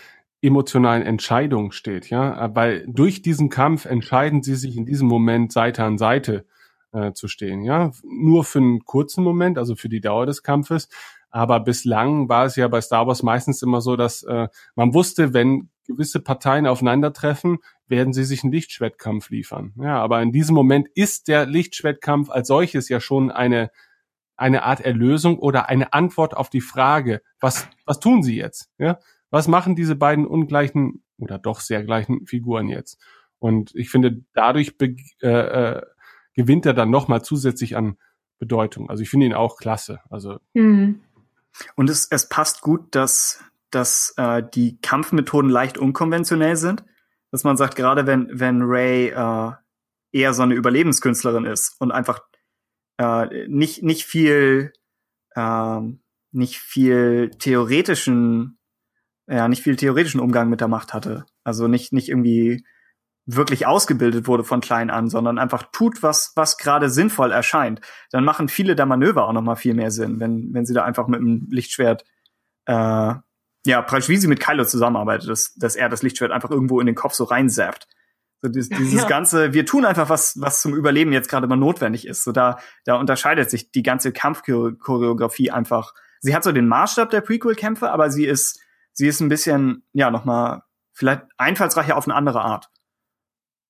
emotionalen 0.42 1.04
Entscheidung 1.04 1.72
steht, 1.72 2.10
ja, 2.10 2.54
weil 2.54 2.86
durch 2.88 3.22
diesen 3.22 3.50
Kampf 3.50 3.86
entscheiden 3.86 4.44
sie 4.44 4.56
sich 4.56 4.76
in 4.76 4.86
diesem 4.86 5.08
Moment 5.08 5.54
Seite 5.54 5.84
an 5.86 5.98
Seite 5.98 6.46
äh, 6.92 7.14
zu 7.14 7.30
stehen, 7.30 7.64
ja, 7.64 7.92
nur 8.04 8.44
für 8.44 8.60
einen 8.60 8.84
kurzen 8.84 9.24
Moment, 9.24 9.58
also 9.58 9.76
für 9.76 9.88
die 9.88 10.02
Dauer 10.02 10.26
des 10.26 10.44
Kampfes, 10.44 10.90
aber 11.34 11.60
bislang 11.60 12.30
war 12.30 12.46
es 12.46 12.56
ja 12.56 12.68
bei 12.68 12.80
Star 12.80 13.08
Wars 13.08 13.24
meistens 13.24 13.64
immer 13.64 13.82
so, 13.82 13.96
dass 13.96 14.22
äh, 14.22 14.48
man 14.76 14.94
wusste, 14.94 15.34
wenn 15.34 15.72
gewisse 15.88 16.20
Parteien 16.20 16.68
aufeinandertreffen, 16.68 17.58
werden 17.88 18.14
sie 18.14 18.24
sich 18.24 18.44
einen 18.44 18.54
Lichtschwertkampf 18.54 19.32
liefern. 19.32 19.74
Ja, 19.82 19.98
aber 19.98 20.22
in 20.22 20.32
diesem 20.32 20.54
Moment 20.54 20.88
ist 20.94 21.28
der 21.28 21.48
Lichtschwertkampf 21.48 22.30
als 22.30 22.48
solches 22.48 22.88
ja 22.88 23.00
schon 23.00 23.32
eine 23.32 23.72
eine 24.36 24.64
Art 24.64 24.82
Erlösung 24.82 25.40
oder 25.40 25.70
eine 25.70 25.94
Antwort 25.94 26.36
auf 26.36 26.50
die 26.50 26.62
Frage, 26.62 27.22
was, 27.40 27.68
was 27.86 28.00
tun 28.00 28.24
sie 28.24 28.36
jetzt? 28.36 28.70
Ja? 28.78 29.00
Was 29.30 29.48
machen 29.48 29.76
diese 29.76 29.96
beiden 29.96 30.26
ungleichen 30.26 31.04
oder 31.18 31.38
doch 31.38 31.60
sehr 31.60 31.84
gleichen 31.84 32.26
Figuren 32.26 32.68
jetzt? 32.68 33.00
Und 33.40 33.74
ich 33.76 33.90
finde, 33.90 34.24
dadurch 34.34 34.76
äh, 34.82 35.28
äh, 35.28 35.82
gewinnt 36.34 36.66
er 36.66 36.74
dann 36.74 36.90
nochmal 36.90 37.24
zusätzlich 37.24 37.76
an 37.76 37.98
Bedeutung. 38.40 38.90
Also 38.90 39.04
ich 39.04 39.10
finde 39.10 39.28
ihn 39.28 39.34
auch 39.34 39.58
klasse. 39.58 40.00
Also 40.10 40.40
mhm. 40.54 41.02
Und 41.76 41.90
es, 41.90 42.08
es 42.10 42.30
passt 42.30 42.62
gut, 42.62 42.96
dass, 42.96 43.44
dass 43.72 44.14
äh, 44.18 44.44
die 44.54 44.80
Kampfmethoden 44.82 45.50
leicht 45.50 45.78
unkonventionell 45.78 46.56
sind. 46.56 46.84
Dass 47.32 47.44
man 47.44 47.58
sagt, 47.58 47.76
gerade 47.76 48.06
wenn, 48.06 48.28
wenn 48.32 48.62
Ray 48.62 49.10
äh, 49.10 49.52
eher 50.12 50.34
so 50.34 50.44
eine 50.44 50.54
Überlebenskünstlerin 50.54 51.46
ist 51.46 51.76
und 51.80 51.92
einfach 51.92 52.22
äh, 52.98 53.48
nicht, 53.48 53.84
nicht 53.84 54.06
viel, 54.06 54.72
äh, 55.36 55.80
nicht 56.32 56.60
viel 56.60 57.32
theoretischen, 57.40 58.60
ja, 59.28 59.48
nicht 59.48 59.64
viel 59.64 59.76
theoretischen 59.76 60.20
Umgang 60.20 60.50
mit 60.50 60.62
der 60.62 60.68
Macht 60.68 60.94
hatte. 60.94 61.26
Also 61.44 61.68
nicht, 61.68 61.94
nicht 61.94 62.10
irgendwie 62.10 62.64
wirklich 63.26 63.66
ausgebildet 63.66 64.28
wurde 64.28 64.44
von 64.44 64.60
klein 64.62 64.90
an, 64.90 65.10
sondern 65.10 65.40
einfach 65.40 65.64
tut, 65.72 66.04
was, 66.04 66.34
was 66.36 66.58
gerade 66.58 66.90
sinnvoll 66.90 67.32
erscheint. 67.32 67.80
Dann 68.12 68.26
machen 68.26 68.50
viele 68.50 68.76
der 68.76 68.86
Manöver 68.86 69.28
auch 69.28 69.34
noch 69.34 69.42
mal 69.42 69.56
viel 69.56 69.74
mehr 69.74 69.92
Sinn, 69.92 70.20
wenn, 70.20 70.54
wenn 70.54 70.66
sie 70.66 70.74
da 70.74 70.84
einfach 70.84 71.08
mit 71.08 71.22
dem 71.22 71.48
Lichtschwert, 71.50 72.04
äh, 72.66 73.14
ja, 73.66 73.82
praktisch 73.82 74.10
wie 74.10 74.18
sie 74.18 74.28
mit 74.28 74.42
Kylo 74.42 74.66
zusammenarbeitet, 74.66 75.30
dass, 75.30 75.54
dass 75.56 75.78
er 75.78 75.88
das 75.88 76.04
Lichtschwert 76.04 76.32
einfach 76.32 76.52
irgendwo 76.52 76.82
in 76.82 76.86
den 76.86 76.96
Kopf 76.96 77.14
so 77.14 77.24
reinsappt. 77.24 77.88
So 78.42 78.50
dieses, 78.50 78.70
dieses 78.78 79.04
ja. 79.04 79.08
ganze, 79.08 79.54
wir 79.54 79.66
tun 79.66 79.86
einfach 79.86 80.10
was, 80.10 80.40
was 80.42 80.62
zum 80.62 80.76
Überleben 80.76 81.14
jetzt 81.14 81.30
gerade 81.30 81.48
mal 81.48 81.56
notwendig 81.56 82.06
ist. 82.06 82.26
So 82.26 82.34
da, 82.34 82.60
da 82.84 82.96
unterscheidet 82.96 83.50
sich 83.50 83.72
die 83.72 83.84
ganze 83.84 84.12
Kampfchoreografie 84.12 85.50
einfach. 85.50 85.94
Sie 86.20 86.36
hat 86.36 86.44
so 86.44 86.52
den 86.52 86.68
Maßstab 86.68 87.10
der 87.10 87.22
Prequel-Kämpfe, 87.22 87.90
aber 87.90 88.10
sie 88.12 88.26
ist, 88.26 88.60
sie 88.92 89.08
ist 89.08 89.22
ein 89.22 89.30
bisschen, 89.30 89.84
ja, 89.94 90.12
nochmal 90.12 90.64
vielleicht 90.92 91.24
einfallsreicher 91.38 91.96
auf 91.96 92.06
eine 92.06 92.16
andere 92.16 92.42
Art. 92.42 92.70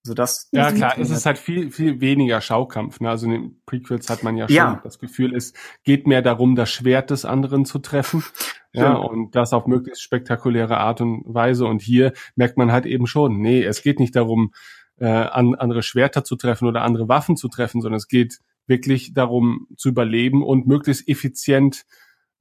Also 0.05 0.15
das, 0.15 0.49
ja 0.51 0.69
klar, 0.73 0.97
es 0.97 1.09
ist 1.09 1.25
halt 1.25 1.37
viel, 1.37 1.71
viel 1.71 2.01
weniger 2.01 2.41
Schaukampf. 2.41 2.99
Ne? 2.99 3.09
Also 3.09 3.25
in 3.25 3.31
den 3.31 3.61
Prequels 3.65 4.09
hat 4.09 4.21
man 4.21 4.35
ja 4.35 4.49
schon 4.49 4.55
ja. 4.55 4.81
das 4.83 4.99
Gefühl, 4.99 5.33
es 5.33 5.53
geht 5.85 6.07
mehr 6.07 6.21
darum, 6.21 6.55
das 6.55 6.69
Schwert 6.69 7.09
des 7.09 7.23
anderen 7.23 7.63
zu 7.63 7.79
treffen. 7.79 8.21
ja, 8.73 8.83
ja, 8.83 8.93
und 8.95 9.33
das 9.33 9.53
auf 9.53 9.65
möglichst 9.65 10.03
spektakuläre 10.03 10.77
Art 10.77 10.99
und 10.99 11.23
Weise. 11.25 11.65
Und 11.65 11.81
hier 11.81 12.11
merkt 12.35 12.57
man 12.57 12.73
halt 12.73 12.85
eben 12.85 13.07
schon, 13.07 13.39
nee, 13.39 13.63
es 13.63 13.81
geht 13.81 13.99
nicht 14.01 14.15
darum, 14.17 14.53
äh, 14.97 15.07
an, 15.07 15.55
andere 15.55 15.83
Schwerter 15.83 16.25
zu 16.25 16.35
treffen 16.35 16.67
oder 16.67 16.81
andere 16.81 17.07
Waffen 17.07 17.37
zu 17.37 17.47
treffen, 17.47 17.79
sondern 17.79 17.97
es 17.97 18.09
geht 18.09 18.39
wirklich 18.67 19.13
darum 19.13 19.67
zu 19.77 19.89
überleben 19.89 20.43
und 20.43 20.67
möglichst 20.67 21.07
effizient 21.07 21.85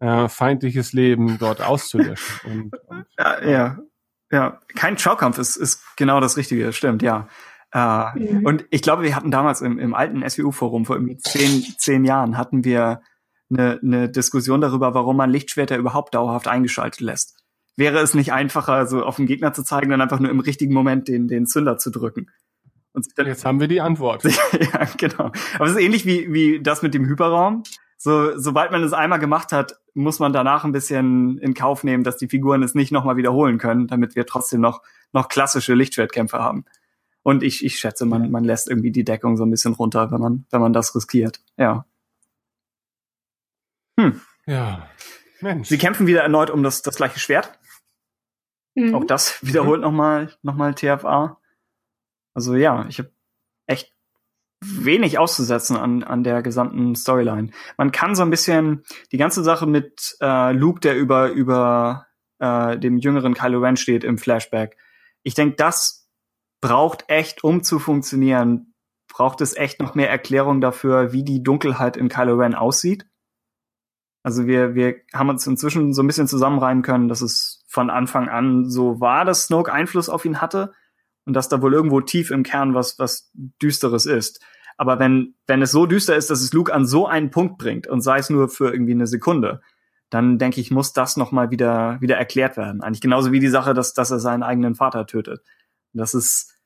äh, 0.01 0.28
feindliches 0.28 0.93
Leben 0.93 1.39
dort 1.39 1.60
auszulöschen. 1.60 2.40
und, 2.51 2.74
und, 2.89 3.06
ja, 3.16 3.48
ja, 3.48 3.78
ja, 4.32 4.60
kein 4.74 4.98
Schaukampf 4.98 5.39
ist, 5.39 5.56
ist 5.56 5.84
genau 5.97 6.18
das 6.18 6.36
Richtige, 6.36 6.72
stimmt, 6.72 7.02
ja. 7.02 7.28
Äh, 7.73 8.19
mhm. 8.19 8.47
Und 8.47 8.66
ich 8.70 8.82
glaube, 8.82 9.03
wir 9.03 9.16
hatten 9.16 9.31
damals 9.31 9.62
im, 9.62 9.78
im 9.78 9.94
alten 9.94 10.28
SWU-Forum 10.28 10.85
vor 10.85 10.97
irgendwie 10.97 11.19
zehn, 11.19 11.62
zehn 11.78 12.05
Jahren 12.05 12.36
hatten 12.36 12.65
wir 12.65 13.01
eine, 13.51 13.81
eine 13.82 14.09
Diskussion 14.09 14.61
darüber, 14.61 14.94
warum 14.94 15.16
man 15.16 15.31
Lichtschwerter 15.31 15.77
überhaupt 15.77 16.15
dauerhaft 16.15 16.49
eingeschaltet 16.49 17.01
lässt. 17.01 17.39
Wäre 17.77 18.01
es 18.01 18.15
nicht 18.15 18.32
einfacher, 18.32 18.86
so 18.86 19.03
auf 19.03 19.16
den 19.16 19.27
Gegner 19.27 19.53
zu 19.55 19.62
zeigen, 19.62 19.90
dann 19.90 20.01
einfach 20.01 20.20
nur 20.20 20.31
im 20.31 20.40
richtigen 20.40 20.74
Moment 20.74 21.09
den, 21.09 21.28
den 21.28 21.47
Zünder 21.47 21.78
zu 21.78 21.90
drücken? 21.90 22.31
Und 22.93 23.07
Jetzt 23.16 23.47
haben 23.47 23.61
wir 23.61 23.69
die 23.69 23.81
Antwort. 23.81 24.23
ja, 24.24 24.86
genau. 24.99 25.32
Aber 25.55 25.65
es 25.65 25.73
ist 25.73 25.81
ähnlich 25.81 26.05
wie, 26.05 26.31
wie 26.32 26.62
das 26.62 26.82
mit 26.82 26.93
dem 26.93 27.07
Hyperraum. 27.07 27.62
So, 27.97 28.36
sobald 28.36 28.73
man 28.73 28.82
es 28.82 28.93
einmal 28.93 29.19
gemacht 29.19 29.53
hat, 29.53 29.77
muss 29.94 30.19
man 30.19 30.32
danach 30.32 30.65
ein 30.65 30.73
bisschen 30.73 31.39
in 31.39 31.55
Kauf 31.55 31.85
nehmen, 31.85 32.05
dass 32.05 32.19
die 32.19 32.28
Figuren 32.28 32.62
es 32.62 32.74
nicht 32.74 32.93
nochmal 32.93 33.16
wiederholen 33.16 33.57
können, 33.57 33.86
damit 33.86 34.16
wir 34.16 34.27
trotzdem 34.27 34.61
noch, 34.61 34.82
noch 35.12 35.28
klassische 35.28 35.73
Lichtschwertkämpfe 35.73 36.39
haben. 36.39 36.66
Und 37.23 37.43
ich, 37.43 37.65
ich 37.65 37.78
schätze, 37.78 38.05
man, 38.05 38.31
man 38.31 38.44
lässt 38.44 38.69
irgendwie 38.69 38.90
die 38.90 39.05
Deckung 39.05 39.36
so 39.36 39.44
ein 39.44 39.51
bisschen 39.51 39.74
runter, 39.74 40.11
wenn 40.11 40.20
man, 40.20 40.47
wenn 40.51 40.61
man 40.61 40.73
das 40.73 40.94
riskiert. 40.94 41.40
Ja. 41.57 41.86
Hm. 43.99 44.20
Ja. 44.47 44.89
Mensch. 45.40 45.69
Sie 45.69 45.78
kämpfen 45.78 46.07
wieder 46.07 46.23
erneut 46.23 46.51
um 46.51 46.62
das, 46.62 46.82
das 46.82 46.97
gleiche 46.97 47.20
Schwert. 47.20 47.59
Mhm. 48.74 48.94
Auch 48.94 49.05
das 49.05 49.44
wiederholt 49.44 49.81
mhm. 49.81 49.85
nochmal, 49.85 50.32
nochmal 50.43 50.74
TFA. 50.74 51.39
Also 52.35 52.55
ja, 52.55 52.86
ich 52.89 52.99
habe 52.99 53.12
echt 53.66 53.93
wenig 54.61 55.19
auszusetzen 55.19 55.77
an, 55.77 56.03
an 56.03 56.24
der 56.24 56.43
gesamten 56.43 56.94
Storyline. 56.94 57.51
Man 57.77 57.93
kann 57.93 58.15
so 58.15 58.23
ein 58.23 58.31
bisschen 58.31 58.85
die 59.11 59.19
ganze 59.19 59.43
Sache 59.43 59.66
mit 59.66 60.16
äh, 60.20 60.53
Luke, 60.53 60.81
der 60.81 60.97
über, 60.97 61.31
über 61.31 62.07
äh, 62.39 62.78
dem 62.78 62.99
jüngeren 62.99 63.35
Kylo 63.35 63.61
Ren 63.61 63.77
steht 63.77 64.05
im 64.05 64.19
Flashback. 64.19 64.77
Ich 65.23 65.35
denke, 65.35 65.57
das 65.57 66.02
braucht 66.62 67.05
echt, 67.09 67.44
um 67.44 67.62
zu 67.62 67.78
funktionieren, 67.78 68.72
braucht 69.12 69.43
es 69.43 69.55
echt 69.55 69.80
noch 69.80 69.94
mehr 69.94 70.09
Erklärung 70.09 70.62
dafür, 70.62 71.12
wie 71.12 71.24
die 71.24 71.43
Dunkelheit 71.43 71.98
in 71.98 72.09
Kylo 72.09 72.36
Ren 72.36 72.55
aussieht. 72.55 73.05
Also 74.22 74.47
wir, 74.47 74.74
wir 74.74 74.94
haben 75.12 75.28
uns 75.28 75.47
inzwischen 75.47 75.93
so 75.93 76.02
ein 76.02 76.06
bisschen 76.06 76.28
zusammenreimen 76.28 76.82
können, 76.82 77.09
dass 77.09 77.20
es 77.20 77.64
von 77.68 77.90
Anfang 77.90 78.28
an 78.28 78.70
so 78.70 79.01
war, 79.01 79.24
dass 79.24 79.44
Snoke 79.44 79.72
Einfluss 79.72 80.09
auf 80.09 80.24
ihn 80.24 80.40
hatte 80.40 80.72
und 81.26 81.34
dass 81.34 81.48
da 81.48 81.60
wohl 81.60 81.74
irgendwo 81.74 82.01
tief 82.01 82.30
im 82.30 82.44
Kern 82.44 82.74
was, 82.74 82.98
was 82.98 83.30
Düsteres 83.34 84.06
ist. 84.06 84.40
Aber 84.76 85.01
wenn, 85.01 85.34
wenn 85.48 85.62
es 85.62 85.72
so 85.72 85.86
düster 85.86 86.16
ist, 86.16 86.30
dass 86.30 86.40
es 86.40 86.52
Luke 86.52 86.72
an 86.72 86.86
so 86.86 87.06
einen 87.06 87.30
Punkt 87.30 87.59
bringt 87.59 87.89
und 87.89 88.01
sei 88.01 88.18
es 88.18 88.30
nur 88.30 88.48
für 88.48 88.72
irgendwie 88.72 88.93
eine 88.93 89.09
Sekunde, 89.09 89.60
dann 90.10 90.39
denke 90.39 90.60
ich, 90.60 90.70
muss 90.70 90.93
das 90.93 91.16
nochmal 91.16 91.51
wieder, 91.51 92.01
wieder 92.01 92.16
erklärt 92.16 92.56
werden. 92.56 92.82
Eigentlich 92.82 93.01
genauso 93.01 93.32
wie 93.32 93.40
die 93.40 93.48
Sache, 93.48 93.74
dass, 93.74 93.94
dass 93.94 94.10
er 94.10 94.20
seinen 94.20 94.43
eigenen 94.43 94.76
Vater 94.76 95.06
tötet. 95.06 95.43
Das 95.93 96.14
ist, 96.14 96.59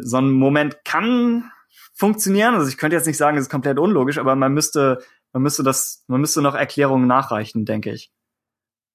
so 0.00 0.18
ein 0.18 0.30
Moment 0.30 0.84
kann 0.84 1.50
funktionieren. 1.92 2.54
Also 2.54 2.68
ich 2.68 2.78
könnte 2.78 2.96
jetzt 2.96 3.06
nicht 3.06 3.16
sagen, 3.16 3.36
es 3.36 3.44
ist 3.44 3.50
komplett 3.50 3.78
unlogisch, 3.78 4.18
aber 4.18 4.34
man 4.36 4.52
müsste, 4.52 5.02
man 5.32 5.42
müsste 5.42 5.62
das, 5.62 6.04
man 6.06 6.20
müsste 6.20 6.42
noch 6.42 6.54
Erklärungen 6.54 7.06
nachreichen, 7.06 7.64
denke 7.64 7.92
ich. 7.92 8.12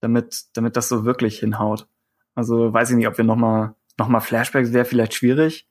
Damit, 0.01 0.45
damit 0.53 0.77
das 0.77 0.87
so 0.87 1.05
wirklich 1.05 1.39
hinhaut. 1.39 1.87
Also 2.35 2.73
weiß 2.73 2.91
ich 2.91 2.95
nicht, 2.95 3.07
ob 3.07 3.17
wir 3.17 3.25
nochmal, 3.25 3.75
nochmal 3.97 4.21
Flashbacks 4.21 4.73
wäre 4.73 4.85
vielleicht 4.85 5.13
schwierig. 5.13 5.67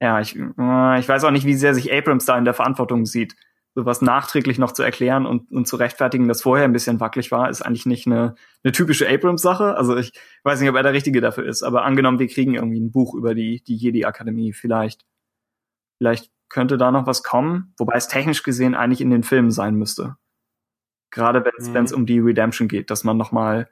Ja, 0.00 0.20
ich, 0.20 0.36
äh, 0.36 0.98
ich 0.98 1.08
weiß 1.08 1.24
auch 1.24 1.30
nicht, 1.30 1.46
wie 1.46 1.54
sehr 1.54 1.74
sich 1.74 1.92
Abrams 1.92 2.26
da 2.26 2.36
in 2.36 2.44
der 2.44 2.54
Verantwortung 2.54 3.06
sieht 3.06 3.36
sowas 3.76 4.00
nachträglich 4.00 4.58
noch 4.58 4.72
zu 4.72 4.82
erklären 4.82 5.26
und, 5.26 5.52
und 5.52 5.68
zu 5.68 5.76
rechtfertigen, 5.76 6.28
dass 6.28 6.42
vorher 6.42 6.64
ein 6.64 6.72
bisschen 6.72 6.98
wackelig 6.98 7.30
war, 7.30 7.50
ist 7.50 7.60
eigentlich 7.60 7.84
nicht 7.84 8.06
eine, 8.06 8.34
eine 8.64 8.72
typische 8.72 9.06
Abrams-Sache. 9.06 9.76
Also 9.76 9.96
ich 9.98 10.12
weiß 10.44 10.60
nicht, 10.60 10.70
ob 10.70 10.76
er 10.76 10.82
der 10.82 10.94
Richtige 10.94 11.20
dafür 11.20 11.44
ist, 11.44 11.62
aber 11.62 11.84
angenommen, 11.84 12.18
wir 12.18 12.26
kriegen 12.26 12.54
irgendwie 12.54 12.80
ein 12.80 12.90
Buch 12.90 13.14
über 13.14 13.34
die, 13.34 13.62
die 13.62 13.76
Jedi-Akademie, 13.76 14.54
vielleicht, 14.54 15.04
vielleicht 15.98 16.32
könnte 16.48 16.78
da 16.78 16.90
noch 16.90 17.06
was 17.06 17.22
kommen, 17.22 17.74
wobei 17.76 17.96
es 17.96 18.08
technisch 18.08 18.42
gesehen 18.42 18.74
eigentlich 18.74 19.02
in 19.02 19.10
den 19.10 19.22
Filmen 19.22 19.50
sein 19.50 19.74
müsste. 19.74 20.16
Gerade 21.10 21.44
wenn 21.44 21.84
es 21.84 21.90
mhm. 21.92 21.98
um 21.98 22.06
die 22.06 22.18
Redemption 22.18 22.68
geht, 22.68 22.90
dass 22.90 23.04
man 23.04 23.18
nochmal 23.18 23.68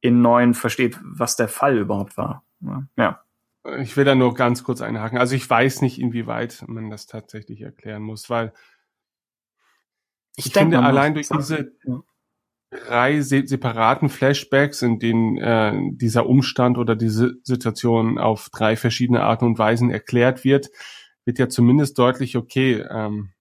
in 0.00 0.22
neuen 0.22 0.54
versteht, 0.54 0.98
was 1.04 1.36
der 1.36 1.48
Fall 1.48 1.78
überhaupt 1.78 2.16
war. 2.16 2.44
Ja. 2.96 3.22
Ich 3.78 3.96
will 3.96 4.04
da 4.04 4.14
nur 4.16 4.34
ganz 4.34 4.64
kurz 4.64 4.80
einhaken. 4.80 5.18
Also 5.18 5.36
ich 5.36 5.48
weiß 5.48 5.82
nicht, 5.82 6.00
inwieweit 6.00 6.64
man 6.66 6.90
das 6.90 7.06
tatsächlich 7.06 7.60
erklären 7.62 8.02
muss, 8.02 8.28
weil 8.28 8.52
ich, 10.36 10.46
ich 10.46 10.52
finde 10.52 10.80
allein 10.80 11.14
durch 11.14 11.28
diese 11.28 11.72
drei 12.70 13.20
separaten 13.20 14.08
Flashbacks, 14.08 14.82
in 14.82 14.98
denen 14.98 15.38
äh, 15.38 15.72
dieser 15.92 16.26
Umstand 16.26 16.78
oder 16.78 16.96
diese 16.96 17.34
Situation 17.42 18.18
auf 18.18 18.48
drei 18.50 18.76
verschiedene 18.76 19.22
Arten 19.22 19.46
und 19.46 19.58
Weisen 19.58 19.90
erklärt 19.90 20.44
wird, 20.44 20.68
wird 21.24 21.38
ja 21.38 21.48
zumindest 21.48 21.98
deutlich, 21.98 22.36
okay, 22.36 22.84
ähm, 22.88 23.32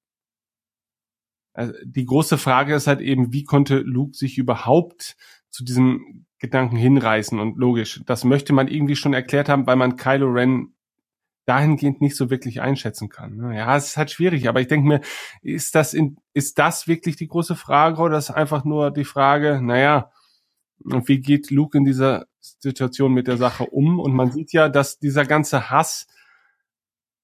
also 1.53 1.73
die 1.83 2.05
große 2.05 2.37
Frage 2.37 2.75
ist 2.75 2.87
halt 2.87 2.99
eben, 3.01 3.31
wie 3.31 3.45
konnte 3.45 3.77
Luke 3.79 4.15
sich 4.15 4.37
überhaupt 4.37 5.15
zu 5.49 5.63
diesem 5.63 6.25
Gedanken 6.39 6.75
hinreißen? 6.75 7.39
Und 7.39 7.57
logisch, 7.57 8.01
das 8.05 8.25
möchte 8.25 8.51
man 8.51 8.67
irgendwie 8.67 8.97
schon 8.97 9.13
erklärt 9.13 9.47
haben, 9.47 9.65
weil 9.65 9.77
man 9.77 9.95
Kylo 9.95 10.27
Ren 10.27 10.74
dahingehend 11.45 12.01
nicht 12.01 12.15
so 12.15 12.29
wirklich 12.29 12.61
einschätzen 12.61 13.09
kann. 13.09 13.35
Ne? 13.35 13.55
Ja, 13.55 13.75
es 13.75 13.87
ist 13.87 13.97
halt 13.97 14.11
schwierig, 14.11 14.49
aber 14.49 14.61
ich 14.61 14.67
denke 14.67 14.87
mir, 14.87 15.01
ist 15.41 15.75
das 15.75 15.93
in, 15.93 16.17
ist 16.33 16.57
das 16.57 16.87
wirklich 16.87 17.15
die 17.15 17.27
große 17.27 17.55
Frage 17.55 18.01
oder 18.01 18.17
ist 18.17 18.31
einfach 18.31 18.65
nur 18.65 18.91
die 18.91 19.05
Frage, 19.05 19.61
naja, 19.61 20.11
wie 20.79 21.19
geht 21.19 21.51
Luke 21.51 21.77
in 21.77 21.85
dieser 21.85 22.25
Situation 22.39 23.13
mit 23.13 23.27
der 23.27 23.37
Sache 23.37 23.65
um? 23.65 23.99
Und 23.99 24.13
man 24.13 24.31
sieht 24.31 24.53
ja, 24.53 24.69
dass 24.69 24.99
dieser 24.99 25.25
ganze 25.25 25.69
Hass 25.69 26.07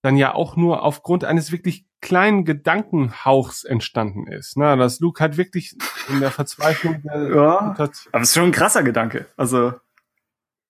dann 0.01 0.17
ja 0.17 0.33
auch 0.33 0.55
nur 0.55 0.83
aufgrund 0.83 1.23
eines 1.23 1.51
wirklich 1.51 1.85
kleinen 2.01 2.45
Gedankenhauchs 2.45 3.63
entstanden 3.63 4.25
ist. 4.27 4.57
Na, 4.57 4.75
dass 4.75 4.99
Luke 4.99 5.21
halt 5.21 5.37
wirklich 5.37 5.77
in 6.09 6.19
der 6.19 6.31
Verzweiflung 6.31 7.01
der 7.03 7.29
ja, 7.29 7.59
aber 7.59 7.89
es 8.21 8.29
ist 8.29 8.33
schon 8.33 8.45
ein 8.45 8.51
krasser 8.51 8.81
Gedanke. 8.81 9.27
Also 9.37 9.73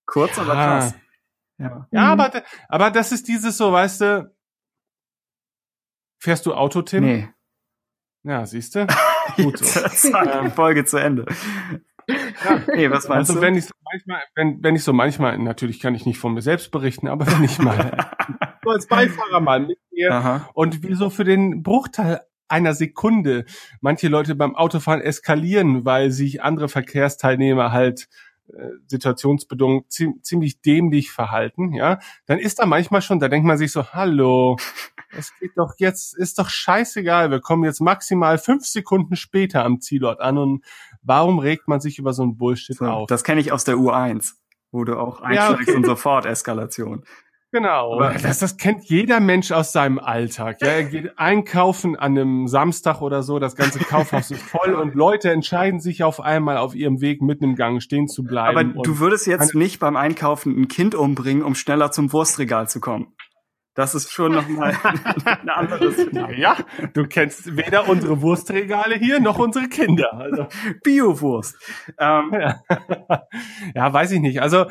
kurz, 0.06 0.36
ja. 0.36 0.44
aber 0.44 0.53
krass. 0.53 0.94
Ja, 1.62 1.88
ja 1.92 2.16
mhm. 2.16 2.22
aber, 2.22 2.44
aber 2.70 2.92
das 2.92 3.12
ist 3.12 3.28
dieses 3.28 3.58
so, 3.58 3.72
weißt 3.72 4.02
du, 4.02 4.36
fährst 6.20 6.46
du 6.46 6.54
Auto, 6.54 6.82
Tim? 6.82 7.04
Nee. 7.04 7.30
Ja, 8.24 8.46
siehst 8.46 8.76
du? 8.76 8.88
Gut 9.38 9.58
so. 9.60 10.16
ähm, 10.16 10.52
Folge 10.52 10.86
zu 10.86 10.98
Ende. 10.98 11.26
Ja. 12.08 12.62
Nee, 12.76 12.90
was 12.90 13.08
meinst 13.08 13.30
also, 13.30 13.36
du? 13.36 13.42
wenn 13.42 13.56
ich 13.56 13.66
so 13.66 13.74
manchmal, 13.92 14.22
wenn, 14.36 14.64
wenn 14.64 14.76
ich 14.76 14.84
so 14.84 14.94
manchmal, 14.94 15.38
natürlich 15.38 15.80
kann 15.80 15.96
ich 15.96 16.06
nicht 16.06 16.20
von 16.20 16.34
mir 16.34 16.42
selbst 16.42 16.72
berichten, 16.72 17.08
aber 17.08 17.28
wenn 17.28 17.44
ich 17.44 17.60
mal 17.60 18.10
so 18.64 18.72
als 18.72 18.88
Beifahrer 18.88 19.40
mal 19.40 19.60
mit 19.60 19.80
mir 19.92 20.12
Aha. 20.12 20.50
und 20.54 20.84
wie 20.84 20.94
so 20.94 21.10
für 21.10 21.24
den 21.24 21.64
Bruchteil 21.64 22.22
einer 22.48 22.74
Sekunde 22.74 23.46
manche 23.80 24.08
Leute 24.08 24.36
beim 24.36 24.56
Autofahren 24.56 25.02
eskalieren, 25.02 25.86
weil 25.86 26.12
sich 26.12 26.44
andere 26.44 26.68
Verkehrsteilnehmer 26.68 27.72
halt 27.72 28.10
situationsbedingt 28.88 29.91
ziemlich 30.22 30.61
dämlich 30.61 31.11
verhalten, 31.11 31.73
ja, 31.73 31.99
dann 32.26 32.40
ist 32.40 32.60
da 32.60 32.65
manchmal 32.65 33.02
schon, 33.02 33.19
da 33.19 33.28
denkt 33.28 33.45
man 33.45 33.57
sich 33.57 33.72
so, 33.72 33.94
hallo, 33.94 34.57
es 35.18 35.34
geht 35.40 35.52
doch 35.56 35.73
jetzt, 35.78 36.18
ist 36.18 36.40
doch 36.40 36.49
scheißegal, 36.49 37.32
wir 37.32 37.40
kommen 37.40 37.64
jetzt 37.64 37.82
maximal 37.82 38.38
fünf 38.38 38.65
Sekunden 38.65 39.15
später 39.15 39.64
am 39.65 39.82
Zielort 39.82 40.19
an 40.22 40.38
und 40.38 40.65
warum 41.02 41.40
regt 41.40 41.68
man 41.68 41.80
sich 41.80 41.99
über 41.99 42.14
so 42.14 42.23
ein 42.23 42.38
Bullshit 42.38 42.78
so, 42.78 42.86
auf? 42.86 43.07
Das 43.07 43.23
kenne 43.23 43.41
ich 43.41 43.52
aus 43.52 43.64
der 43.64 43.76
U1, 43.76 44.34
wo 44.72 44.84
du 44.84 44.98
auch 44.98 45.22
einschlägst 45.22 45.68
ja, 45.68 45.73
okay. 45.73 45.76
und 45.76 45.86
sofort 45.86 46.26
Eskalation. 46.26 47.06
Genau. 47.52 47.95
Aber 47.95 48.14
das, 48.14 48.40
das 48.40 48.56
kennt 48.56 48.86
jeder 48.86 49.19
Mensch 49.19 49.52
aus 49.52 49.73
seinem 49.73 49.99
Alltag. 49.99 50.61
Ja, 50.61 50.68
er 50.68 50.84
geht 50.84 51.19
einkaufen 51.19 51.98
an 51.98 52.18
einem 52.18 52.48
Samstag 52.48 53.02
oder 53.02 53.23
so, 53.23 53.40
das 53.40 53.56
ganze 53.56 53.80
Kaufhaus 53.80 54.32
ist 54.32 54.41
voll 54.41 54.73
und 54.73 54.95
Leute 54.95 55.32
entscheiden 55.32 55.82
sich 55.82 56.03
auf 56.03 56.22
einmal 56.22 56.57
auf 56.57 56.76
ihrem 56.76 57.02
Weg 57.02 57.22
mitten 57.22 57.44
im 57.44 57.56
Gang 57.56 57.82
stehen 57.82 58.07
zu 58.07 58.23
bleiben. 58.23 58.57
Aber 58.57 58.84
du 58.84 58.99
würdest 58.99 59.28
jetzt 59.28 59.53
nicht 59.53 59.80
beim 59.80 59.98
Einkaufen 59.98 60.57
ein 60.57 60.69
Kind 60.69 60.95
umbringen, 60.95 61.44
um 61.44 61.56
schneller 61.56 61.91
zum 61.91 62.14
Wurstregal 62.14 62.69
zu 62.69 62.80
kommen. 62.80 63.14
Das 63.73 63.95
ist 63.95 64.11
schon 64.11 64.34
nochmal 64.34 64.78
ein 65.26 65.49
anderes. 65.49 65.95
Ja, 66.36 66.57
du 66.94 67.07
kennst 67.07 67.56
weder 67.56 67.88
unsere 67.88 68.22
Wurstregale 68.22 68.95
hier 68.95 69.22
noch 69.22 69.40
unsere 69.40 69.69
Kinder. 69.69 70.14
Also. 70.14 70.48
Biowurst. 70.84 71.56
Ähm. 71.98 72.32
Ja. 72.34 72.61
ja, 73.76 73.94
weiß 73.94 74.11
ich 74.11 74.19
nicht. 74.19 74.41
Also, 74.41 74.65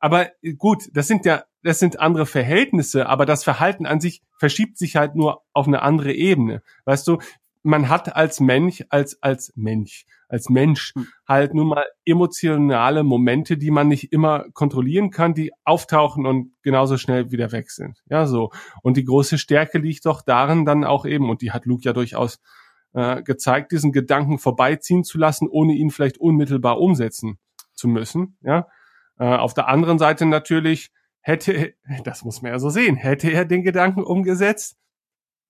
aber 0.00 0.30
gut, 0.58 0.88
das 0.92 1.06
sind 1.06 1.24
ja, 1.24 1.44
das 1.62 1.78
sind 1.78 2.00
andere 2.00 2.26
Verhältnisse, 2.26 3.06
aber 3.06 3.26
das 3.26 3.44
Verhalten 3.44 3.86
an 3.86 4.00
sich 4.00 4.22
verschiebt 4.38 4.78
sich 4.78 4.96
halt 4.96 5.14
nur 5.14 5.42
auf 5.52 5.66
eine 5.66 5.82
andere 5.82 6.12
Ebene. 6.12 6.62
Weißt 6.86 7.06
du, 7.06 7.18
man 7.62 7.90
hat 7.90 8.16
als 8.16 8.40
Mensch, 8.40 8.82
als, 8.88 9.22
als 9.22 9.52
Mensch, 9.54 10.06
als 10.28 10.48
Mensch 10.48 10.94
hm. 10.94 11.06
halt 11.28 11.54
nun 11.54 11.68
mal 11.68 11.84
emotionale 12.06 13.02
Momente, 13.02 13.58
die 13.58 13.70
man 13.70 13.88
nicht 13.88 14.12
immer 14.12 14.46
kontrollieren 14.54 15.10
kann, 15.10 15.34
die 15.34 15.52
auftauchen 15.64 16.24
und 16.24 16.52
genauso 16.62 16.96
schnell 16.96 17.30
wieder 17.30 17.52
weg 17.52 17.70
sind. 17.70 18.02
Ja, 18.08 18.26
so. 18.26 18.50
Und 18.82 18.96
die 18.96 19.04
große 19.04 19.36
Stärke 19.36 19.78
liegt 19.78 20.06
doch 20.06 20.22
darin 20.22 20.64
dann 20.64 20.84
auch 20.84 21.04
eben, 21.04 21.28
und 21.28 21.42
die 21.42 21.52
hat 21.52 21.66
Luke 21.66 21.82
ja 21.84 21.92
durchaus 21.92 22.40
äh, 22.94 23.22
gezeigt, 23.22 23.72
diesen 23.72 23.92
Gedanken 23.92 24.38
vorbeiziehen 24.38 25.04
zu 25.04 25.18
lassen, 25.18 25.46
ohne 25.48 25.74
ihn 25.74 25.90
vielleicht 25.90 26.18
unmittelbar 26.18 26.80
umsetzen 26.80 27.38
zu 27.74 27.88
müssen. 27.88 28.38
Ja. 28.40 28.66
Äh, 29.20 29.36
auf 29.36 29.52
der 29.52 29.68
anderen 29.68 29.98
Seite 29.98 30.24
natürlich 30.24 30.90
hätte, 31.20 31.74
das 32.04 32.24
muss 32.24 32.40
man 32.40 32.52
ja 32.52 32.58
so 32.58 32.70
sehen, 32.70 32.96
hätte 32.96 33.30
er 33.30 33.44
den 33.44 33.62
Gedanken 33.62 34.02
umgesetzt, 34.02 34.78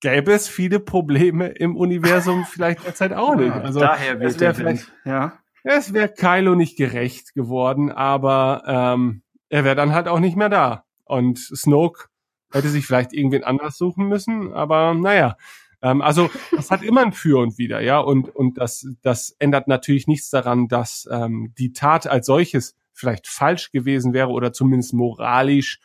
gäbe 0.00 0.32
es 0.32 0.48
viele 0.48 0.80
Probleme 0.80 1.46
im 1.46 1.76
Universum 1.76 2.44
vielleicht 2.50 2.84
derzeit 2.84 3.12
auch 3.12 3.36
nicht. 3.36 3.52
Also 3.52 3.78
daher 3.78 4.20
es 4.20 4.36
vielleicht, 4.36 4.92
ja. 5.04 5.34
Es 5.62 5.92
wäre 5.92 6.08
Kylo 6.08 6.56
nicht 6.56 6.76
gerecht 6.78 7.34
geworden, 7.34 7.92
aber 7.92 8.64
ähm, 8.66 9.22
er 9.50 9.64
wäre 9.64 9.76
dann 9.76 9.92
halt 9.92 10.08
auch 10.08 10.18
nicht 10.18 10.36
mehr 10.36 10.48
da. 10.48 10.84
Und 11.04 11.38
Snoke 11.38 12.06
hätte 12.50 12.70
sich 12.70 12.86
vielleicht 12.86 13.12
irgendwen 13.12 13.44
anders 13.44 13.78
suchen 13.78 14.08
müssen, 14.08 14.52
aber 14.52 14.94
naja. 14.94 15.36
Ähm, 15.82 16.02
also 16.02 16.28
das 16.50 16.70
hat 16.72 16.82
immer 16.82 17.02
ein 17.02 17.12
Für 17.12 17.40
und 17.40 17.56
Wider, 17.58 17.80
ja. 17.80 18.00
Und, 18.00 18.34
und 18.34 18.58
das, 18.58 18.88
das 19.02 19.36
ändert 19.38 19.68
natürlich 19.68 20.08
nichts 20.08 20.30
daran, 20.30 20.66
dass 20.66 21.06
ähm, 21.12 21.52
die 21.56 21.72
Tat 21.72 22.06
als 22.08 22.26
solches 22.26 22.74
vielleicht 23.00 23.26
falsch 23.26 23.72
gewesen 23.72 24.12
wäre 24.12 24.28
oder 24.28 24.52
zumindest 24.52 24.94
moralisch 24.94 25.80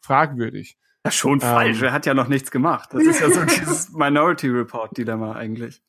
fragwürdig. 0.00 0.78
Ja, 1.04 1.10
schon 1.10 1.34
ähm, 1.34 1.40
falsch. 1.40 1.82
Er 1.82 1.92
hat 1.92 2.06
ja 2.06 2.14
noch 2.14 2.28
nichts 2.28 2.50
gemacht. 2.50 2.90
Das 2.92 3.02
ist 3.02 3.20
ja 3.20 3.30
so 3.30 3.44
dieses 3.60 3.90
Minority 3.90 4.48
Report 4.48 4.96
Dilemma 4.96 5.32
eigentlich. 5.32 5.82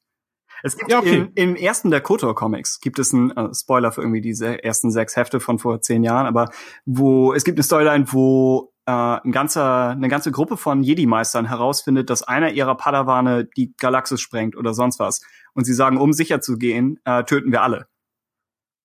Es 0.64 0.78
gibt 0.78 0.92
ja, 0.92 1.00
okay. 1.00 1.16
im, 1.16 1.32
im 1.36 1.56
ersten 1.56 1.90
der 1.90 2.02
Kotor 2.02 2.36
Comics 2.36 2.80
gibt 2.82 3.00
es 3.00 3.14
einen 3.14 3.32
äh, 3.32 3.54
Spoiler 3.54 3.92
für 3.92 4.02
irgendwie 4.02 4.22
diese 4.22 4.64
ersten 4.64 4.92
sechs 4.92 5.16
Hefte 5.16 5.40
von 5.40 5.58
vor 5.58 5.82
zehn 5.82 6.04
Jahren, 6.04 6.28
aber 6.28 6.50
wo 6.86 7.34
es 7.34 7.44
gibt 7.44 7.58
eine 7.58 7.64
Storyline, 7.64 8.06
wo 8.12 8.72
äh, 8.86 8.92
ein 8.92 9.32
ganzer, 9.32 9.90
eine 9.90 10.08
ganze 10.08 10.32
Gruppe 10.32 10.58
von 10.58 10.84
Jedi-Meistern 10.84 11.48
herausfindet, 11.48 12.10
dass 12.10 12.24
einer 12.24 12.52
ihrer 12.52 12.76
Padawane 12.76 13.46
die 13.58 13.74
Galaxis 13.78 14.22
sprengt 14.22 14.56
oder 14.56 14.74
sonst 14.74 15.00
was. 15.00 15.22
Und 15.54 15.66
sie 15.66 15.74
sagen, 15.74 15.98
um 15.98 16.14
sicher 16.14 16.42
zu 16.42 16.58
gehen, 16.58 17.00
äh, 17.06 17.24
töten 17.24 17.52
wir 17.52 17.64
alle. 17.64 17.88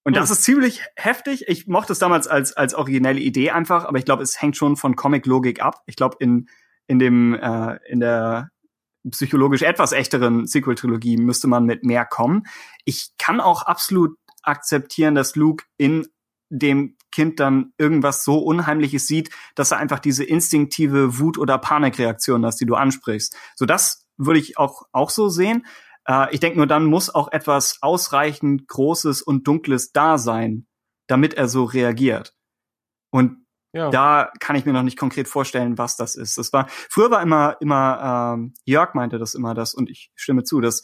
Und 0.07 0.15
das 0.15 0.31
ist 0.31 0.45
ziemlich 0.45 0.83
heftig. 0.95 1.49
Ich 1.49 1.67
mochte 1.67 1.93
es 1.93 1.99
damals 1.99 2.29
als, 2.29 2.53
als 2.53 2.75
originelle 2.75 3.19
Idee 3.19 3.51
einfach, 3.51 3.85
aber 3.87 3.99
ich 3.99 4.05
glaube, 4.05 4.23
es 4.23 4.41
hängt 4.41 4.57
schon 4.57 4.77
von 4.77 4.95
Comic-Logik 4.95 5.61
ab. 5.61 5.83
Ich 5.87 5.97
glaube, 5.97 6.19
in, 6.21 6.49
in 6.87 7.01
dem, 7.01 7.35
äh, 7.35 7.81
in 7.89 7.99
der 7.99 8.53
psychologisch 9.11 9.63
etwas 9.63 9.91
echteren 9.91 10.47
Sequel-Trilogie 10.47 11.17
müsste 11.17 11.49
man 11.49 11.65
mit 11.65 11.83
mehr 11.83 12.05
kommen. 12.05 12.45
Ich 12.85 13.15
kann 13.19 13.41
auch 13.41 13.63
absolut 13.63 14.17
akzeptieren, 14.45 15.17
dass 15.17 15.35
Luke 15.35 15.65
in 15.77 16.07
dem 16.51 16.97
Kind 17.11 17.41
dann 17.41 17.73
irgendwas 17.77 18.23
so 18.23 18.39
Unheimliches 18.39 19.09
sieht, 19.09 19.31
dass 19.57 19.73
er 19.73 19.79
einfach 19.79 19.99
diese 19.99 20.23
instinktive 20.23 21.19
Wut- 21.19 21.37
oder 21.37 21.59
Panikreaktion 21.59 22.47
hast, 22.47 22.61
die 22.61 22.67
du 22.67 22.77
ansprichst. 22.77 23.37
So 23.57 23.67
das 23.67 24.07
würde 24.19 24.39
ich 24.39 24.57
auch, 24.57 24.83
auch 24.93 25.11
so 25.11 25.29
sehen. 25.29 25.67
Äh, 26.07 26.35
ich 26.35 26.41
denke 26.41 26.59
nur, 26.59 26.67
dann 26.67 26.87
muss 26.87 27.15
auch 27.15 27.33
etwas 27.33 27.79
ausreichend 27.83 28.69
Großes 28.69 29.23
und 29.23 29.47
Dunkles 29.47 29.93
da 29.93 30.19
sein, 30.19 30.67
damit 31.07 31.35
er 31.35 31.49
so 31.49 31.65
reagiert. 31.65 32.35
Und 33.11 33.47
ja. 33.73 33.91
da 33.91 34.33
kann 34.41 34.57
ich 34.57 34.65
mir 34.65 34.73
noch 34.73 34.83
nicht 34.83 34.99
konkret 34.99 35.29
vorstellen, 35.29 35.79
was 35.79 35.97
das 35.97 36.17
ist. 36.17 36.39
Das 36.39 36.53
war 36.53 36.67
früher 36.69 37.11
war 37.11 37.23
immer 37.23 37.57
immer 37.61 38.35
ähm, 38.35 38.55
Jörg 38.65 38.95
meinte 38.95 39.19
das 39.19 39.35
immer 39.35 39.55
das 39.55 39.75
und 39.75 39.91
ich 39.91 40.11
stimme 40.15 40.45
zu, 40.45 40.61
dass 40.61 40.83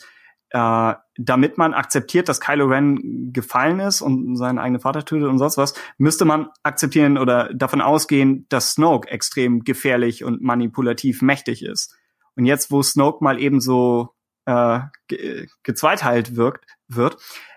äh, 0.51 0.94
damit 1.16 1.57
man 1.57 1.73
akzeptiert, 1.73 2.28
dass 2.28 2.40
Kylo 2.40 2.66
Ren 2.66 3.32
gefallen 3.32 3.81
ist 3.81 4.03
und 4.03 4.36
seinen 4.36 4.59
eigenen 4.59 4.82
Vater 4.82 5.05
tötet 5.05 5.28
und 5.28 5.39
sonst 5.39 5.57
was, 5.57 5.73
müsste 5.97 6.27
man 6.27 6.51
akzeptieren 6.62 7.16
oder 7.16 7.53
davon 7.55 7.81
ausgehen, 7.81 8.47
dass 8.51 8.73
Snoke 8.73 9.09
extrem 9.09 9.65
gefährlich 9.65 10.24
und 10.24 10.43
manipulativ 10.43 11.23
mächtig 11.23 11.65
ist. 11.65 11.97
Und 12.36 12.44
jetzt, 12.44 12.70
wo 12.70 12.82
Snoke 12.82 13.24
mal 13.24 13.40
eben 13.40 13.61
so 13.61 14.11
äh, 14.47 14.81
ge 15.09 15.47
gezweiteilt 15.62 16.36
wirkt, 16.36 16.66
wird, 16.89 17.16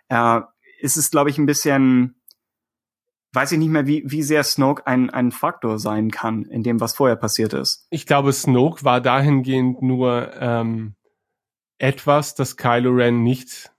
äh, 0.10 0.42
ist 0.80 0.98
es, 0.98 1.12
glaube 1.12 1.30
ich, 1.30 1.38
ein 1.38 1.46
bisschen, 1.46 2.22
weiß 3.34 3.52
ich 3.54 3.60
nicht 3.60 3.70
mehr, 3.70 3.88
wie, 3.88 4.04
wie 4.06 4.24
sehr 4.24 4.44
Snoke 4.44 4.86
ein, 4.86 5.10
ein 5.10 5.32
Faktor 5.32 5.80
sein 5.80 6.12
kann 6.12 6.44
in 6.46 6.64
dem, 6.64 6.80
was 6.80 6.94
vorher 6.94 7.16
passiert 7.16 7.54
ist. 7.54 7.88
Ich 7.90 8.06
glaube, 8.06 8.34
Snoke 8.34 8.84
war 8.84 9.02
dahingehend 9.02 9.82
nur 9.82 10.34
ähm, 10.40 10.96
etwas, 11.78 12.36
das 12.36 12.58
Kylo 12.58 12.92
Ren 12.92 13.24
nicht 13.24 13.72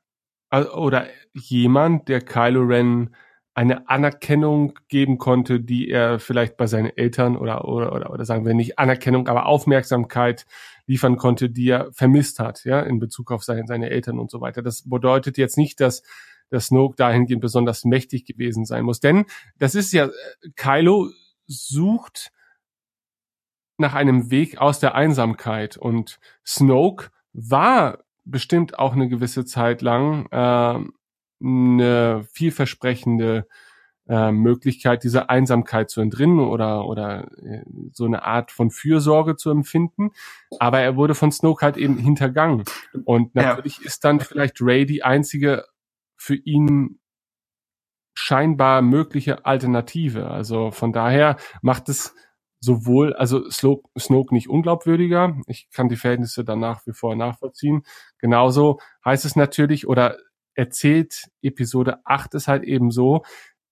oder 0.51 1.09
jemand, 1.33 2.09
der 2.09 2.21
Kylo 2.21 2.63
Ren 2.63 3.15
eine 3.57 3.89
Anerkennung 3.89 4.79
geben 4.89 5.17
konnte, 5.17 5.61
die 5.61 5.89
er 5.89 6.19
vielleicht 6.19 6.59
bei 6.59 6.67
seinen 6.67 6.95
Eltern 6.95 7.39
oder, 7.39 7.67
oder, 7.67 7.93
oder, 7.95 8.11
oder 8.11 8.25
sagen 8.27 8.45
wir 8.45 8.53
nicht 8.53 8.79
Anerkennung, 8.79 9.29
aber 9.29 9.47
Aufmerksamkeit 9.47 10.45
liefern 10.87 11.17
konnte, 11.17 11.49
die 11.49 11.71
er 11.71 11.91
vermisst 11.93 12.39
hat, 12.39 12.65
ja, 12.65 12.81
in 12.81 12.99
Bezug 12.99 13.33
auf 13.33 13.45
seine, 13.45 13.67
seine 13.67 13.89
Eltern 13.89 14.19
und 14.19 14.31
so 14.31 14.43
weiter. 14.43 14.61
Das 14.61 14.89
bedeutet 14.89 15.39
jetzt 15.39 15.57
nicht, 15.57 15.81
dass 15.81 16.03
dass 16.49 16.67
Snoke 16.67 16.95
dahingehend 16.95 17.41
besonders 17.41 17.85
mächtig 17.85 18.25
gewesen 18.25 18.67
sein 18.67 18.85
muss. 18.85 19.01
Denn 19.01 19.25
das 19.59 19.75
ist 19.75 19.93
ja, 19.93 20.11
Kylo 20.55 21.11
sucht 21.49 22.31
nach 23.79 23.95
einem 23.95 24.31
Weg 24.31 24.59
aus 24.59 24.79
der 24.79 24.95
Einsamkeit 24.95 25.77
und 25.77 26.21
Snoke 26.47 27.09
war 27.33 28.05
bestimmt 28.25 28.79
auch 28.79 28.93
eine 28.93 29.09
gewisse 29.09 29.45
Zeit 29.45 29.83
lang 29.83 30.27
äh, 30.31 30.89
eine 31.41 32.27
vielversprechende 32.33 33.47
äh, 34.09 34.31
Möglichkeit, 34.31 35.03
dieser 35.03 35.31
Einsamkeit 35.31 35.91
zu 35.91 36.01
entrinnen 36.01 36.39
oder, 36.41 36.87
oder 36.87 37.29
äh, 37.43 37.65
so 37.93 38.05
eine 38.05 38.25
Art 38.25 38.53
von 38.53 38.71
Fürsorge 38.71 39.37
zu 39.37 39.51
empfinden. 39.51 40.13
Aber 40.61 40.81
er 40.81 40.97
wurde 40.97 41.15
von 41.15 41.33
Snoke 41.33 41.65
halt 41.65 41.77
eben 41.77 41.99
hintergangen. 41.99 42.65
Und 43.05 43.35
natürlich 43.35 43.79
ja. 43.79 43.87
ist 43.87 44.05
dann 44.05 44.21
vielleicht 44.21 44.61
Ray 44.61 44.87
die 44.87 45.03
einzige 45.03 45.65
für 46.17 46.37
ihn 46.37 47.01
scheinbar 48.15 48.81
mögliche 48.81 49.45
Alternative. 49.45 50.31
Also 50.31 50.71
von 50.71 50.93
daher 50.93 51.37
macht 51.61 51.89
es 51.89 52.15
sowohl, 52.61 53.13
also 53.13 53.51
Snoke, 53.51 53.89
Snoke 53.99 54.35
nicht 54.35 54.49
unglaubwürdiger. 54.49 55.37
Ich 55.47 55.69
kann 55.73 55.89
die 55.89 55.97
Verhältnisse 55.97 56.45
dann 56.45 56.61
nach 56.61 56.87
wie 56.87 56.93
vor 56.93 57.15
nachvollziehen. 57.15 57.83
Genauso 58.19 58.81
heißt 59.05 59.25
es 59.25 59.37
natürlich 59.37 59.87
oder 59.87 60.17
erzählt 60.57 61.29
Episode 61.43 62.01
8 62.05 62.35
ist 62.35 62.49
halt 62.49 62.65
eben 62.65 62.91
so, 62.91 63.23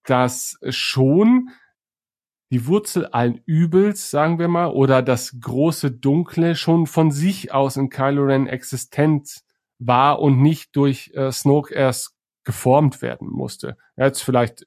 dass 0.05 0.59
schon 0.69 1.51
die 2.51 2.67
Wurzel 2.67 3.07
allen 3.07 3.41
Übels, 3.47 4.11
sagen 4.11 4.39
wir 4.39 4.49
mal, 4.49 4.69
oder 4.69 5.03
das 5.03 5.41
große 5.41 5.91
Dunkle 5.91 6.55
schon 6.55 6.87
von 6.87 7.11
sich 7.11 7.53
aus 7.53 7.77
in 7.77 7.89
Kylo 7.89 8.25
Ren 8.25 8.47
existent 8.47 9.41
war 9.79 10.21
und 10.21 10.41
nicht 10.41 10.77
durch 10.77 11.11
äh, 11.15 11.33
Snoke 11.33 11.75
erst 11.75 12.15
geformt 12.45 13.03
werden 13.03 13.29
musste. 13.29 13.77
Er 13.97 14.07
hat 14.07 14.15
es 14.15 14.23
vielleicht 14.23 14.67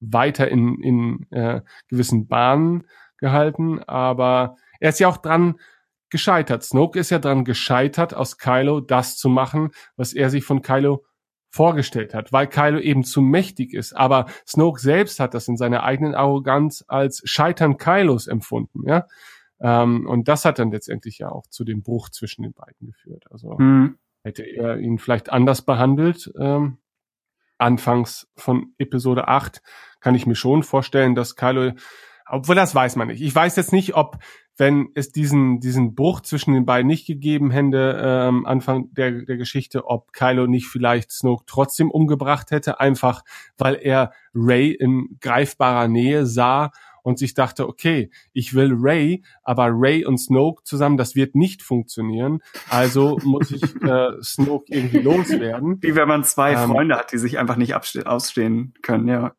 weiter 0.00 0.48
in, 0.48 0.82
in 0.82 1.26
äh, 1.30 1.60
gewissen 1.88 2.26
Bahnen 2.26 2.88
gehalten, 3.18 3.80
aber 3.80 4.56
er 4.80 4.88
ist 4.88 4.98
ja 4.98 5.08
auch 5.08 5.18
dran 5.18 5.60
gescheitert. 6.08 6.64
Snoke 6.64 6.98
ist 6.98 7.10
ja 7.10 7.18
dran 7.18 7.44
gescheitert, 7.44 8.14
aus 8.14 8.38
Kylo 8.38 8.80
das 8.80 9.18
zu 9.18 9.28
machen, 9.28 9.70
was 9.96 10.14
er 10.14 10.30
sich 10.30 10.44
von 10.44 10.62
Kylo 10.62 11.04
vorgestellt 11.50 12.14
hat, 12.14 12.32
weil 12.32 12.46
Kylo 12.46 12.78
eben 12.78 13.04
zu 13.04 13.20
mächtig 13.20 13.74
ist. 13.74 13.92
Aber 13.92 14.26
Snoke 14.46 14.80
selbst 14.80 15.20
hat 15.20 15.34
das 15.34 15.48
in 15.48 15.56
seiner 15.56 15.82
eigenen 15.82 16.14
Arroganz 16.14 16.84
als 16.88 17.22
Scheitern 17.24 17.76
Kylos 17.76 18.28
empfunden, 18.28 18.88
ja. 18.88 19.06
Ähm, 19.60 20.06
und 20.06 20.28
das 20.28 20.44
hat 20.44 20.58
dann 20.58 20.70
letztendlich 20.70 21.18
ja 21.18 21.30
auch 21.30 21.46
zu 21.48 21.64
dem 21.64 21.82
Bruch 21.82 22.08
zwischen 22.08 22.42
den 22.42 22.54
beiden 22.54 22.86
geführt. 22.86 23.24
Also 23.30 23.58
mhm. 23.58 23.98
hätte 24.22 24.42
er 24.42 24.78
ihn 24.78 24.98
vielleicht 24.98 25.30
anders 25.30 25.62
behandelt, 25.62 26.32
ähm, 26.38 26.78
anfangs 27.58 28.28
von 28.36 28.72
Episode 28.78 29.28
8, 29.28 29.60
kann 30.00 30.14
ich 30.14 30.26
mir 30.26 30.34
schon 30.34 30.62
vorstellen, 30.62 31.14
dass 31.14 31.36
Kylo, 31.36 31.72
obwohl 32.30 32.54
das 32.54 32.74
weiß 32.74 32.96
man 32.96 33.08
nicht. 33.08 33.20
Ich 33.22 33.34
weiß 33.34 33.56
jetzt 33.56 33.72
nicht, 33.72 33.94
ob 33.94 34.18
wenn 34.56 34.90
es 34.94 35.10
diesen, 35.10 35.58
diesen 35.58 35.94
Bruch 35.94 36.20
zwischen 36.20 36.52
den 36.52 36.66
beiden 36.66 36.86
nicht 36.86 37.06
gegeben 37.06 37.50
hätte, 37.50 37.98
ähm, 38.04 38.44
Anfang 38.44 38.92
der, 38.92 39.22
der 39.22 39.38
Geschichte, 39.38 39.86
ob 39.86 40.12
Kylo 40.12 40.46
nicht 40.46 40.66
vielleicht 40.66 41.10
Snoke 41.10 41.44
trotzdem 41.46 41.90
umgebracht 41.90 42.50
hätte, 42.50 42.78
einfach 42.78 43.22
weil 43.56 43.76
er 43.76 44.12
Ray 44.34 44.70
in 44.70 45.16
greifbarer 45.20 45.88
Nähe 45.88 46.26
sah 46.26 46.72
und 47.02 47.18
sich 47.18 47.32
dachte, 47.32 47.66
okay, 47.66 48.10
ich 48.34 48.54
will 48.54 48.74
Ray, 48.74 49.24
aber 49.42 49.68
Ray 49.70 50.04
und 50.04 50.18
Snoke 50.18 50.62
zusammen, 50.64 50.98
das 50.98 51.14
wird 51.14 51.34
nicht 51.34 51.62
funktionieren. 51.62 52.40
Also 52.68 53.18
muss 53.24 53.50
ich 53.50 53.62
äh, 53.82 54.10
Snoke 54.22 54.66
irgendwie 54.68 54.98
loswerden. 54.98 55.78
Wie 55.80 55.94
wenn 55.94 56.08
man 56.08 56.24
zwei 56.24 56.52
ähm, 56.52 56.70
Freunde 56.70 56.96
hat, 56.96 57.12
die 57.12 57.18
sich 57.18 57.38
einfach 57.38 57.56
nicht 57.56 57.74
ausstehen 57.74 58.74
können, 58.82 59.08
ja. 59.08 59.32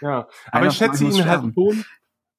Ja, 0.00 0.28
aber 0.50 0.66
ich 0.66 0.74
schätze 0.74 1.04
ihn 1.04 1.24
halt 1.24 1.54
schon, 1.54 1.84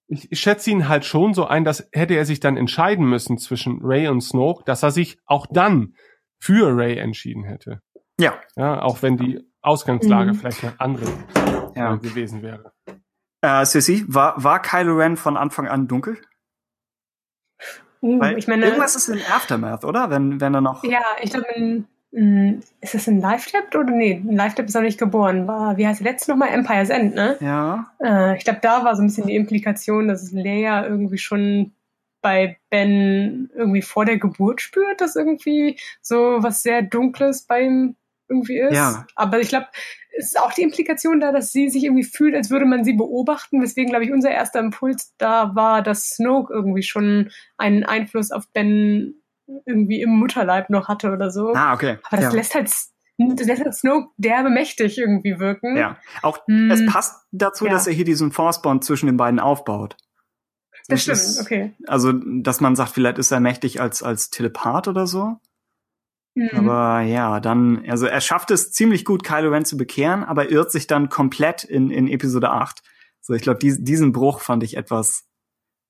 ich, 0.08 0.32
ich 0.32 0.40
schätze 0.40 0.70
ihn 0.70 0.88
halt 0.88 1.06
schon 1.06 1.34
so 1.34 1.46
ein, 1.46 1.64
dass 1.64 1.88
hätte 1.92 2.16
er 2.16 2.26
sich 2.26 2.40
dann 2.40 2.58
entscheiden 2.58 3.08
müssen 3.08 3.38
zwischen 3.38 3.80
Ray 3.82 4.08
und 4.08 4.22
Snoke, 4.22 4.64
dass 4.66 4.84
er 4.84 4.92
sich 4.92 5.20
auch 5.26 5.48
dann 5.48 5.96
für 6.40 6.76
Ray 6.76 6.98
entschieden 6.98 7.44
hätte. 7.44 7.82
Ja. 8.20 8.40
Ja, 8.56 8.82
auch 8.82 9.02
wenn 9.02 9.18
die 9.18 9.40
Ausgangslage 9.62 10.34
mhm. 10.34 10.36
vielleicht 10.36 10.64
eine 10.64 10.80
andere 10.80 11.06
ja. 11.76 11.96
gewesen 11.96 12.42
wäre. 12.42 12.74
Äh, 13.42 13.66
Sissy, 13.66 14.06
war, 14.08 14.42
war 14.44 14.62
Kylo 14.62 14.96
Ren 14.96 15.18
von 15.18 15.38
Anfang 15.38 15.68
an 15.68 15.88
dunkel? 15.88 16.18
Uh, 18.02 18.20
Weil 18.20 18.38
ich 18.38 18.48
meine, 18.48 18.66
irgendwas 18.66 18.96
ist 18.96 19.10
in 19.10 19.20
Aftermath, 19.20 19.84
oder? 19.84 20.10
Wenn, 20.10 20.40
wenn 20.40 20.54
er 20.54 20.62
noch. 20.62 20.84
Ja, 20.84 21.02
ich 21.22 21.32
glaube, 21.32 21.48
in, 21.56 21.88
ist 22.82 22.96
das 22.96 23.08
ein 23.08 23.22
Live-Tap 23.22 23.76
oder 23.76 23.92
nee? 23.92 24.14
Ein 24.14 24.36
Live-Tap 24.36 24.66
ist 24.66 24.74
noch 24.74 24.82
nicht 24.82 24.98
geboren. 24.98 25.48
War, 25.48 25.78
wie 25.78 25.86
heißt 25.86 26.00
der 26.00 26.12
letzte 26.12 26.32
nochmal? 26.32 26.50
Empire's 26.50 26.90
End, 26.90 27.14
ne? 27.14 27.38
Ja. 27.42 27.92
Äh, 28.04 28.38
ich 28.38 28.44
glaube, 28.44 28.60
da 28.62 28.84
war 28.84 28.96
so 28.96 29.04
ein 29.04 29.08
bisschen 29.08 29.28
die 29.28 29.36
Implikation, 29.36 30.08
dass 30.08 30.32
Leia 30.32 30.88
irgendwie 30.88 31.20
schon 31.20 31.74
bei 32.24 32.58
Ben 32.72 33.52
irgendwie 33.54 33.84
vor 33.84 34.06
der 34.06 34.18
Geburt 34.18 34.62
spürt, 34.62 35.00
dass 35.00 35.16
irgendwie 35.16 35.80
so 36.02 36.38
was 36.40 36.64
sehr 36.64 36.82
Dunkles 36.82 37.44
bei 37.44 37.62
ihm 37.62 37.96
irgendwie 38.28 38.58
ist. 38.58 38.76
Ja. 38.76 39.06
Aber 39.16 39.40
ich 39.40 39.50
glaube, 39.50 39.68
es 40.18 40.30
ist 40.30 40.40
auch 40.40 40.52
die 40.52 40.64
Implikation 40.64 41.20
da, 41.20 41.32
dass 41.32 41.52
sie 41.52 41.70
sich 41.70 41.84
irgendwie 41.84 42.04
fühlt, 42.04 42.34
als 42.34 42.50
würde 42.50 42.66
man 42.66 42.84
sie 42.84 42.94
beobachten. 42.94 43.62
Weswegen, 43.62 43.92
glaube 43.92 44.06
ich, 44.06 44.12
unser 44.12 44.32
erster 44.32 44.60
Impuls 44.60 45.14
da 45.20 45.54
war, 45.54 45.84
dass 45.84 46.10
Snoke 46.10 46.52
irgendwie 46.52 46.82
schon 46.82 47.30
einen 47.58 47.84
Einfluss 47.84 48.32
auf 48.32 48.46
Ben 48.54 49.22
irgendwie 49.66 50.02
im 50.02 50.12
Mutterleib 50.12 50.70
noch 50.70 50.88
hatte 50.88 51.12
oder 51.12 51.32
so. 51.32 51.54
Ah, 51.54 51.74
okay. 51.74 51.98
Aber 52.04 52.18
das 52.18 52.34
ja. 52.34 52.38
lässt 52.38 52.56
halt 52.56 52.70
das 53.18 53.48
lässt 53.48 53.64
halt 53.64 53.74
Snoke 53.74 54.10
derbe 54.18 54.50
mächtig 54.50 54.98
irgendwie 55.00 55.40
wirken. 55.40 55.76
Ja. 55.76 55.98
Auch 56.22 56.46
hm. 56.46 56.70
es 56.70 56.86
passt 56.86 57.26
dazu, 57.32 57.66
ja. 57.66 57.72
dass 57.72 57.88
er 57.88 57.94
hier 57.94 58.06
diesen 58.06 58.32
Force-Bond 58.32 58.84
zwischen 58.84 59.08
den 59.08 59.18
beiden 59.18 59.40
aufbaut. 59.40 59.98
Das, 60.88 60.88
das 60.88 61.02
stimmt, 61.02 61.18
ist, 61.18 61.42
okay. 61.42 61.76
Also, 61.88 62.14
dass 62.14 62.62
man 62.62 62.76
sagt, 62.76 62.92
vielleicht 62.92 63.18
ist 63.18 63.32
er 63.32 63.40
mächtig 63.40 63.82
als, 63.82 64.04
als 64.04 64.30
Telepath 64.30 64.88
oder 64.88 65.08
so. 65.08 65.38
Mhm. 66.36 66.50
Aber 66.54 67.02
ja, 67.02 67.40
dann, 67.40 67.84
also 67.90 68.06
er 68.06 68.22
schafft 68.22 68.52
es 68.52 68.72
ziemlich 68.72 69.04
gut, 69.04 69.24
Kylo 69.24 69.50
Ren 69.50 69.66
zu 69.66 69.76
bekehren, 69.76 70.24
aber 70.24 70.52
irrt 70.52 70.72
sich 70.72 70.86
dann 70.86 71.10
komplett 71.10 71.64
in, 71.64 71.90
in 71.90 72.08
Episode 72.08 72.52
8. 72.52 72.84
So, 73.22 73.34
ich 73.34 73.42
glaube, 73.42 73.60
dies, 73.60 73.84
diesen 73.84 74.12
Bruch 74.12 74.40
fand 74.40 74.64
ich 74.64 74.78
etwas 74.78 75.26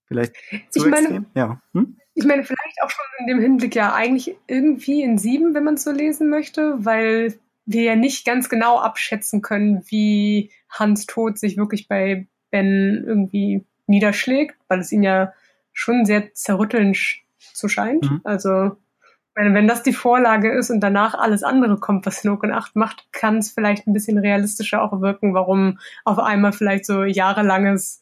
vielleicht 0.08 0.34
zu 0.70 0.86
ich 0.86 0.86
meine, 0.86 1.26
Ja. 1.36 1.62
Hm? 1.74 1.98
Ich 2.18 2.26
meine, 2.26 2.44
vielleicht 2.44 2.82
auch 2.82 2.90
schon 2.90 3.06
in 3.20 3.28
dem 3.28 3.40
Hinblick 3.40 3.76
ja 3.76 3.94
eigentlich 3.94 4.36
irgendwie 4.48 5.04
in 5.04 5.18
sieben, 5.18 5.54
wenn 5.54 5.64
man 5.64 5.76
es 5.76 5.84
so 5.84 5.92
lesen 5.92 6.30
möchte, 6.30 6.74
weil 6.84 7.38
wir 7.66 7.84
ja 7.84 7.96
nicht 7.96 8.26
ganz 8.26 8.50
genau 8.50 8.80
abschätzen 8.80 9.42
können, 9.42 9.84
wie 9.88 10.52
Hans 10.70 11.06
Tod 11.06 11.38
sich 11.38 11.58
wirklich 11.58 11.88
bei 11.88 12.28
Ben 12.50 13.04
irgendwie 13.06 13.66
niederschlägt, 13.86 14.56
weil 14.68 14.80
es 14.80 14.92
ihn 14.92 15.04
ja 15.04 15.34
schon 15.74 16.06
sehr 16.06 16.34
zerrüttelnd 16.34 16.98
zu 17.38 17.70
scheint. 17.70 18.10
Mhm. 18.10 18.22
Also 18.24 18.78
meine, 19.38 19.54
wenn 19.54 19.68
das 19.68 19.84
die 19.84 19.94
Vorlage 19.94 20.52
ist 20.52 20.72
und 20.72 20.80
danach 20.82 21.14
alles 21.14 21.44
andere 21.44 21.78
kommt, 21.78 22.06
was 22.06 22.18
Snoke 22.18 22.48
in 22.48 22.54
8 22.54 22.76
macht, 22.76 23.08
kann 23.12 23.38
es 23.38 23.52
vielleicht 23.52 23.86
ein 23.86 23.94
bisschen 23.94 24.18
realistischer 24.18 24.82
auch 24.82 25.00
wirken, 25.00 25.36
warum 25.36 25.78
auf 26.04 26.18
einmal 26.18 26.52
vielleicht 26.52 26.86
so 26.86 27.04
jahrelanges 27.04 28.02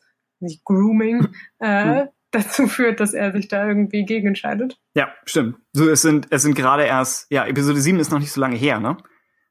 Grooming 0.64 1.28
äh, 1.60 1.84
hm. 1.84 2.08
Dazu 2.32 2.68
führt, 2.68 3.00
dass 3.00 3.14
er 3.14 3.32
sich 3.32 3.48
da 3.48 3.68
irgendwie 3.68 4.06
gegen 4.06 4.28
entscheidet. 4.28 4.80
Ja, 4.94 5.14
stimmt. 5.26 5.58
So, 5.74 5.90
es 5.90 6.02
sind, 6.02 6.28
es 6.32 6.42
sind 6.42 6.56
gerade 6.56 6.84
erst, 6.84 7.32
ja, 7.32 7.46
Episode 7.46 7.80
7 7.80 8.00
ist 8.00 8.12
noch 8.12 8.20
nicht 8.20 8.32
so 8.32 8.42
lange 8.42 8.56
her, 8.56 8.80
ne? 8.80 8.98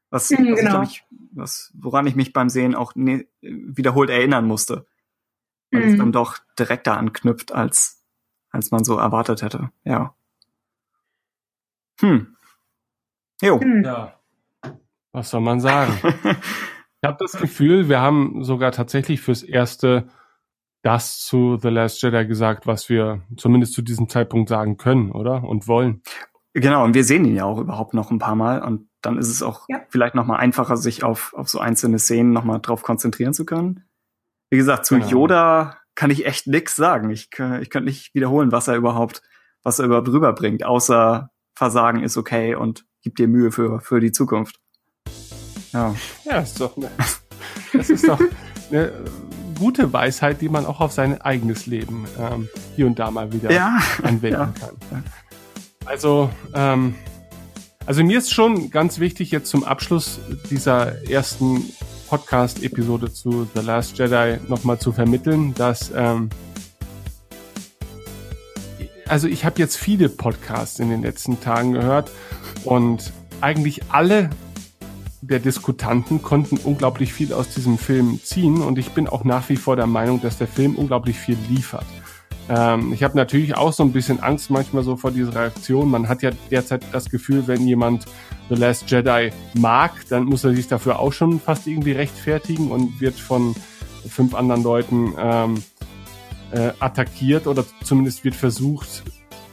Was, 0.09 0.29
mhm, 0.29 0.51
was, 0.51 0.59
genau. 0.59 0.81
ich, 0.83 1.03
was 1.31 1.73
woran 1.75 2.07
ich 2.07 2.15
mich 2.15 2.31
beim 2.31 2.49
Sehen 2.49 2.75
auch 2.75 2.95
ne, 2.95 3.27
wiederholt 3.41 4.09
erinnern 4.09 4.45
musste. 4.45 4.87
Weil 5.71 5.85
mhm. 5.85 5.91
es 5.91 5.97
dann 5.97 6.11
doch 6.11 6.37
direkter 6.57 6.97
anknüpft, 6.97 7.51
als, 7.51 8.03
als 8.51 8.71
man 8.71 8.83
so 8.83 8.97
erwartet 8.97 9.41
hätte. 9.41 9.71
Ja. 9.83 10.15
Hm. 11.99 12.35
Jo. 13.41 13.59
Hm. 13.59 13.83
Ja. 13.83 14.19
Was 15.11 15.29
soll 15.29 15.41
man 15.41 15.59
sagen? 15.59 15.97
ich 16.03 17.07
habe 17.07 17.17
das 17.19 17.33
Gefühl, 17.33 17.89
wir 17.89 17.99
haben 17.99 18.43
sogar 18.43 18.71
tatsächlich 18.71 19.21
fürs 19.21 19.43
erste 19.43 20.07
das 20.85 21.17
zu 21.17 21.57
The 21.59 21.69
Last 21.69 22.03
Jedi 22.03 22.27
gesagt, 22.27 22.67
was 22.67 22.89
wir 22.89 23.23
zumindest 23.37 23.73
zu 23.73 23.81
diesem 23.81 24.07
Zeitpunkt 24.07 24.49
sagen 24.49 24.77
können, 24.77 25.11
oder? 25.11 25.43
Und 25.43 25.67
wollen. 25.67 26.03
Genau, 26.53 26.83
und 26.83 26.93
wir 26.93 27.03
sehen 27.03 27.25
ihn 27.25 27.35
ja 27.35 27.45
auch 27.45 27.57
überhaupt 27.57 27.95
noch 27.95 28.11
ein 28.11 28.19
paar 28.19 28.35
Mal 28.35 28.61
und 28.61 28.87
dann 29.01 29.17
ist 29.17 29.29
es 29.29 29.41
auch 29.41 29.65
ja. 29.67 29.81
vielleicht 29.89 30.13
noch 30.13 30.27
mal 30.27 30.35
einfacher, 30.35 30.77
sich 30.77 31.03
auf, 31.03 31.33
auf 31.33 31.49
so 31.49 31.59
einzelne 31.59 31.97
Szenen 31.97 32.33
noch 32.33 32.43
mal 32.43 32.59
drauf 32.59 32.83
konzentrieren 32.83 33.33
zu 33.33 33.45
können. 33.45 33.85
Wie 34.51 34.57
gesagt, 34.57 34.85
zu 34.85 34.95
genau. 34.95 35.07
Yoda 35.07 35.77
kann 35.95 36.11
ich 36.11 36.27
echt 36.27 36.45
nix 36.45 36.75
sagen. 36.75 37.09
Ich, 37.09 37.29
ich 37.31 37.69
könnte 37.71 37.85
nicht 37.85 38.13
wiederholen, 38.13 38.51
was 38.51 38.67
er 38.67 38.75
überhaupt, 38.75 39.23
was 39.63 39.79
er 39.79 39.85
überhaupt 39.85 40.09
rüberbringt, 40.09 40.63
außer 40.63 41.31
Versagen 41.55 42.03
ist 42.03 42.15
okay 42.15 42.53
und 42.53 42.85
gib 43.01 43.15
dir 43.15 43.27
Mühe 43.27 43.51
für, 43.51 43.79
für 43.81 43.99
die 43.99 44.11
Zukunft. 44.11 44.59
Ja. 45.73 45.95
Ja, 46.25 46.41
ist 46.41 46.61
doch 46.61 46.77
ne, 46.77 46.91
das 47.73 47.89
ist 47.89 48.07
doch 48.07 48.21
eine 48.69 48.93
gute 49.55 49.93
Weisheit, 49.93 50.41
die 50.41 50.49
man 50.49 50.65
auch 50.65 50.81
auf 50.81 50.91
sein 50.91 51.21
eigenes 51.21 51.65
Leben 51.65 52.05
ähm, 52.19 52.49
hier 52.75 52.87
und 52.87 52.99
da 52.99 53.11
mal 53.11 53.31
wieder 53.33 53.51
ja. 53.51 53.79
anwenden 54.03 54.39
ja. 54.39 54.53
kann. 54.59 55.03
Also, 55.85 56.29
ähm, 56.53 56.95
also 57.85 58.03
mir 58.03 58.17
ist 58.17 58.33
schon 58.33 58.69
ganz 58.69 58.99
wichtig, 58.99 59.31
jetzt 59.31 59.49
zum 59.49 59.63
Abschluss 59.63 60.19
dieser 60.49 61.07
ersten 61.09 61.63
Podcast-Episode 62.09 63.11
zu 63.11 63.47
The 63.53 63.61
Last 63.61 63.97
Jedi 63.97 64.37
nochmal 64.47 64.79
zu 64.79 64.91
vermitteln, 64.91 65.53
dass 65.53 65.91
ähm, 65.95 66.29
also 69.07 69.27
ich 69.27 69.45
habe 69.45 69.59
jetzt 69.59 69.77
viele 69.77 70.09
Podcasts 70.09 70.79
in 70.79 70.89
den 70.89 71.01
letzten 71.03 71.39
Tagen 71.39 71.73
gehört 71.73 72.09
und 72.63 73.13
eigentlich 73.41 73.81
alle 73.89 74.29
der 75.21 75.39
Diskutanten 75.39 76.21
konnten 76.21 76.57
unglaublich 76.57 77.13
viel 77.13 77.33
aus 77.33 77.49
diesem 77.49 77.77
Film 77.77 78.19
ziehen 78.23 78.61
und 78.61 78.77
ich 78.77 78.91
bin 78.91 79.07
auch 79.07 79.23
nach 79.23 79.49
wie 79.49 79.57
vor 79.57 79.75
der 79.75 79.87
Meinung, 79.87 80.21
dass 80.21 80.37
der 80.37 80.47
Film 80.47 80.75
unglaublich 80.75 81.17
viel 81.17 81.37
liefert. 81.49 81.85
Ähm, 82.47 82.93
ich 82.93 83.03
habe 83.03 83.17
natürlich 83.17 83.55
auch 83.55 83.73
so 83.73 83.83
ein 83.83 83.91
bisschen 83.91 84.19
Angst 84.21 84.49
manchmal 84.49 84.83
so 84.83 84.95
vor 84.97 85.11
dieser 85.11 85.33
Reaktion. 85.33 85.89
Man 85.89 86.07
hat 86.07 86.21
ja 86.21 86.31
derzeit 86.51 86.83
das 86.91 87.09
Gefühl, 87.09 87.47
wenn 87.47 87.65
jemand 87.67 88.05
The 88.49 88.55
Last 88.55 88.89
Jedi 88.89 89.31
mag, 89.55 89.91
dann 90.09 90.25
muss 90.25 90.43
er 90.43 90.53
sich 90.53 90.67
dafür 90.67 90.99
auch 90.99 91.11
schon 91.11 91.39
fast 91.39 91.65
irgendwie 91.65 91.93
rechtfertigen 91.93 92.71
und 92.71 93.01
wird 93.01 93.15
von 93.15 93.55
fünf 94.07 94.35
anderen 94.35 94.61
Leuten 94.61 95.13
ähm, 95.17 95.63
äh, 96.51 96.71
attackiert 96.79 97.47
oder 97.47 97.65
zumindest 97.83 98.23
wird 98.23 98.35
versucht 98.35 99.03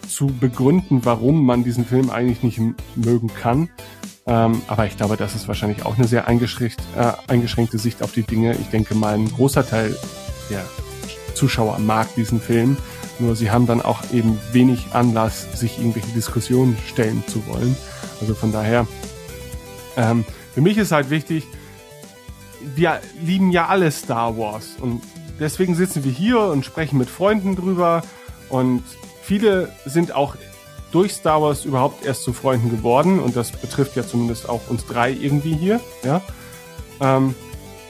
zu 0.06 0.26
begründen, 0.26 1.04
warum 1.04 1.46
man 1.46 1.64
diesen 1.64 1.86
Film 1.86 2.10
eigentlich 2.10 2.42
nicht 2.42 2.60
mögen 2.96 3.28
kann. 3.28 3.70
Ähm, 4.26 4.62
aber 4.68 4.86
ich 4.86 4.96
glaube, 4.96 5.16
das 5.16 5.34
ist 5.34 5.48
wahrscheinlich 5.48 5.84
auch 5.84 5.96
eine 5.96 6.06
sehr 6.06 6.28
eingeschränkt, 6.28 6.80
äh, 6.96 7.12
eingeschränkte 7.26 7.78
Sicht 7.78 8.02
auf 8.02 8.12
die 8.12 8.22
Dinge. 8.22 8.54
Ich 8.54 8.68
denke 8.68 8.94
mal, 8.94 9.14
ein 9.14 9.28
großer 9.28 9.66
Teil 9.66 9.96
der 10.48 10.64
Zuschauer 11.34 11.78
mag 11.78 12.14
diesen 12.14 12.40
Film. 12.40 12.76
Nur 13.18 13.36
sie 13.36 13.50
haben 13.50 13.66
dann 13.66 13.82
auch 13.82 14.00
eben 14.12 14.38
wenig 14.52 14.86
Anlass, 14.92 15.58
sich 15.58 15.78
irgendwelche 15.78 16.12
Diskussionen 16.12 16.76
stellen 16.86 17.24
zu 17.26 17.46
wollen. 17.46 17.76
Also 18.20 18.34
von 18.34 18.52
daher, 18.52 18.86
ähm, 19.96 20.24
für 20.54 20.60
mich 20.60 20.78
ist 20.78 20.92
halt 20.92 21.10
wichtig, 21.10 21.44
wir 22.76 23.00
lieben 23.20 23.50
ja 23.50 23.66
alle 23.66 23.90
Star 23.90 24.36
Wars 24.38 24.76
und 24.80 25.02
deswegen 25.40 25.74
sitzen 25.74 26.04
wir 26.04 26.12
hier 26.12 26.40
und 26.40 26.64
sprechen 26.64 26.98
mit 26.98 27.10
Freunden 27.10 27.56
drüber 27.56 28.02
und 28.48 28.84
viele 29.22 29.72
sind 29.84 30.14
auch 30.14 30.36
durch 30.92 31.12
Star 31.12 31.42
Wars 31.42 31.64
überhaupt 31.64 32.04
erst 32.04 32.22
zu 32.22 32.32
Freunden 32.32 32.70
geworden. 32.70 33.18
Und 33.18 33.34
das 33.34 33.50
betrifft 33.52 33.96
ja 33.96 34.06
zumindest 34.06 34.48
auch 34.48 34.68
uns 34.68 34.86
drei 34.86 35.10
irgendwie 35.10 35.54
hier, 35.54 35.80
ja. 36.04 36.22
Ähm, 37.00 37.34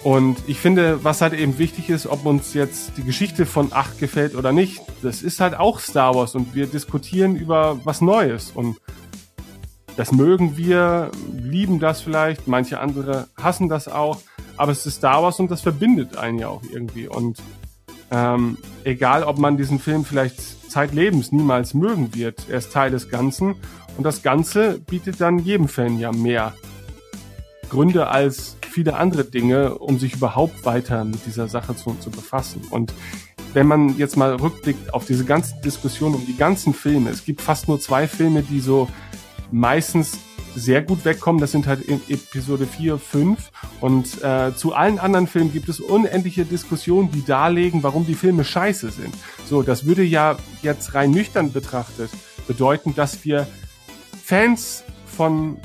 und 0.02 0.38
ich 0.48 0.58
finde, 0.58 1.04
was 1.04 1.20
halt 1.20 1.32
eben 1.32 1.58
wichtig 1.58 1.88
ist, 1.88 2.08
ob 2.08 2.26
uns 2.26 2.54
jetzt 2.54 2.96
die 2.96 3.04
Geschichte 3.04 3.46
von 3.46 3.72
8 3.72 3.98
gefällt 3.98 4.34
oder 4.34 4.50
nicht, 4.50 4.82
das 5.00 5.22
ist 5.22 5.40
halt 5.40 5.54
auch 5.54 5.78
Star 5.78 6.14
Wars. 6.16 6.34
Und 6.34 6.54
wir 6.56 6.66
diskutieren 6.66 7.36
über 7.36 7.78
was 7.84 8.00
Neues. 8.00 8.50
Und 8.50 8.78
das 9.96 10.10
mögen 10.10 10.56
wir, 10.56 11.12
lieben 11.36 11.78
das 11.78 12.00
vielleicht, 12.00 12.48
manche 12.48 12.80
andere 12.80 13.28
hassen 13.40 13.68
das 13.68 13.86
auch, 13.86 14.18
aber 14.56 14.72
es 14.72 14.86
ist 14.86 14.96
Star 14.96 15.22
Wars 15.22 15.38
und 15.38 15.50
das 15.50 15.60
verbindet 15.60 16.16
einen 16.16 16.38
ja 16.38 16.48
auch 16.48 16.62
irgendwie. 16.72 17.06
Und 17.06 17.38
ähm, 18.12 18.58
egal, 18.84 19.24
ob 19.24 19.38
man 19.38 19.56
diesen 19.56 19.78
Film 19.78 20.04
vielleicht 20.04 20.70
zeitlebens 20.70 21.32
niemals 21.32 21.74
mögen 21.74 22.14
wird, 22.14 22.48
er 22.48 22.58
ist 22.58 22.72
Teil 22.72 22.90
des 22.90 23.08
Ganzen 23.08 23.54
und 23.96 24.04
das 24.04 24.22
Ganze 24.22 24.78
bietet 24.78 25.20
dann 25.20 25.38
jedem 25.38 25.66
Fan 25.66 25.98
ja 25.98 26.12
mehr 26.12 26.54
Gründe 27.70 28.08
als 28.08 28.56
viele 28.70 28.96
andere 28.96 29.24
Dinge, 29.24 29.78
um 29.78 29.98
sich 29.98 30.14
überhaupt 30.14 30.64
weiter 30.64 31.04
mit 31.04 31.24
dieser 31.26 31.48
Sache 31.48 31.74
zu, 31.74 31.94
zu 31.94 32.10
befassen. 32.10 32.62
Und 32.70 32.92
wenn 33.54 33.66
man 33.66 33.96
jetzt 33.96 34.16
mal 34.16 34.34
rückblickt 34.34 34.92
auf 34.92 35.06
diese 35.06 35.24
ganzen 35.24 35.60
Diskussionen 35.62 36.14
um 36.16 36.26
die 36.26 36.36
ganzen 36.36 36.74
Filme, 36.74 37.10
es 37.10 37.24
gibt 37.24 37.40
fast 37.40 37.68
nur 37.68 37.80
zwei 37.80 38.06
Filme, 38.06 38.42
die 38.42 38.60
so 38.60 38.88
meistens 39.50 40.18
sehr 40.54 40.82
gut 40.82 41.04
wegkommen. 41.04 41.40
Das 41.40 41.52
sind 41.52 41.66
halt 41.66 41.88
Episode 41.88 42.66
4, 42.66 42.98
5. 42.98 43.50
Und 43.80 44.22
äh, 44.22 44.54
zu 44.54 44.74
allen 44.74 44.98
anderen 44.98 45.26
Filmen 45.26 45.52
gibt 45.52 45.68
es 45.68 45.80
unendliche 45.80 46.44
Diskussionen, 46.44 47.10
die 47.10 47.24
darlegen, 47.24 47.82
warum 47.82 48.06
die 48.06 48.14
Filme 48.14 48.44
scheiße 48.44 48.90
sind. 48.90 49.14
So, 49.48 49.62
das 49.62 49.86
würde 49.86 50.02
ja 50.02 50.36
jetzt 50.62 50.94
rein 50.94 51.10
nüchtern 51.10 51.52
betrachtet 51.52 52.10
bedeuten, 52.46 52.94
dass 52.94 53.24
wir 53.24 53.46
Fans 54.22 54.84
von 55.06 55.58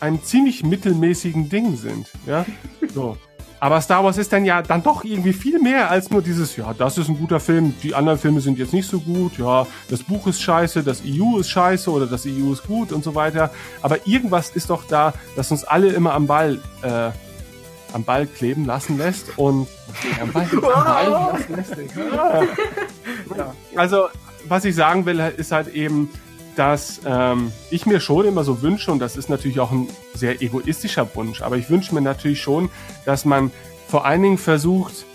einem 0.00 0.22
ziemlich 0.22 0.64
mittelmäßigen 0.64 1.48
Ding 1.48 1.76
sind. 1.76 2.08
Ja, 2.26 2.46
so. 2.94 3.16
Aber 3.60 3.80
Star 3.80 4.04
Wars 4.04 4.18
ist 4.18 4.32
dann 4.32 4.44
ja 4.44 4.62
dann 4.62 4.82
doch 4.82 5.04
irgendwie 5.04 5.32
viel 5.32 5.58
mehr 5.58 5.90
als 5.90 6.10
nur 6.10 6.22
dieses, 6.22 6.56
ja, 6.56 6.72
das 6.74 6.98
ist 6.98 7.08
ein 7.08 7.18
guter 7.18 7.40
Film, 7.40 7.74
die 7.82 7.94
anderen 7.94 8.18
Filme 8.18 8.40
sind 8.40 8.58
jetzt 8.58 8.72
nicht 8.72 8.88
so 8.88 9.00
gut, 9.00 9.38
ja, 9.38 9.66
das 9.88 10.02
Buch 10.02 10.26
ist 10.26 10.40
scheiße, 10.40 10.82
das 10.82 11.02
EU 11.04 11.38
ist 11.38 11.50
scheiße 11.50 11.90
oder 11.90 12.06
das 12.06 12.24
EU 12.26 12.52
ist 12.52 12.66
gut 12.66 12.92
und 12.92 13.02
so 13.02 13.14
weiter. 13.14 13.50
Aber 13.82 14.06
irgendwas 14.06 14.50
ist 14.50 14.70
doch 14.70 14.84
da, 14.84 15.12
das 15.36 15.50
uns 15.50 15.64
alle 15.64 15.88
immer 15.88 16.14
am 16.14 16.26
Ball, 16.26 16.60
äh, 16.82 17.10
am 17.92 18.04
Ball 18.04 18.26
kleben 18.26 18.64
lassen 18.64 18.98
lässt 18.98 19.36
und 19.38 19.66
am 20.20 20.32
Ball, 20.32 20.48
am 20.52 20.60
Ball 20.60 21.32
lassen 21.32 21.56
lässt. 21.56 21.76
Ja. 23.36 23.54
Also, 23.76 24.08
was 24.48 24.64
ich 24.64 24.74
sagen 24.74 25.04
will, 25.04 25.20
ist 25.36 25.52
halt 25.52 25.68
eben, 25.68 26.08
dass 26.58 27.00
ähm, 27.06 27.52
ich 27.70 27.86
mir 27.86 28.00
schon 28.00 28.26
immer 28.26 28.42
so 28.42 28.62
wünsche, 28.62 28.90
und 28.90 28.98
das 28.98 29.16
ist 29.16 29.28
natürlich 29.28 29.60
auch 29.60 29.70
ein 29.70 29.88
sehr 30.14 30.42
egoistischer 30.42 31.08
Wunsch, 31.14 31.40
aber 31.40 31.56
ich 31.56 31.70
wünsche 31.70 31.94
mir 31.94 32.00
natürlich 32.00 32.42
schon, 32.42 32.68
dass 33.04 33.24
man 33.24 33.52
vor 33.86 34.04
allen 34.04 34.22
Dingen 34.22 34.38
versucht, 34.38 35.06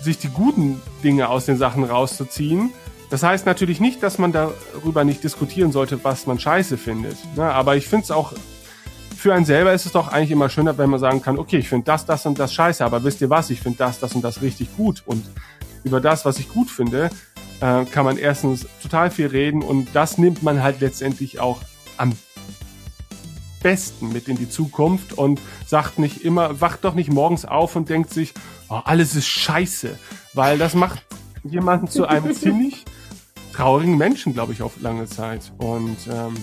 sich 0.00 0.16
die 0.16 0.28
guten 0.28 0.80
Dinge 1.04 1.28
aus 1.28 1.44
den 1.44 1.58
Sachen 1.58 1.84
rauszuziehen. 1.84 2.72
Das 3.10 3.22
heißt 3.22 3.44
natürlich 3.44 3.80
nicht, 3.80 4.02
dass 4.02 4.16
man 4.18 4.32
darüber 4.32 5.04
nicht 5.04 5.22
diskutieren 5.22 5.70
sollte, 5.70 6.02
was 6.02 6.26
man 6.26 6.38
scheiße 6.38 6.78
findet. 6.78 7.18
Ne? 7.36 7.44
Aber 7.44 7.76
ich 7.76 7.86
finde 7.86 8.04
es 8.04 8.10
auch, 8.10 8.32
für 9.14 9.34
einen 9.34 9.44
selber 9.44 9.74
ist 9.74 9.84
es 9.84 9.92
doch 9.92 10.08
eigentlich 10.08 10.30
immer 10.30 10.48
schöner, 10.48 10.78
wenn 10.78 10.88
man 10.88 10.98
sagen 10.98 11.20
kann, 11.20 11.38
okay, 11.38 11.58
ich 11.58 11.68
finde 11.68 11.84
das, 11.84 12.06
das 12.06 12.24
und 12.24 12.38
das 12.38 12.54
scheiße, 12.54 12.82
aber 12.82 13.04
wisst 13.04 13.20
ihr 13.20 13.28
was, 13.28 13.50
ich 13.50 13.60
finde 13.60 13.76
das, 13.76 13.98
das 14.00 14.14
und 14.14 14.22
das 14.22 14.40
richtig 14.40 14.74
gut. 14.76 15.02
Und 15.04 15.26
über 15.84 16.00
das, 16.00 16.24
was 16.24 16.38
ich 16.38 16.48
gut 16.48 16.70
finde, 16.70 17.10
äh, 17.60 17.84
kann 17.84 18.04
man 18.04 18.16
erstens 18.16 18.66
total 18.82 19.10
viel 19.10 19.26
reden 19.26 19.62
und 19.62 19.88
das 19.94 20.18
nimmt 20.18 20.42
man 20.42 20.62
halt 20.62 20.80
letztendlich 20.80 21.40
auch 21.40 21.60
am 21.96 22.12
besten 23.62 24.12
mit 24.12 24.28
in 24.28 24.36
die 24.36 24.48
Zukunft 24.48 25.12
und 25.12 25.40
sagt 25.66 25.98
nicht 25.98 26.24
immer, 26.24 26.60
wacht 26.60 26.84
doch 26.84 26.94
nicht 26.94 27.12
morgens 27.12 27.44
auf 27.44 27.76
und 27.76 27.88
denkt 27.88 28.10
sich, 28.12 28.32
oh, 28.68 28.80
alles 28.84 29.14
ist 29.14 29.28
scheiße, 29.28 29.98
weil 30.34 30.58
das 30.58 30.74
macht 30.74 31.04
jemanden 31.44 31.88
zu 31.88 32.06
einem 32.06 32.34
ziemlich 32.34 32.84
traurigen 33.52 33.98
Menschen, 33.98 34.32
glaube 34.32 34.52
ich, 34.52 34.62
auf 34.62 34.80
lange 34.80 35.06
Zeit. 35.06 35.52
Und 35.58 35.98
ähm, 36.10 36.34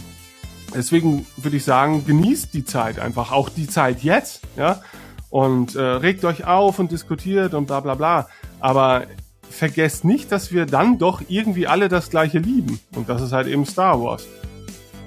deswegen 0.75 1.25
würde 1.37 1.57
ich 1.57 1.63
sagen, 1.63 2.05
genießt 2.05 2.53
die 2.53 2.65
Zeit 2.65 2.99
einfach, 2.99 3.31
auch 3.31 3.49
die 3.49 3.67
Zeit 3.67 4.03
jetzt, 4.03 4.41
ja, 4.55 4.81
und 5.29 5.75
äh, 5.75 5.81
regt 5.81 6.23
euch 6.25 6.45
auf 6.45 6.79
und 6.79 6.91
diskutiert 6.91 7.53
und 7.53 7.65
bla 7.65 7.79
bla 7.79 7.95
bla. 7.95 8.27
Aber 8.59 9.03
vergesst 9.49 10.05
nicht, 10.05 10.31
dass 10.31 10.51
wir 10.51 10.65
dann 10.65 10.97
doch 10.97 11.21
irgendwie 11.27 11.67
alle 11.67 11.89
das 11.89 12.09
gleiche 12.09 12.39
lieben. 12.39 12.79
Und 12.95 13.09
das 13.09 13.21
ist 13.21 13.31
halt 13.31 13.47
eben 13.47 13.65
Star 13.65 14.01
Wars. 14.01 14.27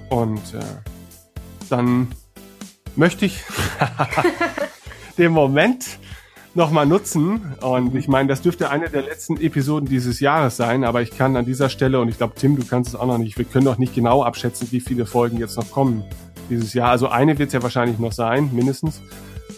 Und 0.08 0.54
äh, 0.54 0.60
dann 1.68 2.08
möchte 2.96 3.26
ich 3.26 3.42
den 5.18 5.32
Moment 5.32 5.98
nochmal 6.54 6.86
nutzen. 6.86 7.54
Und 7.60 7.94
ich 7.94 8.08
meine, 8.08 8.28
das 8.28 8.42
dürfte 8.42 8.70
eine 8.70 8.90
der 8.90 9.02
letzten 9.02 9.36
Episoden 9.40 9.88
dieses 9.88 10.20
Jahres 10.20 10.56
sein, 10.56 10.84
aber 10.84 11.02
ich 11.02 11.16
kann 11.16 11.36
an 11.36 11.44
dieser 11.44 11.68
Stelle, 11.68 12.00
und 12.00 12.08
ich 12.08 12.16
glaube, 12.16 12.34
Tim, 12.36 12.56
du 12.56 12.64
kannst 12.64 12.90
es 12.90 12.96
auch 12.96 13.06
noch 13.06 13.18
nicht, 13.18 13.38
wir 13.38 13.44
können 13.44 13.64
doch 13.64 13.78
nicht 13.78 13.94
genau 13.94 14.24
abschätzen, 14.24 14.68
wie 14.70 14.80
viele 14.80 15.06
Folgen 15.06 15.38
jetzt 15.38 15.56
noch 15.56 15.70
kommen 15.70 16.04
dieses 16.48 16.74
Jahr. 16.74 16.90
Also 16.90 17.08
eine 17.08 17.38
wird 17.38 17.48
es 17.48 17.52
ja 17.52 17.62
wahrscheinlich 17.62 17.98
noch 17.98 18.12
sein, 18.12 18.50
mindestens. 18.52 19.00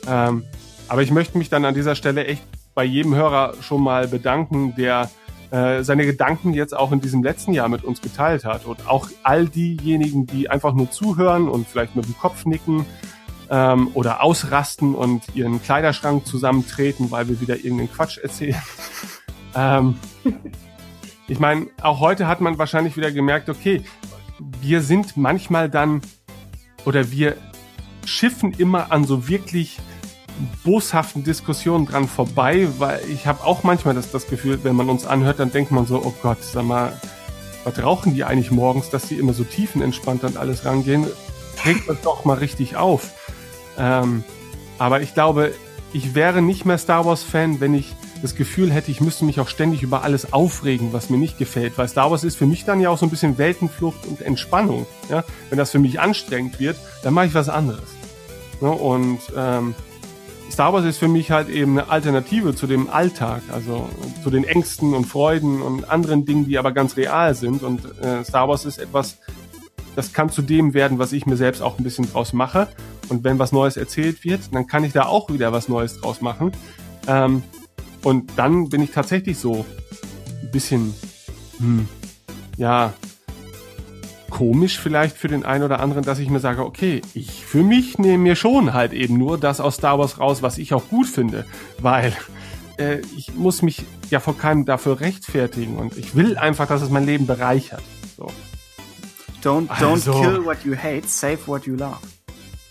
Ähm, 0.07 0.45
aber 0.89 1.03
ich 1.03 1.11
möchte 1.11 1.39
mich 1.39 1.49
dann 1.49 1.65
an 1.65 1.75
dieser 1.75 1.95
Stelle 1.95 2.27
echt 2.27 2.43
bei 2.75 2.85
jedem 2.85 3.15
Hörer 3.15 3.55
schon 3.61 3.83
mal 3.83 4.09
bedanken, 4.09 4.75
der 4.77 5.11
äh, 5.51 5.83
seine 5.83 6.07
Gedanken 6.07 6.55
jetzt 6.55 6.75
auch 6.75 6.93
in 6.93 7.01
diesem 7.01 7.23
letzten 7.23 7.53
Jahr 7.53 7.69
mit 7.69 7.85
uns 7.85 8.01
geteilt 8.01 8.45
hat. 8.45 8.65
Und 8.65 8.89
auch 8.89 9.09
all 9.23 9.47
diejenigen, 9.47 10.27
die 10.27 10.49
einfach 10.49 10.73
nur 10.73 10.91
zuhören 10.91 11.49
und 11.49 11.69
vielleicht 11.69 11.95
mit 11.95 12.07
dem 12.07 12.17
Kopf 12.17 12.47
nicken 12.47 12.87
ähm, 13.51 13.91
oder 13.93 14.23
ausrasten 14.23 14.95
und 14.95 15.23
ihren 15.35 15.63
Kleiderschrank 15.63 16.27
zusammentreten, 16.27 17.11
weil 17.11 17.29
wir 17.29 17.41
wieder 17.41 17.57
irgendeinen 17.57 17.93
Quatsch 17.93 18.17
erzählen. 18.17 18.63
ähm, 19.55 19.97
ich 21.29 21.39
meine, 21.39 21.67
auch 21.83 22.01
heute 22.01 22.27
hat 22.27 22.41
man 22.41 22.57
wahrscheinlich 22.57 22.97
wieder 22.97 23.13
gemerkt, 23.13 23.51
okay, 23.51 23.85
wir 24.63 24.81
sind 24.81 25.19
manchmal 25.19 25.69
dann 25.69 26.01
oder 26.87 27.11
wir 27.11 27.37
schiffen 28.07 28.53
immer 28.53 28.91
an 28.91 29.05
so 29.05 29.29
wirklich 29.29 29.79
boshaften 30.65 31.25
Diskussionen 31.25 31.87
dran 31.87 32.09
vorbei, 32.09 32.69
weil 32.79 33.01
ich 33.09 33.27
habe 33.27 33.45
auch 33.45 33.63
manchmal 33.63 33.95
das, 33.95 34.11
das 34.11 34.27
Gefühl, 34.27 34.61
wenn 34.63 34.77
man 34.77 34.89
uns 34.89 35.07
anhört, 35.07 35.39
dann 35.39 35.53
denkt 35.53 35.71
man 35.71 35.87
so, 35.87 36.03
oh 36.03 36.15
Gott, 36.23 36.43
sag 36.43 36.65
mal, 36.65 36.99
was 37.65 37.83
rauchen 37.83 38.15
die 38.15 38.25
eigentlich 38.25 38.51
morgens, 38.51 38.91
dass 38.91 39.09
die 39.09 39.17
immer 39.17 39.33
so 39.33 39.45
tiefenentspannt 39.45 40.25
an 40.25 40.37
alles 40.37 40.65
rangehen? 40.65 41.07
Regt 41.65 41.89
uns 41.89 42.01
doch 42.03 42.25
mal 42.25 42.39
richtig 42.39 42.77
auf. 42.77 43.13
Ähm, 43.79 44.25
aber 44.79 45.01
ich 45.01 45.15
glaube, 45.15 45.55
ich 45.93 46.15
wäre 46.15 46.43
nicht 46.43 46.65
mehr 46.65 46.79
Star 46.79 47.05
Wars-Fan, 47.05 47.61
wenn 47.61 47.75
ich 47.75 47.95
das 48.23 48.35
Gefühl 48.37 48.73
hätte, 48.73 48.91
ich 48.91 49.01
müsste 49.01 49.25
mich 49.25 49.41
auch 49.41 49.49
ständig 49.49 49.83
über 49.83 50.03
alles 50.03 50.33
aufregen, 50.33 50.93
was 50.93 51.11
mir 51.11 51.19
nicht 51.19 51.39
gefällt. 51.39 51.77
Weil 51.77 51.89
Star 51.89 52.11
Wars 52.11 52.25
ist 52.25 52.37
für 52.37 52.47
mich 52.47 52.65
dann 52.65 52.81
ja 52.81 52.89
auch 52.89 52.99
so 52.99 53.05
ein 53.07 53.11
bisschen 53.11 53.37
Weltenflucht 53.37 54.07
und 54.07 54.21
Entspannung. 54.23 54.87
Ja? 55.11 55.25
Wenn 55.51 55.59
das 55.59 55.71
für 55.71 55.81
mich 55.81 56.01
anstrengend 56.01 56.59
wird, 56.61 56.77
dann 57.03 57.15
mache 57.15 57.27
ich 57.27 57.35
was 57.35 57.49
anderes. 57.49 57.83
Ja, 58.61 58.69
und 58.69 59.21
ähm, 59.37 59.75
Star 60.53 60.75
Wars 60.75 60.85
ist 60.85 60.99
für 60.99 61.09
mich 61.09 61.31
halt 61.31 61.49
eben 61.49 61.79
eine 61.79 61.89
Alternative 61.89 62.55
zu 62.55 62.67
dem 62.67 62.91
Alltag, 62.91 63.41
also 63.51 63.89
zu 64.23 64.29
den 64.29 64.45
Ängsten 64.45 64.93
und 64.93 65.07
Freuden 65.07 65.63
und 65.63 65.89
anderen 65.91 66.27
Dingen, 66.27 66.45
die 66.45 66.59
aber 66.59 66.73
ganz 66.73 66.99
real 66.99 67.35
sind. 67.35 67.63
Und 67.63 67.81
äh, 68.03 68.23
Star 68.23 68.49
Wars 68.49 68.67
ist 68.67 68.77
etwas, 68.77 69.17
das 69.97 70.13
kann 70.13 70.29
zu 70.29 70.43
dem 70.43 70.75
werden, 70.75 70.99
was 70.99 71.15
ich 71.15 71.25
mir 71.25 71.39
selbst 71.39 71.63
auch 71.63 71.79
ein 71.79 71.85
bisschen 71.85 72.13
draus 72.13 72.35
mache. 72.35 72.69
Und 73.09 73.25
wenn 73.25 73.39
was 73.39 73.53
Neues 73.53 73.79
erzählt 73.79 74.25
wird, 74.25 74.55
dann 74.55 74.67
kann 74.67 74.85
ich 74.85 74.93
da 74.93 75.07
auch 75.07 75.31
wieder 75.31 75.53
was 75.53 75.71
Neues 75.71 75.99
draus 75.99 76.21
machen. 76.21 76.53
Ähm, 77.07 77.43
und 78.03 78.33
dann 78.37 78.69
bin 78.69 78.83
ich 78.83 78.91
tatsächlich 78.91 79.39
so 79.39 79.65
ein 80.43 80.51
bisschen, 80.51 80.93
hm, 81.61 81.89
ja, 82.59 82.93
komisch 84.33 84.81
vielleicht 84.81 85.17
für 85.17 85.29
den 85.29 85.45
einen 85.45 85.63
oder 85.63 85.79
anderen, 85.81 86.03
dass 86.05 86.19
ich 86.19 86.31
mir 86.31 86.41
sage, 86.41 86.65
okay, 86.65 87.03
ich 87.13 87.45
für 87.45 87.63
mich 87.63 87.99
nehme 87.99 88.19
mir 88.19 88.35
schon 88.35 88.73
halt 88.73 88.95
eben 88.95 89.19
nur 89.19 89.39
das 89.39 89.61
aus 89.61 89.77
Star 89.77 89.99
Wars 89.99 90.19
raus, 90.19 90.43
was 90.43 90.57
ich 90.57 90.73
auch 90.73 90.89
gut 90.89 91.07
finde, 91.07 91.45
weil 91.79 92.17
äh, 92.79 93.01
ich 93.17 93.35
muss 93.35 93.61
mich 93.61 93.85
ja 94.09 94.21
vor 94.21 94.37
keinem 94.37 94.65
dafür 94.65 95.01
rechtfertigen 95.01 95.77
und 95.77 95.99
ich 95.99 96.17
will 96.17 96.39
einfach, 96.39 96.67
dass 96.67 96.81
es 96.81 96.89
mein 96.89 97.05
Leben 97.05 97.27
bereichert. 97.27 97.83
So. 98.17 98.27
Don't, 99.45 99.69
don't 99.69 99.93
also. 99.93 100.21
kill 100.23 100.45
what 100.45 100.65
you 100.65 100.75
hate, 100.75 101.07
save 101.07 101.47
what 101.47 101.67
you 101.67 101.77
love. 101.77 101.99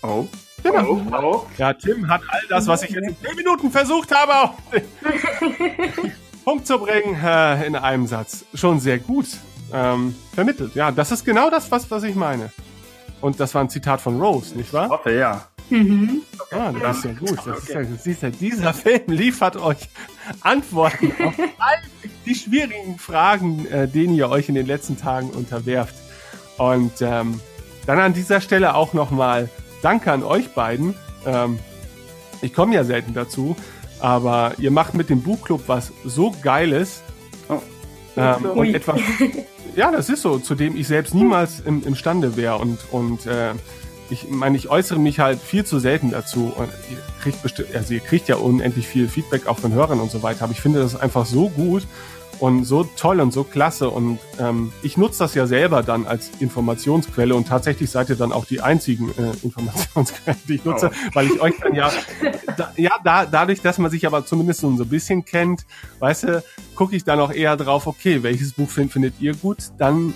Oh. 0.02 0.26
Genau. 0.64 1.00
Oh, 1.12 1.16
oh. 1.16 1.46
Ja, 1.58 1.72
Tim 1.72 2.08
hat 2.08 2.22
all 2.28 2.42
das, 2.48 2.66
was 2.66 2.82
ich 2.82 2.90
jetzt 2.90 3.08
in 3.08 3.16
10 3.24 3.36
Minuten 3.36 3.70
versucht 3.70 4.12
habe, 4.12 4.50
auf 4.50 4.54
den 4.72 6.12
Punkt 6.44 6.66
zu 6.66 6.78
bringen, 6.78 7.16
äh, 7.22 7.66
in 7.66 7.76
einem 7.76 8.06
Satz. 8.08 8.44
Schon 8.54 8.80
sehr 8.80 8.98
gut 8.98 9.26
ähm, 9.72 10.14
vermittelt. 10.34 10.74
Ja, 10.74 10.90
das 10.90 11.12
ist 11.12 11.24
genau 11.24 11.50
das, 11.50 11.70
was, 11.70 11.90
was 11.90 12.02
ich 12.02 12.14
meine. 12.14 12.50
Und 13.20 13.38
das 13.38 13.54
war 13.54 13.62
ein 13.62 13.70
Zitat 13.70 14.00
von 14.00 14.20
Rose, 14.20 14.56
nicht 14.56 14.72
wahr? 14.72 14.86
Ich 14.86 14.90
hoffe, 14.90 15.12
ja. 15.12 15.46
Mhm. 15.70 16.22
Ah, 16.50 16.72
das 16.72 16.98
ist 16.98 17.04
ja 17.04 17.12
gut. 17.12 17.38
Das 17.46 17.58
ist 17.58 17.68
ja, 17.68 17.84
siehst 17.84 18.22
du, 18.22 18.30
dieser 18.30 18.74
Film 18.74 19.02
liefert 19.06 19.56
euch 19.56 19.88
Antworten 20.40 21.12
auf 21.24 21.34
all 21.38 21.78
die 22.26 22.34
schwierigen 22.34 22.98
Fragen, 22.98 23.66
äh, 23.66 23.88
denen 23.88 24.14
ihr 24.14 24.28
euch 24.28 24.48
in 24.48 24.54
den 24.54 24.66
letzten 24.66 24.98
Tagen 24.98 25.30
unterwerft. 25.30 25.94
Und 26.58 27.00
ähm, 27.00 27.40
dann 27.86 27.98
an 27.98 28.12
dieser 28.12 28.40
Stelle 28.40 28.74
auch 28.74 28.92
nochmal 28.92 29.48
Danke 29.82 30.12
an 30.12 30.22
euch 30.22 30.50
beiden. 30.50 30.94
Ähm, 31.26 31.58
ich 32.40 32.52
komme 32.52 32.74
ja 32.74 32.84
selten 32.84 33.14
dazu, 33.14 33.56
aber 34.00 34.52
ihr 34.58 34.70
macht 34.70 34.94
mit 34.94 35.10
dem 35.10 35.22
Buchclub 35.22 35.62
was 35.66 35.92
so 36.04 36.34
Geiles. 36.42 37.02
Ähm, 38.16 38.44
und 38.44 38.74
etwas, 38.74 39.00
ja, 39.76 39.90
das 39.90 40.08
ist 40.08 40.22
so, 40.22 40.38
zu 40.38 40.54
dem 40.54 40.76
ich 40.76 40.86
selbst 40.86 41.14
niemals 41.14 41.60
im, 41.60 41.84
imstande 41.84 42.36
wäre. 42.36 42.58
Und, 42.58 42.78
und 42.90 43.26
äh, 43.26 43.52
ich 44.10 44.28
meine, 44.28 44.56
ich 44.56 44.68
äußere 44.68 44.98
mich 44.98 45.20
halt 45.20 45.40
viel 45.40 45.64
zu 45.64 45.78
selten 45.78 46.10
dazu. 46.10 46.52
Und 46.54 46.68
ihr 46.90 46.98
kriegt 47.22 47.42
bestimmt, 47.42 47.74
also 47.74 47.94
ihr 47.94 48.00
kriegt 48.00 48.28
ja 48.28 48.36
unendlich 48.36 48.86
viel 48.86 49.08
Feedback 49.08 49.46
auch 49.46 49.58
von 49.58 49.72
Hörern 49.72 50.00
und 50.00 50.10
so 50.10 50.22
weiter. 50.22 50.44
Aber 50.44 50.52
ich 50.52 50.60
finde 50.60 50.80
das 50.80 50.94
einfach 50.96 51.24
so 51.24 51.48
gut. 51.48 51.86
Und 52.42 52.64
so 52.64 52.82
toll 52.82 53.20
und 53.20 53.32
so 53.32 53.44
klasse. 53.44 53.88
Und 53.88 54.18
ähm, 54.40 54.72
ich 54.82 54.96
nutze 54.96 55.20
das 55.20 55.36
ja 55.36 55.46
selber 55.46 55.84
dann 55.84 56.08
als 56.08 56.32
Informationsquelle 56.40 57.36
und 57.36 57.46
tatsächlich 57.46 57.88
seid 57.88 58.08
ihr 58.10 58.16
dann 58.16 58.32
auch 58.32 58.46
die 58.46 58.60
einzigen 58.60 59.10
äh, 59.10 59.30
Informationsquellen, 59.44 60.40
die 60.48 60.54
ich 60.56 60.64
nutze, 60.64 60.90
oh. 60.92 61.10
weil 61.14 61.26
ich 61.26 61.40
euch 61.40 61.54
dann 61.60 61.72
ja, 61.76 61.92
da, 62.56 62.72
ja, 62.76 62.96
da, 63.04 63.26
dadurch, 63.26 63.60
dass 63.60 63.78
man 63.78 63.92
sich 63.92 64.08
aber 64.08 64.26
zumindest 64.26 64.62
so 64.62 64.66
ein 64.66 64.88
bisschen 64.88 65.24
kennt, 65.24 65.64
weißt 66.00 66.24
du, 66.24 66.44
gucke 66.74 66.96
ich 66.96 67.04
dann 67.04 67.20
auch 67.20 67.30
eher 67.32 67.56
drauf, 67.56 67.86
okay, 67.86 68.24
welches 68.24 68.54
Buch 68.54 68.68
find, 68.68 68.90
findet 68.90 69.20
ihr 69.20 69.36
gut, 69.36 69.70
dann 69.78 70.12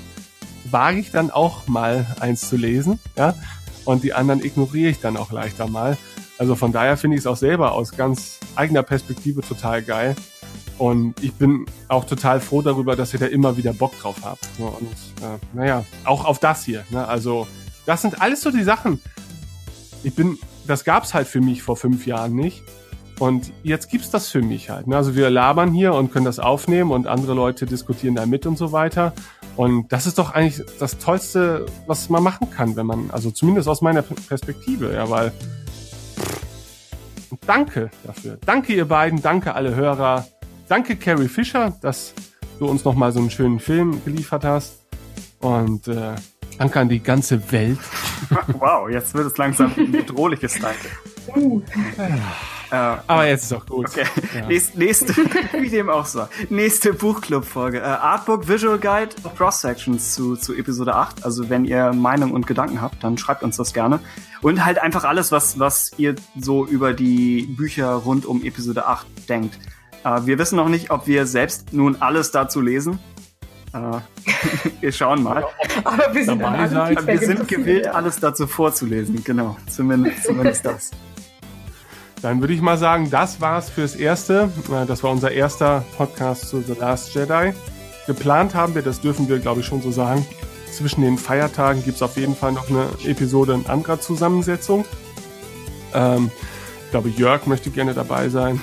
wage 0.69 0.98
ich 0.98 1.12
dann 1.12 1.31
auch 1.31 1.69
mal 1.69 2.09
eins 2.19 2.48
zu 2.48 2.57
lesen, 2.57 2.98
ja, 3.16 3.36
und 3.85 4.03
die 4.03 4.15
anderen 4.15 4.44
ignoriere 4.44 4.90
ich 4.90 4.98
dann 4.98 5.16
auch 5.16 5.31
leichter 5.31 5.69
mal. 5.69 5.97
Also 6.39 6.57
von 6.57 6.73
daher 6.73 6.97
finde 6.97 7.16
ich 7.16 7.20
es 7.20 7.27
auch 7.28 7.36
selber 7.36 7.70
aus 7.70 7.93
ganz 7.93 8.40
eigener 8.57 8.82
Perspektive 8.82 9.43
total 9.43 9.81
geil. 9.81 10.16
Und 10.78 11.23
ich 11.23 11.32
bin 11.35 11.66
auch 11.89 12.05
total 12.05 12.40
froh 12.40 12.61
darüber, 12.61 12.97
dass 12.97 13.12
ihr 13.15 13.20
da 13.20 13.27
immer 13.27 13.57
wieder 13.57 13.73
Bock 13.73 13.98
drauf 13.98 14.16
habt. 14.23 14.47
Und 14.59 14.93
äh, 15.23 15.39
naja, 15.55 15.85
auch 16.05 16.24
auf 16.24 16.39
das 16.39 16.65
hier. 16.65 16.85
Ne? 16.90 17.07
Also 17.07 17.47
das 17.86 18.03
sind 18.03 18.20
alles 18.20 18.43
so 18.43 18.51
die 18.51 18.62
Sachen. 18.62 19.01
Ich 20.03 20.15
bin, 20.15 20.39
das 20.66 20.85
gab's 20.85 21.15
halt 21.15 21.27
für 21.27 21.40
mich 21.40 21.62
vor 21.62 21.77
fünf 21.77 22.07
Jahren 22.07 22.35
nicht. 22.35 22.62
Und 23.19 23.51
jetzt 23.62 23.89
gibt's 23.89 24.11
das 24.11 24.28
für 24.28 24.43
mich 24.43 24.69
halt. 24.69 24.86
Ne? 24.86 24.97
Also 24.97 25.15
wir 25.15 25.31
labern 25.31 25.73
hier 25.73 25.94
und 25.94 26.12
können 26.12 26.27
das 26.27 26.39
aufnehmen 26.39 26.90
und 26.90 27.07
andere 27.07 27.32
Leute 27.32 27.65
diskutieren 27.65 28.15
da 28.15 28.27
mit 28.27 28.44
und 28.44 28.59
so 28.59 28.73
weiter. 28.73 29.15
Und 29.57 29.90
das 29.90 30.07
ist 30.07 30.19
doch 30.19 30.32
eigentlich 30.32 30.62
das 30.78 30.98
Tollste, 30.98 31.65
was 31.86 32.11
man 32.11 32.23
machen 32.23 32.51
kann, 32.51 32.77
wenn 32.77 32.85
man, 32.85 33.11
also 33.11 33.31
zumindest 33.31 33.69
aus 33.69 33.81
meiner 33.81 34.03
Perspektive, 34.03 34.93
ja, 34.93 35.09
weil 35.09 35.32
danke 37.47 37.90
dafür. 38.05 38.36
Danke 38.44 38.74
ihr 38.74 38.86
beiden, 38.86 39.23
danke 39.23 39.55
alle 39.55 39.74
Hörer. 39.74 40.27
Danke, 40.68 40.97
Carrie 40.97 41.28
Fisher, 41.28 41.72
dass 41.80 42.12
du 42.59 42.66
uns 42.66 42.84
nochmal 42.84 43.12
so 43.12 43.20
einen 43.20 43.30
schönen 43.30 43.60
Film 43.60 44.02
geliefert 44.05 44.44
hast. 44.44 44.84
Und 45.40 45.86
äh, 45.86 46.14
danke 46.59 46.80
an 46.80 46.88
die 46.88 47.01
ganze 47.01 47.52
Welt. 47.52 47.78
wow, 48.59 48.88
jetzt 48.88 49.14
wird 49.14 49.26
es 49.26 49.36
langsam 49.36 49.72
ein 49.76 49.93
bedrohliches 49.93 50.59
Danke. 50.59 50.88
Uh. 51.34 51.62
Äh, 52.70 52.97
Aber 53.06 53.26
jetzt 53.26 53.44
ist 53.44 53.52
auch 53.52 53.64
gut. 53.64 53.86
Okay. 53.86 54.06
Ja. 54.34 54.47
Nächste, 54.47 54.78
nächste 54.78 55.14
wie 55.60 55.70
dem 55.70 55.88
auch 55.88 56.06
so. 56.06 56.26
Nächste 56.51 56.94
Buchclub-Folge. 56.94 57.78
Äh, 57.78 57.82
Artbook 57.82 58.48
Visual 58.48 58.78
Guide 58.78 59.10
Cross 59.36 59.60
Sections 59.60 60.14
zu, 60.14 60.36
zu 60.36 60.55
Episode 60.55 60.94
8. 60.94 61.24
Also 61.24 61.48
wenn 61.48 61.64
ihr 61.64 61.93
Meinung 61.93 62.32
und 62.32 62.47
Gedanken 62.47 62.80
habt, 62.80 63.05
dann 63.05 63.18
schreibt 63.18 63.44
uns 63.44 63.56
das 63.56 63.72
gerne. 63.72 64.01
Und 64.43 64.64
halt 64.64 64.78
einfach 64.80 65.05
alles, 65.05 65.30
was, 65.30 65.59
was 65.60 65.93
ihr 65.97 66.16
so 66.38 66.66
über 66.66 66.93
die 66.93 67.43
Bücher 67.43 67.90
rund 67.93 68.26
um 68.26 68.43
Episode 68.43 68.86
8 68.86 69.06
denkt. 69.28 69.59
Äh, 70.06 70.26
wir 70.26 70.38
wissen 70.38 70.56
noch 70.56 70.68
nicht, 70.68 70.90
ob 70.90 71.06
wir 71.06 71.26
selbst 71.26 71.72
nun 71.72 71.96
alles 72.00 72.30
dazu 72.30 72.60
lesen. 72.60 72.98
Äh, 73.72 73.78
wir 74.80 74.92
schauen 74.92 75.22
mal. 75.22 75.44
Aber 75.84 76.14
wir 76.14 76.24
sind, 76.24 76.40
wir 76.40 77.18
sind 77.18 77.48
gewillt, 77.48 77.88
alles 77.88 78.20
dazu 78.20 78.46
vorzulesen. 78.46 79.24
Genau, 79.24 79.56
zumindest, 79.68 80.24
zumindest 80.24 80.64
das. 80.64 80.90
Dann 82.22 82.40
würde 82.40 82.54
ich 82.54 82.62
mal 82.62 82.78
sagen, 82.78 83.10
das 83.10 83.40
war's 83.40 83.68
fürs 83.68 83.96
Erste. 83.96 84.50
Äh, 84.70 84.86
das 84.86 85.02
war 85.02 85.10
unser 85.10 85.32
erster 85.32 85.84
Podcast 85.96 86.48
zu 86.48 86.60
The 86.60 86.74
Last 86.78 87.14
Jedi. 87.14 87.52
Geplant 88.06 88.54
haben 88.54 88.76
wir, 88.76 88.82
das 88.82 89.00
dürfen 89.00 89.28
wir, 89.28 89.40
glaube 89.40 89.60
ich, 89.60 89.66
schon 89.66 89.82
so 89.82 89.90
sagen. 89.90 90.24
Zwischen 90.70 91.00
den 91.00 91.18
Feiertagen 91.18 91.82
gibt's 91.82 92.02
auf 92.02 92.16
jeden 92.16 92.36
Fall 92.36 92.52
noch 92.52 92.68
eine 92.68 92.86
Episode 93.04 93.54
in 93.54 93.66
anderer 93.66 94.00
Zusammensetzung. 94.00 94.84
Ähm, 95.94 96.30
glaube, 97.02 97.10
Jörg 97.10 97.47
möchte 97.47 97.68
gerne 97.68 97.93
dabei 97.93 98.31
sein. 98.31 98.59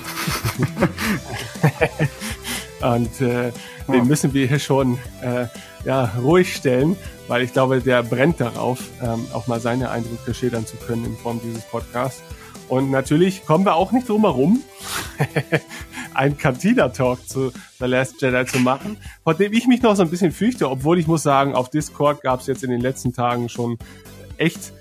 Und 2.80 3.20
äh, 3.20 3.52
den 3.86 4.08
müssen 4.08 4.34
wir 4.34 4.48
hier 4.48 4.58
schon 4.58 4.98
äh, 5.22 5.46
ja, 5.84 6.12
ruhig 6.20 6.56
stellen, 6.56 6.96
weil 7.28 7.42
ich 7.42 7.52
glaube, 7.52 7.80
der 7.80 8.02
brennt 8.02 8.40
darauf, 8.40 8.80
ähm, 9.00 9.24
auch 9.32 9.46
mal 9.46 9.60
seine 9.60 9.90
Eindrücke 9.90 10.34
schildern 10.34 10.66
zu 10.66 10.76
können 10.78 11.04
in 11.04 11.16
Form 11.16 11.40
dieses 11.44 11.62
Podcasts. 11.62 12.24
Und 12.68 12.90
natürlich 12.90 13.46
kommen 13.46 13.64
wir 13.64 13.76
auch 13.76 13.92
nicht 13.92 14.08
drum 14.08 14.22
herum, 14.22 14.60
einen 16.14 16.36
Cantina-Talk 16.36 17.28
zu 17.28 17.52
The 17.78 17.86
Last 17.86 18.20
Jedi 18.20 18.46
zu 18.46 18.58
machen, 18.58 18.96
vor 19.22 19.34
dem 19.34 19.52
ich 19.52 19.68
mich 19.68 19.80
noch 19.80 19.94
so 19.94 20.02
ein 20.02 20.10
bisschen 20.10 20.32
fürchte, 20.32 20.68
obwohl 20.68 20.98
ich 20.98 21.06
muss 21.06 21.22
sagen, 21.22 21.54
auf 21.54 21.70
Discord 21.70 22.20
gab 22.22 22.40
es 22.40 22.48
jetzt 22.48 22.64
in 22.64 22.70
den 22.70 22.80
letzten 22.80 23.12
Tagen 23.12 23.48
schon 23.48 23.78
echt 24.38 24.72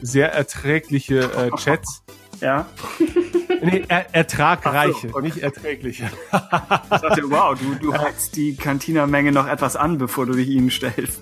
sehr 0.00 0.32
erträgliche 0.32 1.30
äh, 1.36 1.50
Chats. 1.58 2.02
Ja. 2.42 2.66
Nee, 3.64 3.84
er, 3.86 4.12
ertragreiche, 4.12 5.10
so, 5.10 5.14
okay. 5.14 5.22
nicht 5.22 5.38
erträgliche. 5.38 6.10
ich 6.32 6.40
dachte, 6.88 7.30
wow, 7.30 7.56
du, 7.56 7.76
du 7.76 7.96
heizt 7.96 8.34
die 8.34 8.56
Cantina-Menge 8.56 9.30
noch 9.30 9.46
etwas 9.46 9.76
an, 9.76 9.98
bevor 9.98 10.26
du 10.26 10.32
dich 10.32 10.48
ihnen 10.48 10.68
stellst. 10.68 11.20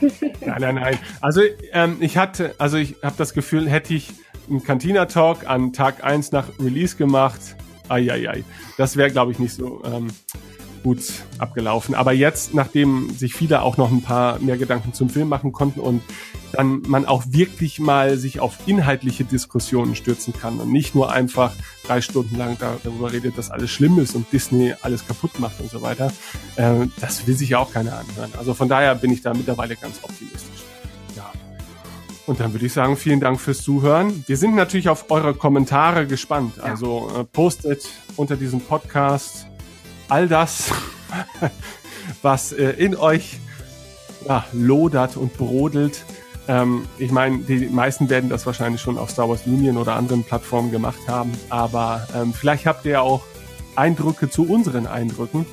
Nein, 0.00 0.56
nein, 0.58 0.74
nein. 0.74 0.98
Also 1.20 1.42
ähm, 1.70 1.98
ich 2.00 2.16
hatte, 2.16 2.56
also 2.58 2.76
ich 2.76 2.96
habe 3.04 3.14
das 3.16 3.34
Gefühl, 3.34 3.70
hätte 3.70 3.94
ich 3.94 4.14
einen 4.50 4.64
Cantina-Talk 4.64 5.48
an 5.48 5.72
Tag 5.72 6.02
1 6.02 6.32
nach 6.32 6.48
Release 6.58 6.96
gemacht, 6.96 7.40
ai, 7.88 8.10
ai, 8.10 8.28
ai. 8.28 8.44
das 8.76 8.96
wäre, 8.96 9.12
glaube 9.12 9.30
ich, 9.30 9.38
nicht 9.38 9.54
so 9.54 9.80
ähm, 9.84 10.08
gut 10.82 11.04
abgelaufen. 11.38 11.94
Aber 11.94 12.12
jetzt, 12.12 12.52
nachdem 12.52 13.10
sich 13.10 13.34
viele 13.34 13.62
auch 13.62 13.76
noch 13.76 13.92
ein 13.92 14.02
paar 14.02 14.40
mehr 14.40 14.56
Gedanken 14.56 14.92
zum 14.92 15.08
Film 15.08 15.28
machen 15.28 15.52
konnten 15.52 15.78
und 15.78 16.02
dann 16.52 16.82
man 16.86 17.04
auch 17.06 17.24
wirklich 17.28 17.78
mal 17.78 18.16
sich 18.16 18.40
auf 18.40 18.58
inhaltliche 18.66 19.24
Diskussionen 19.24 19.94
stürzen 19.94 20.32
kann 20.32 20.58
und 20.58 20.72
nicht 20.72 20.94
nur 20.94 21.12
einfach 21.12 21.52
drei 21.86 22.00
Stunden 22.00 22.36
lang 22.36 22.56
darüber 22.58 23.12
redet, 23.12 23.36
dass 23.38 23.50
alles 23.50 23.70
schlimm 23.70 23.98
ist 23.98 24.14
und 24.14 24.32
Disney 24.32 24.74
alles 24.82 25.06
kaputt 25.06 25.38
macht 25.38 25.60
und 25.60 25.70
so 25.70 25.82
weiter. 25.82 26.12
Äh, 26.56 26.86
das 27.00 27.26
will 27.26 27.36
sich 27.36 27.50
ja 27.50 27.58
auch 27.58 27.72
keiner 27.72 27.98
anhören. 27.98 28.30
Also 28.38 28.54
von 28.54 28.68
daher 28.68 28.94
bin 28.94 29.10
ich 29.10 29.22
da 29.22 29.34
mittlerweile 29.34 29.76
ganz 29.76 30.00
optimistisch. 30.02 30.62
Ja. 31.16 31.30
Und 32.26 32.40
dann 32.40 32.52
würde 32.52 32.66
ich 32.66 32.72
sagen, 32.72 32.96
vielen 32.96 33.20
Dank 33.20 33.40
fürs 33.40 33.62
Zuhören. 33.62 34.24
Wir 34.26 34.36
sind 34.36 34.54
natürlich 34.54 34.88
auf 34.88 35.10
eure 35.10 35.34
Kommentare 35.34 36.06
gespannt. 36.06 36.56
Ja. 36.56 36.64
Also 36.64 37.10
äh, 37.16 37.24
postet 37.24 37.88
unter 38.16 38.36
diesem 38.36 38.60
Podcast 38.60 39.46
all 40.08 40.28
das, 40.28 40.70
was 42.22 42.52
äh, 42.52 42.70
in 42.70 42.96
euch 42.96 43.38
ja, 44.26 44.44
lodert 44.52 45.16
und 45.16 45.36
brodelt. 45.36 46.04
Ähm, 46.48 46.86
ich 46.98 47.12
meine, 47.12 47.38
die 47.38 47.66
meisten 47.66 48.08
werden 48.08 48.30
das 48.30 48.46
wahrscheinlich 48.46 48.80
schon 48.80 48.98
auf 48.98 49.10
Star 49.10 49.28
Wars 49.28 49.46
Union 49.46 49.76
oder 49.76 49.94
anderen 49.94 50.24
Plattformen 50.24 50.72
gemacht 50.72 51.00
haben, 51.06 51.30
aber 51.50 52.08
ähm, 52.16 52.32
vielleicht 52.32 52.66
habt 52.66 52.84
ihr 52.86 53.02
auch 53.02 53.22
Eindrücke 53.76 54.30
zu 54.30 54.48
unseren 54.48 54.86
Eindrücken. 54.86 55.46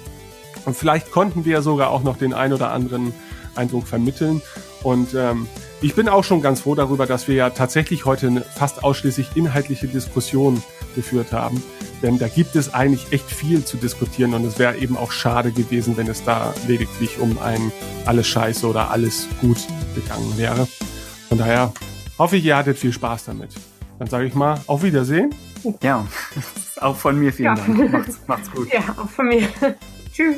Und 0.66 0.76
vielleicht 0.76 1.12
konnten 1.12 1.46
wir 1.46 1.62
sogar 1.62 1.92
auch 1.92 2.02
noch 2.02 2.18
den 2.18 2.34
ein 2.34 2.52
oder 2.52 2.72
anderen 2.72 3.14
Eindruck 3.56 3.88
vermitteln. 3.88 4.42
Und 4.86 5.16
ähm, 5.16 5.48
ich 5.82 5.96
bin 5.96 6.08
auch 6.08 6.24
schon 6.24 6.44
ganz 6.44 6.62
froh 6.62 6.76
darüber, 6.76 7.08
dass 7.08 7.28
wir 7.28 7.34
ja 7.34 7.50
tatsächlich 7.50 8.06
heute 8.06 8.28
eine 8.28 8.42
fast 8.42 8.84
ausschließlich 8.84 9.36
inhaltliche 9.36 9.88
Diskussion 9.88 10.62
geführt 10.94 11.34
haben. 11.34 11.62
Denn 12.04 12.20
da 12.20 12.28
gibt 12.28 12.56
es 12.56 12.72
eigentlich 12.72 13.12
echt 13.12 13.26
viel 13.26 13.66
zu 13.66 13.78
diskutieren 13.78 14.36
und 14.36 14.46
es 14.46 14.60
wäre 14.60 14.78
eben 14.78 14.96
auch 14.96 15.12
schade 15.12 15.52
gewesen, 15.52 15.98
wenn 15.98 16.08
es 16.08 16.24
da 16.24 16.54
lediglich 16.68 17.18
um 17.18 17.40
ein 17.40 17.72
alles 18.06 18.28
scheiße 18.28 18.68
oder 18.68 18.92
alles 18.92 19.28
gut 19.42 19.58
gegangen 19.96 20.38
wäre. 20.38 20.68
Von 21.30 21.40
daher 21.40 21.74
hoffe 22.20 22.38
ich, 22.38 22.46
ihr 22.46 22.56
hattet 22.56 22.78
viel 22.78 22.94
Spaß 22.94 23.26
damit. 23.26 23.56
Dann 23.98 24.08
sage 24.08 24.28
ich 24.28 24.36
mal, 24.36 24.62
auf 24.68 24.84
Wiedersehen. 24.84 25.34
Ja, 25.82 26.06
auch 26.80 26.96
von 26.96 27.18
mir 27.18 27.34
vielen 27.34 27.56
ja. 27.56 27.66
Dank. 27.66 27.92
Macht's, 27.92 28.20
macht's 28.28 28.52
gut. 28.52 28.72
Ja, 28.72 28.82
auch 29.02 29.10
von 29.10 29.30
mir. 29.30 29.48
Tschüss. 30.14 30.36